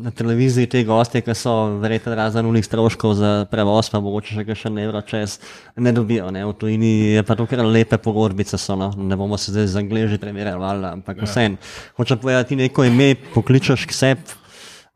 na 0.00 0.10
televiziji 0.10 0.70
te 0.72 0.80
goste, 0.88 1.20
ki 1.20 1.36
so 1.36 1.52
verjetno 1.82 2.14
razen 2.16 2.48
unih 2.48 2.64
stroškov 2.64 3.14
za 3.20 3.32
prevoz, 3.52 3.92
pa 3.92 4.00
mogoče 4.00 4.38
še 4.38 4.46
kakšen 4.48 4.80
evro 4.80 5.04
čez, 5.04 5.36
ne 5.76 5.92
dobijo. 5.92 6.30
Ne. 6.32 6.46
V 6.48 6.56
tujini 6.56 6.94
je 7.18 7.26
pa 7.28 7.36
to 7.36 7.44
kar 7.50 7.60
lepe 7.66 8.00
pogodbice 8.00 8.56
so, 8.56 8.78
no. 8.78 8.88
ne 8.96 9.20
bomo 9.20 9.36
se 9.36 9.52
zdaj 9.52 9.68
z 9.68 9.84
Angleži 9.84 10.16
primerjali, 10.22 10.64
ampak 10.94 11.20
ja. 11.20 11.28
vseeno. 11.28 11.60
Hoče 12.00 12.16
povedati, 12.16 12.54
ti 12.54 12.62
neko 12.64 12.88
ime 12.88 13.12
pokličeš 13.34 13.84
k 13.84 13.92
sebi 13.92 14.38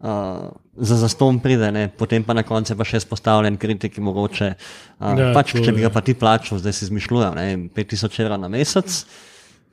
uh, 0.03 0.51
za 0.77 0.97
zaston 0.97 1.39
pride, 1.39 1.73
ne? 1.73 1.89
potem 1.89 2.24
pa 2.24 2.35
na 2.35 2.43
koncu 2.43 2.73
je 2.73 2.77
pa 2.77 2.85
še 2.85 2.97
izpostavljen 2.97 3.57
kritiki 3.57 4.01
mogoče. 4.01 4.55
Uh, 4.99 5.12
Ja, 5.12 5.19
ja, 5.19 5.35
pač, 5.35 5.55
če 5.55 5.73
bi 5.73 5.81
ga 5.81 5.91
pa 5.91 6.01
ti 6.01 6.15
plačal, 6.15 6.59
zdaj 6.59 6.73
si 6.73 6.85
izmišljujem, 6.85 7.35
ne 7.35 7.45
vem, 7.45 7.69
5000 7.70 8.20
evrov 8.20 8.39
na 8.39 8.49
mesec. 8.49 9.05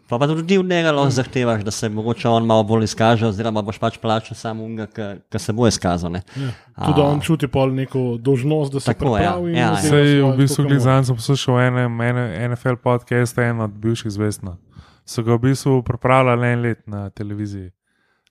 Pa, 0.10 0.18
pa 0.18 0.26
tudi 0.26 0.58
od 0.58 0.66
njega 0.66 0.90
lahko 0.90 1.12
zahtevaš, 1.12 1.62
da 1.62 1.72
se 1.72 1.86
mogoče 1.90 2.26
on 2.28 2.46
malo 2.46 2.64
bolj 2.64 2.84
izkaže, 2.84 3.28
oziroma 3.28 3.62
boš 3.62 3.78
pač 3.78 4.00
plačal 4.02 4.34
samo 4.34 4.64
unga, 4.64 4.88
ki 5.30 5.38
se 5.40 5.54
bo 5.54 5.68
izkazal. 5.68 6.12
ne. 6.12 6.24
Ja. 6.36 6.50
Tudi 6.82 7.02
on 7.02 7.22
čuti 7.22 7.46
pol 7.48 7.70
neko 7.70 8.18
dožnost, 8.18 8.74
da 8.74 8.80
se 8.80 8.90
Tako, 8.90 9.18
ja. 9.18 9.38
pripravi. 9.38 9.52
in 9.52 9.56
Ja, 9.56 9.62
ja. 9.62 9.72
oddela 9.72 9.90
Sej 10.02 10.22
v 10.24 10.32
bistvu. 10.36 10.64
Glizan 10.66 11.06
sem 11.06 11.16
poslušal 11.16 11.60
enem 11.62 12.02
ene- 12.02 12.50
NFL 12.50 12.82
podcast, 12.84 13.38
en 13.38 13.62
od 13.62 13.72
bivših 13.72 14.10
zvestno. 14.12 14.58
So 15.06 15.22
ga 15.22 15.34
v 15.36 15.46
bistvu 15.46 15.84
pripravljali 15.84 16.48
en 16.48 16.62
let 16.62 16.82
na 16.88 17.10
televiziji. 17.10 17.70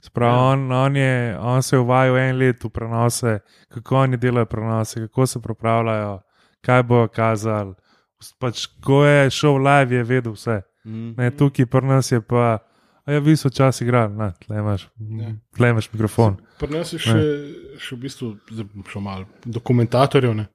Sprav, 0.01 0.31
ja. 0.31 0.43
on, 0.53 0.73
on, 0.73 0.97
je, 0.97 1.39
on 1.41 1.63
se 1.63 1.77
je 1.77 1.81
uvajal 1.81 2.19
en 2.19 2.39
let 2.39 2.65
v 2.65 2.71
prenose, 2.71 3.39
kako 3.69 3.97
oni 3.97 4.17
delajo 4.17 4.47
prenose, 4.47 5.01
kako 5.01 5.27
se 5.27 5.41
pripravljajo, 5.43 6.21
kaj 6.61 6.83
bo 6.83 7.09
kazali. 7.09 7.75
Pač, 8.39 8.67
ko 8.83 9.05
je 9.05 9.31
šel 9.31 9.59
live, 9.59 9.97
je 9.97 10.05
vedel 10.05 10.33
vse. 10.33 10.61
Mm. 10.87 11.15
Ne, 11.19 11.31
tukaj 11.31 11.67
pri 11.67 11.87
nas 11.87 12.13
je 12.13 12.21
pa, 12.21 12.59
a 13.07 13.13
ja, 13.13 13.19
vi 13.19 13.37
so 13.37 13.51
čas 13.51 13.81
igrali, 13.81 14.15
ne, 14.15 14.33
tle 14.47 14.59
imaš, 14.59 14.89
Ja. 15.19 15.33
tle 15.57 15.71
imaš 15.71 15.91
mikrofon. 15.93 16.37
Pri 16.59 16.71
nas 16.73 16.93
je 16.93 16.99
še, 16.99 17.19
še 17.79 17.97
v 17.97 18.01
bistvu 18.07 18.31
zdaj 18.51 18.67
bom 18.73 18.87
šel 18.87 19.03
malo 19.03 19.27
dokumentatorjev. 19.45 20.35
ne. 20.35 20.47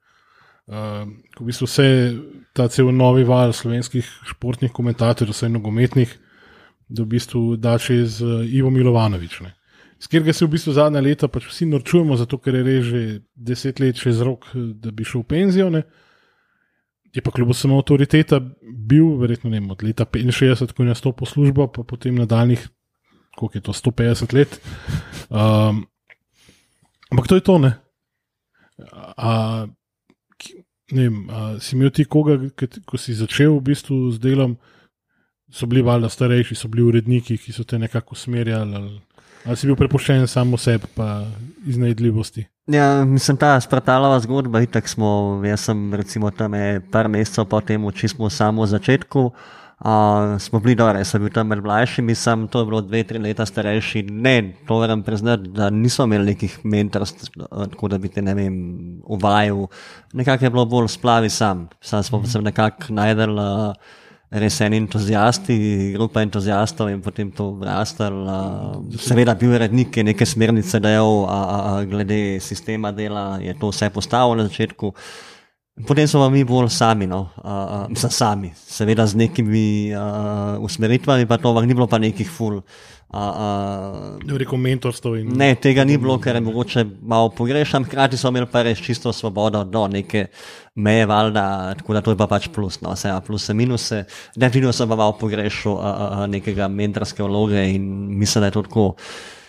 Uh, 0.63 1.03
v 1.39 1.49
bistvu 1.49 1.67
vse 1.67 1.85
ta 2.55 2.67
cel 2.71 2.91
novi 2.95 3.23
val 3.27 3.51
slovenskih 3.53 4.07
športnih 4.31 4.71
komentatorjev, 4.71 5.35
vse 5.35 5.49
nogometnih, 5.51 6.13
da 6.89 7.03
v 7.03 7.11
bistvu 7.15 7.55
da 7.57 7.77
čez 7.79 8.21
uh, 8.21 8.41
Ivo 8.45 8.69
Milovanovič. 8.69 9.39
Ne. 9.41 9.53
S 10.03 10.07
katerega 10.07 10.33
se 10.33 10.45
v 10.45 10.51
bistvu 10.51 10.73
zadnja 10.75 10.99
leta 10.99 11.29
pač 11.31 11.45
vsi 11.47 11.65
norčujemo, 11.71 12.17
zato 12.19 12.35
ker 12.43 12.57
je 12.59 12.63
res 12.67 12.83
že 12.83 13.01
deset 13.35 13.79
let 13.79 13.95
čez 13.95 14.19
rok, 14.19 14.49
eh, 14.51 14.73
da 14.75 14.91
bi 14.91 15.07
šel 15.07 15.23
v 15.23 15.29
penzijo. 15.31 15.69
Ne. 15.71 15.83
Je 17.13 17.21
pa 17.21 17.31
kljub 17.31 17.53
samo 17.55 17.77
avtoriteta 17.79 18.41
bil, 18.61 19.13
verjetno 19.21 19.49
ne 19.53 19.61
od 19.71 19.83
leta 19.85 20.03
65, 20.05 20.73
ko 20.73 20.83
je 20.83 20.89
nastopil 20.89 21.29
službo, 21.29 21.67
pa 21.71 21.85
potem 21.87 22.17
nadaljnih, 22.19 22.67
koliko 23.37 23.57
je 23.57 23.61
to, 23.61 23.73
150 23.73 24.33
let. 24.33 24.59
Um, 25.29 25.85
ampak 27.11 27.29
to 27.29 27.35
je 27.35 27.45
to, 27.45 27.57
ne. 27.61 27.71
A, 29.17 29.67
ne 30.91 31.01
vem, 31.05 31.29
a, 31.29 31.59
si 31.61 31.77
imel 31.77 31.93
ti 31.93 32.03
koga, 32.03 32.41
ko 32.57 32.97
si 32.97 33.13
začel 33.13 33.55
v 33.55 33.71
bistvu 33.71 34.09
z 34.11 34.19
delom, 34.19 34.57
so 35.53 35.69
bili 35.69 35.81
valjda 35.85 36.09
starejši, 36.09 36.55
so 36.55 36.67
bili 36.67 36.87
uredniki, 36.87 37.37
ki 37.37 37.53
so 37.53 37.63
te 37.63 37.79
nekako 37.79 38.17
usmerjali, 38.17 38.75
ali, 38.75 38.99
ali 39.45 39.57
si 39.57 39.69
bil 39.69 39.77
prepuščen 39.77 40.27
samo 40.27 40.57
sebi, 40.57 40.89
pa 40.95 41.25
iznajdljivosti. 41.69 42.47
Ja, 42.73 43.05
mislim, 43.05 43.37
ta 43.37 43.57
Spartalova 43.61 44.19
zgodba, 44.23 44.63
itak 44.63 44.87
smo, 44.89 45.41
jaz 45.45 45.67
sem 45.67 45.93
recimo 45.93 46.31
tam 46.31 46.53
je 46.57 46.79
par 46.91 47.09
mesecev 47.11 47.45
po 47.51 47.59
tem, 47.61 47.85
če 47.91 48.13
smo 48.15 48.29
samo 48.31 48.63
v 48.63 48.71
začetku, 48.71 49.23
uh, 49.27 50.35
smo 50.39 50.61
bili 50.63 50.77
dobro, 50.79 51.01
jaz 51.03 51.11
sem 51.13 51.21
bil 51.21 51.33
tam 51.35 51.51
med 51.51 51.61
mlajšimi, 51.61 52.15
sem 52.17 52.47
to 52.49 52.63
bilo 52.65 52.81
dve, 52.81 53.03
tri 53.05 53.19
leta 53.21 53.45
starejši, 53.45 54.07
ne, 54.09 54.37
to 54.67 54.79
moram 54.79 55.03
priznati, 55.03 55.51
da 55.53 55.67
niso 55.69 56.07
imeli 56.07 56.33
nekih 56.33 56.61
mentorstv, 56.63 57.43
eh, 57.43 57.67
tako 57.75 57.91
da 57.93 57.99
bi 57.99 58.09
te, 58.09 58.23
ne 58.25 58.33
vem, 58.39 58.55
uvajal, 59.05 59.67
nekako 60.13 60.47
je 60.47 60.55
bilo 60.55 60.65
bolj 60.65 60.87
splavi 60.95 61.29
sam, 61.29 61.67
sam 61.81 62.03
smo 62.03 62.25
se 62.25 62.41
nekako 62.41 62.95
najdel. 62.95 63.37
Uh, 63.37 63.99
Res 64.33 64.55
en 64.65 64.73
entuzijasti, 64.73 65.55
grupa 65.93 66.23
entuzijastov 66.25 66.87
in 66.89 67.01
potem 67.05 67.29
to 67.29 67.51
vrastel. 67.61 68.15
Seveda, 68.97 69.35
bil 69.37 69.53
je 69.53 69.59
rednik, 69.61 69.91
ki 69.93 70.01
je 70.01 70.07
neke 70.07 70.25
smernice 70.25 70.79
dajal 70.81 71.19
a, 71.29 71.35
a, 71.37 71.57
a, 71.59 71.83
glede 71.85 72.39
sistema 72.41 72.89
dela, 72.91 73.37
je 73.37 73.53
to 73.59 73.69
vse 73.69 73.91
postavil 73.93 74.39
na 74.39 74.47
začetku. 74.47 74.89
Potem 75.73 76.05
smo 76.07 76.29
mi 76.29 76.43
bolj 76.45 76.69
sami, 76.69 77.07
no, 77.09 77.31
uh, 77.41 77.89
uh, 77.89 78.09
sami, 78.13 78.51
seveda 78.53 79.07
z 79.09 79.17
nekimi 79.17 79.89
uh, 79.89 80.61
usmeritvami, 80.61 81.25
pa 81.25 81.41
to 81.41 81.49
ampak 81.49 81.65
ni 81.65 81.73
bilo 81.73 81.89
pa 81.89 81.97
nekih 81.97 82.29
ful. 82.29 82.61
Uh, 83.09 84.21
uh, 84.21 84.37
rekel 84.37 84.61
mentorstvo 84.61 85.15
in 85.17 85.33
Ne, 85.33 85.55
tega 85.57 85.81
ni 85.81 85.97
bilo, 85.97 86.19
ker 86.21 86.37
je 86.37 86.45
mogoče 86.45 86.85
malo 87.01 87.33
pogrešam, 87.33 87.89
hkrati 87.89 88.21
so 88.21 88.29
imeli 88.29 88.51
pa 88.53 88.61
res 88.69 88.85
čisto 88.85 89.09
svobodo 89.13 89.63
do 89.65 89.87
neke 89.89 90.27
meje, 90.75 91.09
valjda, 91.09 91.73
tako 91.81 91.97
da 91.97 92.05
to 92.05 92.13
je 92.13 92.21
pa 92.21 92.29
pač 92.29 92.51
plus, 92.53 92.77
no, 92.85 92.93
vse 92.93 93.09
plus 93.25 93.49
in 93.49 93.57
minuse. 93.57 94.05
Definitivno 94.37 94.77
sem 94.77 94.89
pa 94.89 94.95
malo 94.95 95.17
pogrešal 95.17 95.77
a, 95.81 95.89
a, 95.89 96.25
nekega 96.29 96.69
mentorske 96.69 97.25
vloge 97.25 97.65
in 97.73 97.89
mislim, 98.13 98.45
da 98.45 98.53
je 98.53 98.61
to 98.61 98.69
tako. 98.69 98.91
Ko 98.93 99.41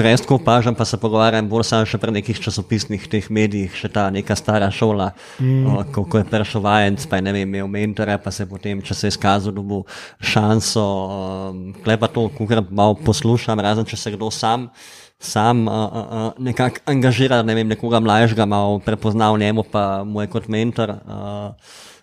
res 0.00 0.22
tako 0.24 0.38
opažam, 0.40 0.74
pa 0.74 0.84
se 0.88 0.96
pogovarjam 0.96 1.48
bolj 1.48 1.66
samo 1.68 1.86
še 1.88 1.98
pri 2.00 2.14
nekih 2.16 2.38
časopisnih 2.40 3.04
teh 3.12 3.26
medijih, 3.28 3.74
še 3.76 3.90
ta 3.92 4.08
neka 4.10 4.36
stara 4.38 4.70
šola, 4.72 5.10
mm. 5.38 5.66
o, 5.68 5.82
ko, 5.92 6.06
ko 6.08 6.22
je 6.22 6.28
prišel 6.30 6.64
vajenc, 6.64 7.04
pa 7.10 7.20
je 7.20 7.26
ne 7.26 7.34
vem, 7.36 7.48
imel 7.48 7.68
mentora, 7.68 8.16
pa 8.22 8.32
se 8.32 8.46
potem, 8.48 8.80
če 8.80 8.96
se 8.96 9.10
je 9.10 9.14
izkazal, 9.14 9.52
da 9.56 9.64
bo 9.64 9.82
šanso, 10.24 10.84
um, 10.84 11.66
klepa 11.84 12.08
to, 12.08 12.30
ko 12.32 12.48
malo 12.70 12.96
poslušam, 12.96 13.60
razen 13.60 13.84
če 13.88 14.00
se 14.00 14.14
kdo 14.16 14.32
sam 14.32 14.70
sam 15.18 15.64
uh, 15.64 15.72
uh, 15.72 16.32
nekako 16.38 16.82
angažira, 16.92 17.40
ne 17.42 17.54
vem, 17.56 17.68
nekoga 17.68 18.00
mlajšega, 18.04 18.44
malo 18.44 18.78
prepoznal 18.84 19.38
njemu, 19.40 19.64
pa 19.72 20.04
mu 20.04 20.20
je 20.20 20.28
kot 20.28 20.48
mentor. 20.52 20.92
Uh, 20.92 21.54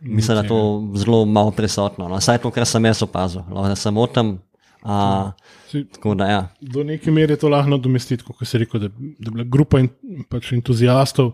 mislim, 0.01 0.37
da 0.37 0.41
je 0.41 0.49
to 0.49 0.61
zelo 0.97 1.25
malo 1.25 1.51
prisotno. 1.51 2.07
No. 2.09 2.21
Saj 2.21 2.41
to, 2.41 2.51
kar 2.51 2.65
sem 2.65 2.85
jaz 2.89 3.03
opazil, 3.05 3.45
lahko 3.49 3.69
da 3.69 3.77
sem 3.77 3.97
o 3.97 4.07
tem. 4.09 4.33
Uh, 4.81 5.29
Si- 5.73 5.87
tako 5.89 6.13
da, 6.15 6.27
ja. 6.27 6.41
do 6.61 6.83
neke 6.83 7.09
mere 7.11 7.33
je 7.33 7.39
to 7.39 7.49
lahko 7.49 7.69
nadomestiti, 7.71 8.23
kot 8.23 8.45
se 8.45 8.57
reče, 8.57 8.79
da, 8.79 8.87
da 8.87 9.25
je 9.25 9.31
bila 9.31 9.43
grupa 9.45 9.79
in, 9.79 9.89
pač 10.29 10.51
entuzijastov, 10.53 11.31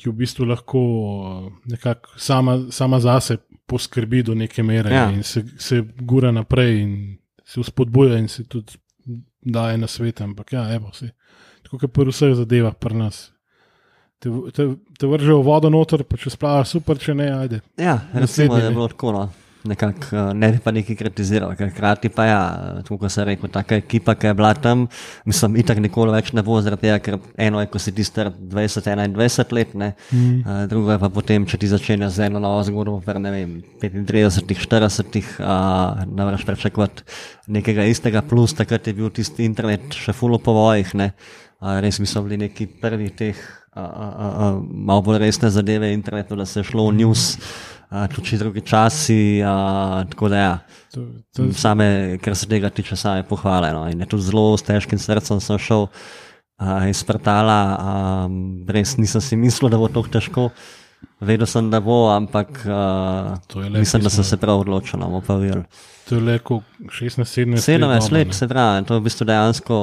ki 0.00 0.08
v 0.08 0.14
bistvu 0.16 0.46
lahko 0.48 0.80
nekako 1.68 2.14
sama, 2.16 2.54
sama 2.72 3.00
zase 3.00 3.36
poskrbi 3.66 4.22
do 4.22 4.34
neke 4.34 4.62
mere 4.62 4.90
Ja. 4.90 5.10
in 5.10 5.22
se, 5.22 5.42
se 5.58 5.82
gura 6.00 6.30
naprej 6.32 6.78
in 6.80 6.94
se 7.44 7.60
vzpodbuja 7.60 8.16
in 8.18 8.28
se 8.28 8.44
tudi 8.44 8.78
daje 9.42 9.76
na 9.78 9.86
svet. 9.86 10.20
Ampak 10.20 10.52
ja, 10.52 10.64
evo, 10.74 10.88
se, 10.92 11.10
tako 11.62 11.78
kot 11.78 11.92
pri 11.92 12.08
vseh 12.08 12.34
zadevah 12.34 12.74
pri 12.74 12.94
nas. 12.96 13.20
Te, 14.18 14.28
te, 14.52 14.66
te 14.98 15.06
vržejo 15.06 15.42
vodo 15.42 15.70
noter, 15.70 16.02
pa 16.04 16.16
če 16.16 16.30
splavaš 16.30 16.74
super, 16.74 16.98
če 16.98 17.14
ne, 17.14 17.28
ajde. 17.32 17.60
Ja, 17.76 17.94
recimo, 18.12 18.20
Naslednji, 18.20 18.56
da 18.56 18.64
je 18.64 18.68
ne. 18.68 18.74
bilo 18.74 18.88
tako. 18.88 19.12
No. 19.12 19.22
Nekako 19.64 20.16
uh, 20.16 20.32
ne 20.34 20.52
bi 20.52 20.58
pa 20.64 20.72
nekaj 20.72 20.96
kritiziral, 20.96 21.52
ker 21.56 21.68
hkrati 21.70 22.08
pa 22.12 22.24
ja, 22.24 22.40
tako 22.82 22.98
kot 23.02 23.12
se 23.12 23.24
reče, 23.24 23.48
taka 23.52 23.76
ekipa, 23.80 24.14
ki 24.14 24.30
je 24.30 24.34
bila 24.34 24.52
tam, 24.54 24.86
mislim, 25.28 25.58
itak 25.60 25.82
nikoli 25.84 26.14
več 26.14 26.32
ne 26.36 26.44
bo, 26.46 26.56
zaradi 26.64 26.86
tega, 26.86 26.98
ker 27.04 27.18
eno 27.40 27.60
je, 27.60 27.68
ko 27.72 27.82
si 27.82 27.92
ti 27.96 28.04
star 28.06 28.32
20-21 28.32 29.54
let, 29.56 29.74
ne, 29.74 29.92
mm. 30.12 30.40
uh, 30.40 30.62
drugo 30.70 30.94
je 30.94 30.98
pa 31.02 31.10
potem, 31.12 31.46
če 31.48 31.60
ti 31.60 31.70
začenjaš 31.70 32.16
z 32.16 32.30
eno 32.30 32.42
novo 32.42 32.62
zgodbo, 32.66 32.96
ver 33.04 33.20
ne 33.20 33.34
vem, 33.34 33.54
35-40, 33.82 35.20
uh, 35.44 36.02
ne 36.08 36.24
moreš 36.24 36.46
pričakovati 36.48 37.06
nekega 37.52 37.84
istega, 37.90 38.24
plus 38.24 38.56
takrat 38.56 38.88
je 38.88 38.96
bil 38.96 39.12
tisti 39.12 39.44
internet 39.48 39.92
še 39.96 40.16
full 40.16 40.40
po 40.40 40.56
vojih, 40.56 40.94
ne, 40.96 41.12
uh, 41.60 41.76
res 41.84 42.00
mi 42.00 42.08
so 42.08 42.24
bili 42.24 42.46
neki 42.48 42.70
prvi 42.80 43.12
teh. 43.16 43.48
Uh, 43.70 43.84
uh, 43.86 44.22
uh, 44.26 44.56
malo 44.66 45.04
bolj 45.06 45.20
resne 45.22 45.46
zadeve 45.54 45.92
internetu, 45.94 46.34
da 46.34 46.42
se 46.42 46.58
je 46.58 46.66
šlo 46.66 46.88
v 46.88 46.96
news, 47.04 47.36
tudi 48.14 48.38
drugi 48.38 48.60
časi. 48.60 49.42
A, 49.42 50.04
tako 50.10 50.28
da, 50.28 50.36
ja. 50.36 50.58
to, 50.94 51.06
to... 51.36 51.52
same, 51.52 52.18
kar 52.22 52.36
se 52.36 52.48
tega 52.48 52.70
tiče, 52.70 52.96
same 52.96 53.22
pohvale. 53.22 53.72
No. 53.72 53.86
In 53.90 54.00
je 54.00 54.06
tudi 54.06 54.28
zelo 54.30 54.56
s 54.56 54.66
težkim 54.66 54.98
srcem 54.98 55.40
sem 55.40 55.58
šel 55.58 55.88
a, 56.58 56.86
iz 56.88 57.02
Prtala, 57.04 58.28
res 58.68 58.96
nisem 58.96 59.20
si 59.20 59.36
mislil, 59.36 59.70
da 59.72 59.80
bo 59.80 59.88
to 59.88 60.04
težko. 60.06 60.50
Vedel 61.20 61.48
sem, 61.48 61.70
da 61.72 61.80
bo, 61.80 62.08
ampak 62.12 62.62
uh, 62.64 63.56
mislim, 63.72 64.02
da 64.02 64.10
sem 64.10 64.24
se 64.24 64.36
prav 64.36 64.60
odločil, 64.60 65.00
da 65.00 65.06
bomo 65.06 65.20
pa 65.24 65.36
videli. 65.40 65.64
To 66.08 66.14
je 66.16 66.20
le 66.20 66.38
16-17 66.38 67.52
let. 67.52 67.64
17 67.64 68.12
let, 68.12 68.34
se 68.34 68.48
pravi, 68.48 68.84
to 68.84 68.94
je 68.94 69.00
v 69.00 69.04
bistvu 69.04 69.26
dejansko 69.28 69.80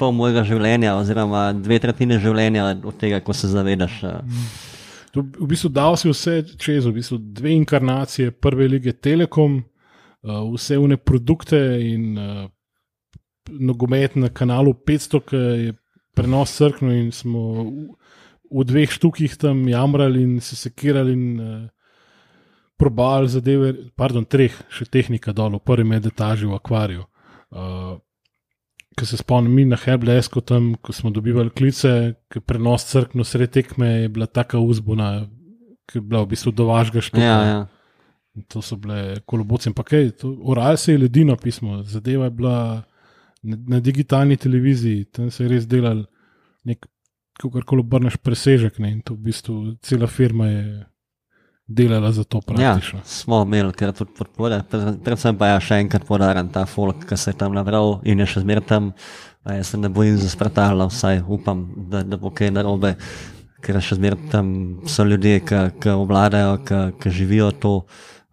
pol 0.00 0.12
mojega 0.12 0.44
življenja, 0.44 0.96
oziroma 0.96 1.50
dve 1.56 1.78
tretjine 1.80 2.18
življenja 2.20 2.66
od 2.84 2.96
tega, 3.00 3.20
ko 3.24 3.36
se 3.36 3.48
zavedaš. 3.52 4.00
Uh, 4.04 4.40
V 5.16 5.46
bistvu 5.48 5.70
dal 5.72 5.96
si 5.96 6.10
vse 6.10 6.42
čez, 6.60 6.84
v 6.84 6.96
bistvu 6.98 7.18
dve 7.18 7.54
inkarnacije 7.56 8.34
prve 8.36 8.68
lige 8.68 8.92
Telekom, 8.92 9.62
uh, 9.62 10.42
vse 10.52 10.78
une 10.78 10.96
produkte 10.96 11.58
in 11.80 12.18
uh, 12.18 12.48
nogomet 13.48 14.16
na 14.16 14.28
kanalu 14.28 14.74
500, 14.86 15.22
ki 15.28 15.36
je 15.36 15.74
prenos 16.16 16.52
crkno 16.56 16.92
in 16.92 17.12
smo 17.12 17.40
v, 17.52 17.86
v 18.50 18.64
dveh 18.64 18.90
štukih 18.90 19.36
tam 19.36 19.68
jamrali 19.68 20.22
in 20.22 20.40
se 20.40 20.56
sekirali 20.56 21.12
in 21.12 21.40
uh, 21.40 21.68
probali 22.76 23.28
zadeve, 23.28 23.72
pardon, 23.96 24.24
treh, 24.24 24.52
še 24.68 24.84
tehnika 24.84 25.32
dol, 25.32 25.56
v 25.56 25.64
prvem 25.64 25.96
etaži 25.96 26.46
v 26.46 26.56
akvariju. 26.56 27.06
Uh, 27.50 27.96
Ko 28.96 29.06
se 29.06 29.18
spomnim, 29.20 29.52
mi 29.52 29.64
na 29.68 29.76
Herblesko, 29.76 30.40
tam, 30.40 30.70
ko 30.80 30.92
smo 30.92 31.10
dobivali 31.12 31.52
klice, 31.52 31.90
ki 32.32 32.40
prenos 32.40 32.86
crkno 32.88 33.24
sred 33.28 33.52
tekme, 33.52 33.88
je 34.06 34.08
bila 34.08 34.26
taka 34.26 34.58
uzbuna, 34.58 35.26
ki 35.86 35.98
je 35.98 36.02
bila 36.02 36.22
v 36.24 36.30
bistvu 36.32 36.52
do 36.56 36.68
vašega 36.70 37.04
štuka. 37.04 37.24
Ja, 37.24 37.42
ja. 37.44 37.60
To 38.52 38.60
so 38.64 38.76
bile 38.80 39.20
koloboce. 39.28 39.72
Ural 40.24 40.76
se 40.76 40.92
je 40.92 40.98
ledino 40.98 41.36
pismo, 41.36 41.82
zadeva 41.82 42.24
je 42.24 42.30
bila 42.30 42.56
na, 43.42 43.56
na 43.76 43.80
digitalni 43.80 44.36
televiziji, 44.36 45.04
tam 45.04 45.30
se 45.30 45.44
je 45.44 45.48
res 45.48 45.68
delal 45.68 46.04
nek, 46.64 46.86
kako 47.40 47.62
koli 47.68 47.84
obrneš 47.84 48.16
presežek. 48.16 48.78
Ne? 48.78 48.96
In 48.96 49.00
to 49.04 49.14
v 49.14 49.28
bistvu 49.28 49.76
cela 49.84 50.06
firma 50.06 50.48
je 50.48 50.66
delala 51.66 52.12
za 52.12 52.24
to. 52.24 52.40
Ja, 52.58 52.78
smo 53.04 53.42
imeli 53.42 53.72
kar 53.72 53.92
tudi 53.92 54.12
podpore, 54.18 54.62
predvsem 55.04 55.38
pa 55.38 55.46
je 55.46 55.54
ja, 55.54 55.60
še 55.60 55.80
enkrat 55.82 56.06
podaren 56.06 56.50
ta 56.52 56.66
folk, 56.66 57.06
ki 57.08 57.18
se 57.18 57.32
je 57.34 57.38
tam 57.38 57.56
nabral 57.56 58.00
in 58.06 58.22
je 58.22 58.26
še 58.26 58.44
zmer 58.46 58.62
tam. 58.62 58.92
Jaz 59.46 59.74
se 59.74 59.78
ne 59.78 59.88
bojim 59.88 60.16
za 60.18 60.28
spratala, 60.30 60.88
vsaj 60.90 61.22
upam, 61.30 61.66
da, 61.90 62.02
da 62.02 62.18
bo 62.18 62.32
kaj 62.34 62.50
narobe, 62.50 62.96
ker 63.62 63.78
še 63.82 63.98
zmer 63.98 64.16
tam 64.30 64.48
so 64.90 65.06
ljudje, 65.06 65.42
ki 65.46 65.92
obvladajo, 65.94 66.58
ki 66.98 67.12
živijo 67.14 67.52
to. 67.62 67.74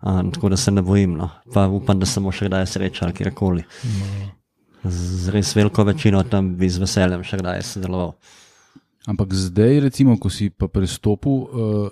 A, 0.03 0.17
tako 0.33 0.49
da 0.51 0.57
se 0.59 0.71
ne 0.71 0.81
bojim, 0.83 1.13
no. 1.15 1.29
pa 1.53 1.67
upam, 1.71 1.95
da 1.99 2.05
se 2.05 2.19
bomo 2.19 2.33
še 2.35 2.49
kdaj 2.49 2.65
srečali, 2.67 3.15
kjerkoli. 3.15 3.61
No. 3.63 4.25
Z 4.83 5.31
res 5.31 5.53
veliko 5.55 5.85
večino 5.87 6.19
tam 6.27 6.49
bi 6.59 6.67
z 6.67 6.81
veseljem 6.81 7.23
še 7.23 7.39
kdaj 7.39 7.61
sodeloval. 7.69 8.17
Ampak 9.07 9.31
zdaj, 9.35 9.79
recimo, 9.85 10.17
ko 10.19 10.27
si 10.31 10.49
pa 10.49 10.67
pristopil, 10.67 11.37
uh, 11.39 11.87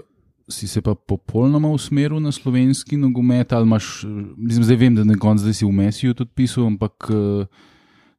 si 0.51 0.67
se 0.67 0.81
pa 0.81 0.95
popolnoma 0.95 1.69
usmeril 1.71 2.19
na 2.19 2.31
slovenski 2.31 2.97
nogomet, 2.97 3.53
ali 3.53 3.67
imaš, 3.67 4.03
mislim, 4.37 4.63
zdaj 4.63 4.77
vem, 4.77 4.95
da 4.95 5.03
ne 5.03 5.17
konc, 5.19 5.41
zdaj 5.41 5.53
si 5.53 5.65
v 5.65 5.71
Mesiju 5.71 6.13
tudi 6.13 6.31
pisal, 6.35 6.67
ampak 6.67 7.09
uh, 7.09 7.45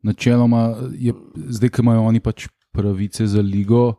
načeloma 0.03 0.75
je 0.99 1.15
zdaj, 1.49 1.71
ki 1.71 1.85
imajo 1.85 2.09
oni 2.09 2.21
pač 2.21 2.49
pravice 2.73 3.27
za 3.27 3.41
ligo. 3.41 3.95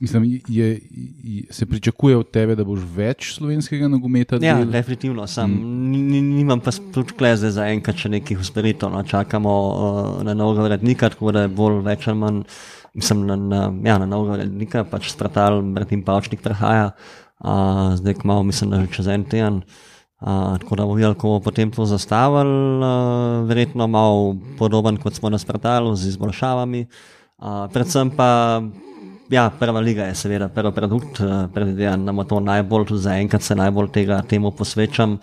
Mislim, 0.00 0.24
je, 0.48 0.80
je, 1.24 1.44
se 1.50 1.66
pričakuje 1.66 2.16
od 2.16 2.30
tebe, 2.30 2.56
da 2.56 2.64
boš 2.68 2.82
več 2.96 3.30
slovenskega 3.38 3.88
nogometa? 3.88 4.36
Ja, 4.42 4.58
del? 4.58 4.68
definitivno. 4.74 5.26
Sam 5.26 5.54
mm. 5.54 6.10
nimam 6.36 6.60
pa 6.60 6.74
tudi 6.92 7.16
kleze 7.16 7.50
za 7.54 7.70
enkrat, 7.72 7.96
če 8.02 8.12
nekih 8.12 8.42
usmeritev. 8.42 8.92
No. 8.92 9.00
Čakamo 9.08 9.54
uh, 9.70 10.22
na 10.26 10.34
novega 10.34 10.68
vrednika, 10.68 11.08
tako 11.14 11.32
da 11.32 11.46
je 11.46 11.54
bolj 11.54 11.80
več 11.86 12.08
ali 12.12 12.20
manj 12.20 12.44
mislim, 12.94 13.26
na, 13.26 13.36
na, 13.36 13.60
ja, 13.84 13.98
na 13.98 14.06
novega 14.06 14.42
rednika, 14.42 14.84
pač 14.84 15.10
stratal, 15.12 15.62
Martin 15.62 16.04
Pavčnik 16.04 16.42
prehaja, 16.44 16.92
uh, 17.40 17.94
zdaj 17.98 18.20
kmalo, 18.20 18.42
mislim, 18.48 18.70
da 18.70 18.82
že 18.84 18.92
čez 18.92 19.08
en 19.08 19.24
teden. 19.24 19.62
Uh, 20.22 20.54
tako 20.62 20.76
da 20.78 20.84
bo 20.86 20.94
videl, 20.94 21.16
ko 21.18 21.34
bo 21.34 21.40
potem 21.42 21.72
to 21.74 21.82
zastavil, 21.88 22.78
uh, 22.78 23.42
verjetno 23.48 23.88
malo 23.90 24.36
podoben 24.58 25.00
kot 25.02 25.18
smo 25.18 25.32
na 25.32 25.38
stratalu 25.38 25.96
z 25.98 26.14
izboljšavami. 26.14 26.86
Uh, 27.42 27.66
predvsem 27.74 28.12
pa, 28.14 28.62
ja, 29.34 29.48
prva 29.50 29.80
liga 29.82 30.06
je 30.06 30.14
seveda 30.14 30.46
prvi 30.48 30.70
produkt, 30.76 31.18
uh, 31.18 31.48
predvidevam, 31.50 32.04
da 32.06 32.14
ima 32.14 32.24
to 32.24 32.38
najbolj, 32.38 32.86
tudi 32.92 33.02
zaenkrat 33.02 33.42
se 33.42 33.56
najbolj 33.58 33.90
tega 33.96 34.20
temu 34.22 34.52
posvečam. 34.54 35.18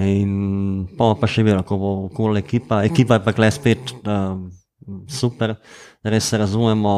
In 0.00 0.88
pa, 0.96 1.12
pa 1.20 1.28
še 1.28 1.44
vedno, 1.44 1.60
ko 1.68 1.76
bo 1.76 1.92
kol 2.16 2.40
ekipa, 2.40 2.80
ekipa 2.88 3.18
je 3.18 3.24
pa 3.28 3.36
kle 3.36 3.52
spet 3.52 3.92
uh, 4.06 4.40
super 5.12 5.58
res 6.04 6.32
razumemo. 6.32 6.94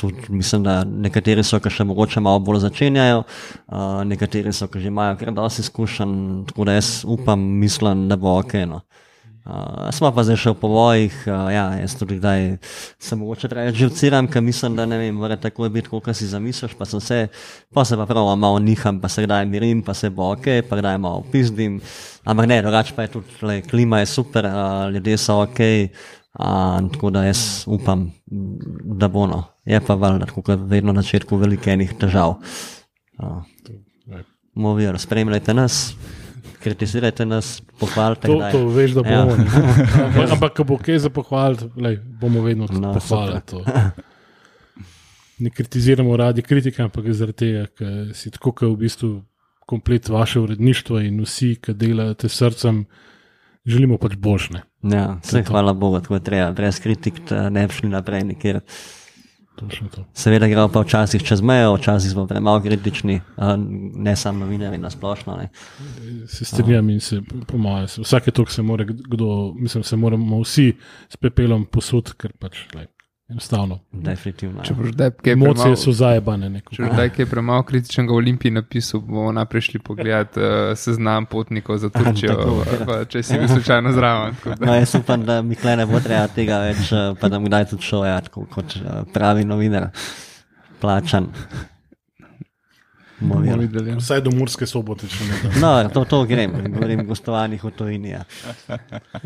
Tudi, 0.00 0.28
mislim, 0.28 0.62
da 0.62 0.82
nekateri 0.84 1.44
so, 1.44 1.60
ki 1.62 1.72
še 1.72 1.86
mogoče 1.88 2.20
malo 2.20 2.42
bolj 2.44 2.60
začenjajo, 2.66 3.24
uh, 3.24 4.04
nekateri 4.08 4.52
so, 4.52 4.68
ki 4.68 4.84
že 4.84 4.92
imajo 4.92 5.16
kar 5.20 5.32
dosti 5.36 5.64
izkušenj, 5.64 6.14
tako 6.50 6.68
da 6.68 6.76
jaz 6.76 7.00
upam, 7.08 7.42
mislim, 7.62 8.08
da 8.10 8.20
bo 8.20 8.38
ok. 8.40 8.58
No. 8.68 8.82
Uh, 9.46 9.92
smo 9.94 10.08
pa 10.10 10.24
zdaj 10.26 10.40
še 10.42 10.52
v 10.56 10.58
povojih, 10.58 11.16
uh, 11.30 11.46
ja, 11.54 11.68
jaz 11.78 11.92
tudi 11.94 12.16
kdaj 12.18 12.56
se 12.98 13.14
mogoče 13.14 13.46
reči, 13.52 13.76
živciram, 13.78 14.26
ker 14.26 14.42
mislim, 14.42 14.74
da 14.74 14.88
ne 14.90 14.98
vem, 14.98 15.14
mora 15.14 15.36
tako 15.38 15.68
biti, 15.70 15.86
kot 15.86 16.10
si 16.18 16.26
zamisliš, 16.26 16.74
pa 16.74 16.82
sem 16.90 16.98
se, 16.98 17.18
pa 17.70 17.84
se 17.86 17.94
pa 17.94 18.08
prav 18.10 18.32
malo 18.34 18.58
niham, 18.58 18.98
pa 18.98 19.06
se 19.06 19.22
kdaj 19.22 19.46
mirim, 19.46 19.84
pa 19.86 19.94
se 19.94 20.10
bo 20.10 20.32
ok, 20.34 20.66
pa 20.66 20.80
kdaj 20.82 20.98
malo 20.98 21.22
pizdim, 21.30 21.78
ampak 22.26 22.50
ne, 22.50 22.58
drugače 22.66 22.98
pa 22.98 23.06
je 23.06 23.12
tudi, 23.14 23.38
le, 23.46 23.60
klima 23.62 24.02
je 24.02 24.10
super, 24.16 24.50
uh, 24.50 24.90
ljudje 24.90 25.14
so 25.28 25.38
ok, 25.46 25.62
A, 26.38 26.80
tako 26.92 27.10
da 27.10 27.24
jaz 27.24 27.64
upam, 27.66 28.12
da 28.84 29.08
bo 29.08 29.26
no. 29.26 29.42
Je 29.64 29.80
pa 29.80 29.94
valjda, 29.94 30.26
kot 30.26 30.48
vedno 30.68 30.92
na 30.92 31.02
začetku, 31.02 31.36
veliko 31.36 31.70
enih 31.70 31.94
težav. 32.00 32.36
Movijo, 34.54 34.98
spremljajte 34.98 35.54
nas, 35.54 35.94
kritizirajte 36.62 37.26
nas, 37.26 37.62
pohvalite 37.80 38.28
nas. 38.28 38.52
To, 38.52 38.58
to 38.58 38.74
veš, 38.74 38.98
da 38.98 39.02
bomo. 39.02 39.36
Ja. 39.36 40.26
Ampak, 40.34 40.56
ko 40.56 40.64
bo 40.64 40.78
kaj 40.78 40.98
za 41.06 41.10
pohvaliti, 41.10 41.70
bomo 42.20 42.44
vedno 42.44 42.68
no, 42.70 42.92
pohvalili. 42.94 43.64
Ne 45.38 45.50
kritiziramo 45.50 46.16
radi 46.16 46.42
kritike, 46.42 46.82
ampak 46.82 47.10
zaradi 47.12 47.36
tega, 47.36 47.66
ker 47.76 48.12
si 48.16 48.30
tako, 48.32 48.52
ker 48.56 48.70
v 48.72 48.76
bistvu 48.84 49.10
komplet 49.68 50.08
vaše 50.08 50.40
uredništvo 50.40 51.00
in 51.04 51.20
vsi, 51.24 51.56
ki 51.60 51.74
delate 51.76 52.28
srcem, 52.28 52.84
želimo 53.66 53.98
pač 53.98 54.16
boljšne. 54.16 54.62
Ja, 54.82 55.16
vse 55.24 55.42
hvala 55.48 55.74
Bogu, 55.74 56.00
tako 56.00 56.14
je 56.20 56.24
treba, 56.24 56.52
brez 56.52 56.80
kritik 56.80 57.20
ne 57.30 57.66
bi 57.66 57.74
šli 57.74 57.88
naprej 57.92 58.24
nikjer. 58.24 58.60
Seveda 60.12 60.48
gremo 60.52 60.68
pa 60.68 60.82
včasih 60.84 61.22
čez 61.24 61.40
mejo, 61.40 61.78
včasih 61.78 62.10
smo 62.12 62.26
premalo 62.28 62.60
kritični, 62.60 63.20
ne 63.96 64.16
samo 64.16 64.44
novinari 64.44 64.78
na 64.78 64.90
splošno. 64.92 65.36
Ne. 65.36 65.48
Se 66.28 66.44
strinjam 66.44 66.90
in 66.92 67.00
se 67.00 67.22
pomaga. 67.48 67.86
Vsake 67.88 68.30
tok 68.36 68.52
se 68.52 68.62
mora 68.62 68.84
kdo, 68.84 69.54
mislim, 69.56 69.84
se 69.84 69.96
moramo 69.96 70.42
vsi 70.42 70.74
s 71.08 71.16
pepelom 71.16 71.64
posud, 71.72 72.12
ker 72.20 72.36
pač. 72.36 72.66
Lej. 72.74 72.86
Enostavno. 73.28 73.80
Definitivno. 73.90 74.62
Če 74.62 74.74
boš 74.78 74.92
daj 74.94 75.10
kaj 75.18 75.32
emocije, 75.34 75.54
premal, 75.64 75.76
so 75.82 75.92
zajebane. 75.98 76.50
Če 76.70 76.84
boš 76.84 76.92
daj 76.94 77.08
kaj 77.16 77.26
premalo 77.26 77.64
kritičnega 77.66 78.14
v 78.14 78.20
Olimpiji 78.20 78.54
napisal, 78.54 79.02
bomo 79.02 79.32
naprej 79.34 79.64
šli 79.66 79.80
pogledat 79.82 80.38
uh, 80.38 80.46
seznam 80.78 81.26
potnikov 81.26 81.80
za 81.82 81.90
Turčijo, 81.96 82.36
pa, 82.86 83.00
če 83.10 83.24
si 83.26 83.40
bil 83.40 83.50
slučajno 83.50 83.92
zraven. 83.98 84.38
No, 84.62 84.76
jaz 84.78 84.94
upam, 84.94 85.26
da 85.26 85.40
mi 85.42 85.58
klene 85.58 85.88
bo 85.90 85.98
treba 86.04 86.28
tega 86.30 86.62
več, 86.68 86.92
eh, 86.94 87.08
pa 87.18 87.32
da 87.32 87.42
mi 87.42 87.50
kdaj 87.50 87.66
tudi 87.74 87.88
šel, 87.88 88.06
kot 88.30 88.78
eh, 88.78 89.00
pravi 89.10 89.42
novinar, 89.48 89.90
plačan. 90.78 91.32
Vsaj 93.98 94.20
do 94.20 94.30
Murske 94.30 94.66
sobote, 94.66 95.08
če 95.08 95.24
ne. 95.24 95.52
No, 95.60 95.72
to, 95.92 96.04
to 96.04 96.24
grem, 96.28 96.52
govorim 96.68 97.00
o 97.00 97.08
gostovanjih 97.08 97.64
v 97.64 97.70
Tuniziji. 97.76 98.12
Ja. 98.12 98.24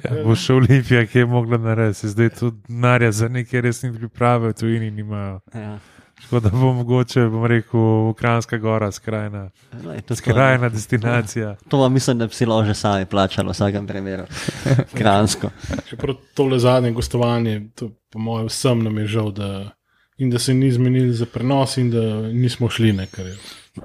ja, 0.05 0.13
bo 0.25 0.37
šel 0.39 0.63
Olimpija, 0.63 1.07
ki 1.07 1.25
je 1.25 1.27
mogla 1.27 1.59
narediti, 1.59 2.09
zdaj 2.09 2.31
tu 2.39 2.53
narja 2.69 3.13
za 3.13 3.29
neke 3.29 3.61
resne 3.61 3.93
priprave 3.95 4.53
v 4.53 4.61
Tuniziji 4.61 4.91
nimajo. 5.01 5.41
Ja. 5.55 5.79
Tako 6.21 6.41
da 6.41 6.51
bo 6.51 6.73
mogoče, 6.73 7.21
bom 7.21 7.45
rekel, 7.47 7.81
Ukrajinska 8.09 8.59
gora, 8.59 8.93
skrajna, 8.93 9.51
Glej, 9.83 10.01
to, 10.01 10.17
skrajna 10.17 10.69
destinacija. 10.69 11.57
to 11.69 11.79
vam 11.79 11.93
mislim, 11.93 12.19
da 12.19 12.27
bi 12.27 12.35
si 12.35 12.47
lahko 12.47 12.67
že 12.67 12.75
sami 12.75 13.07
plačali 13.07 13.49
v 13.49 13.53
vsakem 13.53 13.87
primeru. 13.87 14.25
Kransko. 14.99 15.51
Čeprav 15.89 16.17
tole 16.35 16.59
zadnje 16.59 16.93
gostovanje, 16.93 17.71
to 17.75 17.91
po 18.11 18.19
mojem 18.19 18.47
vsem 18.47 18.85
nam 18.85 18.99
je 18.99 19.07
žal, 19.07 19.33
da, 19.33 19.71
in 20.19 20.31
da 20.31 20.39
se 20.39 20.55
ni 20.55 20.73
zmenili 20.73 21.13
za 21.13 21.27
prenos, 21.27 21.77
in 21.77 21.91
da 21.91 22.21
nismo 22.21 22.71
šli 22.71 22.93
nekaj. 22.93 23.33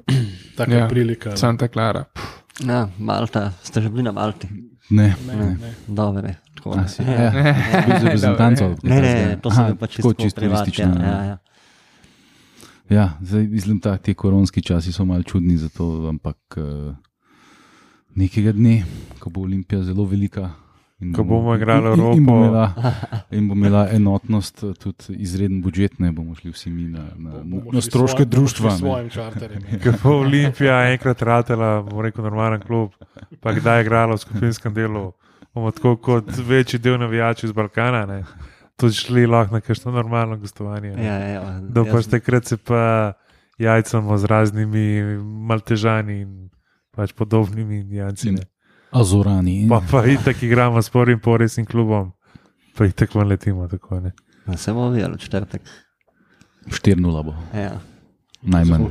Taka 0.56 0.72
Ja, 0.72 0.78
ja, 0.78 0.88
prilika. 0.88 1.36
Santa 1.36 1.68
Clara. 1.68 2.04
Ja, 2.58 2.88
Malta, 2.98 3.52
ste 3.62 3.80
že 3.80 3.88
bili 3.88 4.02
na 4.02 4.12
Malti. 4.12 4.48
Ne, 4.88 5.14
Ne, 5.26 5.36
ne. 5.36 5.46
ne. 5.52 5.70
Dobro, 5.86 6.22
ne. 6.22 6.36
Tako, 6.54 6.70
A, 6.72 6.88
si, 6.88 7.02
ja. 7.02 7.12
ja, 7.12 7.32
ja. 7.32 7.54
Reprezentanco. 7.98 8.64
ali 8.64 8.76
kaj 8.76 8.90
Ne, 8.90 8.96
ne, 8.96 9.12
takega? 9.14 9.36
to 9.36 9.50
sem 9.50 9.58
Aha, 9.58 9.66
bil 9.66 9.76
pa 9.76 9.86
tako 9.86 10.12
čisto 10.14 10.36
privat. 10.36 10.58
turistično, 10.58 10.94
Ja, 10.96 11.24
ja. 11.24 11.36
ja, 12.88 13.18
zdaj 13.20 13.42
mislim, 13.44 13.78
da 13.78 13.96
ti 13.96 14.14
koronski 14.14 14.62
časi 14.62 14.92
so 14.92 15.04
malo 15.04 15.22
čudni, 15.22 15.56
zato, 15.56 15.84
ampak 16.08 16.36
uh, 16.56 16.94
nekega 18.14 18.52
dne, 18.52 18.84
ko 19.18 19.30
bo 19.30 19.40
Olimpija 19.42 19.82
zelo 19.82 20.04
velika. 20.04 20.50
In 21.00 21.12
Ko 21.12 21.24
bomo 21.24 21.54
igrali 21.54 21.86
in, 21.88 22.00
in, 22.00 22.12
in, 22.12 22.24
bo 22.24 22.32
Evropo. 22.34 22.46
imela, 22.46 22.92
in 23.30 23.48
bo 23.48 23.54
imela 23.54 23.88
enotnost, 23.90 24.62
eh, 24.62 24.72
tudi 24.74 25.16
izreden 25.18 25.62
budžet, 25.62 25.98
ne 25.98 26.10
bomo 26.10 26.34
šli 26.34 26.50
vsi 26.50 26.70
mi 26.70 26.82
na, 26.84 27.04
na, 27.16 27.42
na 27.68 27.80
stroške 27.80 28.22
svoj- 28.22 28.28
društva. 28.28 28.70
s 28.70 28.78
svojim 28.78 29.10
čarterjem. 29.10 29.62
Ker 29.82 29.94
bo 30.02 30.10
Olimpija 30.18 30.90
enkrat 30.90 31.22
ratela, 31.22 31.82
bom 31.82 32.00
rekel, 32.00 32.24
normalen 32.24 32.60
klub, 32.60 32.92
pa 33.40 33.52
kdaj 33.52 33.78
je 33.78 33.84
igrala 33.84 34.14
v 34.14 34.18
skupinskem 34.18 34.74
delu, 34.74 35.12
bomo 35.52 35.70
tako 35.70 35.96
kot 35.98 36.24
večji 36.38 36.78
del 36.78 36.98
navijačev 36.98 37.44
iz 37.44 37.52
Balkana, 37.52 38.06
ne, 38.06 38.22
tudi 38.76 38.94
šli 38.94 39.26
lahko 39.26 39.54
na 39.54 39.60
kakšno 39.60 39.92
normalno 39.92 40.36
gostovanje. 40.38 40.90
ne. 40.90 41.04
Ja, 41.04 41.14
ja, 41.14 41.28
ja. 41.30 41.60
Da 41.62 41.80
Jaz- 41.82 41.92
pač 41.92 42.06
takrat 42.08 42.44
se 42.46 42.56
pa 42.56 43.12
jajcamo 43.58 44.16
z 44.16 44.24
raznimi 44.24 45.02
maltežani 45.44 46.20
in 46.20 46.48
pač 46.90 47.12
podobnimi 47.12 47.78
indijanci. 47.78 48.30
ne. 48.32 48.42
Azorani. 48.90 49.66
Pa 49.68 49.80
pa 49.82 50.06
itak 50.06 50.42
igramo 50.42 50.78
s 50.78 50.90
prvim 50.90 51.20
poresnim 51.20 51.66
klubom, 51.66 52.12
pa 52.74 52.84
itak 52.84 53.14
vam 53.14 53.28
letimo. 53.28 53.68
Tako, 53.68 54.00
ne. 54.00 54.12
Se 54.56 54.72
bomo 54.72 54.90
videli 54.90 55.14
v 55.14 55.18
četrtek. 55.18 55.62
4-0 56.66 57.22
bo, 57.22 57.34
Ja. 57.52 57.80
najmanj. 58.42 58.82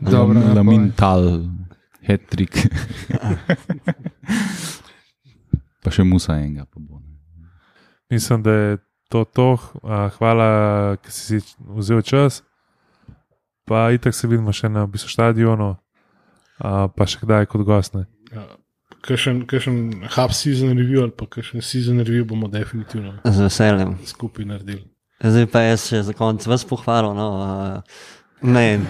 Dobro, 0.00 0.34
Lam- 0.34 0.34
napoj. 0.34 0.54
Lamin 0.54 0.92
tal, 0.92 1.22
hat-trick. 2.02 2.68
pa 5.82 5.90
še 5.90 6.04
musa 6.04 6.34
enega. 6.34 6.64
Pa 6.64 6.78
bo, 6.78 6.98
ne. 6.98 7.16
Mislim, 8.10 8.42
da 8.42 8.52
je 8.52 8.78
to 9.08 9.24
to. 9.26 9.48
A, 9.82 10.08
Hvala, 10.10 10.48
ker 10.96 11.10
si 11.10 11.40
si 11.40 11.54
vzel 11.58 12.02
čas. 12.02 12.42
Pa 13.64 13.90
itak 13.90 14.12
se 14.12 14.26
vidimo 14.26 14.52
še 14.52 14.68
na 14.68 14.86
bistvu 14.86 15.08
stadionu, 15.08 15.76
a, 16.58 16.88
pa 16.88 17.06
še 17.06 17.22
kdaj 17.22 17.46
kot 17.46 17.64
gost. 17.64 17.96
Ja. 18.32 18.46
Kakšen 19.02 20.06
hub 20.14 20.32
season 20.36 20.76
review 20.78 21.02
ali 21.02 21.14
pa 21.16 21.26
kakšen 21.26 21.62
season 21.64 22.00
review 22.04 22.24
bomo 22.28 22.48
definitivno 22.48 23.16
Z 23.24 23.48
veseljem. 23.48 23.98
skupaj 24.06 24.44
naredili. 24.44 24.84
Zdaj 25.22 25.46
pa 25.50 25.62
jaz 25.62 25.86
še 25.88 26.02
za 26.02 26.12
konec 26.18 26.46
vas 26.46 26.64
pohvalil. 26.66 27.14
No, 27.14 27.26
uh, 27.38 27.82
ne, 28.42 28.80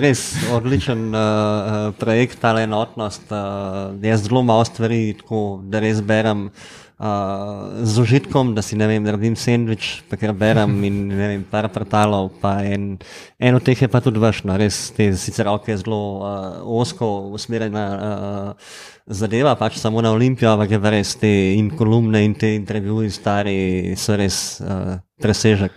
res 0.00 0.22
odličen 0.52 1.12
uh, 1.12 1.92
projekt, 2.00 2.40
ta 2.40 2.54
enotnost. 2.60 3.28
Uh, 3.28 3.92
jaz 4.04 4.24
zelo 4.24 4.42
malo 4.42 4.64
stvari, 4.64 5.14
tako 5.20 5.60
da 5.68 5.80
res 5.84 6.00
berem. 6.00 6.48
Uh, 6.48 6.83
z 6.94 7.98
užitkom, 7.98 8.54
da 8.54 8.62
si 8.62 8.76
ne 8.78 8.86
vem, 8.86 9.02
naredim 9.02 9.34
sendvič, 9.36 10.04
pa 10.08 10.16
ker 10.16 10.30
berem 10.32 10.76
in 10.86 10.98
ne 11.10 11.16
vem, 11.16 11.42
par 11.50 11.66
portalov. 11.74 12.30
Pa 12.40 12.62
en, 12.62 12.94
en 13.38 13.58
od 13.58 13.64
teh 13.66 13.82
je 13.82 13.88
pa 13.90 14.00
tudi 14.00 14.22
vaš, 14.22 14.44
no, 14.46 14.54
res 14.58 14.92
te 14.94 15.10
sicer 15.18 15.48
roke 15.50 15.74
zelo 15.74 15.98
uh, 16.22 16.60
osko 16.62 17.34
usmerjena 17.34 17.84
uh, 17.90 18.76
zadeva, 19.10 19.56
pač 19.58 19.80
samo 19.82 20.04
na 20.06 20.14
Olimpijo, 20.14 20.52
ampak 20.54 20.76
je 20.76 20.80
pa 20.80 20.94
res 20.94 21.16
te 21.18 21.32
in 21.58 21.72
kolumne 21.74 22.22
in 22.24 22.38
te 22.38 22.54
intervjuje 22.54 23.10
stari 23.10 23.58
so 23.98 24.14
res 24.16 24.60
uh, 24.62 24.94
presežek 25.20 25.74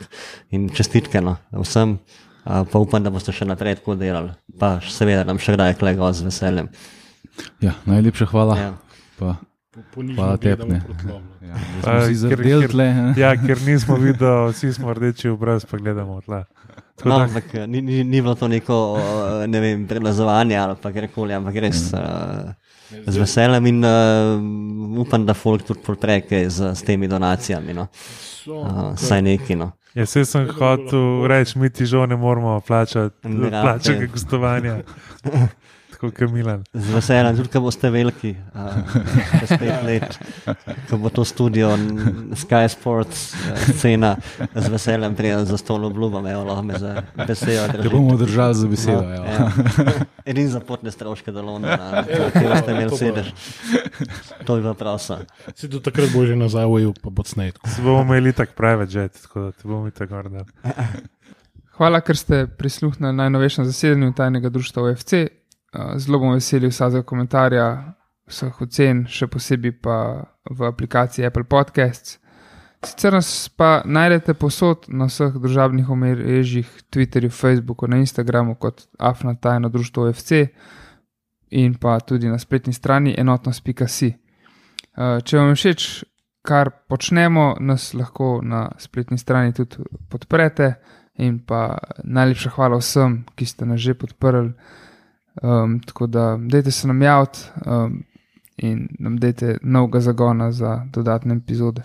in 0.53 0.69
čestitke 0.69 1.22
no, 1.23 1.39
vsem. 1.65 1.98
Uh, 2.45 2.61
pa 2.69 2.80
upam, 2.80 3.02
da 3.03 3.11
boste 3.11 3.34
še 3.35 3.49
naprej 3.49 3.81
tako 3.81 3.98
delali. 3.98 4.38
Pa 4.61 4.77
seveda 4.85 5.26
nam 5.27 5.41
še 5.41 5.57
kdaj 5.57 5.76
klego 5.81 6.14
z 6.14 6.30
veseljem. 6.30 6.69
Ja, 7.60 7.73
najlepša 7.89 8.30
hvala. 8.30 8.56
Ja. 8.61 8.72
Pa, 9.18 9.35
hvala 10.15 10.37
tebi. 10.37 10.55
gledamo 10.55 10.73
ne. 10.73 10.81
proti 10.81 11.03
tlom, 11.03 11.21
no. 11.23 11.47
Ja, 11.47 11.55
smo 11.81 12.15
si 12.15 12.27
ker- 12.27 12.43
ker- 12.61 12.71
tle. 12.71 12.87
Ja, 13.17 13.35
ker 13.37 13.57
nismo 13.67 13.95
videli, 13.95 14.51
vsi 14.51 14.73
smo 14.73 14.93
rdeči 14.93 15.29
obraz, 15.29 15.65
pa 15.65 15.77
gledamo 15.77 16.21
tla. 16.21 16.43
Tako 16.95 17.09
No, 17.09 17.17
da- 17.17 17.23
ampak 17.23 17.53
eh, 17.53 17.67
ni, 17.67 17.81
ni, 17.81 18.03
ni 18.03 18.21
bilo 18.21 18.35
to 18.35 18.47
neko 18.47 18.93
uh, 18.93 19.01
ne 19.45 19.59
vem, 19.59 19.87
prelazovanje 19.87 20.57
ali 20.57 20.75
pa 20.81 20.91
karkoli, 20.91 21.33
ampak 21.33 21.55
res 21.55 21.93
uh, 21.93 21.99
z 23.05 23.17
veseljem 23.17 23.65
in 23.65 23.83
uh, 23.83 23.91
upam, 24.97 25.25
da 25.25 25.33
folk 25.33 25.61
tudi 25.63 25.79
podpre 25.81 26.21
kaj 26.21 26.49
z, 26.49 26.73
z 26.73 26.83
temi 26.83 27.07
donacijami. 27.07 27.73
No. 27.73 27.87
So, 27.93 28.57
Uh, 28.57 28.95
saj 28.95 29.21
neki. 29.21 29.55
No. 29.55 29.71
Ja, 29.93 30.05
se 30.05 30.25
sem 30.25 30.45
hotel 30.49 30.99
reči, 31.27 31.59
mi 31.59 31.69
ti 31.69 31.85
žal 31.85 32.07
ne 32.07 32.15
moramo 32.15 32.59
plačati 32.61 33.15
rabite. 33.23 33.61
plačega 33.61 34.05
gostovanja. 34.07 34.77
Tako 35.98 36.11
kot 36.14 36.30
Milan. 36.30 36.61
Z 36.74 36.94
veseljem, 36.94 37.38
tudi 37.40 37.49
ko 37.49 37.60
boste 37.65 37.90
veliki, 37.90 38.36
čez 39.41 39.53
pet 39.57 39.80
let, 39.82 40.18
ko 40.91 40.99
bo 41.02 41.10
to 41.10 41.24
studio 41.26 41.72
Sky 42.38 42.68
Sports 42.69 43.32
scena, 43.72 44.11
z 44.53 44.69
veseljem 44.69 45.15
prijel 45.18 45.45
za 45.49 45.57
stol 45.57 45.88
obljubam, 45.90 46.28
evo, 46.30 46.44
lahko 46.45 46.68
me 46.68 46.78
za 46.78 47.02
besedo 47.18 47.82
Te 47.82 47.90
bomo 47.90 48.14
držali 48.18 48.56
za 48.60 48.68
besedo. 48.68 49.02
No, 49.02 49.24
ja. 49.26 49.48
Edini 50.26 50.52
za 50.53 50.61
potne 50.61 50.94
stroške 50.94 51.34
do 51.34 51.41
Londona, 51.41 52.06
kjer 52.06 52.53
ste 52.61 52.78
imeli 52.78 52.98
sedež. 52.98 53.34
To 54.45 54.60
je 54.60 54.61
bila 54.61 54.76
prosa. 54.78 55.24
Se 55.56 55.65
do 55.65 55.82
takrat 55.82 56.14
bo 56.14 56.28
že 56.30 56.38
nazaj 56.38 56.69
ujel, 56.69 56.94
pa 57.02 57.10
bo 57.10 57.26
sned. 57.26 57.57
Se 57.65 57.82
bomo 57.82 58.06
imeli 58.06 58.36
tako 58.38 58.53
private 58.53 58.94
jet, 58.94 59.18
tako 59.26 59.49
da 59.49 59.52
te 59.52 59.65
bomo 59.65 59.90
tako 59.90 60.14
gordali. 60.14 60.45
Hvala, 61.82 62.06
ker 62.06 62.18
ste 62.18 62.45
prisluhnili 62.48 63.18
najnovejšem 63.18 63.65
zasedanju 63.65 64.14
tajnega 64.14 64.53
društva 64.53 64.84
OFC. 64.84 65.26
Zelo 65.73 66.19
bom 66.19 66.34
veseli 66.34 66.69
vsakega 66.72 67.03
komentarja, 67.03 67.68
vseh 68.27 68.61
ocen, 68.64 69.03
še 69.10 69.27
posebej 69.27 69.76
pa 69.84 69.98
v 70.49 70.68
aplikaciji 70.68 71.27
Apple 71.27 71.44
Podcasts. 71.44 72.19
Sicer 72.85 73.14
nas 73.14 73.49
pa 73.49 73.81
najdete 73.85 74.35
posod 74.38 74.85
na 74.88 75.07
vseh 75.10 75.34
družabnih 75.34 75.89
omrežjih, 75.89 76.68
Twitterju, 76.94 77.31
Facebooku, 77.34 77.88
na 77.89 77.98
Instagramu 77.98 78.56
kot 78.56 78.85
Afna 78.99 79.34
tajno 79.35 79.69
društvo 79.73 80.07
OFC 80.07 80.45
in 81.49 81.73
pa 81.80 81.99
tudi 81.99 82.30
na 82.30 82.38
spletni 82.39 82.73
strani 82.73 83.15
enotnost.si. 83.18 84.11
Če 84.98 85.38
vam 85.38 85.49
je 85.52 85.57
všeč, 85.57 85.88
kar 86.48 86.72
počnemo, 86.89 87.56
nas 87.60 87.94
lahko 87.94 88.39
na 88.44 88.68
spletni 88.80 89.18
strani 89.18 89.53
tudi 89.53 89.84
podprete. 90.10 90.76
In 91.18 91.39
pa 91.41 91.80
najlepša 92.03 92.52
hvala 92.53 92.77
vsem, 92.77 93.23
ki 93.34 93.45
ste 93.45 93.65
nas 93.65 93.81
že 93.81 93.98
podprli. 93.98 94.53
Um, 95.41 95.80
tako 95.80 96.07
da, 96.07 96.38
dajte 96.41 96.72
se 96.72 96.88
nam 96.88 97.01
javiti 97.01 97.39
um, 97.65 98.03
in 98.57 98.88
nam 98.99 99.18
dajte 99.18 99.57
novega 99.61 99.99
zagona 99.99 100.51
za 100.51 100.85
dodatne 100.93 101.35
epizode. 101.35 101.81